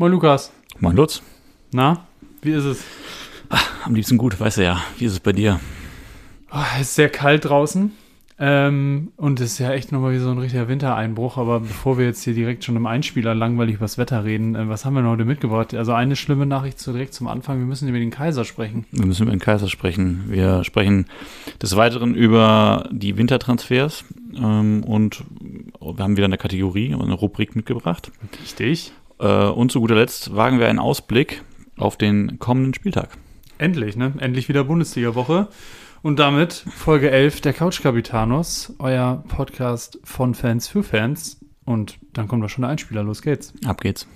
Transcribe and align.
Moin 0.00 0.12
Lukas. 0.12 0.50
Moin 0.78 0.96
Lutz. 0.96 1.20
Na, 1.72 2.06
wie 2.40 2.52
ist 2.52 2.64
es? 2.64 2.82
Ach, 3.50 3.84
am 3.84 3.94
liebsten 3.94 4.16
gut, 4.16 4.40
weißt 4.40 4.56
du 4.56 4.62
ja. 4.62 4.80
Wie 4.96 5.04
ist 5.04 5.12
es 5.12 5.20
bei 5.20 5.32
dir? 5.32 5.60
Oh, 6.50 6.56
es 6.76 6.88
ist 6.88 6.94
sehr 6.94 7.10
kalt 7.10 7.44
draußen. 7.44 7.92
Ähm, 8.38 9.12
und 9.18 9.40
es 9.40 9.52
ist 9.52 9.58
ja 9.58 9.72
echt 9.72 9.92
nochmal 9.92 10.14
wie 10.14 10.18
so 10.18 10.30
ein 10.30 10.38
richtiger 10.38 10.68
Wintereinbruch. 10.68 11.36
Aber 11.36 11.60
bevor 11.60 11.98
wir 11.98 12.06
jetzt 12.06 12.24
hier 12.24 12.32
direkt 12.32 12.64
schon 12.64 12.76
im 12.76 12.86
Einspieler 12.86 13.34
langweilig 13.34 13.74
über 13.74 13.84
das 13.84 13.98
Wetter 13.98 14.24
reden, 14.24 14.54
äh, 14.54 14.70
was 14.70 14.86
haben 14.86 14.94
wir 14.94 15.02
noch 15.02 15.10
heute 15.10 15.26
mitgebracht? 15.26 15.74
Also 15.74 15.92
eine 15.92 16.16
schlimme 16.16 16.46
Nachricht 16.46 16.78
so 16.78 16.92
direkt 16.92 17.12
zum 17.12 17.28
Anfang. 17.28 17.58
Wir 17.58 17.66
müssen 17.66 17.86
über 17.86 17.98
den 17.98 18.10
Kaiser 18.10 18.46
sprechen. 18.46 18.86
Wir 18.92 19.04
müssen 19.04 19.24
über 19.24 19.32
den 19.32 19.38
Kaiser 19.38 19.68
sprechen. 19.68 20.24
Wir 20.28 20.64
sprechen 20.64 21.08
des 21.60 21.76
Weiteren 21.76 22.14
über 22.14 22.88
die 22.90 23.18
Wintertransfers. 23.18 24.06
Ähm, 24.34 24.82
und 24.82 25.24
wir 25.78 26.02
haben 26.02 26.16
wieder 26.16 26.24
eine 26.24 26.38
Kategorie, 26.38 26.94
eine 26.94 27.12
Rubrik 27.12 27.54
mitgebracht. 27.54 28.10
Richtig. 28.40 28.94
Äh, 29.20 29.48
und 29.48 29.70
zu 29.70 29.80
guter 29.80 29.94
Letzt 29.94 30.34
wagen 30.34 30.58
wir 30.58 30.68
einen 30.68 30.78
Ausblick 30.78 31.44
auf 31.76 31.96
den 31.96 32.38
kommenden 32.38 32.74
Spieltag. 32.74 33.10
Endlich, 33.58 33.96
ne? 33.96 34.14
Endlich 34.18 34.48
wieder 34.48 34.64
Bundesliga-Woche. 34.64 35.48
Und 36.02 36.18
damit 36.18 36.52
Folge 36.52 37.10
11 37.10 37.42
der 37.42 37.52
Couch 37.52 37.82
Capitanos, 37.82 38.74
euer 38.78 39.22
Podcast 39.28 39.98
von 40.02 40.34
Fans 40.34 40.66
für 40.66 40.82
Fans. 40.82 41.40
Und 41.66 41.98
dann 42.14 42.26
kommt 42.26 42.42
doch 42.42 42.48
schon 42.48 42.62
der 42.62 42.70
Einspieler. 42.70 43.02
Los 43.02 43.20
geht's. 43.20 43.52
Ab 43.66 43.82
geht's. 43.82 44.06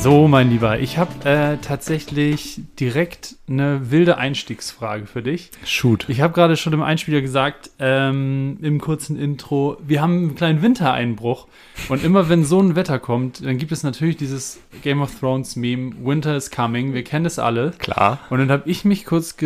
So, 0.00 0.28
mein 0.28 0.48
Lieber, 0.48 0.78
ich 0.78 0.96
habe 0.96 1.28
äh, 1.28 1.58
tatsächlich 1.58 2.62
direkt 2.80 3.36
eine 3.46 3.90
wilde 3.90 4.16
Einstiegsfrage 4.16 5.04
für 5.04 5.22
dich. 5.22 5.50
Shoot. 5.66 6.06
Ich 6.08 6.22
habe 6.22 6.32
gerade 6.32 6.56
schon 6.56 6.72
im 6.72 6.80
Einspieler 6.80 7.20
gesagt, 7.20 7.70
ähm, 7.78 8.56
im 8.62 8.80
kurzen 8.80 9.18
Intro, 9.18 9.76
wir 9.86 10.00
haben 10.00 10.12
einen 10.12 10.34
kleinen 10.36 10.62
Wintereinbruch. 10.62 11.48
Und 11.90 12.02
immer 12.02 12.30
wenn 12.30 12.44
so 12.44 12.62
ein 12.62 12.76
Wetter 12.76 12.98
kommt, 12.98 13.44
dann 13.44 13.58
gibt 13.58 13.72
es 13.72 13.82
natürlich 13.82 14.16
dieses 14.16 14.58
Game 14.82 15.02
of 15.02 15.20
Thrones 15.20 15.54
Meme, 15.54 15.92
Winter 16.02 16.34
is 16.34 16.50
coming. 16.50 16.94
Wir 16.94 17.04
kennen 17.04 17.26
es 17.26 17.38
alle. 17.38 17.72
Klar. 17.72 18.20
Und 18.30 18.38
dann 18.38 18.50
habe 18.50 18.70
ich 18.70 18.86
mich 18.86 19.04
kurz 19.04 19.36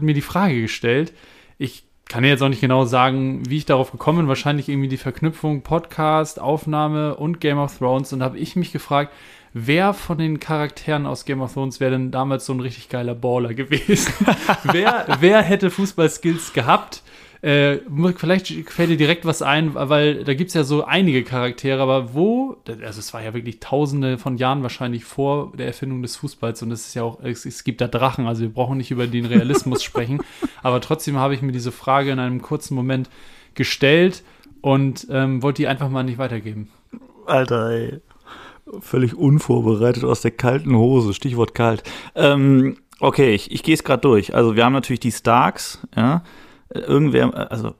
mir 0.00 0.14
die 0.14 0.20
Frage 0.20 0.62
gestellt. 0.62 1.12
Ich 1.58 1.82
kann 2.08 2.22
jetzt 2.22 2.40
auch 2.40 2.48
nicht 2.48 2.60
genau 2.60 2.84
sagen, 2.84 3.42
wie 3.48 3.56
ich 3.56 3.66
darauf 3.66 3.90
gekommen 3.90 4.18
bin. 4.18 4.28
Wahrscheinlich 4.28 4.68
irgendwie 4.68 4.88
die 4.88 4.96
Verknüpfung 4.96 5.62
Podcast, 5.62 6.38
Aufnahme 6.38 7.16
und 7.16 7.40
Game 7.40 7.58
of 7.58 7.78
Thrones. 7.78 8.12
Und 8.12 8.22
habe 8.22 8.38
ich 8.38 8.54
mich 8.54 8.70
gefragt, 8.70 9.12
wer 9.54 9.94
von 9.94 10.18
den 10.18 10.40
Charakteren 10.40 11.06
aus 11.06 11.24
Game 11.24 11.40
of 11.40 11.54
Thrones 11.54 11.80
wäre 11.80 11.92
denn 11.92 12.10
damals 12.10 12.44
so 12.44 12.52
ein 12.52 12.60
richtig 12.60 12.90
geiler 12.90 13.14
Baller 13.14 13.54
gewesen? 13.54 14.12
wer, 14.64 15.06
wer 15.20 15.40
hätte 15.40 15.70
Fußballskills 15.70 16.52
gehabt? 16.52 17.02
Äh, 17.40 17.80
vielleicht 18.16 18.48
fällt 18.70 18.90
dir 18.90 18.96
direkt 18.96 19.26
was 19.26 19.42
ein, 19.42 19.74
weil 19.74 20.24
da 20.24 20.32
gibt 20.34 20.48
es 20.48 20.54
ja 20.54 20.64
so 20.64 20.84
einige 20.84 21.22
Charaktere, 21.24 21.80
aber 21.80 22.14
wo, 22.14 22.56
also 22.66 22.98
es 22.98 23.12
war 23.12 23.22
ja 23.22 23.34
wirklich 23.34 23.60
tausende 23.60 24.16
von 24.18 24.38
Jahren 24.38 24.62
wahrscheinlich 24.62 25.04
vor 25.04 25.52
der 25.54 25.66
Erfindung 25.66 26.00
des 26.00 26.16
Fußballs 26.16 26.62
und 26.62 26.72
es 26.72 26.88
ist 26.88 26.94
ja 26.94 27.02
auch, 27.02 27.20
es, 27.22 27.44
es 27.44 27.62
gibt 27.62 27.82
da 27.82 27.86
Drachen, 27.86 28.26
also 28.26 28.42
wir 28.42 28.48
brauchen 28.48 28.78
nicht 28.78 28.90
über 28.90 29.06
den 29.06 29.26
Realismus 29.26 29.82
sprechen, 29.84 30.22
aber 30.62 30.80
trotzdem 30.80 31.18
habe 31.18 31.34
ich 31.34 31.42
mir 31.42 31.52
diese 31.52 31.70
Frage 31.70 32.12
in 32.12 32.18
einem 32.18 32.40
kurzen 32.40 32.74
Moment 32.74 33.10
gestellt 33.52 34.24
und 34.62 35.06
ähm, 35.10 35.42
wollte 35.42 35.62
die 35.62 35.68
einfach 35.68 35.90
mal 35.90 36.02
nicht 36.02 36.16
weitergeben. 36.16 36.70
Alter, 37.26 37.70
ey 37.70 38.00
völlig 38.80 39.14
unvorbereitet 39.14 40.04
aus 40.04 40.20
der 40.20 40.30
kalten 40.30 40.76
Hose, 40.76 41.14
Stichwort 41.14 41.54
kalt. 41.54 41.82
Ähm, 42.14 42.76
okay, 43.00 43.34
ich, 43.34 43.50
ich 43.50 43.62
gehe 43.62 43.74
es 43.74 43.84
gerade 43.84 44.00
durch. 44.00 44.34
Also 44.34 44.56
wir 44.56 44.64
haben 44.64 44.72
natürlich 44.72 45.00
die 45.00 45.12
Starks, 45.12 45.80
ja. 45.96 46.22
Irgendwer, 46.70 47.52
also, 47.52 47.74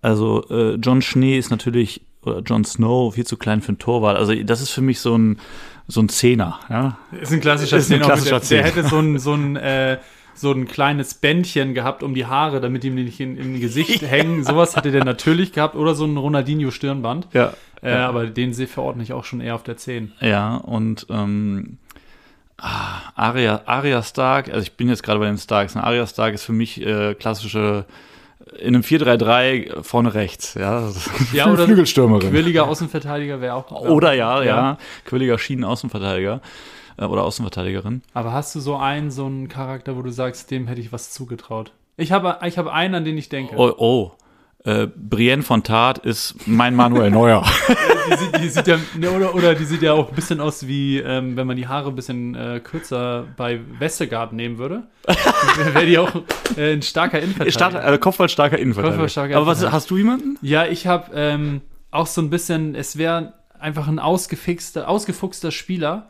also 0.00 0.44
äh, 0.48 0.76
John 0.76 1.02
Schnee 1.02 1.36
ist 1.36 1.50
natürlich, 1.50 2.02
oder 2.22 2.40
John 2.40 2.64
Snow, 2.64 3.14
viel 3.14 3.26
zu 3.26 3.36
klein 3.36 3.60
für 3.60 3.72
ein 3.72 3.78
Torwart. 3.78 4.16
Also 4.16 4.34
das 4.34 4.62
ist 4.62 4.70
für 4.70 4.80
mich 4.80 5.00
so 5.00 5.18
ein, 5.18 5.38
so 5.86 6.00
ein 6.00 6.08
Zehner, 6.08 6.60
ja. 6.70 6.98
Ist 7.20 7.32
ein 7.32 7.40
klassischer 7.40 7.80
Zehner. 7.80 8.06
Klassischer 8.06 8.40
der, 8.40 8.48
der 8.48 8.64
hätte 8.64 8.84
so 8.84 8.98
ein, 8.98 9.18
so 9.18 9.34
ein 9.34 9.56
äh, 9.56 9.98
so 10.38 10.52
ein 10.52 10.66
kleines 10.66 11.14
Bändchen 11.14 11.74
gehabt 11.74 12.02
um 12.02 12.14
die 12.14 12.26
Haare, 12.26 12.60
damit 12.60 12.82
die 12.82 12.88
ihm 12.88 12.94
nicht 12.94 13.20
in, 13.20 13.36
im 13.36 13.60
Gesicht 13.60 14.02
hängen. 14.08 14.44
Sowas 14.44 14.76
hätte 14.76 14.90
der 14.90 15.04
natürlich 15.04 15.52
gehabt. 15.52 15.76
Oder 15.76 15.94
so 15.94 16.04
ein 16.04 16.16
Ronaldinho-Stirnband. 16.16 17.28
Ja. 17.32 17.54
Äh, 17.82 17.90
ja. 17.90 18.08
Aber 18.08 18.26
den 18.26 18.54
verordne 18.54 19.02
ich 19.02 19.12
auch 19.12 19.24
schon 19.24 19.40
eher 19.40 19.54
auf 19.54 19.62
der 19.62 19.76
10. 19.76 20.12
Ja, 20.20 20.56
und 20.56 21.06
ähm, 21.10 21.78
ah, 22.58 23.00
Aria, 23.14 23.62
Aria 23.66 24.02
Stark, 24.02 24.48
also 24.48 24.62
ich 24.62 24.72
bin 24.72 24.88
jetzt 24.88 25.02
gerade 25.02 25.18
bei 25.20 25.26
den 25.26 25.38
Starks. 25.38 25.74
Ne? 25.74 25.84
Aria 25.84 26.06
Stark 26.06 26.34
ist 26.34 26.44
für 26.44 26.52
mich 26.52 26.80
äh, 26.80 27.14
klassische 27.14 27.84
in 28.58 28.74
einem 28.74 28.82
4-3-3 28.82 29.82
vorne 29.82 30.14
rechts, 30.14 30.54
ja. 30.54 30.88
Ja, 31.32 31.50
oder 31.50 31.64
Flügelstürmerin. 31.64 32.30
Quirliger 32.30 32.68
Außenverteidiger 32.68 33.40
wäre 33.40 33.54
auch. 33.54 33.70
Oder 33.70 34.12
ja, 34.12 34.42
ja, 34.42 34.44
ja. 34.44 34.78
Quirliger 35.04 35.36
Schienen-Außenverteidiger 35.36 36.40
äh, 36.98 37.04
oder 37.04 37.24
Außenverteidigerin. 37.24 38.02
Aber 38.14 38.32
hast 38.32 38.54
du 38.54 38.60
so 38.60 38.76
einen, 38.76 39.10
so 39.10 39.26
einen 39.26 39.48
Charakter, 39.48 39.96
wo 39.96 40.02
du 40.02 40.10
sagst, 40.10 40.50
dem 40.50 40.66
hätte 40.66 40.80
ich 40.80 40.92
was 40.92 41.12
zugetraut? 41.12 41.72
Ich 41.96 42.12
habe, 42.12 42.38
ich 42.46 42.58
habe 42.58 42.72
einen, 42.72 42.94
an 42.94 43.04
den 43.04 43.16
ich 43.16 43.28
denke. 43.28 43.56
Oh, 43.56 43.72
oh 43.78 44.12
äh, 44.66 44.88
Brienne 44.88 45.42
von 45.44 45.62
Tart 45.62 45.98
ist 45.98 46.34
mein 46.46 46.74
Manuel 46.74 47.10
Neuer. 47.10 47.44
die, 48.10 48.16
sieht, 48.16 48.42
die 48.42 48.48
sieht 48.48 48.66
ja, 48.66 48.78
ne, 48.98 49.10
oder, 49.12 49.34
oder 49.34 49.54
die 49.54 49.64
sieht 49.64 49.80
ja 49.80 49.92
auch 49.92 50.08
ein 50.08 50.14
bisschen 50.14 50.40
aus 50.40 50.66
wie, 50.66 50.98
ähm, 50.98 51.36
wenn 51.36 51.46
man 51.46 51.56
die 51.56 51.68
Haare 51.68 51.90
ein 51.90 51.94
bisschen 51.94 52.34
äh, 52.34 52.60
kürzer 52.60 53.26
bei 53.36 53.60
Westergaard 53.78 54.32
nehmen 54.32 54.58
würde. 54.58 54.82
Wäre 55.72 55.86
die 55.86 55.98
auch 55.98 56.10
äh, 56.56 56.72
ein 56.72 56.82
starker 56.82 57.20
Innenverteidiger. 57.20 57.70
Stark, 57.70 57.74
äh, 57.74 57.98
Kopfballstarker 57.98 58.58
Innenverteidiger. 58.58 58.96
Kopfballstarker 58.96 59.36
Aber 59.36 59.46
was, 59.46 59.70
hast 59.70 59.88
du 59.90 59.98
jemanden? 59.98 60.36
Ja, 60.42 60.66
ich 60.66 60.88
habe 60.88 61.12
ähm, 61.14 61.60
auch 61.92 62.08
so 62.08 62.20
ein 62.20 62.30
bisschen, 62.30 62.74
es 62.74 62.98
wäre 62.98 63.34
einfach 63.60 63.86
ein 63.86 64.00
ausgefixter, 64.00 64.88
ausgefuchster 64.88 65.52
Spieler, 65.52 66.08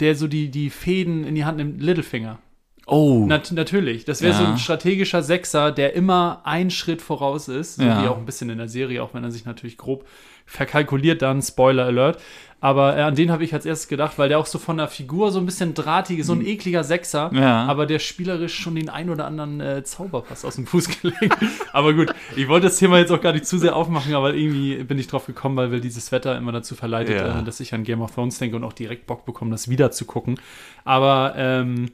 der 0.00 0.14
so 0.14 0.28
die, 0.28 0.50
die 0.50 0.70
Fäden 0.70 1.24
in 1.24 1.34
die 1.34 1.44
Hand 1.44 1.58
nimmt, 1.58 1.82
Littlefinger. 1.82 2.38
Oh. 2.86 3.24
Nat 3.26 3.50
natürlich. 3.50 4.04
Das 4.04 4.22
wäre 4.22 4.32
ja. 4.32 4.38
so 4.38 4.44
ein 4.44 4.58
strategischer 4.58 5.22
Sechser, 5.22 5.72
der 5.72 5.94
immer 5.94 6.42
einen 6.44 6.70
Schritt 6.70 7.02
voraus 7.02 7.48
ist. 7.48 7.76
So 7.76 7.82
ja. 7.82 8.02
wie 8.02 8.08
auch 8.08 8.16
ein 8.16 8.26
bisschen 8.26 8.48
in 8.48 8.58
der 8.58 8.68
Serie, 8.68 9.02
auch 9.02 9.12
wenn 9.12 9.24
er 9.24 9.32
sich 9.32 9.44
natürlich 9.44 9.76
grob 9.76 10.06
verkalkuliert 10.46 11.20
dann, 11.22 11.42
Spoiler 11.42 11.86
Alert. 11.86 12.22
Aber 12.60 12.96
äh, 12.96 13.02
an 13.02 13.14
den 13.14 13.30
habe 13.30 13.44
ich 13.44 13.52
als 13.52 13.66
erstes 13.66 13.86
gedacht, 13.86 14.18
weil 14.18 14.28
der 14.28 14.38
auch 14.38 14.46
so 14.46 14.58
von 14.58 14.78
der 14.78 14.88
Figur 14.88 15.30
so 15.30 15.38
ein 15.38 15.46
bisschen 15.46 15.74
drahtig 15.74 16.20
ist, 16.20 16.26
so 16.26 16.32
ein 16.32 16.38
mhm. 16.38 16.46
ekliger 16.46 16.84
Sechser, 16.84 17.30
ja. 17.34 17.64
aber 17.66 17.84
der 17.84 17.98
spielerisch 17.98 18.54
schon 18.54 18.74
den 18.74 18.88
ein 18.88 19.10
oder 19.10 19.26
anderen 19.26 19.60
äh, 19.60 19.84
Zauberpass 19.84 20.44
aus 20.44 20.56
dem 20.56 20.66
Fuß 20.66 21.00
gelegt. 21.00 21.36
aber 21.72 21.92
gut, 21.92 22.14
ich 22.34 22.48
wollte 22.48 22.66
das 22.66 22.78
Thema 22.78 22.98
jetzt 22.98 23.12
auch 23.12 23.20
gar 23.20 23.34
nicht 23.34 23.46
zu 23.46 23.58
sehr 23.58 23.76
aufmachen, 23.76 24.14
aber 24.14 24.34
irgendwie 24.34 24.82
bin 24.84 24.98
ich 24.98 25.06
drauf 25.06 25.26
gekommen, 25.26 25.56
weil 25.56 25.70
wir 25.70 25.80
dieses 25.80 26.10
Wetter 26.12 26.36
immer 26.36 26.52
dazu 26.52 26.74
verleitet, 26.74 27.16
ja. 27.16 27.40
äh, 27.40 27.44
dass 27.44 27.60
ich 27.60 27.74
an 27.74 27.84
Game 27.84 28.00
of 28.00 28.14
Thrones 28.14 28.38
denke 28.38 28.56
und 28.56 28.64
auch 28.64 28.72
direkt 28.72 29.06
Bock 29.06 29.26
bekomme, 29.26 29.50
das 29.50 29.68
wieder 29.68 29.90
zu 29.90 30.06
gucken. 30.06 30.40
Aber 30.84 31.34
ähm, 31.36 31.90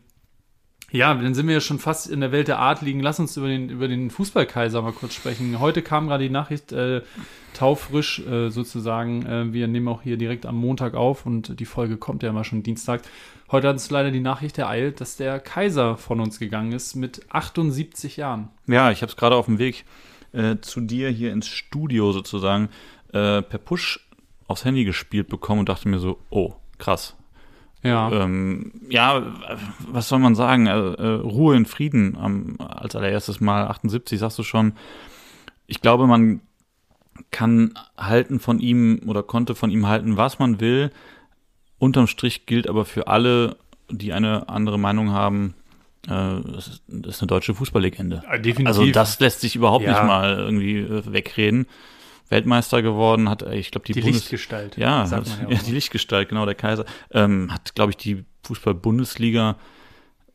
ja, 0.93 1.15
dann 1.15 1.35
sind 1.35 1.47
wir 1.47 1.55
ja 1.55 1.61
schon 1.61 1.79
fast 1.79 2.09
in 2.09 2.21
der 2.21 2.33
Welt 2.33 2.49
der 2.49 2.59
Art 2.59 2.83
liegen. 2.83 3.01
Lass 3.01 3.19
uns 3.19 3.37
über 3.37 3.49
den, 3.49 3.71
über 3.71 3.89
den 3.89 4.11
Fußballkaiser 4.11 4.83
mal 4.83 4.93
kurz 4.93 5.15
sprechen. 5.15 5.59
Heute 5.59 5.81
kam 5.81 6.07
gerade 6.07 6.25
die 6.25 6.31
Nachricht, 6.31 6.71
äh, 6.73 7.01
taufrisch 7.55 8.21
äh, 8.21 8.51
sozusagen. 8.51 9.25
Äh, 9.27 9.53
wir 9.53 9.69
nehmen 9.69 9.89
auch 9.89 10.03
hier 10.03 10.19
direkt 10.19 10.45
am 10.45 10.57
Montag 10.57 10.95
auf 10.95 11.25
und 11.25 11.59
die 11.59 11.65
Folge 11.65 11.97
kommt 11.97 12.23
ja 12.23 12.29
immer 12.29 12.45
schon 12.45 12.63
Dienstag. 12.63 13.03
Heute 13.51 13.69
hat 13.69 13.75
uns 13.75 13.91
leider 13.91 14.11
die 14.11 14.21
Nachricht 14.21 14.59
ereilt, 14.59 15.01
dass 15.01 15.17
der 15.17 15.41
Kaiser 15.41 15.97
von 15.97 16.21
uns 16.21 16.39
gegangen 16.39 16.73
ist 16.73 16.95
mit 16.95 17.23
78 17.31 18.19
Jahren. 18.19 18.51
Ja, 18.67 18.91
ich 18.91 19.03
habe 19.03 19.11
es 19.11 19.17
gerade 19.17 19.37
auf 19.37 19.47
dem 19.47 19.59
Weg 19.59 19.85
äh, 20.33 20.57
zu 20.61 20.81
dir 20.81 21.09
hier 21.09 21.33
ins 21.33 21.49
Studio 21.49 22.13
sozusagen 22.13 22.69
äh, 23.13 23.43
per 23.43 23.59
Push 23.59 24.01
aufs 24.47 24.65
Handy 24.65 24.85
gespielt 24.85 25.29
bekommen 25.29 25.61
und 25.61 25.69
dachte 25.69 25.89
mir 25.89 25.99
so, 25.99 26.19
oh, 26.31 26.55
krass, 26.79 27.17
ja. 27.83 28.11
Ähm, 28.13 28.73
ja, 28.89 29.23
was 29.89 30.09
soll 30.09 30.19
man 30.19 30.35
sagen? 30.35 30.67
Äh, 30.67 30.71
äh, 30.73 31.21
Ruhe 31.21 31.57
in 31.57 31.67
Frieden 31.67 32.17
am, 32.17 32.57
als 32.59 32.95
allererstes 32.95 33.41
Mal 33.41 33.67
78, 33.67 34.19
sagst 34.19 34.39
du 34.39 34.43
schon. 34.43 34.75
Ich 35.67 35.81
glaube, 35.81 36.07
man 36.07 36.41
kann 37.31 37.75
halten 37.97 38.41
von 38.41 38.59
ihm 38.59 39.03
oder 39.07 39.23
konnte 39.23 39.55
von 39.55 39.71
ihm 39.71 39.87
halten, 39.87 40.17
was 40.17 40.39
man 40.39 40.61
will. 40.61 40.91
Unterm 41.79 42.07
Strich 42.07 42.47
gilt 42.47 42.69
aber 42.69 42.85
für 42.85 43.09
alle, 43.09 43.57
die 43.91 44.13
eine 44.13 44.49
andere 44.49 44.79
Meinung 44.79 45.11
haben, 45.11 45.55
äh, 46.07 46.09
das, 46.09 46.69
ist, 46.69 46.83
eine 46.89 47.27
deutsche 47.27 47.55
Fußballlegende. 47.55 48.23
Ja, 48.25 48.39
definitiv. 48.39 48.67
Also 48.67 48.87
das 48.87 49.21
lässt 49.21 49.41
sich 49.41 49.57
überhaupt 49.57 49.85
ja. 49.85 49.93
nicht 49.93 50.05
mal 50.05 50.39
irgendwie 50.39 50.79
äh, 50.79 51.13
wegreden. 51.13 51.67
Weltmeister 52.33 52.83
geworden, 52.83 53.29
hat, 53.29 53.43
ich 53.43 53.71
glaube, 53.71 53.87
die, 53.87 53.93
die 53.93 54.01
Bundes 54.01 54.23
Lichtgestalt. 54.23 54.77
Ja, 54.77 55.09
hat, 55.09 55.27
ja, 55.49 55.59
die 55.67 55.71
Lichtgestalt, 55.71 56.29
genau, 56.29 56.45
der 56.45 56.57
Kaiser. 56.57 56.85
Ähm, 57.13 57.53
hat, 57.53 57.77
glaube 57.77 57.91
ich, 57.91 57.97
die 57.97 58.25
Fußball-Bundesliga 58.43 59.57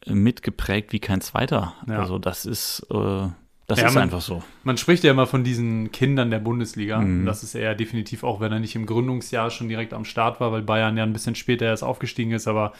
äh, 0.05 0.13
mitgeprägt 0.13 0.93
wie 0.93 0.99
kein 0.99 1.19
zweiter. 1.19 1.73
Ja. 1.87 1.99
Also 1.99 2.19
das 2.19 2.45
ist, 2.45 2.85
äh, 2.89 3.27
Das 3.67 3.81
ja, 3.81 3.87
ist 3.87 3.95
man, 3.95 4.03
einfach 4.03 4.21
so. 4.21 4.43
Man 4.63 4.77
spricht 4.77 5.03
ja 5.03 5.11
immer 5.11 5.27
von 5.27 5.43
diesen 5.43 5.91
Kindern 5.91 6.31
der 6.31 6.39
Bundesliga. 6.39 6.99
Mhm. 6.99 7.25
Das 7.25 7.43
ist 7.43 7.55
er 7.55 7.75
definitiv 7.75 8.23
auch, 8.23 8.39
wenn 8.39 8.51
er 8.53 8.59
nicht 8.59 8.75
im 8.75 8.85
Gründungsjahr 8.85 9.49
schon 9.49 9.67
direkt 9.67 9.93
am 9.93 10.05
Start 10.05 10.39
war, 10.39 10.53
weil 10.53 10.61
Bayern 10.61 10.95
ja 10.95 11.03
ein 11.03 11.13
bisschen 11.13 11.35
später 11.35 11.65
erst 11.65 11.83
aufgestiegen 11.83 12.31
ist. 12.31 12.47
Aber 12.47 12.71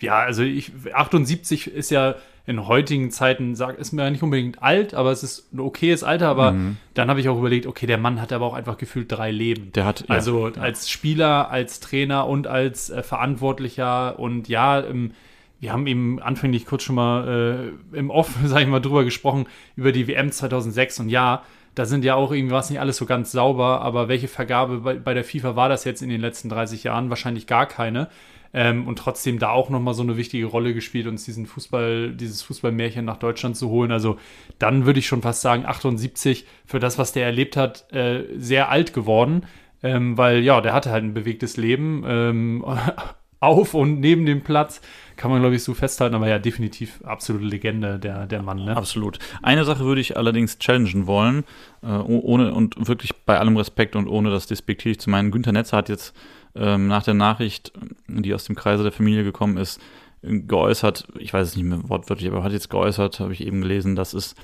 ja, 0.00 0.18
also 0.18 0.42
ich, 0.42 0.72
78 0.92 1.66
ist 1.66 1.90
ja 1.90 2.14
in 2.50 2.66
heutigen 2.66 3.12
Zeiten, 3.12 3.54
sag, 3.54 3.78
ist 3.78 3.92
mir 3.92 4.02
ja 4.02 4.10
nicht 4.10 4.24
unbedingt 4.24 4.60
alt, 4.60 4.92
aber 4.92 5.12
es 5.12 5.22
ist 5.22 5.54
ein 5.54 5.60
okayes 5.60 6.02
Alter. 6.02 6.28
Aber 6.28 6.52
mhm. 6.52 6.78
dann 6.94 7.08
habe 7.08 7.20
ich 7.20 7.28
auch 7.28 7.38
überlegt, 7.38 7.66
okay, 7.66 7.86
der 7.86 7.96
Mann 7.96 8.20
hat 8.20 8.32
aber 8.32 8.44
auch 8.44 8.54
einfach 8.54 8.76
gefühlt 8.76 9.10
drei 9.10 9.30
Leben. 9.30 9.70
Der 9.72 9.84
hat, 9.84 10.00
ja, 10.00 10.06
also 10.08 10.48
ja. 10.48 10.60
als 10.60 10.90
Spieler, 10.90 11.50
als 11.50 11.78
Trainer 11.78 12.26
und 12.26 12.48
als 12.48 12.90
äh, 12.90 13.04
Verantwortlicher 13.04 14.18
und 14.18 14.48
ja, 14.48 14.80
im, 14.80 15.12
wir 15.60 15.72
haben 15.72 15.86
eben 15.86 16.20
anfänglich 16.20 16.66
kurz 16.66 16.82
schon 16.82 16.96
mal 16.96 17.72
äh, 17.94 17.96
im 17.96 18.10
Off, 18.10 18.34
sag 18.44 18.62
ich 18.62 18.68
mal, 18.68 18.80
drüber 18.80 19.04
gesprochen, 19.04 19.46
über 19.76 19.92
die 19.92 20.08
WM 20.08 20.32
2006 20.32 21.00
und 21.00 21.08
ja, 21.08 21.44
da 21.76 21.84
sind 21.84 22.04
ja 22.04 22.16
auch 22.16 22.32
irgendwie 22.32 22.54
was 22.54 22.68
nicht 22.68 22.80
alles 22.80 22.96
so 22.96 23.06
ganz 23.06 23.30
sauber, 23.30 23.80
aber 23.80 24.08
welche 24.08 24.26
Vergabe 24.26 24.78
bei, 24.78 24.94
bei 24.94 25.14
der 25.14 25.22
FIFA 25.22 25.54
war 25.54 25.68
das 25.68 25.84
jetzt 25.84 26.02
in 26.02 26.08
den 26.08 26.20
letzten 26.20 26.48
30 26.48 26.82
Jahren? 26.82 27.10
Wahrscheinlich 27.10 27.46
gar 27.46 27.66
keine 27.66 28.08
ähm, 28.52 28.86
und 28.86 28.98
trotzdem 28.98 29.38
da 29.38 29.50
auch 29.50 29.70
nochmal 29.70 29.94
so 29.94 30.02
eine 30.02 30.16
wichtige 30.16 30.46
Rolle 30.46 30.74
gespielt, 30.74 31.06
uns 31.06 31.24
diesen 31.24 31.46
Fußball, 31.46 32.12
dieses 32.12 32.42
Fußballmärchen 32.42 33.04
nach 33.04 33.18
Deutschland 33.18 33.56
zu 33.56 33.68
holen. 33.68 33.92
Also 33.92 34.18
dann 34.58 34.86
würde 34.86 34.98
ich 34.98 35.06
schon 35.06 35.22
fast 35.22 35.40
sagen, 35.40 35.64
78 35.66 36.46
für 36.66 36.80
das, 36.80 36.98
was 36.98 37.12
der 37.12 37.26
erlebt 37.26 37.56
hat, 37.56 37.92
äh, 37.92 38.24
sehr 38.36 38.70
alt 38.70 38.92
geworden. 38.92 39.46
Ähm, 39.82 40.18
weil 40.18 40.40
ja, 40.40 40.60
der 40.60 40.74
hatte 40.74 40.90
halt 40.90 41.04
ein 41.04 41.14
bewegtes 41.14 41.56
Leben 41.56 42.04
ähm, 42.06 42.64
auf 43.40 43.72
und 43.72 44.00
neben 44.00 44.26
dem 44.26 44.42
Platz, 44.42 44.82
kann 45.16 45.30
man 45.30 45.40
glaube 45.40 45.56
ich 45.56 45.62
so 45.62 45.72
festhalten, 45.72 46.14
aber 46.14 46.28
ja, 46.28 46.38
definitiv 46.38 47.02
absolute 47.04 47.46
Legende, 47.46 47.98
der, 47.98 48.26
der 48.26 48.42
Mann. 48.42 48.64
Ne? 48.64 48.76
Absolut. 48.76 49.18
Eine 49.42 49.64
Sache 49.64 49.84
würde 49.84 50.02
ich 50.02 50.18
allerdings 50.18 50.58
challengen 50.58 51.06
wollen, 51.06 51.44
äh, 51.82 51.86
ohne 51.86 52.52
und 52.52 52.88
wirklich 52.88 53.16
bei 53.24 53.38
allem 53.38 53.56
Respekt 53.56 53.96
und 53.96 54.06
ohne 54.06 54.30
das 54.30 54.46
despektierlich 54.46 55.00
zu 55.00 55.08
meinen. 55.08 55.30
Günter 55.30 55.52
Netzer 55.52 55.78
hat 55.78 55.88
jetzt 55.88 56.14
ähm, 56.54 56.86
nach 56.86 57.02
der 57.02 57.14
Nachricht, 57.14 57.72
die 58.08 58.34
aus 58.34 58.44
dem 58.44 58.56
Kreise 58.56 58.82
der 58.82 58.92
Familie 58.92 59.24
gekommen 59.24 59.56
ist, 59.56 59.80
geäußert, 60.22 61.08
ich 61.18 61.32
weiß 61.32 61.48
es 61.48 61.56
nicht 61.56 61.64
mehr 61.64 61.88
wortwörtlich, 61.88 62.30
aber 62.30 62.42
hat 62.42 62.52
jetzt 62.52 62.70
geäußert, 62.70 63.20
habe 63.20 63.32
ich 63.32 63.40
eben 63.40 63.62
gelesen, 63.62 63.96
dass 63.96 64.12
es 64.12 64.34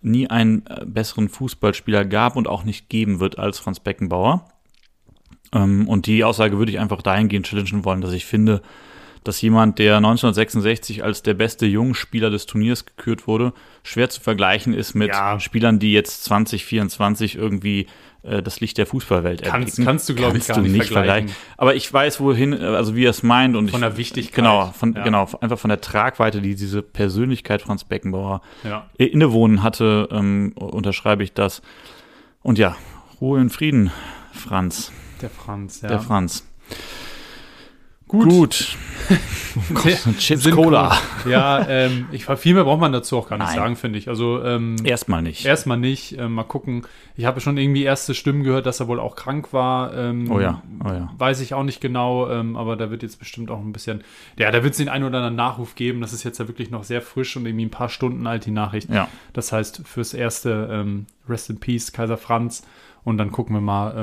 nie 0.00 0.28
einen 0.28 0.64
äh, 0.66 0.84
besseren 0.86 1.28
Fußballspieler 1.28 2.04
gab 2.04 2.36
und 2.36 2.46
auch 2.46 2.64
nicht 2.64 2.88
geben 2.88 3.18
wird 3.20 3.38
als 3.38 3.58
Franz 3.58 3.80
Beckenbauer. 3.80 4.48
Ähm, 5.52 5.88
und 5.88 6.06
die 6.06 6.22
Aussage 6.22 6.58
würde 6.58 6.70
ich 6.70 6.78
einfach 6.78 7.02
dahingehend 7.02 7.46
challengen 7.46 7.84
wollen, 7.84 8.00
dass 8.00 8.12
ich 8.12 8.26
finde, 8.26 8.62
dass 9.24 9.40
jemand, 9.42 9.78
der 9.78 9.96
1966 9.96 11.02
als 11.02 11.22
der 11.22 11.34
beste 11.34 11.66
Jungspieler 11.66 12.30
des 12.30 12.46
Turniers 12.46 12.86
gekürt 12.86 13.26
wurde, 13.26 13.52
schwer 13.82 14.08
zu 14.08 14.20
vergleichen 14.20 14.72
ist 14.72 14.94
mit 14.94 15.08
ja. 15.08 15.40
Spielern, 15.40 15.80
die 15.80 15.92
jetzt 15.92 16.24
2024 16.24 17.36
irgendwie 17.36 17.86
äh, 18.28 18.42
das 18.42 18.60
Licht 18.60 18.78
der 18.78 18.86
Fußballwelt 18.86 19.42
kannst, 19.42 19.82
Kannst 19.82 20.08
du, 20.08 20.14
glaube 20.14 20.38
ich, 20.38 20.46
gar 20.46 20.60
nicht, 20.60 20.72
nicht 20.72 20.92
vergleichen. 20.92 21.30
Aber 21.56 21.74
ich 21.74 21.92
weiß, 21.92 22.20
wohin, 22.20 22.54
also 22.54 22.94
wie 22.94 23.04
er 23.04 23.10
es 23.10 23.22
meint. 23.22 23.56
Und 23.56 23.70
von 23.70 23.80
ich, 23.80 23.86
der 23.86 23.96
Wichtigkeit. 23.96 24.34
Genau, 24.34 24.66
von, 24.66 24.94
ja. 24.94 25.02
genau, 25.02 25.28
einfach 25.40 25.58
von 25.58 25.68
der 25.68 25.80
Tragweite, 25.80 26.40
die 26.40 26.54
diese 26.54 26.82
Persönlichkeit 26.82 27.62
Franz 27.62 27.84
Beckenbauer 27.84 28.42
ja. 28.64 28.88
innewohnen 28.96 29.62
hatte, 29.62 30.08
ähm, 30.10 30.52
unterschreibe 30.56 31.22
ich 31.22 31.32
das. 31.32 31.62
Und 32.42 32.58
ja, 32.58 32.76
Ruhe 33.20 33.40
in 33.40 33.50
Frieden, 33.50 33.90
Franz. 34.32 34.92
Der 35.20 35.30
Franz, 35.30 35.80
ja. 35.80 35.88
Der 35.88 36.00
Franz. 36.00 36.46
Gut. 38.08 38.28
Gut. 38.28 38.76
Chips 40.18 40.50
Cola. 40.50 40.96
Ja, 41.28 41.66
ähm, 41.68 42.06
ich, 42.10 42.24
viel 42.24 42.54
mehr 42.54 42.64
braucht 42.64 42.80
man 42.80 42.92
dazu 42.92 43.18
auch 43.18 43.28
gar 43.28 43.36
nicht 43.36 43.48
Nein. 43.48 43.56
sagen, 43.56 43.76
finde 43.76 43.98
ich. 43.98 44.08
Also 44.08 44.42
ähm, 44.42 44.76
erstmal 44.82 45.22
nicht. 45.22 45.44
Erstmal 45.44 45.78
nicht. 45.78 46.16
Ähm, 46.18 46.32
mal 46.32 46.44
gucken. 46.44 46.82
Ich 47.16 47.26
habe 47.26 47.40
schon 47.40 47.56
irgendwie 47.56 47.82
erste 47.82 48.14
Stimmen 48.14 48.44
gehört, 48.44 48.66
dass 48.66 48.80
er 48.80 48.88
wohl 48.88 48.98
auch 49.00 49.14
krank 49.14 49.52
war. 49.52 49.94
Ähm, 49.94 50.30
oh 50.30 50.40
ja, 50.40 50.62
oh 50.84 50.88
ja. 50.88 51.12
Weiß 51.18 51.40
ich 51.40 51.54
auch 51.54 51.64
nicht 51.64 51.80
genau, 51.80 52.30
ähm, 52.30 52.56
aber 52.56 52.76
da 52.76 52.90
wird 52.90 53.02
jetzt 53.02 53.18
bestimmt 53.18 53.50
auch 53.50 53.60
ein 53.60 53.72
bisschen. 53.72 54.04
Ja, 54.38 54.50
da 54.50 54.62
wird 54.62 54.72
es 54.72 54.78
den 54.78 54.88
einen 54.88 55.04
oder 55.04 55.18
anderen 55.18 55.36
Nachruf 55.36 55.74
geben. 55.74 56.00
Das 56.00 56.12
ist 56.12 56.24
jetzt 56.24 56.38
ja 56.38 56.48
wirklich 56.48 56.70
noch 56.70 56.84
sehr 56.84 57.02
frisch 57.02 57.36
und 57.36 57.46
irgendwie 57.46 57.66
ein 57.66 57.70
paar 57.70 57.88
Stunden 57.88 58.26
alt 58.26 58.46
die 58.46 58.50
Nachricht. 58.50 58.88
Ja. 58.90 59.08
Das 59.32 59.52
heißt 59.52 59.82
fürs 59.86 60.14
erste 60.14 60.68
ähm, 60.70 61.06
Rest 61.28 61.50
in 61.50 61.60
Peace 61.60 61.92
Kaiser 61.92 62.16
Franz 62.16 62.62
und 63.04 63.18
dann 63.18 63.32
gucken 63.32 63.54
wir 63.54 63.60
mal 63.60 63.94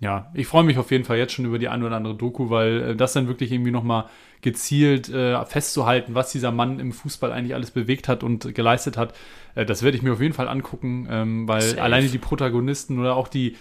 ja, 0.00 0.30
ich 0.32 0.46
freue 0.46 0.62
mich 0.62 0.78
auf 0.78 0.90
jeden 0.90 1.04
Fall 1.04 1.18
jetzt 1.18 1.32
schon 1.32 1.44
über 1.44 1.58
die 1.58 1.68
ein 1.68 1.82
oder 1.82 1.96
andere 1.96 2.14
Doku, 2.14 2.50
weil 2.50 2.90
äh, 2.90 2.96
das 2.96 3.14
dann 3.14 3.26
wirklich 3.26 3.50
irgendwie 3.50 3.72
nochmal 3.72 4.04
gezielt 4.42 5.08
äh, 5.08 5.44
festzuhalten, 5.44 6.14
was 6.14 6.30
dieser 6.30 6.52
Mann 6.52 6.78
im 6.78 6.92
Fußball 6.92 7.32
eigentlich 7.32 7.54
alles 7.54 7.72
bewegt 7.72 8.06
hat 8.06 8.22
und 8.22 8.54
geleistet 8.54 8.96
hat, 8.96 9.14
äh, 9.56 9.66
das 9.66 9.82
werde 9.82 9.96
ich 9.96 10.02
mir 10.02 10.12
auf 10.12 10.20
jeden 10.20 10.34
Fall 10.34 10.48
angucken, 10.48 11.08
ähm, 11.10 11.48
weil 11.48 11.62
Safe. 11.62 11.82
alleine 11.82 12.08
die 12.08 12.18
Protagonisten 12.18 13.00
oder 13.00 13.16
auch 13.16 13.26
die, 13.26 13.56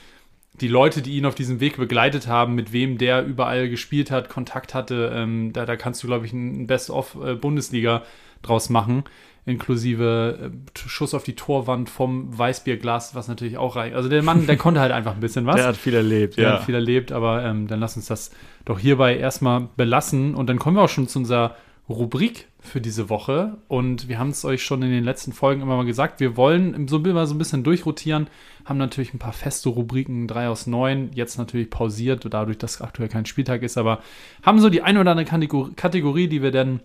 die 0.62 0.68
Leute, 0.68 1.02
die 1.02 1.18
ihn 1.18 1.26
auf 1.26 1.34
diesem 1.34 1.60
Weg 1.60 1.78
begleitet 1.78 2.28
haben, 2.28 2.54
mit 2.54 2.72
wem 2.72 3.00
der 3.00 3.26
überall 3.26 3.68
gespielt 3.68 4.12
hat, 4.12 4.30
Kontakt 4.30 4.76
hatte, 4.76 5.12
ähm, 5.16 5.54
da, 5.54 5.66
da 5.66 5.76
kannst 5.76 6.04
du, 6.04 6.08
glaube 6.08 6.28
ich, 6.28 6.34
ein 6.34 6.68
Best-of-Bundesliga 6.68 7.98
äh, 7.98 8.02
draus 8.44 8.70
machen 8.70 9.04
inklusive 9.48 10.52
äh, 10.52 10.80
Schuss 10.88 11.14
auf 11.14 11.24
die 11.24 11.36
Torwand 11.36 11.90
vom 11.90 12.38
Weißbierglas, 12.38 13.16
was 13.16 13.28
natürlich 13.28 13.58
auch 13.58 13.76
reicht. 13.76 13.96
Also 13.96 14.10
der 14.10 14.22
Mann, 14.22 14.46
der 14.46 14.58
konnte 14.58 14.82
halt 14.82 14.92
einfach 14.92 15.14
ein 15.14 15.22
bisschen 15.22 15.46
was. 15.46 15.56
Der 15.56 15.66
hat 15.66 15.78
viel 15.78 15.94
erlebt, 15.94 16.38
der 16.38 16.44
ja. 16.44 16.54
hat 16.54 16.66
viel 16.66 16.76
erlebt, 16.76 17.12
aber 17.12 17.44
ähm, 17.44 17.68
dann 17.68 17.80
lass 17.80 17.96
uns 17.96 18.08
das 18.08 18.32
doch 18.66 18.78
hierbei 18.78 19.18
erstmal 19.18 19.70
belassen 19.78 20.36
und 20.36 20.48
dann 20.48 20.60
kommen 20.60 20.76
wir 20.76 20.84
auch 20.84 20.90
schon 20.90 21.08
zu 21.08 21.20
unserer 21.20 21.56
Rubrik 21.90 22.50
für 22.60 22.82
diese 22.82 23.10
Woche 23.10 23.58
und 23.70 24.10
wir 24.10 24.20
haben 24.20 24.32
es 24.32 24.44
euch 24.44 24.62
schon 24.62 24.84
in 24.84 24.92
den 24.92 25.06
letzten 25.06 25.32
Folgen 25.32 25.62
immer 25.62 25.78
mal 25.78 25.86
gesagt, 25.86 26.20
wir 26.20 26.36
wollen 26.36 26.88
so 26.90 26.98
immer 26.98 27.26
so 27.26 27.34
ein 27.34 27.38
bisschen 27.38 27.64
durchrotieren, 27.64 28.28
haben 28.66 28.78
natürlich 28.78 29.14
ein 29.14 29.20
paar 29.20 29.32
feste 29.32 29.70
Rubriken, 29.70 30.28
drei 30.28 30.50
aus 30.50 30.68
neun, 30.68 31.12
jetzt 31.14 31.38
natürlich 31.38 31.70
pausiert, 31.70 32.28
dadurch, 32.30 32.58
dass 32.58 32.82
aktuell 32.82 33.08
kein 33.08 33.26
Spieltag 33.26 33.64
ist, 33.64 33.78
aber 33.78 34.02
haben 34.44 34.60
so 34.60 34.70
die 34.70 34.82
ein 34.82 34.98
oder 34.98 35.12
andere 35.12 35.72
Kategorie, 35.76 36.28
die 36.28 36.42
wir 36.42 36.52
dann 36.52 36.82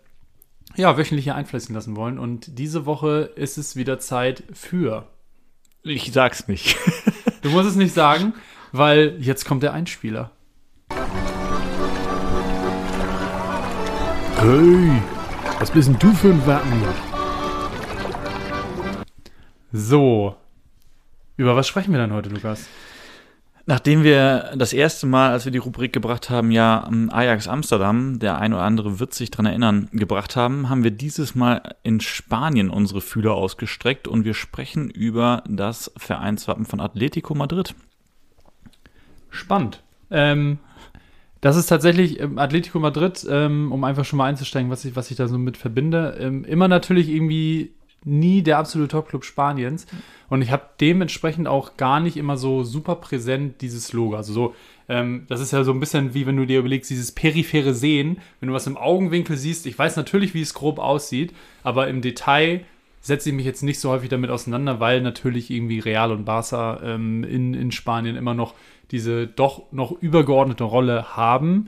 ja, 0.77 0.97
wöchentlich 0.97 1.25
hier 1.25 1.35
einfließen 1.35 1.75
lassen 1.75 1.97
wollen. 1.97 2.19
Und 2.19 2.59
diese 2.59 2.87
Woche 2.87 3.31
ist 3.37 3.59
es 3.59 3.77
wieder 3.77 3.99
Zeit 3.99 4.45
für. 4.53 5.07
Ich 5.83 6.13
sag's 6.13 6.49
nicht. 6.49 6.77
du 7.43 7.51
musst 7.51 7.69
es 7.69 7.77
nicht 7.77 7.95
sagen, 7.95 8.35
weil 8.73 9.17
jetzt 9.21 9.45
kommt 9.45 9.63
der 9.63 9.73
Einspieler. 9.73 10.31
Hey, 14.39 15.03
was 15.61 15.71
bist 15.71 15.89
denn 15.89 15.99
du 15.99 16.13
für 16.13 16.31
ein 16.31 16.47
Wappen? 16.47 16.83
So. 19.73 20.37
Über 21.37 21.57
was 21.57 21.69
sprechen 21.69 21.93
wir 21.93 21.99
dann 21.99 22.13
heute, 22.13 22.29
Lukas? 22.29 22.67
Nachdem 23.65 24.03
wir 24.03 24.53
das 24.57 24.73
erste 24.73 25.07
Mal, 25.07 25.31
als 25.31 25.45
wir 25.45 25.53
die 25.53 25.59
Rubrik 25.59 25.93
gebracht 25.93 26.31
haben, 26.31 26.51
ja 26.51 26.89
Ajax 27.11 27.47
Amsterdam, 27.47 28.19
der 28.19 28.39
ein 28.39 28.53
oder 28.53 28.63
andere 28.63 28.99
wird 28.99 29.15
sich 29.15 29.31
daran 29.31 29.47
erinnern, 29.47 29.89
gebracht 29.93 30.35
haben, 30.35 30.69
haben 30.69 30.83
wir 30.83 30.91
dieses 30.91 31.37
Mal 31.37 31.77
in 31.85 32.01
Spanien 32.01 32.71
unsere 32.71 33.01
Fühler 33.01 33.35
ausgestreckt 33.35 34.09
und 34.09 34.25
wir 34.25 34.35
sprechen 34.35 34.91
über 34.91 35.45
das 35.49 35.93
Vereinswappen 35.97 36.65
von 36.65 36.81
Atletico 36.81 37.35
Madrid. 37.35 37.75
Spannend. 39.31 39.83
Ähm, 40.11 40.59
das 41.41 41.57
ist 41.57 41.67
tatsächlich 41.67 42.21
ähm, 42.21 42.39
Atletico 42.39 42.81
Madrid, 42.81 43.27
ähm, 43.29 43.73
um 43.73 43.85
einfach 43.85 44.05
schon 44.05 44.17
mal 44.17 44.27
einzusteigen, 44.27 44.71
was 44.71 44.85
ich, 44.85 44.97
was 44.97 45.11
ich 45.11 45.17
da 45.17 45.29
so 45.29 45.39
mit 45.39 45.57
verbinde. 45.57 46.17
Ähm, 46.21 46.45
immer 46.45 46.69
natürlich 46.69 47.09
irgendwie 47.09 47.75
nie 48.05 48.43
der 48.43 48.59
absolute 48.59 48.89
Top-Club 48.89 49.25
Spaniens. 49.25 49.87
Und 50.33 50.41
ich 50.41 50.51
habe 50.51 50.65
dementsprechend 50.81 51.47
auch 51.47 51.77
gar 51.77 52.01
nicht 52.01 52.17
immer 52.17 52.39
so 52.39 52.65
super 52.65 52.95
präsent 52.95 53.61
dieses 53.61 53.93
Logo. 53.93 54.17
Also 54.17 54.33
so, 54.33 54.55
ähm, 54.89 55.27
das 55.29 55.43
ist 55.43 55.53
ja 55.53 55.63
so 55.63 55.73
ein 55.73 55.79
bisschen 55.79 56.15
wie 56.15 56.25
wenn 56.25 56.39
du 56.39 56.47
dir 56.47 56.61
überlegst, 56.61 56.89
dieses 56.89 57.13
periphere 57.13 57.75
Sehen, 57.75 58.17
wenn 58.41 58.49
du 58.49 58.55
was 58.55 58.67
im 58.67 58.79
Augenwinkel 58.79 59.37
siehst. 59.37 59.67
Ich 59.67 59.79
weiß 59.79 59.97
natürlich, 59.97 60.33
wie 60.33 60.41
es 60.41 60.55
grob 60.55 60.79
aussieht, 60.79 61.35
aber 61.63 61.89
im 61.89 62.01
Detail 62.01 62.65
setze 63.03 63.29
ich 63.29 63.35
mich 63.35 63.45
jetzt 63.45 63.63
nicht 63.63 63.79
so 63.79 63.91
häufig 63.91 64.09
damit 64.09 64.31
auseinander, 64.31 64.81
weil 64.81 65.03
natürlich 65.03 65.51
irgendwie 65.51 65.81
Real 65.81 66.11
und 66.11 66.25
Barca 66.25 66.81
ähm, 66.83 67.25
in, 67.25 67.53
in 67.53 67.71
Spanien 67.71 68.17
immer 68.17 68.33
noch 68.33 68.55
diese 68.91 69.27
doch 69.27 69.71
noch 69.71 69.93
übergeordnete 70.01 70.65
Rolle 70.65 71.15
haben. 71.15 71.67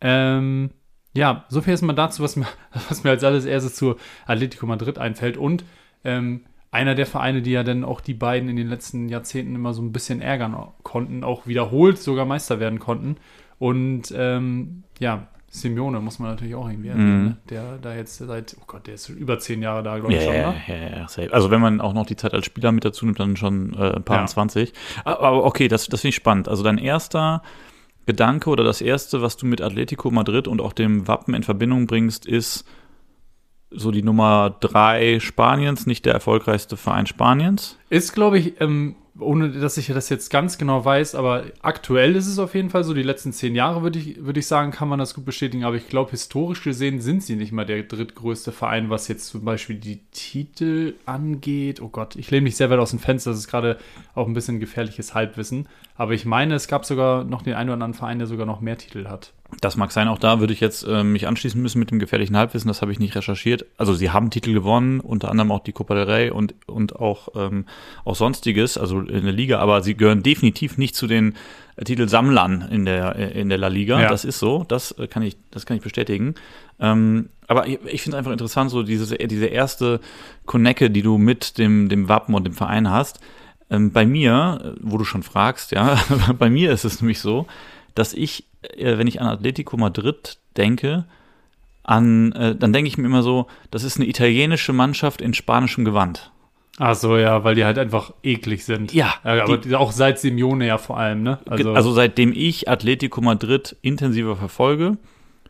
Ähm, 0.00 0.70
ja, 1.14 1.44
so 1.48 1.60
viel 1.60 1.70
erstmal 1.70 1.94
dazu, 1.94 2.24
was 2.24 2.34
mir, 2.34 2.48
was 2.88 3.04
mir 3.04 3.10
als 3.10 3.22
alles 3.22 3.44
erstes 3.44 3.76
zu 3.76 3.94
Atletico 4.26 4.66
Madrid 4.66 4.98
einfällt. 4.98 5.36
Und 5.36 5.64
ähm, 6.02 6.40
einer 6.70 6.94
der 6.94 7.06
Vereine, 7.06 7.42
die 7.42 7.50
ja 7.50 7.64
dann 7.64 7.84
auch 7.84 8.00
die 8.00 8.14
beiden 8.14 8.48
in 8.48 8.56
den 8.56 8.68
letzten 8.68 9.08
Jahrzehnten 9.08 9.54
immer 9.54 9.74
so 9.74 9.82
ein 9.82 9.92
bisschen 9.92 10.20
ärgern 10.20 10.56
konnten, 10.82 11.24
auch 11.24 11.46
wiederholt 11.46 11.98
sogar 11.98 12.26
Meister 12.26 12.60
werden 12.60 12.78
konnten. 12.78 13.16
Und 13.58 14.14
ähm, 14.16 14.84
ja, 14.98 15.26
Simeone 15.48 15.98
muss 15.98 16.20
man 16.20 16.30
natürlich 16.30 16.54
auch 16.54 16.68
irgendwie 16.68 16.90
erwähnen, 16.90 17.24
mm. 17.24 17.26
ne? 17.26 17.36
der 17.50 17.78
da 17.78 17.94
jetzt 17.94 18.18
seit, 18.18 18.56
oh 18.60 18.64
Gott, 18.68 18.86
der 18.86 18.94
ist 18.94 19.08
über 19.08 19.40
zehn 19.40 19.62
Jahre 19.62 19.82
da, 19.82 19.98
glaube 19.98 20.14
ich 20.14 20.22
schon. 20.22 20.32
Ja, 20.32 20.54
ja, 20.68 21.06
ja, 21.08 21.30
Also 21.32 21.50
wenn 21.50 21.60
man 21.60 21.80
auch 21.80 21.92
noch 21.92 22.06
die 22.06 22.14
Zeit 22.14 22.34
als 22.34 22.46
Spieler 22.46 22.70
mit 22.70 22.84
dazu 22.84 23.04
nimmt, 23.04 23.18
dann 23.18 23.36
schon 23.36 23.74
äh, 23.74 23.96
ein 23.96 24.04
paar 24.04 24.20
ja. 24.20 24.26
20. 24.26 24.72
Aber 25.04 25.44
okay, 25.44 25.66
das, 25.66 25.88
das 25.88 26.02
finde 26.02 26.10
ich 26.10 26.14
spannend. 26.14 26.48
Also 26.48 26.62
dein 26.62 26.78
erster 26.78 27.42
Gedanke 28.06 28.48
oder 28.48 28.62
das 28.62 28.80
Erste, 28.80 29.22
was 29.22 29.36
du 29.36 29.46
mit 29.46 29.60
Atletico 29.60 30.10
Madrid 30.12 30.46
und 30.46 30.60
auch 30.60 30.72
dem 30.72 31.08
Wappen 31.08 31.34
in 31.34 31.42
Verbindung 31.42 31.88
bringst, 31.88 32.26
ist 32.26 32.64
so 33.70 33.90
die 33.90 34.02
Nummer 34.02 34.56
drei 34.60 35.20
Spaniens, 35.20 35.86
nicht 35.86 36.06
der 36.06 36.14
erfolgreichste 36.14 36.76
Verein 36.76 37.06
Spaniens. 37.06 37.78
Ist, 37.88 38.14
glaube 38.14 38.38
ich, 38.38 38.60
ähm, 38.60 38.96
ohne 39.18 39.50
dass 39.50 39.76
ich 39.76 39.88
das 39.88 40.08
jetzt 40.08 40.30
ganz 40.30 40.58
genau 40.58 40.84
weiß, 40.84 41.14
aber 41.14 41.44
aktuell 41.62 42.16
ist 42.16 42.26
es 42.26 42.38
auf 42.38 42.54
jeden 42.54 42.70
Fall 42.70 42.84
so. 42.84 42.94
Die 42.94 43.02
letzten 43.02 43.32
zehn 43.32 43.54
Jahre 43.54 43.82
würde 43.82 43.98
ich, 43.98 44.24
würde 44.24 44.40
ich 44.40 44.46
sagen, 44.46 44.70
kann 44.70 44.88
man 44.88 44.98
das 44.98 45.14
gut 45.14 45.24
bestätigen. 45.24 45.64
Aber 45.64 45.76
ich 45.76 45.88
glaube, 45.88 46.12
historisch 46.12 46.62
gesehen 46.62 47.00
sind 47.00 47.22
sie 47.22 47.36
nicht 47.36 47.52
mal 47.52 47.66
der 47.66 47.82
drittgrößte 47.82 48.52
Verein, 48.52 48.90
was 48.90 49.08
jetzt 49.08 49.28
zum 49.28 49.44
Beispiel 49.44 49.76
die 49.76 50.00
Titel 50.12 50.94
angeht. 51.06 51.80
Oh 51.80 51.88
Gott, 51.88 52.16
ich 52.16 52.30
lehne 52.30 52.44
mich 52.44 52.56
sehr 52.56 52.70
weit 52.70 52.78
aus 52.78 52.90
dem 52.90 52.98
Fenster. 52.98 53.30
Das 53.30 53.40
ist 53.40 53.48
gerade 53.48 53.78
auch 54.14 54.26
ein 54.26 54.34
bisschen 54.34 54.60
gefährliches 54.60 55.14
Halbwissen. 55.14 55.68
Aber 55.96 56.12
ich 56.12 56.24
meine, 56.24 56.54
es 56.54 56.68
gab 56.68 56.84
sogar 56.84 57.24
noch 57.24 57.42
den 57.42 57.54
einen 57.54 57.70
oder 57.70 57.74
anderen 57.74 57.94
Verein, 57.94 58.18
der 58.18 58.26
sogar 58.26 58.46
noch 58.46 58.60
mehr 58.60 58.78
Titel 58.78 59.06
hat. 59.06 59.32
Das 59.60 59.76
mag 59.76 59.90
sein, 59.92 60.08
auch 60.08 60.18
da 60.18 60.40
würde 60.40 60.52
ich 60.52 60.60
jetzt 60.60 60.84
äh, 60.84 61.02
mich 61.02 61.26
anschließen 61.26 61.60
müssen 61.60 61.80
mit 61.80 61.90
dem 61.90 61.98
gefährlichen 61.98 62.36
Halbwissen, 62.36 62.68
das 62.68 62.82
habe 62.82 62.92
ich 62.92 62.98
nicht 62.98 63.16
recherchiert. 63.16 63.66
Also 63.76 63.94
sie 63.94 64.10
haben 64.10 64.30
Titel 64.30 64.52
gewonnen, 64.52 65.00
unter 65.00 65.30
anderem 65.30 65.50
auch 65.52 65.60
die 65.60 65.72
Copa 65.72 65.94
del 65.94 66.04
Rey 66.04 66.30
und, 66.30 66.54
und 66.66 66.96
auch, 66.96 67.28
ähm, 67.34 67.66
auch 68.04 68.14
sonstiges, 68.14 68.78
also 68.78 69.00
in 69.00 69.24
der 69.24 69.32
Liga, 69.32 69.58
aber 69.58 69.82
sie 69.82 69.96
gehören 69.96 70.22
definitiv 70.22 70.78
nicht 70.78 70.94
zu 70.94 71.06
den 71.06 71.34
äh, 71.76 71.84
Titelsammlern 71.84 72.68
in 72.70 72.84
der, 72.84 73.16
äh, 73.16 73.40
in 73.40 73.48
der 73.48 73.58
La 73.58 73.68
Liga. 73.68 74.00
Ja. 74.00 74.08
Das 74.08 74.24
ist 74.24 74.38
so, 74.38 74.64
das 74.68 74.92
äh, 74.92 75.08
kann 75.08 75.22
ich, 75.22 75.36
das 75.50 75.66
kann 75.66 75.76
ich 75.76 75.82
bestätigen. 75.82 76.36
Ähm, 76.78 77.28
aber 77.46 77.66
ich, 77.66 77.80
ich 77.86 78.02
finde 78.02 78.16
es 78.16 78.18
einfach 78.18 78.32
interessant, 78.32 78.70
so 78.70 78.82
diese, 78.82 79.16
diese 79.18 79.46
erste 79.46 80.00
Connecke, 80.46 80.90
die 80.90 81.02
du 81.02 81.18
mit 81.18 81.58
dem, 81.58 81.88
dem 81.88 82.08
Wappen 82.08 82.34
und 82.34 82.44
dem 82.44 82.54
Verein 82.54 82.88
hast. 82.90 83.20
Ähm, 83.68 83.92
bei 83.92 84.06
mir, 84.06 84.76
wo 84.80 84.96
du 84.96 85.04
schon 85.04 85.22
fragst, 85.22 85.72
ja, 85.72 85.98
bei 86.38 86.50
mir 86.50 86.72
ist 86.72 86.84
es 86.84 87.00
nämlich 87.00 87.20
so, 87.20 87.46
dass 87.94 88.12
ich 88.12 88.44
äh, 88.44 88.49
wenn 88.78 89.06
ich 89.06 89.20
an 89.20 89.26
Atletico 89.26 89.76
Madrid 89.76 90.38
denke, 90.56 91.06
an, 91.82 92.32
äh, 92.32 92.54
dann 92.54 92.72
denke 92.72 92.88
ich 92.88 92.98
mir 92.98 93.06
immer 93.06 93.22
so, 93.22 93.46
das 93.70 93.84
ist 93.84 93.96
eine 93.96 94.08
italienische 94.08 94.72
Mannschaft 94.72 95.20
in 95.20 95.34
spanischem 95.34 95.84
Gewand. 95.84 96.30
Ach 96.78 96.94
so, 96.94 97.16
ja, 97.18 97.44
weil 97.44 97.54
die 97.54 97.64
halt 97.64 97.78
einfach 97.78 98.14
eklig 98.22 98.64
sind. 98.64 98.94
Ja. 98.94 99.14
ja 99.24 99.44
aber 99.44 99.58
die, 99.58 99.74
auch 99.74 99.92
seit 99.92 100.18
Simeone 100.18 100.66
ja 100.66 100.78
vor 100.78 100.98
allem, 100.98 101.22
ne? 101.22 101.38
Also, 101.48 101.72
also 101.72 101.92
seitdem 101.92 102.32
ich 102.34 102.68
Atletico 102.68 103.20
Madrid 103.20 103.76
intensiver 103.82 104.36
verfolge, 104.36 104.96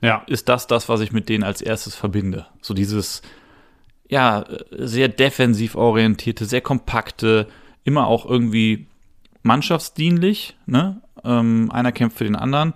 ja. 0.00 0.24
ist 0.26 0.48
das 0.48 0.66
das, 0.66 0.88
was 0.88 1.00
ich 1.00 1.12
mit 1.12 1.28
denen 1.28 1.44
als 1.44 1.62
erstes 1.62 1.94
verbinde. 1.94 2.46
So 2.62 2.74
dieses, 2.74 3.22
ja, 4.08 4.44
sehr 4.70 5.08
defensiv 5.08 5.76
orientierte, 5.76 6.46
sehr 6.46 6.62
kompakte, 6.62 7.46
immer 7.84 8.06
auch 8.08 8.26
irgendwie 8.26 8.86
mannschaftsdienlich, 9.42 10.56
ne? 10.66 11.00
Ähm, 11.22 11.70
einer 11.70 11.92
kämpft 11.92 12.18
für 12.18 12.24
den 12.24 12.36
anderen 12.36 12.72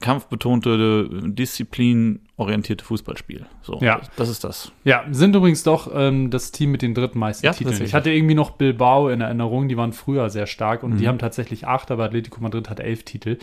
kampfbetonte, 0.00 1.08
disziplinorientierte 1.24 2.84
Fußballspiel. 2.84 3.46
So, 3.62 3.78
ja. 3.80 4.00
das 4.16 4.28
ist 4.28 4.44
das. 4.44 4.72
Ja, 4.84 5.04
sind 5.10 5.34
übrigens 5.34 5.62
doch 5.62 5.90
ähm, 5.94 6.30
das 6.30 6.52
Team 6.52 6.70
mit 6.72 6.82
den 6.82 6.94
drittmeisten 6.94 7.46
ja, 7.46 7.52
Titeln. 7.52 7.82
Ich 7.82 7.94
hatte 7.94 8.10
irgendwie 8.10 8.34
noch 8.34 8.50
Bilbao 8.50 9.08
in 9.08 9.20
Erinnerung, 9.20 9.68
die 9.68 9.76
waren 9.76 9.92
früher 9.92 10.30
sehr 10.30 10.46
stark 10.46 10.82
und 10.82 10.94
mhm. 10.94 10.98
die 10.98 11.08
haben 11.08 11.18
tatsächlich 11.18 11.66
acht, 11.66 11.90
aber 11.90 12.04
Atletico 12.04 12.40
Madrid 12.40 12.68
hat 12.70 12.80
elf 12.80 13.04
Titel. 13.04 13.38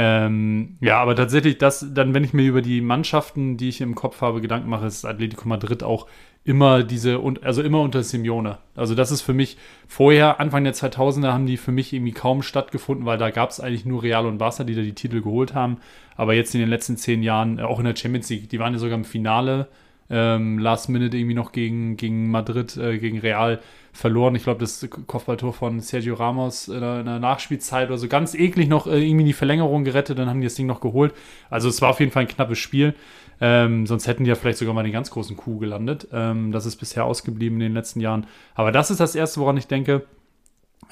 Ähm, 0.00 0.76
ja, 0.80 1.02
aber 1.02 1.16
tatsächlich, 1.16 1.58
das, 1.58 1.84
dann, 1.92 2.14
wenn 2.14 2.22
ich 2.22 2.32
mir 2.32 2.46
über 2.46 2.62
die 2.62 2.80
Mannschaften, 2.80 3.56
die 3.56 3.68
ich 3.68 3.80
im 3.80 3.96
Kopf 3.96 4.20
habe, 4.20 4.40
Gedanken 4.40 4.68
mache, 4.68 4.86
ist 4.86 5.04
Atletico 5.04 5.48
Madrid 5.48 5.82
auch 5.82 6.06
immer 6.44 6.84
diese, 6.84 7.20
also 7.42 7.62
immer 7.62 7.80
unter 7.80 8.04
Simeone. 8.04 8.58
Also 8.76 8.94
das 8.94 9.10
ist 9.10 9.22
für 9.22 9.34
mich, 9.34 9.56
vorher, 9.88 10.38
Anfang 10.38 10.62
der 10.62 10.72
2000er 10.72 11.32
haben 11.32 11.46
die 11.46 11.56
für 11.56 11.72
mich 11.72 11.92
irgendwie 11.92 12.12
kaum 12.12 12.42
stattgefunden, 12.42 13.06
weil 13.06 13.18
da 13.18 13.30
gab 13.30 13.50
es 13.50 13.58
eigentlich 13.58 13.86
nur 13.86 14.04
Real 14.04 14.26
und 14.26 14.38
Barca, 14.38 14.62
die 14.62 14.76
da 14.76 14.82
die 14.82 14.94
Titel 14.94 15.20
geholt 15.20 15.52
haben. 15.52 15.78
Aber 16.14 16.32
jetzt 16.32 16.54
in 16.54 16.60
den 16.60 16.70
letzten 16.70 16.96
zehn 16.96 17.24
Jahren, 17.24 17.58
äh, 17.58 17.62
auch 17.62 17.80
in 17.80 17.84
der 17.84 17.96
Champions 17.96 18.30
League, 18.30 18.48
die 18.50 18.60
waren 18.60 18.74
ja 18.74 18.78
sogar 18.78 18.96
im 18.96 19.04
Finale, 19.04 19.66
ähm, 20.10 20.58
Last 20.58 20.88
Minute 20.88 21.16
irgendwie 21.16 21.34
noch 21.34 21.52
gegen, 21.52 21.96
gegen 21.96 22.30
Madrid, 22.30 22.76
äh, 22.76 22.98
gegen 22.98 23.18
Real 23.18 23.60
verloren. 23.92 24.34
Ich 24.34 24.44
glaube, 24.44 24.60
das 24.60 24.86
Kopfballtor 25.06 25.52
von 25.52 25.80
Sergio 25.80 26.14
Ramos 26.14 26.68
in 26.68 26.80
der, 26.80 27.00
in 27.00 27.06
der, 27.06 27.18
Nachspielzeit 27.18 27.88
oder 27.88 27.98
so 27.98 28.08
ganz 28.08 28.34
eklig 28.34 28.68
noch 28.68 28.86
äh, 28.86 29.04
irgendwie 29.04 29.24
die 29.24 29.32
Verlängerung 29.32 29.84
gerettet, 29.84 30.18
dann 30.18 30.28
haben 30.28 30.40
die 30.40 30.46
das 30.46 30.54
Ding 30.54 30.66
noch 30.66 30.80
geholt. 30.80 31.12
Also 31.50 31.68
es 31.68 31.82
war 31.82 31.90
auf 31.90 32.00
jeden 32.00 32.12
Fall 32.12 32.22
ein 32.22 32.28
knappes 32.28 32.58
Spiel. 32.58 32.94
Ähm, 33.40 33.86
sonst 33.86 34.06
hätten 34.06 34.24
die 34.24 34.30
ja 34.30 34.34
vielleicht 34.34 34.58
sogar 34.58 34.74
mal 34.74 34.82
den 34.82 34.92
ganz 34.92 35.10
großen 35.10 35.36
Coup 35.36 35.60
gelandet. 35.60 36.08
Ähm, 36.12 36.52
das 36.52 36.66
ist 36.66 36.76
bisher 36.76 37.04
ausgeblieben 37.04 37.56
in 37.56 37.68
den 37.68 37.74
letzten 37.74 38.00
Jahren. 38.00 38.26
Aber 38.54 38.72
das 38.72 38.90
ist 38.90 39.00
das 39.00 39.14
Erste, 39.14 39.40
woran 39.40 39.56
ich 39.56 39.66
denke. 39.66 40.06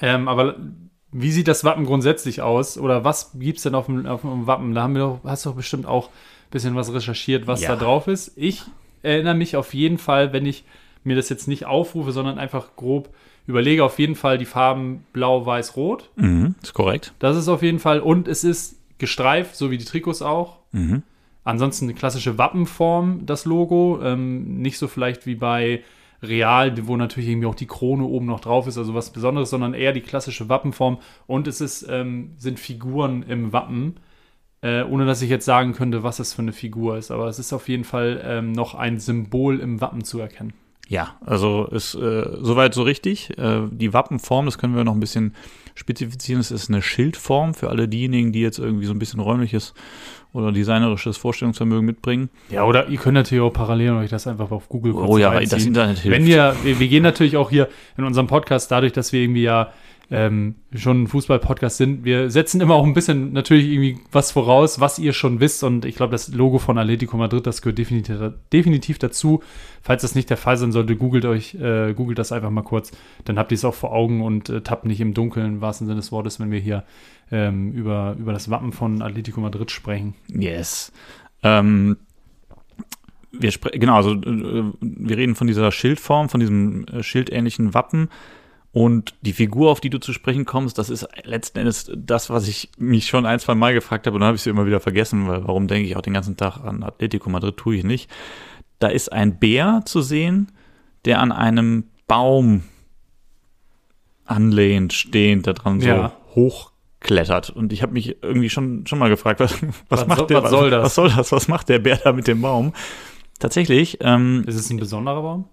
Ähm, 0.01 0.27
aber 0.27 0.55
wie 1.11 1.31
sieht 1.31 1.47
das 1.47 1.63
Wappen 1.63 1.85
grundsätzlich 1.85 2.41
aus? 2.41 2.77
Oder 2.77 3.03
was 3.03 3.31
gibt 3.39 3.57
es 3.57 3.63
denn 3.63 3.75
auf 3.75 3.87
dem, 3.87 4.05
auf 4.05 4.21
dem, 4.21 4.47
Wappen? 4.47 4.73
Da 4.73 4.83
haben 4.83 4.93
wir 4.93 5.01
doch, 5.01 5.19
hast 5.23 5.45
du 5.45 5.49
doch 5.49 5.55
bestimmt 5.55 5.85
auch 5.85 6.07
ein 6.07 6.51
bisschen 6.51 6.75
was 6.75 6.93
recherchiert, 6.93 7.47
was 7.47 7.61
ja. 7.61 7.69
da 7.69 7.75
drauf 7.75 8.07
ist. 8.07 8.33
Ich 8.35 8.63
erinnere 9.03 9.35
mich 9.35 9.55
auf 9.55 9.73
jeden 9.73 9.97
Fall, 9.97 10.33
wenn 10.33 10.45
ich 10.45 10.63
mir 11.03 11.15
das 11.15 11.29
jetzt 11.29 11.47
nicht 11.47 11.65
aufrufe, 11.65 12.11
sondern 12.11 12.37
einfach 12.37 12.75
grob 12.75 13.09
überlege, 13.47 13.83
auf 13.83 13.97
jeden 13.97 14.15
Fall 14.15 14.37
die 14.37 14.45
Farben 14.45 15.05
blau, 15.13 15.45
weiß, 15.45 15.77
rot. 15.77 16.09
Mhm, 16.17 16.55
ist 16.61 16.73
korrekt. 16.73 17.13
Das 17.19 17.37
ist 17.37 17.47
auf 17.47 17.63
jeden 17.63 17.79
Fall. 17.79 18.01
Und 18.01 18.27
es 18.27 18.43
ist 18.43 18.77
gestreift, 18.97 19.55
so 19.55 19.71
wie 19.71 19.77
die 19.77 19.85
Trikots 19.85 20.21
auch. 20.21 20.59
Mhm. 20.73 21.03
Ansonsten 21.43 21.85
eine 21.85 21.93
klassische 21.93 22.37
Wappenform, 22.37 23.25
das 23.25 23.45
Logo. 23.45 24.01
Ähm, 24.03 24.61
nicht 24.61 24.77
so 24.77 24.87
vielleicht 24.87 25.25
wie 25.25 25.35
bei 25.35 25.81
Real, 26.21 26.73
wo 26.87 26.97
natürlich 26.97 27.29
irgendwie 27.29 27.47
auch 27.47 27.55
die 27.55 27.67
Krone 27.67 28.03
oben 28.03 28.25
noch 28.25 28.39
drauf 28.39 28.67
ist, 28.67 28.77
also 28.77 28.93
was 28.93 29.13
Besonderes, 29.13 29.49
sondern 29.49 29.73
eher 29.73 29.93
die 29.93 30.01
klassische 30.01 30.49
Wappenform. 30.49 30.97
Und 31.25 31.47
es 31.47 31.61
ist, 31.61 31.85
ähm, 31.89 32.31
sind 32.37 32.59
Figuren 32.59 33.23
im 33.23 33.53
Wappen, 33.53 33.95
äh, 34.61 34.83
ohne 34.83 35.05
dass 35.05 35.21
ich 35.21 35.29
jetzt 35.29 35.45
sagen 35.45 35.73
könnte, 35.73 36.03
was 36.03 36.19
es 36.19 36.33
für 36.33 36.41
eine 36.41 36.53
Figur 36.53 36.97
ist. 36.97 37.11
Aber 37.11 37.27
es 37.27 37.39
ist 37.39 37.53
auf 37.53 37.69
jeden 37.69 37.83
Fall 37.83 38.21
ähm, 38.25 38.51
noch 38.51 38.75
ein 38.75 38.99
Symbol 38.99 39.59
im 39.59 39.81
Wappen 39.81 40.03
zu 40.03 40.19
erkennen. 40.19 40.53
Ja, 40.89 41.17
also 41.25 41.65
ist 41.65 41.95
äh, 41.95 42.23
soweit 42.39 42.73
so 42.73 42.81
richtig. 42.83 43.37
Äh, 43.37 43.63
die 43.71 43.93
Wappenform, 43.93 44.45
das 44.45 44.57
können 44.57 44.73
wir 44.75 44.85
noch 44.85 44.93
ein 44.93 45.01
bisschen 45.01 45.35
spezifizieren. 45.75 46.39
Es 46.39 46.49
ist 46.49 46.69
eine 46.69 46.81
Schildform 46.81 47.53
für 47.53 47.69
alle 47.69 47.89
diejenigen, 47.89 48.31
die 48.31 48.39
jetzt 48.39 48.57
irgendwie 48.57 48.85
so 48.85 48.93
ein 48.93 48.99
bisschen 48.99 49.19
räumliches 49.19 49.73
oder 50.31 50.51
designerisches 50.53 51.17
Vorstellungsvermögen 51.17 51.85
mitbringen. 51.85 52.29
Ja, 52.49 52.63
oder 52.63 52.87
ihr 52.87 52.97
könnt 52.99 53.15
natürlich 53.15 53.41
auch 53.43 53.51
parallel 53.51 53.91
euch 53.93 54.09
das 54.09 54.27
einfach 54.27 54.51
auf 54.51 54.69
Google 54.69 54.93
kurz 54.93 55.09
Oh 55.09 55.17
ja, 55.17 55.29
reinziehen. 55.29 55.49
das 55.49 55.65
Internet 55.65 55.99
hilft. 55.99 56.17
Wenn 56.17 56.25
wir, 56.25 56.55
wir, 56.63 56.79
wir 56.79 56.87
gehen 56.87 57.03
natürlich 57.03 57.35
auch 57.35 57.49
hier 57.49 57.67
in 57.97 58.05
unserem 58.05 58.27
Podcast, 58.27 58.71
dadurch, 58.71 58.93
dass 58.93 59.11
wir 59.11 59.21
irgendwie 59.21 59.43
ja 59.43 59.71
ähm, 60.09 60.55
schon 60.73 61.03
ein 61.03 61.07
Fußball-Podcast 61.07 61.77
sind. 61.77 62.05
Wir 62.05 62.29
setzen 62.29 62.61
immer 62.61 62.75
auch 62.75 62.85
ein 62.85 62.93
bisschen 62.93 63.33
natürlich 63.33 63.65
irgendwie 63.67 63.99
was 64.11 64.31
voraus, 64.31 64.79
was 64.79 64.99
ihr 64.99 65.11
schon 65.11 65.39
wisst. 65.39 65.63
Und 65.63 65.83
ich 65.83 65.95
glaube, 65.95 66.11
das 66.11 66.33
Logo 66.33 66.59
von 66.59 66.77
Atletico 66.77 67.17
Madrid, 67.17 67.45
das 67.45 67.61
gehört 67.61 67.77
definitiv, 67.77 68.17
definitiv 68.53 68.99
dazu. 68.99 69.41
Falls 69.81 70.01
das 70.03 70.15
nicht 70.15 70.29
der 70.29 70.37
Fall 70.37 70.57
sein 70.57 70.71
sollte, 70.71 70.95
googelt 70.95 71.25
euch, 71.25 71.55
äh, 71.55 71.93
googelt 71.93 72.19
das 72.19 72.31
einfach 72.31 72.49
mal 72.49 72.61
kurz. 72.61 72.91
Dann 73.25 73.37
habt 73.37 73.51
ihr 73.51 73.55
es 73.55 73.65
auch 73.65 73.73
vor 73.73 73.91
Augen 73.91 74.21
und 74.21 74.49
äh, 74.49 74.61
tappt 74.61 74.85
nicht 74.85 75.01
im 75.01 75.13
Dunkeln, 75.13 75.45
im 75.45 75.61
wahrsten 75.61 75.87
Sinne 75.87 75.97
des 75.97 76.11
Wortes, 76.11 76.39
wenn 76.39 76.51
wir 76.51 76.59
hier 76.59 76.83
ähm, 77.31 77.73
über, 77.73 78.15
über 78.17 78.31
das 78.31 78.49
Wappen 78.49 78.71
von 78.71 79.01
Atletico 79.01 79.41
Madrid 79.41 79.71
sprechen. 79.71 80.15
Yes. 80.29 80.93
Ähm, 81.43 81.97
wir 83.31 83.51
genau, 83.73 83.95
also 83.95 84.13
äh, 84.13 84.63
wir 84.79 85.17
reden 85.17 85.35
von 85.35 85.47
dieser 85.47 85.71
Schildform, 85.71 86.29
von 86.29 86.39
diesem 86.39 86.85
äh, 86.85 87.03
schildähnlichen 87.03 87.73
Wappen. 87.73 88.09
Und 88.71 89.15
die 89.21 89.33
Figur, 89.33 89.71
auf 89.71 89.79
die 89.79 89.89
du 89.89 89.97
zu 89.97 90.13
sprechen 90.13 90.45
kommst, 90.45 90.77
das 90.77 90.89
ist 90.89 91.07
letzten 91.23 91.59
Endes 91.59 91.91
das, 91.95 92.29
was 92.29 92.47
ich 92.47 92.69
mich 92.77 93.07
schon 93.07 93.25
ein, 93.25 93.39
zwei 93.39 93.55
Mal 93.55 93.73
gefragt 93.73 94.05
habe 94.05 94.15
und 94.15 94.21
dann 94.21 94.27
habe 94.27 94.35
ich 94.35 94.43
sie 94.43 94.49
immer 94.49 94.65
wieder 94.65 94.79
vergessen, 94.79 95.27
weil 95.27 95.47
warum 95.47 95.67
denke 95.67 95.87
ich 95.87 95.95
auch 95.95 96.01
den 96.01 96.13
ganzen 96.13 96.37
Tag 96.37 96.57
an 96.63 96.83
Atletico 96.83 97.29
Madrid, 97.29 97.57
tue 97.57 97.77
ich 97.77 97.83
nicht. 97.83 98.09
Da 98.79 98.89
ist 98.89 99.11
ein 99.11 99.39
Bär 99.39 99.81
zu 99.85 100.01
sehen, 100.01 100.51
der 101.05 101.21
an 101.21 101.31
einem 101.31 101.85
Baum 102.07 102.63
anlehnt, 104.25 104.93
stehend, 104.93 105.47
da 105.47 105.53
dran 105.53 105.79
so 105.79 105.87
ja. 105.87 106.13
hochklettert. 106.35 107.49
Und 107.49 107.73
ich 107.73 107.81
habe 107.81 107.93
mich 107.93 108.21
irgendwie 108.21 108.49
schon, 108.49 108.85
schon 108.85 108.99
mal 108.99 109.09
gefragt, 109.09 109.39
was, 109.39 109.61
was, 109.61 110.01
was 110.01 110.07
macht 110.07 110.19
so, 110.19 110.25
der? 110.25 110.43
Was 110.43 110.51
soll 110.51 110.69
das? 110.69 110.83
Was 110.83 110.95
soll 110.95 111.09
das? 111.09 111.31
Was 111.31 111.47
macht 111.47 111.69
der 111.69 111.79
Bär 111.79 111.97
da 111.97 112.13
mit 112.13 112.27
dem 112.27 112.41
Baum? 112.41 112.73
Tatsächlich. 113.39 113.97
Ähm, 114.01 114.43
ist 114.45 114.55
es 114.55 114.69
ein 114.69 114.77
besonderer 114.77 115.21
Baum? 115.21 115.45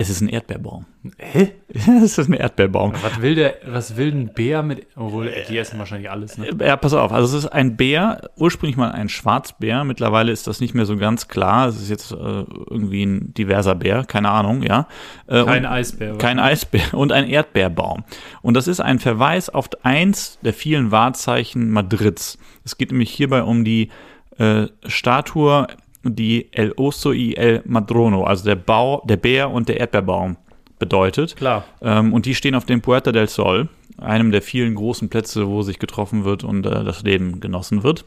Es 0.00 0.08
ist 0.08 0.22
ein 0.22 0.30
Erdbeerbaum. 0.30 0.86
Hä? 1.18 1.52
es 1.68 2.16
ist 2.16 2.26
ein 2.26 2.32
Erdbeerbaum. 2.32 2.94
Was 3.02 3.20
will 3.20 3.34
der, 3.34 3.56
was 3.66 3.98
will 3.98 4.10
ein 4.10 4.32
Bär 4.32 4.62
mit, 4.62 4.86
obwohl 4.96 5.30
die 5.46 5.58
essen 5.58 5.78
wahrscheinlich 5.78 6.10
alles, 6.10 6.38
ne? 6.38 6.48
Ja, 6.58 6.78
pass 6.78 6.94
auf. 6.94 7.12
Also 7.12 7.36
es 7.36 7.44
ist 7.44 7.50
ein 7.50 7.76
Bär, 7.76 8.30
ursprünglich 8.36 8.78
mal 8.78 8.92
ein 8.92 9.10
Schwarzbär. 9.10 9.84
Mittlerweile 9.84 10.32
ist 10.32 10.46
das 10.46 10.58
nicht 10.58 10.72
mehr 10.72 10.86
so 10.86 10.96
ganz 10.96 11.28
klar. 11.28 11.68
Es 11.68 11.82
ist 11.82 11.90
jetzt 11.90 12.12
äh, 12.12 12.16
irgendwie 12.16 13.04
ein 13.04 13.34
diverser 13.34 13.74
Bär, 13.74 14.04
keine 14.04 14.30
Ahnung, 14.30 14.62
ja. 14.62 14.88
Äh, 15.26 15.44
kein 15.44 15.66
Eisbär. 15.66 16.16
Kein 16.16 16.38
Eisbär 16.38 16.80
und 16.94 17.12
ein 17.12 17.28
Erdbeerbaum. 17.28 18.04
Und 18.40 18.54
das 18.54 18.68
ist 18.68 18.80
ein 18.80 19.00
Verweis 19.00 19.50
auf 19.50 19.68
eins 19.82 20.38
der 20.40 20.54
vielen 20.54 20.92
Wahrzeichen 20.92 21.68
Madrids. 21.68 22.38
Es 22.64 22.78
geht 22.78 22.90
nämlich 22.90 23.10
hierbei 23.10 23.42
um 23.42 23.66
die 23.66 23.90
äh, 24.38 24.68
Statue 24.86 25.66
die 26.02 26.52
El 26.52 26.72
Oso 26.76 27.12
y 27.12 27.34
El 27.36 27.62
Madrono, 27.64 28.24
also 28.24 28.44
der, 28.44 28.56
Bau, 28.56 29.02
der 29.06 29.16
Bär 29.16 29.50
und 29.50 29.68
der 29.68 29.80
Erdbeerbaum 29.80 30.36
bedeutet. 30.78 31.36
Klar. 31.36 31.64
Ähm, 31.82 32.12
und 32.12 32.26
die 32.26 32.34
stehen 32.34 32.54
auf 32.54 32.64
dem 32.64 32.80
Puerta 32.80 33.12
del 33.12 33.28
Sol, 33.28 33.68
einem 33.98 34.30
der 34.30 34.42
vielen 34.42 34.74
großen 34.74 35.08
Plätze, 35.08 35.46
wo 35.46 35.62
sich 35.62 35.78
getroffen 35.78 36.24
wird 36.24 36.42
und 36.44 36.64
äh, 36.66 36.84
das 36.84 37.02
Leben 37.02 37.40
genossen 37.40 37.82
wird. 37.82 38.04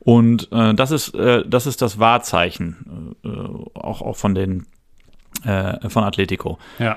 Und 0.00 0.52
äh, 0.52 0.74
das, 0.74 0.90
ist, 0.90 1.14
äh, 1.14 1.44
das 1.46 1.66
ist 1.66 1.80
das 1.80 1.98
Wahrzeichen, 1.98 3.16
äh, 3.24 3.28
auch, 3.78 4.02
auch 4.02 4.16
von 4.16 4.34
den 4.34 4.66
Äh, 5.44 5.90
von 5.90 6.04
Atletico. 6.04 6.58
Ja. 6.78 6.96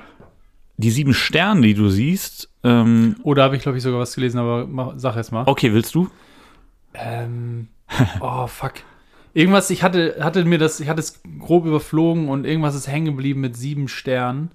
Die 0.76 0.90
sieben 0.90 1.12
Sterne, 1.12 1.62
die 1.62 1.74
du 1.74 1.88
siehst. 1.88 2.48
Ähm, 2.62 3.16
oh, 3.24 3.34
da 3.34 3.42
habe 3.42 3.56
ich, 3.56 3.62
glaube 3.62 3.76
ich, 3.76 3.82
sogar 3.84 3.98
was 3.98 4.14
gelesen, 4.14 4.38
aber 4.38 4.64
mach, 4.66 4.92
sag 4.96 5.16
erst 5.16 5.32
mal. 5.32 5.42
Okay, 5.46 5.72
willst 5.72 5.94
du? 5.94 6.08
Ähm, 6.94 7.68
oh, 8.20 8.46
fuck. 8.46 8.74
Irgendwas, 9.38 9.70
ich 9.70 9.84
hatte, 9.84 10.16
hatte 10.18 10.44
mir 10.44 10.58
das, 10.58 10.80
ich 10.80 10.88
hatte 10.88 10.98
es 10.98 11.22
grob 11.38 11.64
überflogen 11.64 12.28
und 12.28 12.44
irgendwas 12.44 12.74
ist 12.74 12.88
hängen 12.88 13.06
geblieben 13.06 13.40
mit 13.40 13.56
sieben 13.56 13.86
Sternen. 13.86 14.50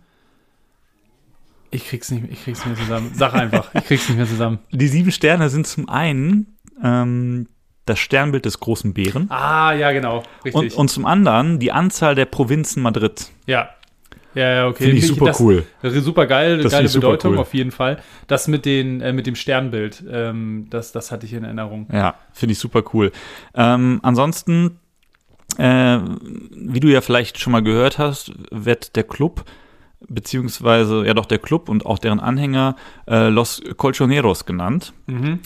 Ich 1.71 1.87
krieg's 1.87 2.11
nicht, 2.11 2.25
ich 2.29 2.43
krieg's 2.43 2.65
nicht 2.65 2.75
mehr 2.77 2.85
zusammen. 2.85 3.11
Sag 3.15 3.33
einfach, 3.33 3.73
ich 3.73 3.85
krieg's 3.85 4.09
nicht 4.09 4.17
mehr 4.17 4.27
zusammen. 4.27 4.59
Die 4.71 4.89
sieben 4.89 5.13
Sterne 5.13 5.49
sind 5.49 5.67
zum 5.67 5.87
einen 5.87 6.57
ähm, 6.83 7.47
das 7.85 7.97
Sternbild 7.97 8.43
des 8.43 8.59
großen 8.59 8.93
Bären. 8.93 9.31
Ah, 9.31 9.71
ja, 9.71 9.93
genau. 9.93 10.23
Richtig. 10.43 10.53
Und, 10.53 10.73
und 10.73 10.89
zum 10.89 11.05
anderen 11.05 11.59
die 11.59 11.71
Anzahl 11.71 12.13
der 12.13 12.25
Provinzen 12.25 12.83
Madrid. 12.83 13.29
Ja. 13.45 13.69
Ja, 14.35 14.53
ja, 14.53 14.67
okay. 14.67 14.85
Finde 14.85 14.97
ich 14.97 15.07
super 15.07 15.25
das, 15.25 15.39
cool. 15.39 15.65
Super 15.81 16.25
geil, 16.25 16.57
das 16.59 16.71
geile 16.71 16.87
super 16.87 17.07
Bedeutung 17.07 17.33
cool. 17.33 17.39
auf 17.39 17.53
jeden 17.53 17.71
Fall. 17.71 18.01
Das 18.27 18.47
mit, 18.47 18.65
den, 18.65 19.01
äh, 19.01 19.13
mit 19.13 19.27
dem 19.27 19.35
Sternbild, 19.35 20.03
ähm, 20.09 20.67
das, 20.69 20.91
das 20.91 21.11
hatte 21.11 21.25
ich 21.25 21.33
in 21.33 21.43
Erinnerung. 21.43 21.87
Ja, 21.91 22.15
finde 22.31 22.53
ich 22.53 22.59
super 22.59 22.83
cool. 22.93 23.11
Ähm, 23.53 23.99
ansonsten, 24.03 24.79
äh, 25.57 25.99
wie 26.51 26.79
du 26.79 26.87
ja 26.87 27.01
vielleicht 27.01 27.39
schon 27.39 27.51
mal 27.51 27.63
gehört 27.63 27.97
hast, 27.97 28.33
wird 28.49 28.95
der 28.95 29.03
Club 29.03 29.45
beziehungsweise 30.09 31.05
ja 31.05 31.13
doch 31.13 31.25
der 31.25 31.39
Club 31.39 31.69
und 31.69 31.85
auch 31.85 31.99
deren 31.99 32.19
Anhänger 32.19 32.75
äh, 33.07 33.29
Los 33.29 33.61
Colchoneros 33.77 34.45
genannt. 34.45 34.93
Mhm. 35.07 35.39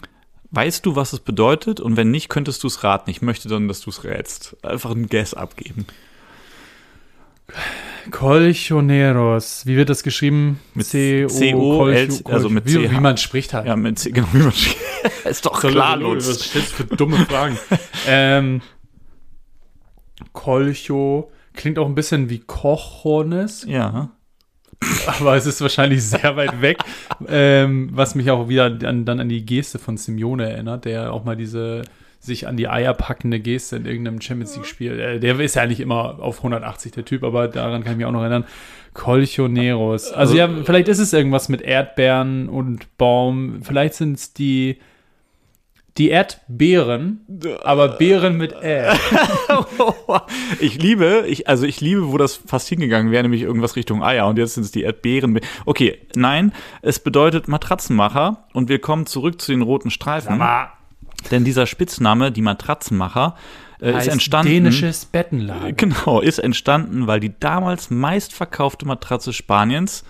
Weißt 0.52 0.86
du, 0.86 0.96
was 0.96 1.14
es 1.14 1.20
bedeutet? 1.20 1.80
Und 1.80 1.98
wenn 1.98 2.10
nicht, 2.10 2.30
könntest 2.30 2.64
du 2.64 2.68
es 2.68 2.84
raten. 2.84 3.10
Ich 3.10 3.22
möchte 3.22 3.50
dann, 3.50 3.68
dass 3.68 3.82
du 3.82 3.90
es 3.90 4.04
rätst. 4.04 4.56
Einfach 4.66 4.92
einen 4.92 5.08
Guess 5.08 5.34
abgeben. 5.34 5.86
Colchoneros. 8.12 9.66
Wie 9.66 9.76
wird 9.76 9.90
das 9.90 10.04
geschrieben? 10.04 10.60
Mit 10.74 10.86
C-O, 10.86 11.28
C-O, 11.28 11.88
L- 11.88 12.08
Colcho- 12.08 12.32
also 12.32 12.50
mit 12.50 12.66
wie, 12.66 12.90
wie 12.90 13.00
man 13.00 13.18
spricht 13.18 13.54
halt. 13.54 13.68
Ja, 13.68 13.76
mit 13.76 14.00
C, 14.00 14.12
genau, 14.12 14.28
wie 14.34 14.40
man 14.40 14.54
Ist 15.26 15.46
doch 15.46 15.60
klar, 15.60 15.98
Lutz. 15.98 16.28
Was 16.28 16.42
stellst 16.46 16.74
für 16.74 16.84
dumme 16.86 17.18
Fragen? 17.26 17.58
ähm, 18.08 18.62
Colcho 20.34 21.32
klingt 21.54 21.80
auch 21.80 21.88
ein 21.88 21.96
bisschen 21.96 22.30
wie 22.30 22.40
Cojones, 22.40 23.66
Ja. 23.68 24.12
aber 25.08 25.36
es 25.36 25.46
ist 25.46 25.60
wahrscheinlich 25.62 26.04
sehr 26.04 26.36
weit 26.36 26.62
weg. 26.62 26.78
ähm, 27.28 27.90
was 27.94 28.16
mich 28.16 28.30
auch 28.30 28.48
wieder 28.48 28.66
an, 28.66 29.06
dann 29.06 29.20
an 29.20 29.30
die 29.30 29.46
Geste 29.46 29.80
von 29.80 29.98
Simeone 29.98 30.50
erinnert, 30.52 30.86
der 30.86 31.12
auch 31.14 31.24
mal 31.24 31.36
diese 31.36 31.82
sich 32.28 32.48
an 32.48 32.58
die 32.58 32.68
Eier 32.68 32.94
packende 32.94 33.40
Geste 33.40 33.78
in 33.78 33.86
irgendeinem 33.86 34.22
Champions 34.22 34.56
League-Spiel. 34.56 35.00
Äh, 35.00 35.20
der 35.20 35.40
ist 35.40 35.56
ja 35.56 35.64
eigentlich 35.64 35.80
immer 35.80 36.20
auf 36.20 36.38
180 36.38 36.92
der 36.92 37.06
Typ, 37.06 37.24
aber 37.24 37.48
daran 37.48 37.84
kann 37.84 37.94
ich 37.94 37.98
mich 37.98 38.06
auch 38.06 38.12
noch 38.12 38.22
erinnern. 38.22 38.46
Colchoneros. 38.94 40.12
Also 40.12 40.36
ja, 40.36 40.50
vielleicht 40.64 40.88
ist 40.88 41.00
es 41.00 41.14
irgendwas 41.14 41.50
mit 41.50 41.62
Erdbeeren 41.62 42.50
und 42.50 42.98
Baum. 42.98 43.60
Vielleicht 43.64 43.96
sind 43.96 44.18
es 44.18 44.34
die 44.34 44.78
die 45.98 46.10
Erdbeeren, 46.10 47.22
aber 47.64 47.90
Beeren 47.90 48.38
mit 48.38 48.54
Ä. 48.54 48.92
Ich 50.60 50.82
liebe, 50.82 51.26
ich, 51.28 51.48
also 51.48 51.66
ich 51.66 51.82
liebe, 51.82 52.12
wo 52.12 52.18
das 52.18 52.36
fast 52.36 52.70
hingegangen 52.70 53.12
wäre, 53.12 53.24
nämlich 53.24 53.42
irgendwas 53.42 53.76
Richtung 53.76 54.04
Eier. 54.04 54.28
Und 54.28 54.38
jetzt 54.38 54.54
sind 54.54 54.64
es 54.64 54.72
die 54.72 54.84
Erdbeeren. 54.84 55.40
Okay, 55.66 56.00
nein, 56.16 56.54
es 56.82 57.00
bedeutet 57.00 57.48
Matratzenmacher. 57.48 58.46
Und 58.54 58.70
wir 58.70 58.80
kommen 58.80 59.06
zurück 59.06 59.42
zu 59.42 59.52
den 59.52 59.62
roten 59.62 59.90
Streifen. 59.90 60.40
Denn 61.32 61.44
dieser 61.44 61.66
Spitzname, 61.66 62.32
die 62.32 62.42
Matratzenmacher, 62.42 63.36
äh, 63.82 63.98
ist 63.98 64.08
entstanden. 64.08 64.52
Dänisches 64.52 65.06
Bettenlager. 65.06 65.72
Genau, 65.74 66.22
ist 66.22 66.40
entstanden, 66.40 67.08
weil 67.08 67.20
die 67.20 67.38
damals 67.40 67.90
meistverkaufte 67.90 68.86
Matratze 68.86 69.34
Spaniens 69.34 70.04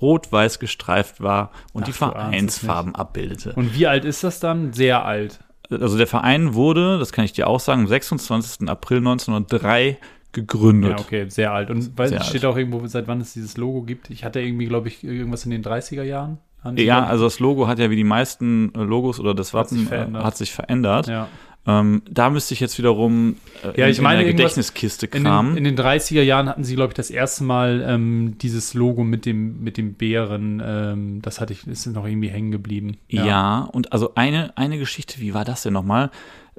rot-weiß 0.00 0.58
gestreift 0.58 1.20
war 1.20 1.50
und 1.72 1.82
Ach, 1.82 1.86
die 1.86 1.92
Vereinsfarben 1.92 2.94
abbildete. 2.94 3.52
Und 3.54 3.74
wie 3.74 3.86
alt 3.86 4.04
ist 4.04 4.24
das 4.24 4.40
dann? 4.40 4.72
Sehr 4.72 5.04
alt. 5.04 5.40
Also 5.70 5.98
der 5.98 6.06
Verein 6.06 6.54
wurde, 6.54 6.98
das 6.98 7.12
kann 7.12 7.24
ich 7.24 7.32
dir 7.32 7.46
auch 7.46 7.60
sagen, 7.60 7.82
am 7.82 7.88
26. 7.88 8.68
April 8.68 8.98
1903 8.98 9.98
gegründet. 10.32 10.90
Ja, 10.90 10.98
okay, 10.98 11.26
sehr 11.28 11.52
alt. 11.52 11.70
Und 11.70 11.96
weil 11.96 12.08
Sehr 12.08 12.22
steht 12.22 12.44
auch 12.44 12.56
irgendwo, 12.56 12.86
seit 12.86 13.08
wann 13.08 13.20
es 13.20 13.32
dieses 13.32 13.56
Logo 13.56 13.82
gibt. 13.82 14.10
Ich 14.10 14.24
hatte 14.24 14.40
irgendwie, 14.40 14.66
glaube 14.66 14.88
ich, 14.88 15.02
irgendwas 15.04 15.44
in 15.44 15.50
den 15.50 15.62
30er 15.62 16.02
Jahren. 16.02 16.38
Ja, 16.74 17.04
also 17.04 17.24
das 17.24 17.38
Logo 17.38 17.66
hat 17.68 17.78
ja 17.78 17.88
wie 17.88 17.96
die 17.96 18.04
meisten 18.04 18.72
äh, 18.74 18.82
Logos 18.82 19.20
oder 19.20 19.32
das 19.34 19.54
Hat 19.54 19.68
sich 19.68 19.78
Wappen 19.78 19.86
äh, 19.86 19.88
verändert. 19.88 20.24
hat 20.24 20.36
sich 20.36 20.52
verändert. 20.52 21.06
ja. 21.06 21.28
Ähm, 21.66 22.02
da 22.10 22.30
müsste 22.30 22.54
ich 22.54 22.60
jetzt 22.60 22.78
wiederum 22.78 23.36
äh, 23.62 23.78
Ja, 23.78 23.86
in, 23.86 23.92
ich 23.92 24.00
meine, 24.00 24.20
in 24.22 24.26
der 24.28 24.34
Gedächtniskiste 24.34 25.06
In 25.06 25.24
kramen. 25.24 25.54
den, 25.54 25.66
in 25.66 25.76
den 25.76 25.84
30er 25.84 26.22
Jahren 26.22 26.48
hatten 26.48 26.64
sie, 26.64 26.74
glaube 26.76 26.92
ich, 26.92 26.94
das 26.94 27.10
erste 27.10 27.44
Mal 27.44 27.84
ähm, 27.86 28.36
dieses 28.40 28.72
Logo 28.74 29.04
mit 29.04 29.26
dem, 29.26 29.62
mit 29.62 29.76
dem 29.76 29.92
Bären. 29.94 30.62
Ähm, 30.64 31.20
das 31.22 31.40
hatte 31.40 31.52
ich, 31.52 31.66
ist 31.66 31.86
noch 31.86 32.06
irgendwie 32.06 32.28
hängen 32.30 32.50
geblieben. 32.52 32.96
Ja. 33.08 33.60
und 33.72 33.92
also 33.92 34.14
eine, 34.14 34.56
eine 34.56 34.78
Geschichte, 34.78 35.20
wie 35.20 35.34
war 35.34 35.44
das 35.44 35.62
denn 35.62 35.74
nochmal? 35.74 36.10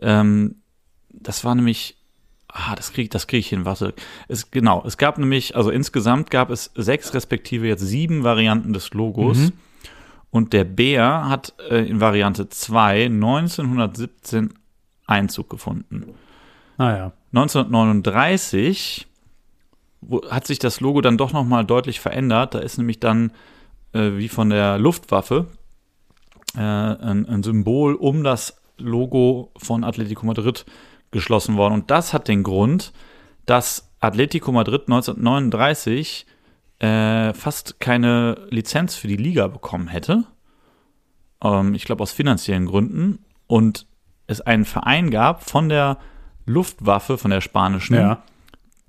Ähm, 0.01 0.57
das 1.11 1.43
war 1.43 1.55
nämlich, 1.55 1.97
ah, 2.51 2.75
das 2.75 2.91
kriege 2.91 3.09
das 3.09 3.27
krieg 3.27 3.39
ich 3.39 3.49
hin, 3.49 3.65
warte. 3.65 3.93
Es, 4.27 4.51
genau, 4.51 4.83
es 4.85 4.97
gab 4.97 5.17
nämlich, 5.17 5.55
also 5.55 5.69
insgesamt 5.69 6.29
gab 6.29 6.49
es 6.49 6.71
sechs 6.75 7.13
respektive 7.13 7.67
jetzt 7.67 7.81
sieben 7.81 8.23
Varianten 8.23 8.73
des 8.73 8.93
Logos. 8.93 9.37
Mhm. 9.37 9.51
Und 10.31 10.53
der 10.53 10.63
Bär 10.63 11.27
hat 11.27 11.53
äh, 11.69 11.85
in 11.85 12.01
Variante 12.01 12.49
2 12.49 13.05
1917 13.05 14.53
Einzug 15.07 15.49
gefunden. 15.49 16.13
Naja. 16.77 17.13
1939 17.33 19.07
wo, 20.01 20.21
hat 20.29 20.47
sich 20.47 20.59
das 20.59 20.79
Logo 20.79 21.01
dann 21.01 21.17
doch 21.17 21.33
noch 21.33 21.45
mal 21.45 21.65
deutlich 21.65 21.99
verändert. 21.99 22.53
Da 22.53 22.59
ist 22.59 22.77
nämlich 22.77 22.99
dann 22.99 23.31
äh, 23.93 24.11
wie 24.17 24.29
von 24.29 24.49
der 24.49 24.77
Luftwaffe 24.77 25.47
äh, 26.55 26.59
ein, 26.59 27.27
ein 27.27 27.43
Symbol 27.43 27.95
um 27.95 28.23
das 28.23 28.61
Logo 28.77 29.51
von 29.57 29.83
Atletico 29.83 30.25
Madrid 30.25 30.65
geschlossen 31.11 31.57
worden. 31.57 31.73
Und 31.73 31.91
das 31.91 32.13
hat 32.13 32.27
den 32.27 32.43
Grund, 32.43 32.93
dass 33.45 33.91
Atletico 33.99 34.51
Madrid 34.51 34.83
1939 34.87 36.25
äh, 36.79 37.33
fast 37.33 37.79
keine 37.79 38.47
Lizenz 38.49 38.95
für 38.95 39.07
die 39.07 39.17
Liga 39.17 39.47
bekommen 39.47 39.87
hätte. 39.87 40.23
Ähm, 41.43 41.73
ich 41.73 41.83
glaube 41.85 42.03
aus 42.03 42.11
finanziellen 42.11 42.65
Gründen. 42.65 43.19
Und 43.47 43.85
es 44.27 44.41
einen 44.41 44.65
Verein 44.65 45.09
gab 45.09 45.49
von 45.49 45.69
der 45.69 45.97
Luftwaffe, 46.45 47.17
von 47.17 47.31
der 47.31 47.41
spanischen, 47.41 47.95
Ja. 47.95 48.23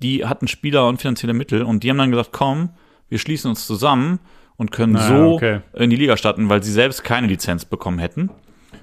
die 0.01 0.25
hatten 0.25 0.47
Spieler 0.47 0.87
und 0.87 1.01
finanzielle 1.01 1.33
Mittel 1.33 1.63
und 1.63 1.83
die 1.83 1.89
haben 1.89 1.97
dann 1.97 2.11
gesagt, 2.11 2.31
komm, 2.31 2.69
wir 3.09 3.19
schließen 3.19 3.49
uns 3.49 3.67
zusammen 3.67 4.19
und 4.55 4.71
können 4.71 4.93
Naja, 4.93 5.07
so 5.07 5.33
okay. 5.33 5.59
in 5.73 5.89
die 5.89 5.95
Liga 5.95 6.15
starten, 6.17 6.49
weil 6.49 6.63
sie 6.63 6.71
selbst 6.71 7.03
keine 7.03 7.27
Lizenz 7.27 7.65
bekommen 7.65 7.99
hätten. 7.99 8.29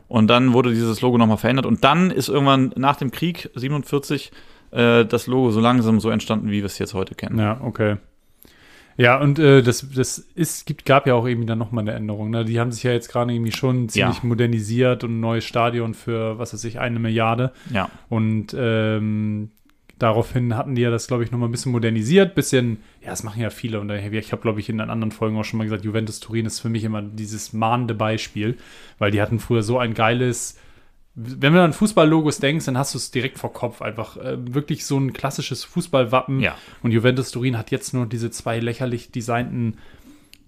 Und 0.09 0.29
dann 0.29 0.53
wurde 0.55 0.71
dieses 0.71 1.01
Logo 1.03 1.19
nochmal 1.19 1.37
verändert 1.37 1.67
und 1.67 1.85
dann 1.85 2.11
ist 2.11 2.29
irgendwann 2.29 2.73
nach 2.77 2.97
dem 2.97 3.11
Krieg 3.11 3.51
47 3.55 4.33
äh, 4.71 5.05
das 5.05 5.27
Logo 5.27 5.51
so 5.51 5.61
langsam 5.61 6.01
so 6.01 6.09
entstanden, 6.11 6.49
wie 6.51 6.59
wir 6.59 6.65
es 6.65 6.79
jetzt 6.79 6.95
heute 6.95 7.15
kennen. 7.15 7.39
Ja, 7.39 7.61
okay. 7.63 7.97
Ja, 8.97 9.21
und 9.21 9.39
äh, 9.39 9.63
das, 9.63 9.87
das 9.95 10.19
ist, 10.35 10.67
gibt, 10.67 10.85
gab 10.85 11.07
ja 11.07 11.15
auch 11.15 11.25
irgendwie 11.25 11.47
dann 11.47 11.59
nochmal 11.59 11.83
eine 11.83 11.93
Änderung. 11.93 12.31
Ne? 12.31 12.45
Die 12.45 12.59
haben 12.59 12.73
sich 12.73 12.83
ja 12.83 12.91
jetzt 12.91 13.09
gerade 13.09 13.33
irgendwie 13.33 13.53
schon 13.53 13.89
ziemlich 13.89 14.17
Ja. 14.19 14.25
modernisiert 14.25 15.05
und 15.05 15.19
ein 15.19 15.21
neues 15.21 15.45
Stadion 15.45 15.95
für, 15.95 16.39
was 16.41 16.53
weiß 16.53 16.65
ich, 16.65 16.81
eine 16.81 16.99
Milliarde. 16.99 17.53
Ja. 17.73 17.91
Und 18.09 18.57
ähm, 18.59 19.51
daraufhin 19.99 20.57
hatten 20.57 20.75
die 20.75 20.83
ja 20.83 20.91
das, 20.91 21.07
glaube 21.07 21.25
ich, 21.25 21.31
nochmal 21.31 21.49
ein 21.49 21.53
bisschen 21.53 21.73
modernisiert. 21.73 22.35
Bisschen, 22.35 22.79
ja, 23.03 23.11
das 23.11 23.23
machen 23.23 23.41
ja 23.41 23.51
viele. 23.51 23.81
Und 23.81 23.91
ich 23.91 24.33
habe, 24.33 24.43
glaube 24.43 24.61
ich, 24.61 24.69
in 24.69 24.79
den 24.79 24.91
anderen 24.91 25.13
Folgen 25.13 25.37
auch 25.39 25.45
schon 25.45 25.59
mal 25.59 25.65
gesagt, 25.65 25.85
Juventus 25.85 26.21
Turin 26.21 26.47
ist 26.47 26.61
für 26.61 26.69
mich 26.69 26.85
immer 26.85 27.03
dieses 27.03 27.53
mahnende 27.53 27.95
Beispiel, 27.95 28.57
weil 28.99 29.11
die 29.11 29.21
hatten 29.21 29.39
früher 29.39 29.63
so 29.63 29.79
ein 29.79 29.95
geiles. 29.95 30.59
Wenn 31.15 31.53
du 31.53 31.63
an 31.63 31.73
Fußballlogos 31.73 32.39
denkst, 32.39 32.67
dann 32.67 32.79
hast 32.79 32.95
du 32.95 32.99
es 32.99 33.11
direkt 33.11 33.39
vor 33.39 33.53
Kopf. 33.53 33.83
Einfach 33.83 34.17
äh, 34.17 34.37
wirklich 34.55 34.87
so 34.87 34.99
ein 34.99 35.13
klassisches 35.13 35.65
Fußballwappen. 35.65 36.41
Ja. 36.41 36.57
Und 36.83 36.93
Juventus 36.93 37.33
Turin 37.33 37.59
hat 37.59 37.73
jetzt 37.73 37.93
nur 37.93 38.07
diese 38.07 38.31
zwei 38.31 38.61
lächerlich 38.61 39.11
designten 39.11 39.79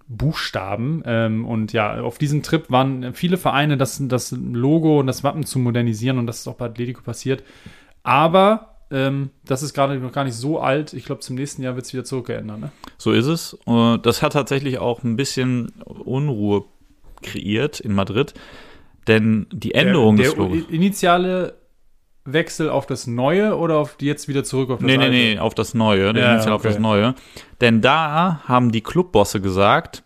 Buchstaben. 0.06 1.02
Ähm, 1.06 1.44
und 1.44 1.72
ja, 1.72 2.00
auf 2.00 2.18
diesem 2.18 2.42
Trip 2.42 2.70
waren 2.70 3.14
viele 3.14 3.36
Vereine, 3.36 3.76
das, 3.76 4.00
das 4.00 4.30
Logo 4.32 5.00
und 5.00 5.08
das 5.08 5.24
Wappen 5.24 5.44
zu 5.44 5.58
modernisieren. 5.58 6.18
Und 6.18 6.28
das 6.28 6.40
ist 6.40 6.48
auch 6.48 6.56
bei 6.56 6.66
Atletico 6.66 7.02
passiert. 7.02 7.42
Aber 8.02 8.70
ähm, 8.90 9.30
das 9.44 9.62
ist 9.62 9.72
gerade 9.74 9.96
noch 9.98 10.12
gar 10.12 10.24
nicht 10.24 10.34
so 10.34 10.58
alt. 10.60 10.92
Ich 10.94 11.04
glaube, 11.04 11.20
zum 11.20 11.36
nächsten 11.36 11.62
Jahr 11.62 11.74
wird 11.76 11.86
es 11.86 11.92
wieder 11.92 12.04
zurückgeändert. 12.04 12.60
Ne? 12.60 12.72
So 12.98 13.12
ist 13.12 13.26
es. 13.26 13.54
Und 13.64 14.04
das 14.06 14.22
hat 14.22 14.32
tatsächlich 14.32 14.78
auch 14.78 15.02
ein 15.04 15.16
bisschen 15.16 15.70
Unruhe 15.84 16.64
kreiert 17.22 17.80
in 17.80 17.94
Madrid, 17.94 18.34
denn 19.06 19.46
die 19.52 19.74
Änderung 19.74 20.16
der, 20.16 20.26
des 20.26 20.34
der 20.34 20.42
Logos. 20.44 20.62
initiale 20.70 21.54
Wechsel 22.24 22.68
auf 22.68 22.86
das 22.86 23.06
Neue 23.06 23.56
oder 23.56 23.76
auf 23.78 23.96
die 23.96 24.06
jetzt 24.06 24.28
wieder 24.28 24.44
zurück 24.44 24.70
auf 24.70 24.78
das 24.78 24.86
Nee, 24.86 24.96
nee, 24.98 25.04
Alte? 25.04 25.16
nee, 25.16 25.38
auf 25.38 25.54
das 25.54 25.74
Neue, 25.74 26.12
der 26.12 26.22
Ja, 26.22 26.32
initial 26.34 26.52
auf 26.54 26.60
okay. 26.60 26.68
das 26.68 26.78
Neue. 26.78 27.14
Denn 27.60 27.80
da 27.80 28.42
haben 28.46 28.72
die 28.72 28.82
Clubbosse 28.82 29.40
gesagt, 29.40 30.02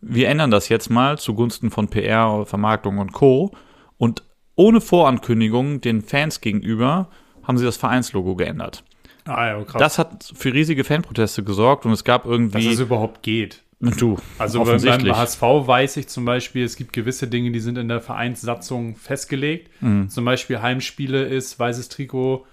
wir 0.00 0.28
ändern 0.28 0.50
das 0.50 0.68
jetzt 0.68 0.90
mal 0.90 1.18
zugunsten 1.18 1.70
von 1.70 1.88
PR, 1.88 2.44
Vermarktung 2.46 2.98
und 2.98 3.12
Co. 3.12 3.52
Und 3.98 4.22
ohne 4.54 4.80
Vorankündigung 4.80 5.80
den 5.80 6.02
Fans 6.02 6.40
gegenüber 6.40 7.08
haben 7.48 7.58
sie 7.58 7.64
das 7.64 7.76
Vereinslogo 7.76 8.36
geändert. 8.36 8.84
Ah, 9.24 9.46
ja, 9.46 9.64
krass. 9.64 9.80
Das 9.80 9.98
hat 9.98 10.32
für 10.34 10.54
riesige 10.54 10.84
Fanproteste 10.84 11.42
gesorgt 11.42 11.84
und 11.86 11.92
es 11.92 12.04
gab 12.04 12.24
irgendwie. 12.24 12.64
Dass 12.64 12.74
es 12.74 12.80
überhaupt 12.80 13.22
geht. 13.22 13.62
Du, 13.80 14.18
also 14.38 14.64
beim 14.64 14.80
HSV 14.80 15.40
weiß 15.40 15.98
ich 15.98 16.08
zum 16.08 16.24
Beispiel, 16.24 16.64
es 16.64 16.74
gibt 16.74 16.92
gewisse 16.92 17.28
Dinge, 17.28 17.52
die 17.52 17.60
sind 17.60 17.78
in 17.78 17.86
der 17.86 18.00
Vereinssatzung 18.00 18.96
festgelegt. 18.96 19.70
Mhm. 19.80 20.08
Zum 20.08 20.24
Beispiel 20.24 20.60
Heimspiele 20.60 21.22
ist 21.22 21.60
weißes 21.60 21.88
Trikot, 21.88 22.44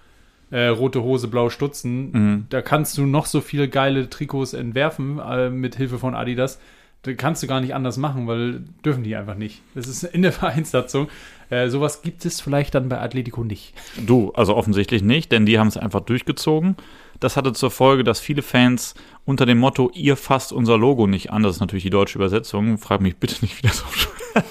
äh, 0.52 0.68
rote 0.68 1.02
Hose, 1.02 1.26
blaue 1.26 1.50
Stutzen. 1.50 2.12
Mhm. 2.12 2.46
Da 2.48 2.62
kannst 2.62 2.96
du 2.96 3.06
noch 3.06 3.26
so 3.26 3.40
viele 3.40 3.68
geile 3.68 4.08
Trikots 4.08 4.52
entwerfen 4.52 5.18
äh, 5.18 5.50
mit 5.50 5.74
Hilfe 5.74 5.98
von 5.98 6.14
Adidas. 6.14 6.60
Da 7.02 7.12
kannst 7.14 7.42
du 7.42 7.48
gar 7.48 7.60
nicht 7.60 7.74
anders 7.74 7.96
machen, 7.96 8.28
weil 8.28 8.64
dürfen 8.84 9.02
die 9.02 9.16
einfach 9.16 9.34
nicht. 9.34 9.62
Das 9.74 9.88
ist 9.88 10.04
in 10.04 10.22
der 10.22 10.32
Vereinssatzung. 10.32 11.08
Äh, 11.50 11.68
sowas 11.68 12.02
gibt 12.02 12.24
es 12.24 12.40
vielleicht 12.40 12.74
dann 12.74 12.88
bei 12.88 13.00
Atletico 13.00 13.44
nicht. 13.44 13.72
Du, 14.04 14.32
also 14.32 14.56
offensichtlich 14.56 15.02
nicht, 15.02 15.32
denn 15.32 15.46
die 15.46 15.58
haben 15.58 15.68
es 15.68 15.76
einfach 15.76 16.00
durchgezogen. 16.00 16.76
Das 17.20 17.36
hatte 17.36 17.52
zur 17.52 17.70
Folge, 17.70 18.04
dass 18.04 18.20
viele 18.20 18.42
Fans 18.42 18.94
unter 19.24 19.46
dem 19.46 19.58
Motto, 19.58 19.90
ihr 19.94 20.16
fasst 20.16 20.52
unser 20.52 20.76
Logo 20.76 21.06
nicht 21.06 21.30
an, 21.30 21.42
das 21.42 21.56
ist 21.56 21.60
natürlich 21.60 21.84
die 21.84 21.90
deutsche 21.90 22.18
Übersetzung, 22.18 22.78
frag 22.78 23.00
mich 23.00 23.16
bitte 23.16 23.36
nicht, 23.42 23.58
wie 23.58 23.66
das 23.66 23.82
auf 23.82 23.96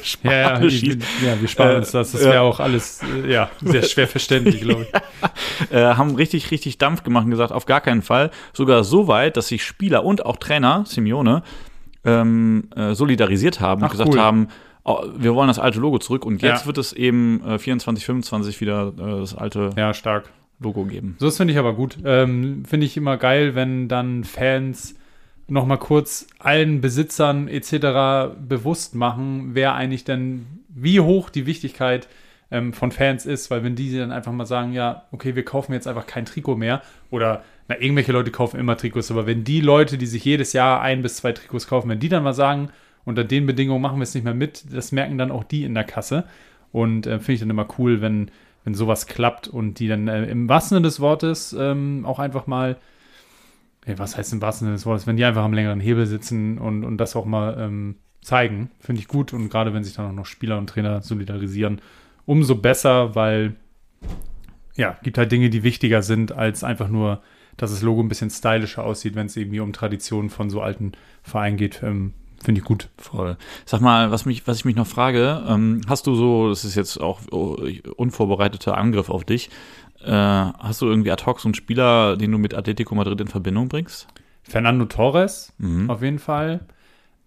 Spanisch 0.02 0.82
ja, 0.82 0.94
ja, 0.94 1.34
ja, 1.34 1.42
wir 1.42 1.48
sparen 1.48 1.78
uns 1.78 1.92
das. 1.92 2.14
Das 2.14 2.22
wäre 2.24 2.36
äh, 2.36 2.40
auch 2.40 2.60
alles 2.60 3.02
äh, 3.04 3.32
ja, 3.32 3.50
sehr 3.62 3.84
schwer 3.84 4.08
verständlich, 4.08 4.62
glaube 4.62 4.88
ich. 4.88 5.72
äh, 5.72 5.94
haben 5.94 6.16
richtig, 6.16 6.50
richtig 6.52 6.78
Dampf 6.78 7.04
gemacht 7.04 7.26
und 7.26 7.32
gesagt, 7.32 7.52
auf 7.52 7.66
gar 7.66 7.82
keinen 7.82 8.02
Fall. 8.02 8.32
Sogar 8.54 8.84
so 8.84 9.08
weit, 9.08 9.38
dass 9.38 9.50
sich 9.50 9.64
Spieler 9.64 10.04
und 10.04 10.26
auch 10.26 10.38
Trainer, 10.38 10.86
Simeone, 10.88 11.44
ähm, 12.04 12.70
äh, 12.76 12.94
solidarisiert 12.94 13.60
haben 13.60 13.84
Ach, 13.84 13.88
und 13.88 13.92
gesagt 13.92 14.14
cool. 14.14 14.20
haben, 14.20 14.48
wir 14.86 15.34
wollen 15.34 15.48
das 15.48 15.60
alte 15.60 15.80
Logo 15.80 15.98
zurück 15.98 16.26
und 16.26 16.42
jetzt 16.42 16.62
ja. 16.62 16.66
wird 16.68 16.78
es 16.78 16.94
eben 16.94 17.44
äh, 17.44 17.58
24, 17.58 18.06
25 18.06 18.62
wieder 18.62 18.94
äh, 18.98 19.20
das 19.20 19.36
alte 19.36 19.72
ja, 19.76 19.94
stark. 19.94 20.30
Logo 20.60 20.86
geben. 20.86 21.18
So 21.20 21.30
finde 21.32 21.52
ich 21.52 21.60
aber 21.60 21.74
gut. 21.74 21.98
Ähm, 22.06 22.64
finde 22.66 22.86
ich 22.86 22.96
immer 22.96 23.18
geil, 23.18 23.56
wenn 23.56 23.90
dann 23.90 24.24
Fans 24.24 24.96
noch 25.48 25.66
mal 25.66 25.78
kurz 25.78 26.28
allen 26.40 26.82
Besitzern 26.82 27.48
etc. 27.48 28.38
bewusst 28.48 28.96
machen, 28.96 29.50
wer 29.54 29.76
eigentlich 29.76 30.06
denn, 30.06 30.46
wie 30.70 31.00
hoch 31.02 31.30
die 31.30 31.46
Wichtigkeit 31.46 32.08
ähm, 32.52 32.74
von 32.74 32.92
Fans 32.92 33.26
ist, 33.26 33.52
weil 33.52 33.64
wenn 33.64 33.76
die 33.76 33.96
dann 33.98 34.12
einfach 34.12 34.32
mal 34.32 34.46
sagen, 34.46 34.72
ja, 34.72 35.04
okay, 35.12 35.36
wir 35.36 35.44
kaufen 35.44 35.74
jetzt 35.74 35.88
einfach 35.88 36.08
kein 36.08 36.26
Trikot 36.26 36.56
mehr 36.56 36.82
oder 37.12 37.44
na, 37.68 37.80
irgendwelche 37.80 38.12
Leute 38.12 38.32
kaufen 38.32 38.60
immer 38.60 38.78
Trikots, 38.78 39.12
aber 39.12 39.26
wenn 39.26 39.44
die 39.44 39.62
Leute, 39.62 39.98
die 39.98 40.06
sich 40.06 40.24
jedes 40.24 40.54
Jahr 40.54 40.82
ein 40.82 41.02
bis 41.02 41.18
zwei 41.18 41.32
Trikots 41.32 41.68
kaufen, 41.68 41.90
wenn 41.90 42.00
die 42.00 42.10
dann 42.10 42.24
mal 42.24 42.34
sagen, 42.34 42.70
unter 43.06 43.24
den 43.24 43.46
Bedingungen 43.46 43.82
machen 43.82 44.00
wir 44.00 44.04
es 44.04 44.14
nicht 44.14 44.24
mehr 44.24 44.34
mit, 44.34 44.66
das 44.74 44.92
merken 44.92 45.18
dann 45.18 45.32
auch 45.32 45.44
die 45.44 45.64
in 45.64 45.74
der 45.74 45.84
Kasse 45.84 46.26
und 46.72 47.08
äh, 47.08 47.20
finde 47.20 47.34
ich 47.34 47.40
dann 47.40 47.50
immer 47.50 47.68
cool, 47.78 48.02
wenn 48.02 48.32
wenn 48.66 48.74
sowas 48.74 49.06
klappt 49.08 49.48
und 49.48 49.80
die 49.80 49.88
dann 49.88 50.08
äh, 50.08 50.26
im 50.26 50.50
wahrsten 50.50 50.84
des 50.84 51.00
Wortes 51.00 51.56
ähm, 51.58 52.04
auch 52.06 52.20
einfach 52.20 52.48
mal, 52.48 52.78
ja, 53.86 53.98
was 54.00 54.18
heißt 54.18 54.34
im 54.34 54.42
wahrsten 54.42 54.72
des 54.72 54.86
Wortes, 54.88 55.08
wenn 55.08 55.18
die 55.18 55.24
einfach 55.24 55.44
am 55.44 55.54
längeren 55.54 55.80
Hebel 55.80 56.08
sitzen 56.08 56.58
und, 56.58 56.84
und 56.84 56.98
das 56.98 57.16
auch 57.16 57.26
mal 57.26 57.56
ähm, 57.60 57.96
zeigen, 58.22 58.72
finde 58.80 59.02
ich 59.02 59.08
gut 59.08 59.34
und 59.34 59.50
gerade 59.50 59.74
wenn 59.74 59.84
sich 59.84 59.94
dann 59.94 60.08
auch 60.08 60.14
noch 60.14 60.26
Spieler 60.26 60.58
und 60.58 60.68
Trainer 60.68 61.04
solidarisieren, 61.04 61.80
umso 62.26 62.56
besser, 62.56 63.14
weil 63.14 63.56
ja, 64.76 64.98
gibt 65.04 65.20
halt 65.20 65.32
Dinge, 65.32 65.52
die 65.52 65.64
wichtiger 65.64 66.02
sind, 66.02 66.32
als 66.32 66.64
einfach 66.64 66.90
nur, 66.90 67.22
dass 67.56 67.72
das 67.72 67.84
Logo 67.84 68.02
ein 68.02 68.10
bisschen 68.10 68.32
stylischer 68.32 68.84
aussieht, 68.84 69.16
wenn 69.16 69.28
es 69.28 69.38
irgendwie 69.38 69.60
um 69.60 69.74
Traditionen 69.74 70.32
von 70.32 70.50
so 70.50 70.62
alten 70.62 70.94
Vereinen 71.22 71.56
geht. 71.56 71.82
Ähm, 71.84 72.14
Finde 72.46 72.62
ich 72.62 72.66
gut. 72.66 72.90
Voll. 73.00 73.38
Sag 73.66 73.82
mal, 73.82 74.12
was, 74.12 74.28
mich, 74.28 74.46
was 74.46 74.58
ich 74.58 74.66
mich 74.66 74.76
noch 74.76 74.86
frage, 74.86 75.44
ähm, 75.48 75.82
hast 75.88 76.06
du 76.06 76.14
so, 76.14 76.50
das 76.50 76.64
ist 76.64 76.76
jetzt 76.76 77.02
auch 77.02 77.22
oh, 77.32 77.58
unvorbereiteter 77.96 78.78
Angriff 78.78 79.10
auf 79.10 79.24
dich, 79.24 79.50
äh, 80.04 80.12
hast 80.12 80.80
du 80.80 80.86
irgendwie 80.86 81.10
ad 81.10 81.26
hoc 81.26 81.40
so 81.40 81.48
einen 81.48 81.56
Spieler, 81.56 82.18
den 82.18 82.32
du 82.32 82.38
mit 82.38 82.54
Atletico 82.54 82.94
Madrid 82.94 83.20
in 83.20 83.30
Verbindung 83.30 83.68
bringst? 83.68 84.06
Fernando 84.44 84.86
Torres, 84.86 85.54
mhm. 85.58 85.90
auf 85.90 86.04
jeden 86.04 86.20
Fall. 86.20 86.60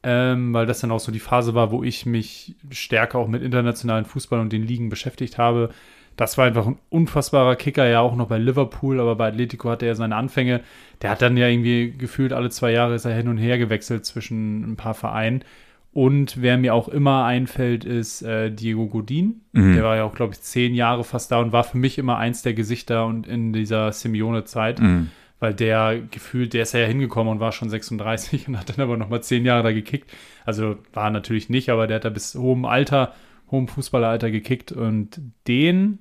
Ähm, 0.04 0.54
weil 0.54 0.66
das 0.66 0.78
dann 0.78 0.92
auch 0.92 1.00
so 1.00 1.10
die 1.10 1.18
Phase 1.18 1.52
war, 1.56 1.72
wo 1.72 1.82
ich 1.82 2.06
mich 2.06 2.54
stärker 2.70 3.18
auch 3.18 3.26
mit 3.26 3.42
internationalen 3.42 4.04
Fußball 4.04 4.38
und 4.38 4.52
den 4.52 4.62
Ligen 4.62 4.88
beschäftigt 4.88 5.36
habe 5.36 5.70
das 6.18 6.36
war 6.36 6.46
einfach 6.46 6.66
ein 6.66 6.78
unfassbarer 6.90 7.54
Kicker, 7.54 7.88
ja 7.88 8.00
auch 8.00 8.16
noch 8.16 8.26
bei 8.26 8.38
Liverpool, 8.38 8.98
aber 8.98 9.14
bei 9.14 9.28
Atletico 9.28 9.70
hatte 9.70 9.86
er 9.86 9.94
seine 9.94 10.16
Anfänge. 10.16 10.62
Der 11.00 11.10
hat 11.10 11.22
dann 11.22 11.36
ja 11.36 11.46
irgendwie 11.46 11.94
gefühlt 11.96 12.32
alle 12.32 12.50
zwei 12.50 12.72
Jahre 12.72 12.96
ist 12.96 13.04
er 13.04 13.14
hin 13.14 13.28
und 13.28 13.38
her 13.38 13.56
gewechselt 13.56 14.04
zwischen 14.04 14.68
ein 14.68 14.76
paar 14.76 14.94
Vereinen. 14.94 15.44
Und 15.92 16.42
wer 16.42 16.58
mir 16.58 16.74
auch 16.74 16.88
immer 16.88 17.24
einfällt, 17.24 17.84
ist 17.84 18.22
äh, 18.22 18.50
Diego 18.50 18.88
Godin. 18.88 19.42
Mhm. 19.52 19.74
Der 19.74 19.84
war 19.84 19.94
ja 19.94 20.04
auch, 20.04 20.14
glaube 20.14 20.32
ich, 20.32 20.40
zehn 20.40 20.74
Jahre 20.74 21.04
fast 21.04 21.30
da 21.30 21.38
und 21.38 21.52
war 21.52 21.62
für 21.62 21.78
mich 21.78 21.98
immer 21.98 22.18
eins 22.18 22.42
der 22.42 22.52
Gesichter 22.52 23.06
und 23.06 23.28
in 23.28 23.52
dieser 23.52 23.92
Simeone-Zeit. 23.92 24.80
Mhm. 24.80 25.10
Weil 25.38 25.54
der 25.54 26.00
gefühlt, 26.10 26.52
der 26.52 26.62
ist 26.62 26.74
ja 26.74 26.84
hingekommen 26.84 27.32
und 27.32 27.38
war 27.38 27.52
schon 27.52 27.70
36 27.70 28.48
und 28.48 28.58
hat 28.58 28.70
dann 28.70 28.80
aber 28.80 28.96
noch 28.96 29.08
mal 29.08 29.22
zehn 29.22 29.44
Jahre 29.44 29.62
da 29.62 29.70
gekickt. 29.70 30.10
Also 30.44 30.74
war 30.92 31.10
natürlich 31.10 31.48
nicht, 31.48 31.70
aber 31.70 31.86
der 31.86 31.96
hat 31.96 32.04
da 32.04 32.10
bis 32.10 32.34
hohem 32.34 32.64
Alter 32.64 33.14
hohem 33.50 33.68
Fußballeralter 33.68 34.30
gekickt 34.30 34.72
und 34.72 35.20
den 35.46 36.00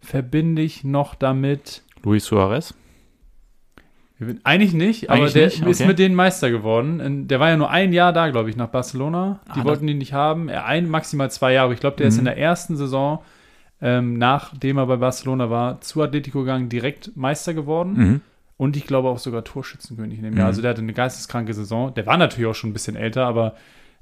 verbinde 0.00 0.62
ich 0.62 0.84
noch 0.84 1.14
damit. 1.14 1.82
Luis 2.02 2.24
Suarez? 2.24 2.74
Eigentlich 4.44 4.74
nicht, 4.74 5.10
aber 5.10 5.20
Eigentlich 5.20 5.32
der 5.32 5.46
nicht? 5.46 5.62
Okay. 5.62 5.70
ist 5.70 5.86
mit 5.86 5.98
denen 5.98 6.14
Meister 6.14 6.50
geworden. 6.50 7.26
Der 7.26 7.40
war 7.40 7.48
ja 7.48 7.56
nur 7.56 7.70
ein 7.70 7.92
Jahr 7.92 8.12
da, 8.12 8.30
glaube 8.30 8.48
ich, 8.48 8.56
nach 8.56 8.68
Barcelona. 8.68 9.40
Die 9.56 9.60
ah, 9.60 9.64
wollten 9.64 9.88
ihn 9.88 9.98
nicht 9.98 10.12
haben. 10.12 10.48
Er 10.48 10.66
ein, 10.66 10.88
maximal 10.88 11.30
zwei 11.30 11.52
Jahre. 11.52 11.74
Ich 11.74 11.80
glaube, 11.80 11.96
der 11.96 12.06
mhm. 12.06 12.08
ist 12.08 12.18
in 12.18 12.24
der 12.24 12.38
ersten 12.38 12.76
Saison, 12.76 13.22
ähm, 13.82 14.16
nachdem 14.16 14.78
er 14.78 14.86
bei 14.86 14.96
Barcelona 14.96 15.50
war, 15.50 15.80
zu 15.80 16.00
Atletico 16.00 16.40
gegangen, 16.40 16.68
direkt 16.68 17.16
Meister 17.16 17.54
geworden. 17.54 17.92
Mhm. 17.96 18.20
Und 18.56 18.76
ich 18.76 18.86
glaube 18.86 19.08
auch 19.08 19.18
sogar 19.18 19.42
Torschützenkönig 19.42 20.18
in 20.18 20.24
dem 20.24 20.34
Jahr. 20.34 20.44
Mhm. 20.44 20.48
Also 20.48 20.62
der 20.62 20.70
hatte 20.70 20.82
eine 20.82 20.92
geisteskranke 20.92 21.52
Saison. 21.52 21.92
Der 21.92 22.06
war 22.06 22.16
natürlich 22.16 22.48
auch 22.48 22.54
schon 22.54 22.70
ein 22.70 22.74
bisschen 22.74 22.94
älter, 22.94 23.26
aber 23.26 23.56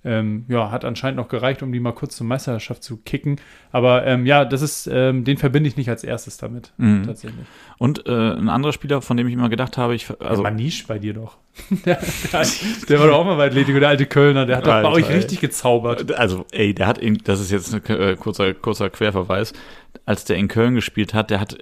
ähm, 0.05 0.45
ja, 0.49 0.71
hat 0.71 0.85
anscheinend 0.85 1.19
noch 1.19 1.29
gereicht, 1.29 1.63
um 1.63 1.73
die 1.73 1.81
mal 1.81 1.93
kurz 1.93 2.17
zur 2.17 2.27
Meisterschaft 2.27 2.83
zu 2.83 2.99
kicken. 2.99 3.37
Aber 3.71 4.07
ähm, 4.07 4.27
ja, 4.27 4.45
das 4.45 4.63
ist, 4.63 4.89
ähm, 4.93 5.25
den 5.25 5.39
verbinde 5.39 5.69
ich 5.69 5.77
nicht 5.77 5.89
als 5.89 6.05
erstes 6.05 6.37
damit, 6.37 6.73
mhm. 6.77 7.05
tatsächlich. 7.05 7.47
Und 7.79 8.07
äh, 8.07 8.11
ein 8.11 8.49
anderer 8.49 8.73
Spieler, 8.73 9.03
von 9.03 9.17
dem 9.17 9.27
ich 9.29 9.35
immer 9.35 9.49
gedacht 9.49 9.79
habe, 9.79 9.95
ich. 9.95 10.11
Also, 10.21 10.43
ja, 10.43 10.51
Manisch 10.51 10.87
bei 10.87 10.99
dir 10.99 11.15
doch. 11.15 11.39
der, 11.85 12.01
der, 12.33 12.47
der, 12.89 13.01
war 13.01 13.09
doch 13.09 13.19
auch 13.19 13.25
mal 13.27 13.37
bei 13.37 13.47
Atletico, 13.47 13.79
der 13.79 13.91
alte 13.91 14.07
Kölner, 14.07 14.47
der 14.47 14.57
hat 14.57 14.67
doch 14.67 14.83
bei 14.83 14.89
euch 14.89 15.09
richtig 15.11 15.41
gezaubert. 15.41 16.11
Also, 16.13 16.47
ey, 16.51 16.75
der 16.75 16.87
hat, 16.87 17.01
das 17.25 17.41
ist 17.41 17.51
jetzt 17.51 17.75
ein 17.75 17.83
äh, 17.95 18.17
kurzer, 18.17 18.55
kurzer 18.55 18.89
Querverweis, 18.89 19.53
als 20.07 20.25
der 20.25 20.37
in 20.37 20.49
Köln 20.49 20.75
gespielt 20.75 21.13
hat, 21.13 21.31
der 21.31 21.41
hat, 21.41 21.59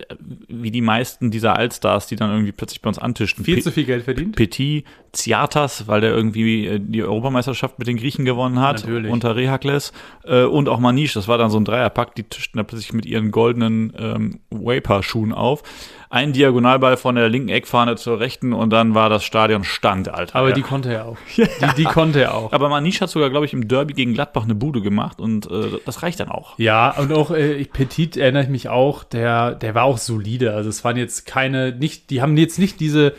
wie 0.49 0.71
die 0.71 0.81
meisten 0.81 1.33
dieser 1.33 1.57
Allstars, 1.57 2.07
die 2.07 2.15
dann 2.15 2.31
irgendwie 2.31 2.53
plötzlich 2.53 2.81
bei 2.81 2.89
uns 2.89 2.99
antischten. 2.99 3.45
Viel 3.45 3.57
P 3.57 3.63
zu 3.63 3.73
viel 3.73 3.85
Geld 3.85 4.05
verdient. 4.05 4.37
Petit, 4.37 4.85
Ziatas, 5.13 5.89
weil 5.89 6.01
der 6.01 6.11
irgendwie 6.11 6.67
äh, 6.67 6.81
die 6.81 7.03
Europameisterschaft 7.03 7.79
mit 7.81 7.89
den 7.89 7.97
Griechen 7.97 8.25
gewonnen 8.25 8.61
hat. 8.61 8.85
Natürlich. 8.85 9.11
Unter 9.11 9.35
Rehakles. 9.35 9.93
Äh, 10.25 10.45
und 10.45 10.69
auch 10.69 10.79
Maniche, 10.79 11.15
das 11.15 11.27
war 11.27 11.37
dann 11.37 11.51
so 11.51 11.59
ein 11.59 11.65
Dreierpack, 11.65 12.15
die 12.15 12.23
tischten 12.23 12.59
da 12.59 12.63
plötzlich 12.63 12.93
mit 12.93 13.07
ihren 13.07 13.33
goldenen 13.33 13.93
ähm, 13.99 14.41
Vapor-Schuhen 14.51 15.33
auf 15.33 15.63
ein 16.11 16.33
Diagonalball 16.33 16.97
von 16.97 17.15
der 17.15 17.29
linken 17.29 17.51
Eckfahne 17.51 17.95
zur 17.95 18.19
rechten 18.19 18.53
und 18.53 18.71
dann 18.71 18.95
war 18.97 19.09
das 19.09 19.23
Stadion 19.23 19.63
Stand, 19.63 20.09
Alter. 20.09 20.35
Aber 20.37 20.49
ja. 20.49 20.55
die 20.57 20.63
konnte 20.63 20.93
er 20.93 21.07
auch. 21.07 21.17
Die, 21.37 21.47
die 21.77 21.85
konnte 21.85 22.21
er 22.21 22.35
auch. 22.35 22.53
Aber 22.53 22.69
Manisch 22.69 23.01
hat 23.01 23.11
sogar, 23.11 23.31
glaube 23.31 23.47
ich, 23.47 23.53
im 23.53 23.69
Derby 23.69 23.95
gegen 23.95 24.13
Gladbach 24.13 24.43
eine 24.43 24.57
Bude 24.57 24.83
gemacht 24.83 25.21
und 25.21 25.49
äh, 25.49 25.79
das 25.87 26.03
reicht 26.03 26.19
dann 26.19 26.29
auch. 26.29 26.59
Ja, 26.59 26.91
und 26.99 27.13
auch 27.13 27.31
äh, 27.31 27.65
Petit 27.65 28.17
erinnere 28.17 28.43
ich 28.43 28.49
mich 28.49 28.69
auch, 28.69 29.05
der, 29.05 29.55
der 29.55 29.77
war 29.77 29.85
auch 29.85 29.99
solide. 29.99 30.53
Also 30.53 30.69
es 30.69 30.83
waren 30.83 30.97
jetzt 30.97 31.27
keine, 31.27 31.73
nicht, 31.77 32.11
die 32.11 32.21
haben 32.21 32.37
jetzt 32.37 32.59
nicht 32.59 32.81
diese 32.81 33.15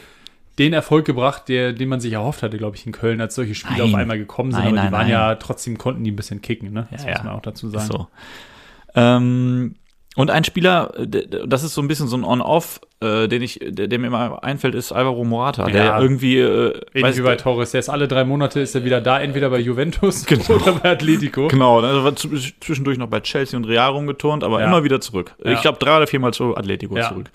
den 0.60 0.74
Erfolg 0.74 1.06
gebracht, 1.06 1.48
der, 1.48 1.72
den 1.72 1.88
man 1.88 2.02
sich 2.02 2.12
erhofft 2.12 2.44
hatte, 2.44 2.58
glaube 2.58 2.76
ich, 2.76 2.86
in 2.86 2.92
Köln, 2.92 3.22
als 3.22 3.36
solche 3.36 3.56
Spiele 3.56 3.80
nein. 3.80 3.94
auf 3.94 4.00
einmal 4.00 4.18
gekommen 4.18 4.52
sind. 4.52 4.60
Nein, 4.60 4.74
aber 4.74 4.78
die 4.78 4.84
nein, 4.84 4.92
waren 4.92 5.10
ja 5.10 5.36
trotzdem, 5.36 5.78
konnten 5.78 6.04
die 6.04 6.12
ein 6.12 6.18
bisschen 6.18 6.42
kicken, 6.42 6.74
ne? 6.74 6.88
Das 6.92 7.06
ja, 7.06 7.12
muss 7.12 7.24
man 7.24 7.34
auch 7.34 7.42
dazu 7.42 7.70
sagen. 7.70 7.88
So. 7.90 8.08
Ähm, 8.94 9.76
und 10.16 10.30
ein 10.30 10.44
Spieler, 10.44 10.94
das 11.08 11.64
ist 11.64 11.74
so 11.74 11.82
ein 11.82 11.88
bisschen 11.88 12.08
so 12.08 12.18
ein 12.18 12.24
On-Off, 12.24 12.82
äh, 13.02 13.28
den 13.28 13.42
ich, 13.42 13.60
der, 13.62 13.88
der, 13.88 14.00
mir 14.00 14.08
immer 14.08 14.44
einfällt, 14.44 14.76
ist 14.76 14.92
Alvaro 14.92 15.24
Morata, 15.24 15.68
ja. 15.68 15.74
der 15.74 16.00
irgendwie 16.00 16.38
äh, 16.38 16.80
irgendwie 16.94 17.22
bei 17.22 17.36
Torres, 17.36 17.72
der 17.72 17.80
ist 17.80 17.90
alle 17.90 18.08
drei 18.08 18.24
Monate 18.24 18.60
ist 18.60 18.76
er 18.76 18.86
wieder 18.86 19.02
da, 19.02 19.20
entweder 19.20 19.50
bei 19.50 19.60
Juventus 19.60 20.26
genau. 20.28 20.56
oder 20.56 20.74
bei 20.74 20.92
Atletico. 20.92 21.48
Genau, 21.48 21.80
also 21.80 22.04
war 22.04 22.16
zwischendurch 22.16 22.98
noch 22.98 23.08
bei 23.08 23.20
Chelsea 23.22 23.58
und 23.58 23.66
Real 23.66 23.92
rumgeturnt, 23.92 24.44
aber 24.44 24.62
ja. 24.62 24.68
immer 24.68 24.84
wieder 24.84 25.02
zurück. 25.02 25.34
Ja. 25.44 25.54
Ich 25.54 25.62
glaube 25.62 25.80
drei 25.80 25.98
oder 25.98 26.08
viermal 26.08 26.34
zu 26.34 26.56
Atletico 26.56 26.96
zurück. 26.96 27.30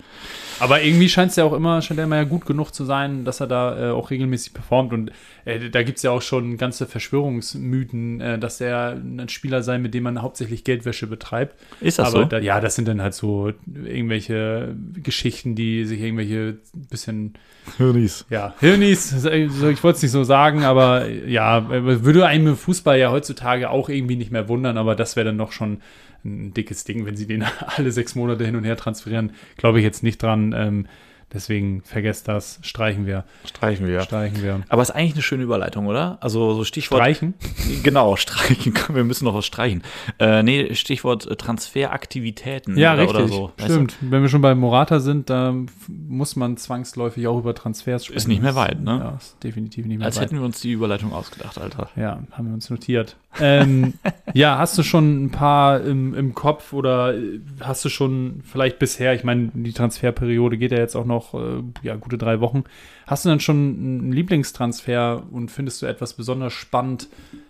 Aber 0.59 0.81
irgendwie 0.81 1.09
scheint 1.09 1.31
es 1.31 1.35
ja 1.35 1.43
auch 1.43 1.53
immer, 1.53 1.81
scheint 1.81 1.99
er 1.99 2.05
immer 2.05 2.15
ja 2.15 2.23
gut 2.23 2.45
genug 2.45 2.71
zu 2.71 2.83
sein, 2.85 3.25
dass 3.25 3.39
er 3.39 3.47
da 3.47 3.89
äh, 3.89 3.91
auch 3.91 4.09
regelmäßig 4.09 4.53
performt. 4.53 4.93
Und 4.93 5.11
äh, 5.45 5.69
da 5.69 5.83
gibt 5.83 5.97
es 5.97 6.03
ja 6.03 6.11
auch 6.11 6.21
schon 6.21 6.57
ganze 6.57 6.85
Verschwörungsmythen, 6.85 8.21
äh, 8.21 8.39
dass 8.39 8.59
er 8.59 8.91
ein 8.93 9.29
Spieler 9.29 9.61
sei, 9.61 9.77
mit 9.77 9.93
dem 9.93 10.03
man 10.03 10.21
hauptsächlich 10.21 10.63
Geldwäsche 10.63 11.07
betreibt. 11.07 11.55
Ist 11.79 11.99
das 11.99 12.07
Aber 12.07 12.23
so? 12.23 12.25
Da, 12.25 12.39
ja, 12.39 12.59
das 12.59 12.75
sind 12.75 12.87
dann 12.87 13.01
halt 13.01 13.13
so 13.13 13.51
irgendwelche 13.65 14.75
Geschichten, 14.95 15.55
die 15.57 15.85
sich 15.85 15.99
irgendwelche 15.99 16.59
bisschen 16.89 17.33
Hirnis. 17.77 18.25
Ja, 18.29 18.53
Hirnis, 18.59 19.25
ich 19.25 19.83
wollte 19.83 19.97
es 19.97 20.01
nicht 20.03 20.11
so 20.11 20.23
sagen, 20.23 20.63
aber 20.63 21.09
ja, 21.09 21.69
würde 21.69 22.25
einem 22.25 22.47
im 22.47 22.55
Fußball 22.55 22.97
ja 22.97 23.11
heutzutage 23.11 23.69
auch 23.69 23.89
irgendwie 23.89 24.15
nicht 24.15 24.31
mehr 24.31 24.47
wundern, 24.47 24.77
aber 24.77 24.95
das 24.95 25.15
wäre 25.15 25.25
dann 25.25 25.35
noch 25.35 25.51
schon 25.51 25.81
ein 26.23 26.53
dickes 26.53 26.83
Ding, 26.83 27.05
wenn 27.05 27.17
sie 27.17 27.27
den 27.27 27.43
alle 27.75 27.91
sechs 27.91 28.15
Monate 28.15 28.45
hin 28.45 28.55
und 28.55 28.63
her 28.63 28.77
transferieren, 28.77 29.31
glaube 29.57 29.79
ich 29.79 29.83
jetzt 29.83 30.03
nicht 30.03 30.21
dran. 30.21 30.53
Ähm, 30.55 30.87
Deswegen 31.33 31.81
vergesst 31.81 32.29
das, 32.29 32.59
streichen 32.61 33.05
wir. 33.05 33.25
Streichen 33.43 33.85
wir. 33.85 33.99
Streichen 34.01 34.41
wir. 34.41 34.61
Aber 34.69 34.81
ist 34.81 34.91
eigentlich 34.91 35.13
eine 35.13 35.21
schöne 35.21 35.43
Überleitung, 35.43 35.87
oder? 35.87 36.17
Also 36.21 36.53
so 36.53 36.63
Stichwort. 36.63 37.01
Streichen? 37.01 37.33
Genau, 37.83 38.15
streichen. 38.15 38.73
Wir 38.93 39.03
müssen 39.03 39.25
noch 39.25 39.33
was 39.33 39.45
streichen. 39.45 39.83
Äh, 40.19 40.41
nee, 40.41 40.73
Stichwort 40.75 41.37
Transferaktivitäten. 41.37 42.77
Ja, 42.77 42.93
oder, 42.93 43.03
richtig. 43.03 43.17
Oder 43.19 43.27
so. 43.27 43.51
Stimmt. 43.61 43.95
Wenn 44.01 44.21
wir 44.21 44.29
schon 44.29 44.41
bei 44.41 44.55
Morata 44.55 44.99
sind, 44.99 45.29
da 45.29 45.53
muss 45.87 46.35
man 46.35 46.55
zwangsläufig 46.57 47.27
auch 47.27 47.39
über 47.39 47.53
Transfers 47.53 48.05
sprechen. 48.05 48.17
Ist 48.17 48.27
nicht 48.27 48.41
mehr 48.41 48.55
weit, 48.55 48.81
ne? 48.81 48.99
Ja, 48.99 49.15
ist 49.17 49.43
definitiv 49.43 49.85
nicht 49.85 49.97
mehr 49.97 50.05
Als 50.05 50.15
weit. 50.15 50.25
hätten 50.25 50.37
wir 50.37 50.45
uns 50.45 50.61
die 50.61 50.71
Überleitung 50.71 51.11
ausgedacht, 51.11 51.57
Alter. 51.57 51.89
Ja, 51.95 52.23
haben 52.31 52.47
wir 52.47 52.53
uns 52.53 52.69
notiert. 52.69 53.17
Ähm, 53.39 53.95
ja, 54.33 54.57
hast 54.57 54.77
du 54.77 54.83
schon 54.83 55.25
ein 55.25 55.31
paar 55.31 55.81
im, 55.81 56.13
im 56.13 56.33
Kopf 56.33 56.73
oder 56.73 57.13
hast 57.59 57.83
du 57.85 57.89
schon 57.89 58.41
vielleicht 58.43 58.79
bisher, 58.79 59.13
ich 59.13 59.23
meine, 59.23 59.51
die 59.53 59.73
Transferperiode 59.73 60.57
geht 60.57 60.71
ja 60.71 60.77
jetzt 60.77 60.95
auch 60.95 61.05
noch 61.05 61.16
äh, 61.33 61.63
ja, 61.83 61.95
gute 61.95 62.17
drei 62.17 62.39
Wochen. 62.39 62.63
Hast 63.05 63.25
du 63.25 63.29
dann 63.29 63.39
schon 63.39 63.55
einen 63.55 64.11
Lieblingstransfer 64.11 65.23
und 65.31 65.51
findest 65.51 65.81
du 65.81 65.85
etwas 65.85 66.13
besonders 66.13 66.53
spannend, 66.53 67.07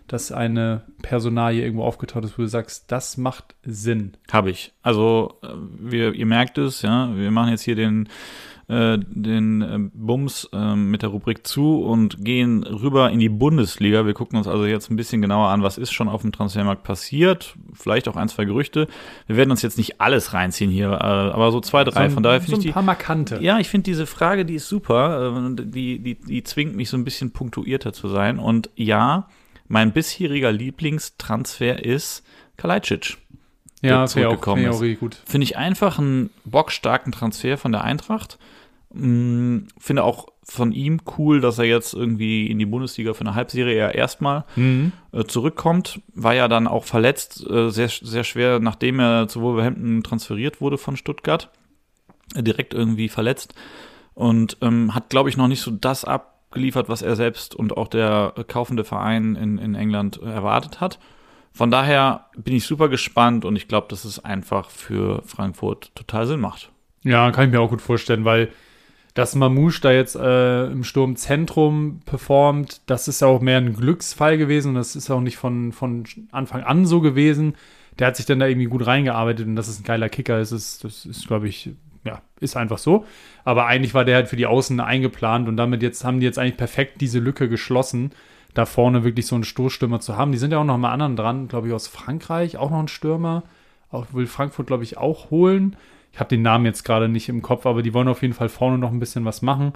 dass 0.07 0.31
eine 0.31 0.83
Personalie 1.01 1.63
irgendwo 1.63 1.83
aufgetaucht 1.83 2.23
ist, 2.23 2.37
wo 2.37 2.41
du 2.41 2.47
sagst, 2.47 2.91
das 2.91 3.17
macht 3.17 3.55
Sinn? 3.63 4.13
Habe 4.31 4.49
ich. 4.49 4.73
Also, 4.81 5.35
äh, 5.43 5.47
wir, 5.79 6.13
ihr 6.13 6.25
merkt 6.25 6.57
es, 6.57 6.81
ja, 6.81 7.15
wir 7.15 7.31
machen 7.31 7.51
jetzt 7.51 7.63
hier 7.63 7.75
den 7.75 8.09
äh, 8.69 8.97
den 8.99 9.61
äh, 9.61 9.77
Bums 9.93 10.49
äh, 10.51 10.75
mit 10.75 11.01
der 11.01 11.09
Rubrik 11.09 11.47
zu 11.47 11.81
und 11.83 12.23
gehen 12.25 12.63
rüber 12.63 13.09
in 13.11 13.19
die 13.19 13.29
Bundesliga. 13.29 14.05
Wir 14.05 14.13
gucken 14.13 14.37
uns 14.37 14.47
also 14.47 14.65
jetzt 14.65 14.89
ein 14.89 14.97
bisschen 14.97 15.21
genauer 15.21 15.47
an, 15.49 15.63
was 15.63 15.77
ist 15.77 15.93
schon 15.93 16.09
auf 16.09 16.21
dem 16.21 16.33
Transfermarkt 16.33 16.83
passiert. 16.83 17.55
Vielleicht 17.73 18.09
auch 18.09 18.17
ein, 18.17 18.27
zwei 18.27 18.43
Gerüchte. 18.43 18.87
Wir 19.25 19.37
werden 19.37 19.51
uns 19.51 19.61
jetzt 19.61 19.77
nicht 19.77 20.01
alles 20.01 20.33
reinziehen 20.33 20.69
hier, 20.69 20.89
äh, 20.89 20.93
aber 20.95 21.51
so 21.53 21.61
zwei, 21.61 21.85
drei. 21.85 22.09
So, 22.09 22.15
Von 22.15 22.23
daher 22.23 22.41
finde 22.41 22.57
so 22.57 22.59
ich 22.59 22.65
ein 22.65 22.67
die. 22.67 22.73
paar 22.73 22.83
markante. 22.83 23.39
Ja, 23.41 23.57
ich 23.59 23.69
finde 23.69 23.85
diese 23.85 24.05
Frage, 24.05 24.43
die 24.43 24.55
ist 24.55 24.67
super. 24.67 25.33
Äh, 25.37 25.55
Die, 25.63 25.99
die, 25.99 26.15
die 26.15 26.43
zwingt 26.43 26.75
mich 26.75 26.89
so 26.89 26.97
ein 26.97 27.03
bisschen 27.05 27.31
punktuierter 27.31 27.93
zu 27.93 28.09
sein. 28.09 28.37
Und 28.37 28.69
ja, 28.75 29.27
mein 29.69 29.93
bisheriger 29.93 30.51
Lieblingstransfer 30.51 31.83
ist 31.85 32.23
Kalajdzic. 32.57 33.17
ja 33.81 34.03
auch, 34.03 34.07
zurückgekommen 34.07 34.65
ist. 34.65 34.75
auch 34.75 34.81
richtig 34.81 34.99
gut. 34.99 35.21
Finde 35.25 35.45
ich 35.45 35.57
einfach 35.57 35.99
einen 35.99 36.31
bockstarken 36.45 37.11
Transfer 37.11 37.57
von 37.57 37.71
der 37.71 37.83
Eintracht. 37.83 38.37
Mm, 38.93 39.59
Finde 39.79 40.03
auch 40.03 40.27
von 40.43 40.71
ihm 40.71 41.01
cool, 41.17 41.41
dass 41.41 41.59
er 41.59 41.65
jetzt 41.65 41.93
irgendwie 41.93 42.47
in 42.47 42.57
die 42.57 42.65
Bundesliga 42.65 43.13
für 43.13 43.21
eine 43.21 43.35
Halbserie 43.35 43.77
ja 43.77 43.89
erstmal 43.89 44.45
Mhm. 44.55 44.93
äh, 45.11 45.25
zurückkommt. 45.25 45.99
War 46.13 46.35
ja 46.35 46.47
dann 46.47 46.67
auch 46.67 46.85
verletzt, 46.85 47.45
äh, 47.49 47.69
sehr, 47.69 47.89
sehr 47.89 48.23
schwer, 48.23 48.59
nachdem 48.59 48.99
er 48.99 49.27
zu 49.27 49.41
Wolverhampton 49.41 50.03
transferiert 50.03 50.61
wurde 50.61 50.77
von 50.77 50.95
Stuttgart. 50.95 51.49
Äh, 52.35 52.43
direkt 52.43 52.73
irgendwie 52.73 53.09
verletzt. 53.09 53.55
Und 54.13 54.57
ähm, 54.61 54.95
hat, 54.95 55.09
glaube 55.09 55.29
ich, 55.29 55.37
noch 55.37 55.47
nicht 55.49 55.61
so 55.61 55.69
das 55.71 56.05
abgeliefert, 56.05 56.87
was 56.89 57.01
er 57.01 57.15
selbst 57.17 57.53
und 57.53 57.75
auch 57.75 57.87
der 57.89 58.33
kaufende 58.47 58.83
Verein 58.85 59.35
in, 59.35 59.57
in 59.57 59.75
England 59.75 60.21
erwartet 60.21 60.79
hat. 60.79 60.97
Von 61.53 61.71
daher 61.71 62.25
bin 62.37 62.55
ich 62.55 62.65
super 62.65 62.87
gespannt 62.87 63.43
und 63.43 63.55
ich 63.57 63.67
glaube, 63.67 63.87
dass 63.89 64.05
es 64.05 64.23
einfach 64.23 64.69
für 64.69 65.21
Frankfurt 65.25 65.93
total 65.95 66.25
Sinn 66.25 66.39
macht. 66.39 66.71
Ja, 67.03 67.31
kann 67.31 67.45
ich 67.45 67.51
mir 67.51 67.59
auch 67.61 67.69
gut 67.69 67.81
vorstellen, 67.81 68.25
weil 68.25 68.49
dass 69.17 69.33
Mamouche 69.33 69.81
da 69.81 69.91
jetzt 69.91 70.15
äh, 70.15 70.67
im 70.67 70.83
Sturmzentrum 70.83 72.01
performt, 72.05 72.81
das 72.85 73.07
ist 73.07 73.21
ja 73.21 73.27
auch 73.27 73.41
mehr 73.41 73.57
ein 73.57 73.73
Glücksfall 73.73 74.37
gewesen 74.37 74.75
das 74.75 74.95
ist 74.95 75.09
auch 75.09 75.21
nicht 75.21 75.37
von, 75.37 75.71
von 75.71 76.03
Anfang 76.31 76.61
an 76.61 76.85
so 76.85 77.01
gewesen. 77.01 77.55
Der 77.97 78.05
hat 78.05 78.15
sich 78.15 78.27
dann 78.27 78.37
da 78.37 78.45
irgendwie 78.45 78.67
gut 78.67 78.85
reingearbeitet 78.85 79.47
und 79.47 79.55
dass 79.55 79.69
es 79.69 79.79
ein 79.79 79.85
geiler 79.85 80.07
Kicker 80.07 80.39
ist, 80.39 80.51
ist 80.51 80.83
das 80.83 81.07
ist, 81.07 81.27
glaube 81.27 81.47
ich, 81.47 81.71
ja, 82.03 82.21
ist 82.39 82.55
einfach 82.55 82.77
so. 82.77 83.05
Aber 83.43 83.65
eigentlich 83.65 83.95
war 83.95 84.05
der 84.05 84.17
halt 84.17 84.27
für 84.27 84.35
die 84.35 84.45
Außen 84.45 84.79
eingeplant 84.79 85.47
und 85.47 85.57
damit 85.57 85.81
jetzt 85.81 86.03
haben 86.03 86.19
die 86.19 86.27
jetzt 86.27 86.37
eigentlich 86.37 86.57
perfekt 86.57 87.01
diese 87.01 87.17
Lücke 87.17 87.49
geschlossen, 87.49 88.11
da 88.53 88.67
vorne 88.67 89.03
wirklich 89.03 89.25
so 89.25 89.33
einen 89.33 89.45
Stoßstürmer 89.45 89.99
zu 89.99 90.15
haben. 90.15 90.31
Die 90.31 90.37
sind 90.37 90.51
ja 90.51 90.59
auch 90.59 90.63
noch 90.63 90.77
mal 90.77 90.91
anderen 90.91 91.15
dran, 91.15 91.47
glaube 91.47 91.69
ich, 91.69 91.73
aus 91.73 91.87
Frankreich, 91.87 92.57
auch 92.57 92.69
noch 92.69 92.81
ein 92.81 92.87
Stürmer. 92.87 93.41
Auch 93.89 94.05
will 94.13 94.27
Frankfurt, 94.27 94.67
glaube 94.67 94.83
ich, 94.83 94.97
auch 94.97 95.31
holen. 95.31 95.75
Ich 96.13 96.19
habe 96.19 96.29
den 96.29 96.41
Namen 96.41 96.65
jetzt 96.65 96.83
gerade 96.83 97.09
nicht 97.09 97.29
im 97.29 97.41
Kopf, 97.41 97.65
aber 97.65 97.81
die 97.81 97.93
wollen 97.93 98.07
auf 98.07 98.21
jeden 98.21 98.33
Fall 98.33 98.49
vorne 98.49 98.77
noch 98.77 98.91
ein 98.91 98.99
bisschen 98.99 99.25
was 99.25 99.41
machen. 99.41 99.73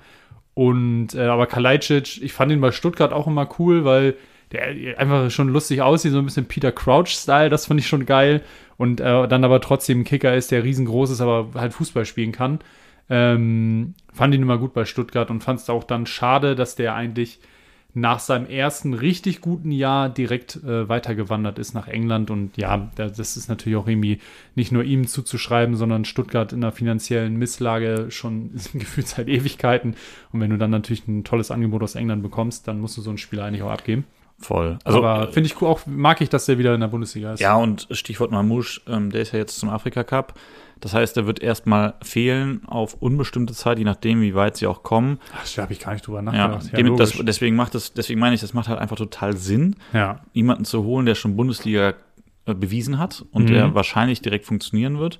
Und 0.53 1.13
äh, 1.15 1.27
aber 1.27 1.47
Kalajdzic, 1.47 2.21
ich 2.21 2.33
fand 2.33 2.51
ihn 2.51 2.61
bei 2.61 2.71
Stuttgart 2.71 3.13
auch 3.13 3.27
immer 3.27 3.47
cool, 3.59 3.85
weil 3.85 4.15
der 4.51 4.99
einfach 4.99 5.31
schon 5.31 5.49
lustig 5.49 5.81
aussieht, 5.81 6.11
so 6.11 6.19
ein 6.19 6.25
bisschen 6.25 6.47
Peter 6.47 6.71
Crouch-Style, 6.71 7.49
das 7.49 7.67
fand 7.67 7.79
ich 7.79 7.87
schon 7.87 8.05
geil. 8.05 8.41
Und 8.77 8.99
äh, 8.99 9.27
dann 9.27 9.43
aber 9.43 9.61
trotzdem 9.61 10.01
ein 10.01 10.03
Kicker 10.03 10.35
ist, 10.35 10.51
der 10.51 10.63
riesengroß 10.63 11.11
ist, 11.11 11.21
aber 11.21 11.49
halt 11.55 11.73
Fußball 11.73 12.05
spielen 12.05 12.31
kann. 12.31 12.59
Ähm, 13.09 13.93
fand 14.11 14.33
ihn 14.33 14.41
immer 14.41 14.57
gut 14.57 14.73
bei 14.73 14.85
Stuttgart 14.85 15.29
und 15.29 15.43
fand 15.43 15.59
es 15.59 15.69
auch 15.69 15.83
dann 15.83 16.05
schade, 16.05 16.55
dass 16.55 16.75
der 16.75 16.95
eigentlich 16.95 17.39
nach 17.93 18.19
seinem 18.19 18.45
ersten 18.45 18.93
richtig 18.93 19.41
guten 19.41 19.71
Jahr 19.71 20.07
direkt 20.09 20.55
äh, 20.63 20.87
weitergewandert 20.87 21.59
ist 21.59 21.73
nach 21.73 21.87
England. 21.87 22.29
Und 22.31 22.55
ja, 22.57 22.89
da- 22.95 23.09
das 23.09 23.35
ist 23.35 23.49
natürlich 23.49 23.77
auch 23.77 23.87
irgendwie 23.87 24.19
nicht 24.55 24.71
nur 24.71 24.83
ihm 24.83 25.07
zuzuschreiben, 25.07 25.75
sondern 25.75 26.05
Stuttgart 26.05 26.53
in 26.53 26.63
einer 26.63 26.71
finanziellen 26.71 27.35
Misslage 27.37 28.07
schon 28.09 28.51
gefühlt 28.73 29.07
seit 29.07 29.27
Ewigkeiten. 29.27 29.95
Und 30.31 30.39
wenn 30.39 30.49
du 30.51 30.57
dann 30.57 30.71
natürlich 30.71 31.07
ein 31.07 31.23
tolles 31.23 31.51
Angebot 31.51 31.83
aus 31.83 31.95
England 31.95 32.23
bekommst, 32.23 32.67
dann 32.67 32.79
musst 32.79 32.95
du 32.97 33.01
so 33.01 33.09
einen 33.09 33.17
Spieler 33.17 33.43
eigentlich 33.45 33.63
auch 33.63 33.71
abgeben. 33.71 34.05
Voll. 34.39 34.79
Aber 34.85 35.27
finde 35.31 35.47
ich 35.47 35.61
cool, 35.61 35.67
auch 35.67 35.81
mag 35.85 36.19
ich, 36.21 36.29
dass 36.29 36.45
der 36.45 36.57
wieder 36.57 36.73
in 36.73 36.81
der 36.81 36.87
Bundesliga 36.87 37.33
ist. 37.33 37.41
Ja, 37.41 37.57
und 37.57 37.87
Stichwort 37.91 38.31
Mamouche, 38.31 38.81
ähm, 38.87 39.11
der 39.11 39.21
ist 39.21 39.33
ja 39.33 39.39
jetzt 39.39 39.59
zum 39.59 39.69
Afrika 39.69 40.03
Cup. 40.03 40.33
Das 40.81 40.93
heißt, 40.93 41.15
er 41.17 41.27
wird 41.27 41.41
erstmal 41.41 41.93
fehlen 42.03 42.61
auf 42.67 42.95
unbestimmte 42.95 43.53
Zeit, 43.53 43.77
je 43.77 43.83
nachdem, 43.85 44.19
wie 44.21 44.35
weit 44.35 44.57
sie 44.57 44.67
auch 44.67 44.83
kommen. 44.83 45.19
Ach, 45.33 45.47
da 45.55 45.61
habe 45.61 45.73
ich 45.73 45.79
gar 45.79 45.93
nicht 45.93 46.05
drüber 46.05 46.17
Ja, 46.23 46.47
nachgedacht. 46.49 46.77
dem, 46.77 46.97
das, 46.97 47.13
logisch. 47.13 47.25
deswegen 47.27 47.55
macht 47.55 47.75
es, 47.75 47.93
deswegen 47.93 48.19
meine 48.19 48.35
ich, 48.35 48.41
das 48.41 48.53
macht 48.53 48.67
halt 48.67 48.79
einfach 48.79 48.97
total 48.97 49.37
Sinn, 49.37 49.75
ja. 49.93 50.19
jemanden 50.33 50.65
zu 50.65 50.83
holen, 50.83 51.05
der 51.05 51.15
schon 51.15 51.35
Bundesliga 51.37 51.93
äh, 52.45 52.53
bewiesen 52.55 52.97
hat 52.99 53.23
und 53.31 53.43
Mhm. 53.43 53.47
der 53.53 53.75
wahrscheinlich 53.75 54.21
direkt 54.21 54.45
funktionieren 54.45 54.97
wird. 54.99 55.19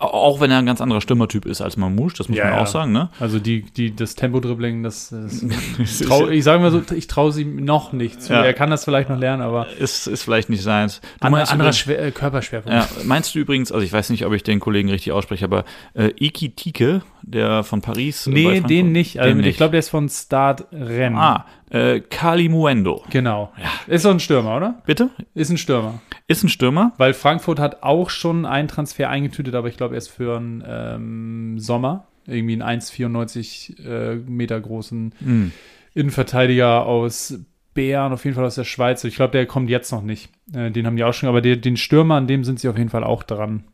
Au- 0.00 0.06
Auch 0.06 0.40
wenn 0.40 0.50
er 0.50 0.58
ein 0.58 0.66
ganz 0.66 0.80
anderer 0.80 1.00
Stürmertyp 1.00 1.44
ist 1.46 1.60
als 1.60 1.76
Mamouche, 1.76 2.16
das 2.16 2.28
muss 2.28 2.38
Ja, 2.38 2.44
man 2.46 2.54
ja. 2.54 2.60
auch 2.62 2.66
sagen, 2.66 2.90
ne? 2.92 3.10
Also 3.20 3.38
die, 3.38 3.62
die, 3.62 3.94
das 3.94 4.14
Tempo-Dribbling, 4.14 4.82
das, 4.82 5.14
das 5.78 5.98
trau, 6.00 6.28
ich 6.28 6.42
sage 6.42 6.60
mal 6.62 6.70
so, 6.70 6.82
ich 6.94 7.06
traue 7.06 7.32
sie 7.32 7.42
ihm 7.42 7.64
noch 7.64 7.92
nicht 7.92 8.22
zu. 8.22 8.32
Ja. 8.32 8.42
Er 8.44 8.54
kann 8.54 8.70
das 8.70 8.84
vielleicht 8.84 9.10
noch 9.10 9.18
lernen, 9.18 9.42
aber 9.42 9.68
Ist, 9.78 10.06
ist 10.06 10.22
vielleicht 10.22 10.48
nicht 10.48 10.62
seins. 10.62 11.00
Du 11.20 11.26
Ander, 11.26 11.38
meinst 11.38 11.52
anderer 11.52 11.72
Schwer, 11.74 12.02
äh, 12.02 12.10
Körperschwerpunkt. 12.10 12.76
Ja, 12.76 12.88
meinst 13.04 13.34
du 13.34 13.38
übrigens, 13.38 13.70
also 13.72 13.84
ich 13.84 13.92
weiß 13.92 14.10
nicht, 14.10 14.24
ob 14.26 14.32
ich 14.32 14.42
den 14.42 14.58
Kollegen 14.58 14.88
richtig 14.90 15.12
ausspreche, 15.12 15.44
aber 15.44 15.64
äh, 15.94 16.08
Iki 16.18 16.50
Tike, 16.56 17.02
der 17.22 17.62
von 17.62 17.82
Paris. 17.82 18.26
Nee, 18.26 18.60
den 18.62 18.92
nicht. 18.92 19.18
Also 19.20 19.28
Den 19.34 19.40
ich 19.40 19.44
nicht. 19.46 19.56
glaube, 19.58 19.72
der 19.72 19.80
ist 19.80 19.90
von 19.90 20.08
Start 20.08 20.64
Rennes. 20.72 21.18
Ah, 21.20 21.44
äh, 21.70 22.00
Kali 22.00 22.48
Muendo. 22.48 23.04
Genau. 23.10 23.52
Ist 23.86 24.02
so 24.02 24.10
ein 24.10 24.20
Stürmer, 24.20 24.56
oder? 24.56 24.82
Bitte? 24.86 25.10
Ist 25.34 25.50
ein 25.50 25.56
Stürmer. 25.58 26.00
Ist 26.26 26.44
ein 26.44 26.48
Stürmer. 26.48 26.92
Weil 26.98 27.14
Frankfurt 27.14 27.58
hat 27.58 27.82
auch 27.82 28.10
schon 28.10 28.44
einen 28.44 28.68
Transfer 28.68 29.08
eingetütet, 29.08 29.54
aber 29.54 29.68
ich 29.68 29.76
glaube 29.76 29.94
erst 29.94 30.10
für 30.10 30.36
einen 30.36 30.62
ähm, 30.66 31.58
Sommer. 31.58 32.06
Irgendwie 32.26 32.60
einen 32.60 32.80
1,94 32.80 33.84
äh, 33.84 34.16
Meter 34.16 34.60
großen 34.60 35.14
Hm. 35.24 35.52
Innenverteidiger 35.94 36.86
aus 36.86 37.40
Bern, 37.74 38.12
auf 38.12 38.24
jeden 38.24 38.34
Fall 38.36 38.44
aus 38.44 38.56
der 38.56 38.64
Schweiz. 38.64 39.02
Ich 39.04 39.16
glaube, 39.16 39.32
der 39.32 39.46
kommt 39.46 39.70
jetzt 39.70 39.90
noch 39.92 40.02
nicht. 40.02 40.30
Äh, 40.52 40.70
den 40.70 40.86
haben 40.86 40.96
die 40.96 41.04
auch 41.04 41.14
schon, 41.14 41.28
aber 41.28 41.40
den, 41.40 41.60
den 41.60 41.76
Stürmer, 41.76 42.16
an 42.16 42.26
dem 42.26 42.44
sind 42.44 42.60
sie 42.60 42.68
auf 42.68 42.76
jeden 42.76 42.90
Fall 42.90 43.04
auch 43.04 43.22
dran. 43.22 43.64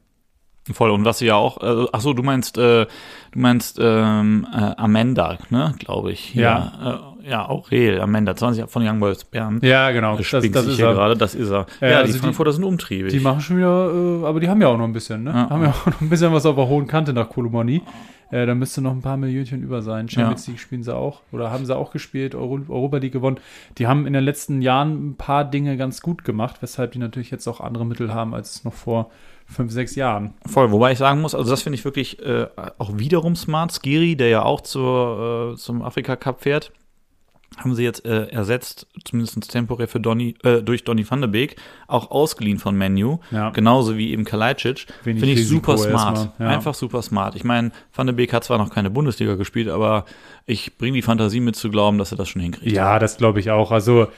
Voll. 0.72 0.90
Und 0.90 1.05
was 1.05 1.18
sie 1.18 1.26
ja 1.26 1.37
auch, 1.37 1.62
äh, 1.62 1.87
ach 1.92 2.00
so, 2.00 2.12
du 2.12 2.22
meinst, 2.22 2.59
äh, 2.59 2.87
du 2.87 3.38
meinst 3.38 3.79
ähm, 3.81 4.46
äh, 4.52 4.57
Amanda, 4.76 5.38
ne, 5.50 5.74
glaube 5.79 6.12
ich. 6.12 6.35
Ja. 6.35 7.02
Äh, 7.24 7.31
ja, 7.31 7.48
auch 7.48 7.70
Real, 7.70 8.00
Amanda, 8.00 8.37
20 8.37 8.70
von 8.70 8.87
Young 8.87 9.00
Boys 9.00 9.24
Bern. 9.24 9.61
Ja, 9.62 9.90
genau. 9.90 10.16
Das, 10.16 10.31
Das, 10.31 10.48
das, 10.48 10.66
ist 10.66 10.76
hier 10.76 10.87
er. 10.87 10.94
gerade, 10.94 11.16
das 11.16 11.35
ist 11.35 11.50
er. 11.50 11.66
Ja, 11.81 11.88
Ja, 11.88 11.98
also 11.98 12.12
die 12.12 12.18
Frankfurter 12.18 12.52
sind 12.52 12.64
umtriebig. 12.64 13.12
Die 13.12 13.20
machen 13.20 13.40
schon 13.40 13.59
wieder, 13.59 13.90
äh, 13.92 14.26
aber 14.26 14.38
die 14.40 14.48
haben 14.48 14.61
ja 14.61 14.68
auch 14.68 14.79
noch 14.79 14.85
ein 14.85 14.92
bisschen, 14.92 15.24
ne? 15.24 15.31
Ja. 15.31 15.50
Haben 15.50 15.62
ja 15.62 15.70
auch 15.70 15.87
noch 15.87 16.00
ein 16.00 16.09
bisschen 16.09 16.33
was 16.33 16.46
auf 16.46 16.55
der 16.55 16.68
hohen 16.68 16.87
Kante 16.87 17.12
nach 17.12 17.29
Kolomoni. 17.29 17.83
Äh, 18.31 18.46
da 18.46 18.55
müsste 18.55 18.81
noch 18.81 18.92
ein 18.92 19.02
paar 19.02 19.16
Millionchen 19.16 19.62
über 19.62 19.83
sein. 19.83 20.09
Champions 20.09 20.46
League 20.48 20.59
spielen 20.59 20.83
sie 20.83 20.94
auch. 20.94 21.22
Oder 21.33 21.50
haben 21.50 21.64
sie 21.64 21.76
auch 21.76 21.92
gespielt, 21.92 22.35
Euro 22.35 22.61
Europa 22.68 22.98
League 22.98 23.12
gewonnen. 23.12 23.38
Die 23.79 23.87
haben 23.87 24.07
in 24.07 24.12
den 24.12 24.24
letzten 24.24 24.62
Jahren 24.62 25.11
ein 25.11 25.16
paar 25.16 25.44
Dinge 25.44 25.76
ganz 25.76 26.02
gut 26.02 26.24
gemacht, 26.24 26.57
weshalb 26.61 26.92
die 26.92 26.98
natürlich 26.98 27.31
jetzt 27.31 27.46
auch 27.46 27.61
andere 27.61 27.87
Mittel 27.87 28.12
haben 28.12 28.35
als 28.35 28.64
noch 28.64 28.72
vor 28.72 29.11
fünf, 29.46 29.72
sechs 29.72 29.94
Jahren. 29.94 30.35
Voll, 30.46 30.70
wobei 30.72 30.92
ich 30.92 30.98
sagen 30.98 31.20
muss, 31.20 31.35
also 31.35 31.50
das 31.50 31.62
finde 31.62 31.78
ich 31.78 31.85
wirklich 31.85 32.20
äh, 32.20 32.46
auch 32.78 32.98
wiederum 32.98 33.37
smart. 33.37 33.72
Skiri, 33.72 34.16
der 34.16 34.28
ja 34.28 34.42
auch 34.42 34.61
zur, 34.61 35.52
äh, 35.54 35.56
zum 35.56 35.82
Afrika 35.82 36.16
Cup 36.16 36.42
fährt, 36.42 36.72
haben 37.56 37.74
sie 37.74 37.85
jetzt 37.85 38.04
äh, 38.04 38.26
ersetzt, 38.26 38.87
zumindest 39.04 39.50
temporär 39.50 39.88
für 39.88 40.00
Donny, 40.00 40.35
äh, 40.42 40.62
durch 40.62 40.85
Donny 40.85 41.09
van 41.09 41.20
de 41.20 41.30
Beek, 41.30 41.56
auch 41.87 42.11
ausgeliehen 42.11 42.59
von 42.59 42.76
Menu. 42.76 43.18
Ja. 43.30 43.50
Genauso 43.50 43.96
wie 43.96 44.11
eben 44.11 44.24
Kalajdzic. 44.24 44.87
Finde 45.02 45.24
ich 45.24 45.38
Risiko 45.38 45.76
super 45.76 45.90
smart. 45.90 46.30
ja. 46.38 46.48
Einfach 46.48 46.74
super 46.74 47.00
smart. 47.02 47.35
Ich 47.35 47.44
meine, 47.44 47.70
van 47.94 48.06
de 48.06 48.14
Beek 48.14 48.32
hat 48.32 48.44
zwar 48.44 48.59
noch 48.59 48.70
keine 48.70 48.90
Bundesliga 48.90 49.37
gespielt, 49.37 49.68
aber 49.68 50.04
ich 50.44 50.76
bringe 50.76 50.96
die 50.96 51.02
Fantasie 51.02 51.40
mit 51.40 51.56
zu 51.56 51.70
glauben, 51.70 51.98
dass 51.98 52.12
er 52.12 52.18
das 52.18 52.28
schon 52.28 52.42
hinkriegt. 52.42 52.72
Ja, 52.72 52.98
das 52.98 53.16
glaube 53.16 53.40
ich 53.40 53.50
auch. 53.50 53.70
Also 53.70 54.09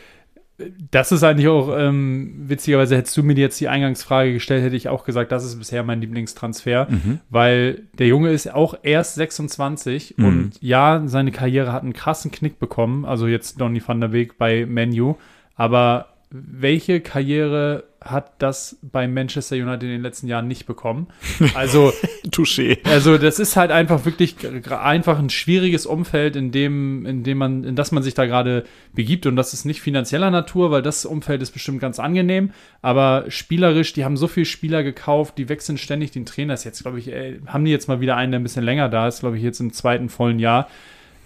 das 0.91 1.13
ist 1.13 1.23
eigentlich 1.23 1.49
auch, 1.49 1.77
ähm, 1.77 2.35
witzigerweise 2.47 2.97
hättest 2.97 3.17
du 3.17 3.23
mir 3.23 3.35
jetzt 3.35 3.61
die 3.61 3.69
Eingangsfrage 3.69 4.33
gestellt, 4.33 4.65
hätte 4.65 4.77
ich 4.77 4.89
auch 4.89 5.05
gesagt, 5.05 5.31
das 5.31 5.45
ist 5.45 5.57
bisher 5.57 5.85
mein 5.85 6.01
Lieblingstransfer, 6.01 6.89
mhm. 6.91 7.21
weil 7.31 7.83
der 7.99 8.09
Junge 8.09 8.31
ist 8.31 8.53
auch 8.53 8.75
erst 8.83 9.15
26 9.15 10.15
mhm. 10.17 10.25
und 10.25 10.53
ja, 10.61 11.03
seine 11.07 11.31
Karriere 11.31 11.73
hat 11.73 11.85
einen 11.85 11.93
krassen 11.93 12.33
Knick 12.33 12.59
bekommen, 12.59 13.05
also 13.05 13.29
jetzt 13.29 13.61
Donny 13.61 13.81
van 13.87 14.01
der 14.01 14.13
Weg 14.13 14.37
bei 14.37 14.67
Menu, 14.67 15.15
aber 15.55 16.18
welche 16.31 17.01
Karriere 17.01 17.85
hat 18.01 18.41
das 18.41 18.79
bei 18.83 19.09
Manchester 19.09 19.57
United 19.57 19.83
in 19.83 19.89
den 19.89 20.03
letzten 20.03 20.29
Jahren 20.29 20.47
nicht 20.47 20.67
bekommen. 20.67 21.09
Also, 21.55 21.93
Touché. 22.31 22.79
Also, 22.85 23.19
das 23.19 23.39
ist 23.39 23.57
halt 23.57 23.71
einfach 23.71 24.05
wirklich 24.05 24.37
einfach 24.71 25.19
ein 25.19 25.31
schwieriges 25.31 25.87
Umfeld, 25.87 26.37
in 26.37 26.53
dem, 26.53 27.07
in 27.07 27.25
dem 27.25 27.39
man, 27.39 27.65
in 27.65 27.77
das 27.77 27.91
man 27.91 28.03
sich 28.03 28.15
da 28.15 28.27
gerade 28.27 28.65
begibt. 28.93 29.27
Und 29.27 29.37
das 29.37 29.53
ist 29.53 29.65
nicht 29.65 29.81
finanzieller 29.81 30.31
Natur, 30.31 30.71
weil 30.71 30.83
das 30.83 31.07
Umfeld 31.07 31.43
ist 31.43 31.51
bestimmt 31.51 31.81
ganz 31.81 31.99
angenehm. 31.99 32.53
Aber 32.83 33.25
spielerisch, 33.29 33.95
die 33.95 34.05
haben 34.05 34.17
so 34.17 34.29
viele 34.29 34.47
Spieler 34.47 34.83
gekauft, 34.83 35.39
die 35.39 35.49
wechseln 35.49 35.79
ständig 35.79 36.13
den 36.13 36.27
Trainer. 36.27 36.53
Das 36.53 36.61
ist 36.61 36.67
jetzt, 36.67 36.83
glaube 36.83 36.99
ich, 36.99 37.13
ey, 37.13 37.41
haben 37.47 37.65
die 37.65 37.73
jetzt 37.73 37.89
mal 37.89 38.01
wieder 38.01 38.17
einen, 38.17 38.33
der 38.33 38.41
ein 38.41 38.45
bisschen 38.45 38.65
länger 38.65 38.89
da 38.89 39.09
ist, 39.09 39.21
glaube 39.21 39.39
ich, 39.39 39.43
jetzt 39.43 39.61
im 39.61 39.73
zweiten 39.73 40.09
vollen 40.09 40.39
Jahr. 40.39 40.69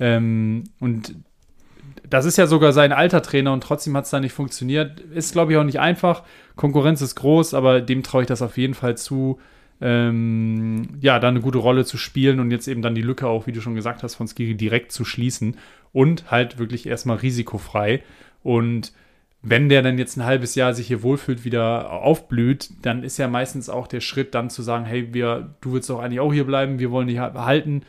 Ähm, 0.01 0.65
und 0.81 1.15
das 2.13 2.27
ist 2.27 2.37
ja 2.37 2.47
sogar 2.47 2.75
sein 2.75 2.93
alter 2.93 3.23
Trainer 3.23 3.55
und 3.55 3.63
trotzdem 3.63 3.97
hat 3.97 4.05
es 4.05 4.11
da 4.11 4.21
nicht 4.21 4.35
funktioniert. 4.35 5.01
Ist, 5.01 5.33
glaube 5.33 5.53
ich, 5.53 5.59
auch 5.59 5.65
nicht 5.65 5.81
einfach. 5.81 6.25
Konkurrenz 6.57 7.01
ist 7.01 7.15
groß, 7.15 7.55
aber 7.55 7.81
dem 7.81 8.03
traue 8.03 8.23
ich 8.23 8.29
das 8.29 8.43
auf 8.43 8.59
jeden 8.59 8.75
Fall 8.75 8.99
zu, 8.99 9.41
ähm, 9.81 10.91
ja, 11.01 11.19
da 11.19 11.29
eine 11.29 11.41
gute 11.41 11.57
Rolle 11.57 11.87
zu 11.87 11.97
spielen 11.97 12.39
und 12.39 12.51
jetzt 12.51 12.69
eben 12.69 12.83
dann 12.83 12.95
die 12.95 13.01
Lücke 13.01 13.27
auch, 13.27 13.47
wie 13.47 13.53
du 13.53 13.63
schon 13.63 13.75
gesagt 13.75 14.03
hast, 14.03 14.17
von 14.17 14.29
Skiri 14.29 14.55
direkt 14.55 14.93
zu 14.93 15.07
schließen 15.07 15.57
und 15.95 16.31
halt 16.31 16.59
wirklich 16.59 16.87
erstmal 16.87 17.17
risikofrei. 17.17 18.03
Und 18.43 18.93
wenn 19.41 19.71
der 19.71 19.81
dann 19.81 19.97
jetzt 19.97 20.19
ein 20.19 20.27
halbes 20.27 20.55
Jahr 20.55 20.75
sich 20.75 20.89
hier 20.89 21.03
wohlfühlt, 21.03 21.47
wieder 21.47 21.93
aufblüht, 21.93 22.69
dann 22.83 23.05
ist 23.05 23.17
ja 23.17 23.27
meistens 23.27 23.71
auch 23.71 23.87
der 23.87 24.01
Schritt 24.01 24.35
dann 24.35 24.51
zu 24.51 24.61
sagen, 24.61 24.85
hey, 24.85 25.15
wir, 25.15 25.55
du 25.63 25.73
willst 25.73 25.89
doch 25.89 26.01
eigentlich 26.01 26.21
auch 26.21 26.33
hier 26.35 26.45
bleiben, 26.45 26.79
wir 26.79 26.91
wollen 26.91 27.09
dich 27.09 27.17
behalten. 27.17 27.85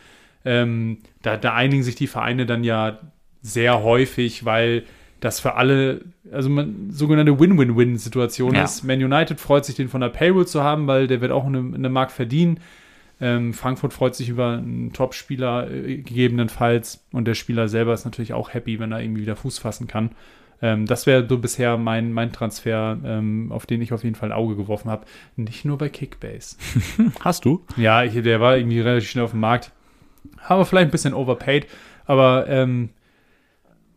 Ähm, 0.45 0.99
da, 1.21 1.35
da 1.35 1.55
einigen 1.55 1.83
sich 1.83 1.95
die 1.95 2.07
Vereine 2.07 2.45
dann 2.45 2.63
ja 2.63 2.99
sehr 3.43 3.83
häufig, 3.83 4.45
weil 4.45 4.83
das 5.19 5.39
für 5.39 5.55
alle, 5.55 6.01
also 6.31 6.49
man, 6.49 6.89
sogenannte 6.89 7.39
Win-Win-Win-Situation 7.39 8.55
ja. 8.55 8.63
ist. 8.63 8.83
Man 8.83 9.01
United 9.01 9.39
freut 9.39 9.65
sich, 9.65 9.75
den 9.75 9.89
von 9.89 10.01
der 10.01 10.09
Payroll 10.09 10.47
zu 10.47 10.63
haben, 10.63 10.87
weil 10.87 11.07
der 11.07 11.21
wird 11.21 11.31
auch 11.31 11.45
eine, 11.45 11.59
eine 11.59 11.89
Mark 11.89 12.11
verdienen. 12.11 12.59
Ähm, 13.21 13.53
Frankfurt 13.53 13.93
freut 13.93 14.15
sich 14.15 14.29
über 14.29 14.57
einen 14.57 14.91
Top-Spieler 14.91 15.71
äh, 15.71 15.97
gegebenenfalls 15.97 17.05
und 17.11 17.25
der 17.25 17.35
Spieler 17.35 17.69
selber 17.69 17.93
ist 17.93 18.05
natürlich 18.05 18.33
auch 18.33 18.53
happy, 18.53 18.79
wenn 18.79 18.91
er 18.91 19.01
irgendwie 19.01 19.21
wieder 19.21 19.35
Fuß 19.35 19.59
fassen 19.59 19.87
kann. 19.87 20.11
Ähm, 20.61 20.85
das 20.87 21.05
wäre 21.05 21.25
so 21.27 21.37
bisher 21.37 21.77
mein, 21.77 22.11
mein 22.11 22.33
Transfer, 22.33 22.97
ähm, 23.05 23.51
auf 23.51 23.65
den 23.65 23.81
ich 23.81 23.93
auf 23.93 24.03
jeden 24.03 24.15
Fall 24.15 24.29
ein 24.29 24.37
Auge 24.37 24.55
geworfen 24.55 24.89
habe. 24.89 25.05
Nicht 25.35 25.63
nur 25.63 25.77
bei 25.77 25.89
Kickbase. 25.89 26.57
Hast 27.21 27.45
du? 27.45 27.63
Ja, 27.77 28.03
ich, 28.03 28.21
der 28.21 28.41
war 28.41 28.57
irgendwie 28.57 28.79
relativ 28.79 29.09
schnell 29.09 29.25
auf 29.25 29.31
dem 29.31 29.41
Markt. 29.41 29.71
Aber 30.47 30.65
vielleicht 30.65 30.87
ein 30.87 30.91
bisschen 30.91 31.13
overpaid. 31.13 31.67
Aber 32.05 32.47
ähm, 32.47 32.89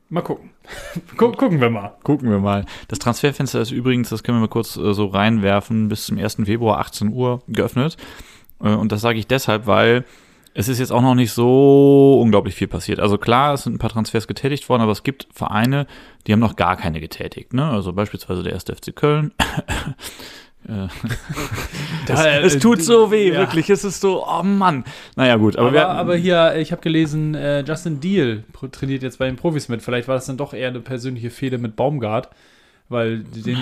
Mal 0.08 0.22
gucken. 0.22 0.50
gucken 1.16 1.60
wir 1.60 1.70
mal. 1.70 1.96
Gucken 2.02 2.30
wir 2.30 2.38
mal. 2.38 2.64
Das 2.88 2.98
Transferfenster 2.98 3.60
ist 3.60 3.72
übrigens, 3.72 4.08
das 4.10 4.22
können 4.22 4.38
wir 4.38 4.42
mal 4.42 4.48
kurz 4.48 4.76
äh, 4.76 4.94
so 4.94 5.06
reinwerfen, 5.06 5.88
bis 5.88 6.06
zum 6.06 6.18
1. 6.18 6.38
Februar 6.44 6.78
18 6.78 7.12
Uhr 7.12 7.42
geöffnet. 7.48 7.96
Äh, 8.60 8.68
und 8.68 8.92
das 8.92 9.00
sage 9.00 9.18
ich 9.18 9.26
deshalb, 9.26 9.66
weil 9.66 10.04
es 10.54 10.68
ist 10.68 10.78
jetzt 10.78 10.92
auch 10.92 11.02
noch 11.02 11.14
nicht 11.14 11.32
so 11.32 12.18
unglaublich 12.22 12.54
viel 12.54 12.68
passiert. 12.68 12.98
Also 12.98 13.18
klar, 13.18 13.54
es 13.54 13.64
sind 13.64 13.74
ein 13.74 13.78
paar 13.78 13.90
Transfers 13.90 14.26
getätigt 14.26 14.68
worden, 14.68 14.80
aber 14.80 14.92
es 14.92 15.02
gibt 15.02 15.28
Vereine, 15.32 15.86
die 16.26 16.32
haben 16.32 16.40
noch 16.40 16.56
gar 16.56 16.76
keine 16.76 17.00
getätigt. 17.00 17.52
Ne? 17.52 17.68
Also 17.68 17.92
beispielsweise 17.92 18.42
der 18.42 18.54
1. 18.54 18.64
FC 18.64 18.94
Köln. 18.94 19.32
das, 22.06 22.26
es 22.26 22.58
tut 22.58 22.82
so 22.82 23.10
weh, 23.10 23.28
ja. 23.32 23.38
wirklich. 23.38 23.70
Es 23.70 23.84
ist 23.84 24.00
so, 24.00 24.26
oh 24.26 24.42
Mann. 24.42 24.84
Naja, 25.14 25.36
gut. 25.36 25.56
Aber, 25.56 25.68
aber, 25.68 25.74
wir, 25.74 25.88
aber 25.88 26.16
hier, 26.16 26.56
ich 26.56 26.72
habe 26.72 26.82
gelesen, 26.82 27.34
äh, 27.34 27.60
Justin 27.60 28.00
Deal 28.00 28.44
trainiert 28.72 29.02
jetzt 29.02 29.18
bei 29.18 29.26
den 29.26 29.36
Profis 29.36 29.68
mit. 29.68 29.82
Vielleicht 29.82 30.08
war 30.08 30.16
das 30.16 30.26
dann 30.26 30.36
doch 30.36 30.54
eher 30.54 30.68
eine 30.68 30.80
persönliche 30.80 31.30
Fehde 31.30 31.58
mit 31.58 31.76
Baumgart. 31.76 32.30
Weil 32.88 33.24
den, 33.24 33.42
sie, 33.42 33.56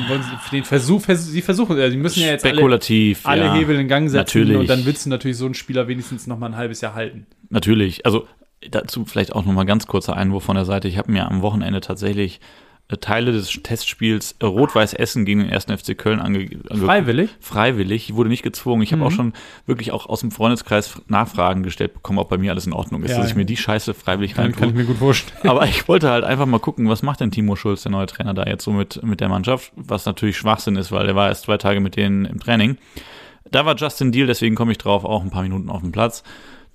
den 0.52 0.64
Versuch, 0.64 1.00
vers 1.00 1.26
sie 1.26 1.40
versuchen, 1.40 1.78
also 1.78 1.90
die 1.90 1.96
müssen 1.96 2.20
ja 2.20 2.26
jetzt 2.26 2.44
alle, 2.44 2.60
alle 2.60 3.44
ja. 3.44 3.54
Hebel 3.54 3.80
in 3.80 3.88
Gang 3.88 4.10
setzen 4.10 4.40
natürlich. 4.40 4.58
und 4.58 4.68
dann 4.68 4.84
willst 4.84 5.06
du 5.06 5.08
natürlich 5.10 5.38
so 5.38 5.46
einen 5.46 5.54
Spieler 5.54 5.88
wenigstens 5.88 6.26
noch 6.26 6.38
mal 6.38 6.48
ein 6.48 6.56
halbes 6.58 6.82
Jahr 6.82 6.94
halten. 6.94 7.26
Natürlich, 7.48 8.04
also 8.04 8.28
dazu 8.70 9.06
vielleicht 9.06 9.34
auch 9.34 9.46
noch 9.46 9.54
mal 9.54 9.64
ganz 9.64 9.86
kurzer 9.86 10.14
Einwurf 10.14 10.44
von 10.44 10.56
der 10.56 10.66
Seite. 10.66 10.88
Ich 10.88 10.98
habe 10.98 11.10
mir 11.10 11.26
am 11.26 11.40
Wochenende 11.40 11.80
tatsächlich 11.80 12.36
äh, 12.36 12.63
Teile 13.00 13.32
des 13.32 13.48
Testspiels 13.62 14.36
äh, 14.40 14.44
Rot-Weiß 14.44 14.92
Essen 14.92 15.24
gegen 15.24 15.40
den 15.40 15.48
ersten 15.48 15.76
FC 15.76 15.96
Köln 15.96 16.20
ange, 16.20 16.48
ange 16.68 16.84
Freiwillig? 16.84 17.30
Freiwillig. 17.40 18.10
Ich 18.10 18.14
wurde 18.14 18.28
nicht 18.28 18.42
gezwungen. 18.42 18.82
Ich 18.82 18.92
mhm. 18.92 18.96
habe 18.96 19.06
auch 19.06 19.10
schon 19.10 19.32
wirklich 19.66 19.90
auch 19.90 20.06
aus 20.06 20.20
dem 20.20 20.30
Freundeskreis 20.30 21.00
Nachfragen 21.08 21.62
gestellt 21.62 21.94
bekommen, 21.94 22.18
ob 22.18 22.28
bei 22.28 22.36
mir 22.36 22.52
alles 22.52 22.66
in 22.66 22.74
Ordnung 22.74 23.02
ist, 23.02 23.12
ja, 23.12 23.18
dass 23.18 23.28
ich 23.28 23.36
mir 23.36 23.46
die 23.46 23.56
Scheiße 23.56 23.94
freiwillig 23.94 24.36
rein 24.36 24.52
Kann 24.52 24.68
ich 24.68 24.74
mir 24.74 24.84
gut 24.84 24.98
vorstellen. 24.98 25.48
Aber 25.48 25.66
ich 25.66 25.88
wollte 25.88 26.10
halt 26.10 26.24
einfach 26.24 26.46
mal 26.46 26.60
gucken, 26.60 26.88
was 26.88 27.02
macht 27.02 27.20
denn 27.20 27.30
Timo 27.30 27.56
Schulz, 27.56 27.82
der 27.82 27.92
neue 27.92 28.06
Trainer, 28.06 28.34
da 28.34 28.44
jetzt 28.44 28.64
so 28.64 28.72
mit, 28.72 29.02
mit 29.02 29.20
der 29.20 29.30
Mannschaft, 29.30 29.72
was 29.76 30.04
natürlich 30.04 30.36
Schwachsinn 30.36 30.76
ist, 30.76 30.92
weil 30.92 31.08
er 31.08 31.16
war 31.16 31.28
erst 31.28 31.44
zwei 31.44 31.56
Tage 31.56 31.80
mit 31.80 31.96
denen 31.96 32.26
im 32.26 32.38
Training. 32.38 32.76
Da 33.50 33.64
war 33.64 33.76
Justin 33.76 34.12
Deal, 34.12 34.26
deswegen 34.26 34.54
komme 34.54 34.72
ich 34.72 34.78
drauf, 34.78 35.04
auch 35.04 35.22
ein 35.22 35.30
paar 35.30 35.42
Minuten 35.42 35.70
auf 35.70 35.80
dem 35.80 35.92
Platz. 35.92 36.22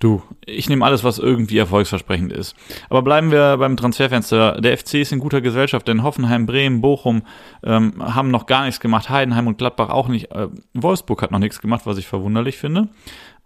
Du, 0.00 0.22
ich 0.46 0.70
nehme 0.70 0.82
alles, 0.82 1.04
was 1.04 1.18
irgendwie 1.18 1.58
erfolgsversprechend 1.58 2.32
ist. 2.32 2.56
Aber 2.88 3.02
bleiben 3.02 3.30
wir 3.30 3.58
beim 3.58 3.76
Transferfenster. 3.76 4.58
Der 4.58 4.76
FC 4.78 4.94
ist 4.94 5.12
in 5.12 5.18
guter 5.18 5.42
Gesellschaft, 5.42 5.86
denn 5.86 6.02
Hoffenheim, 6.02 6.46
Bremen, 6.46 6.80
Bochum 6.80 7.22
ähm, 7.62 8.02
haben 8.02 8.30
noch 8.30 8.46
gar 8.46 8.64
nichts 8.64 8.80
gemacht. 8.80 9.10
Heidenheim 9.10 9.46
und 9.46 9.58
Gladbach 9.58 9.90
auch 9.90 10.08
nicht. 10.08 10.32
Äh, 10.32 10.48
Wolfsburg 10.72 11.20
hat 11.20 11.30
noch 11.30 11.38
nichts 11.38 11.60
gemacht, 11.60 11.82
was 11.84 11.98
ich 11.98 12.06
verwunderlich 12.06 12.56
finde. 12.56 12.88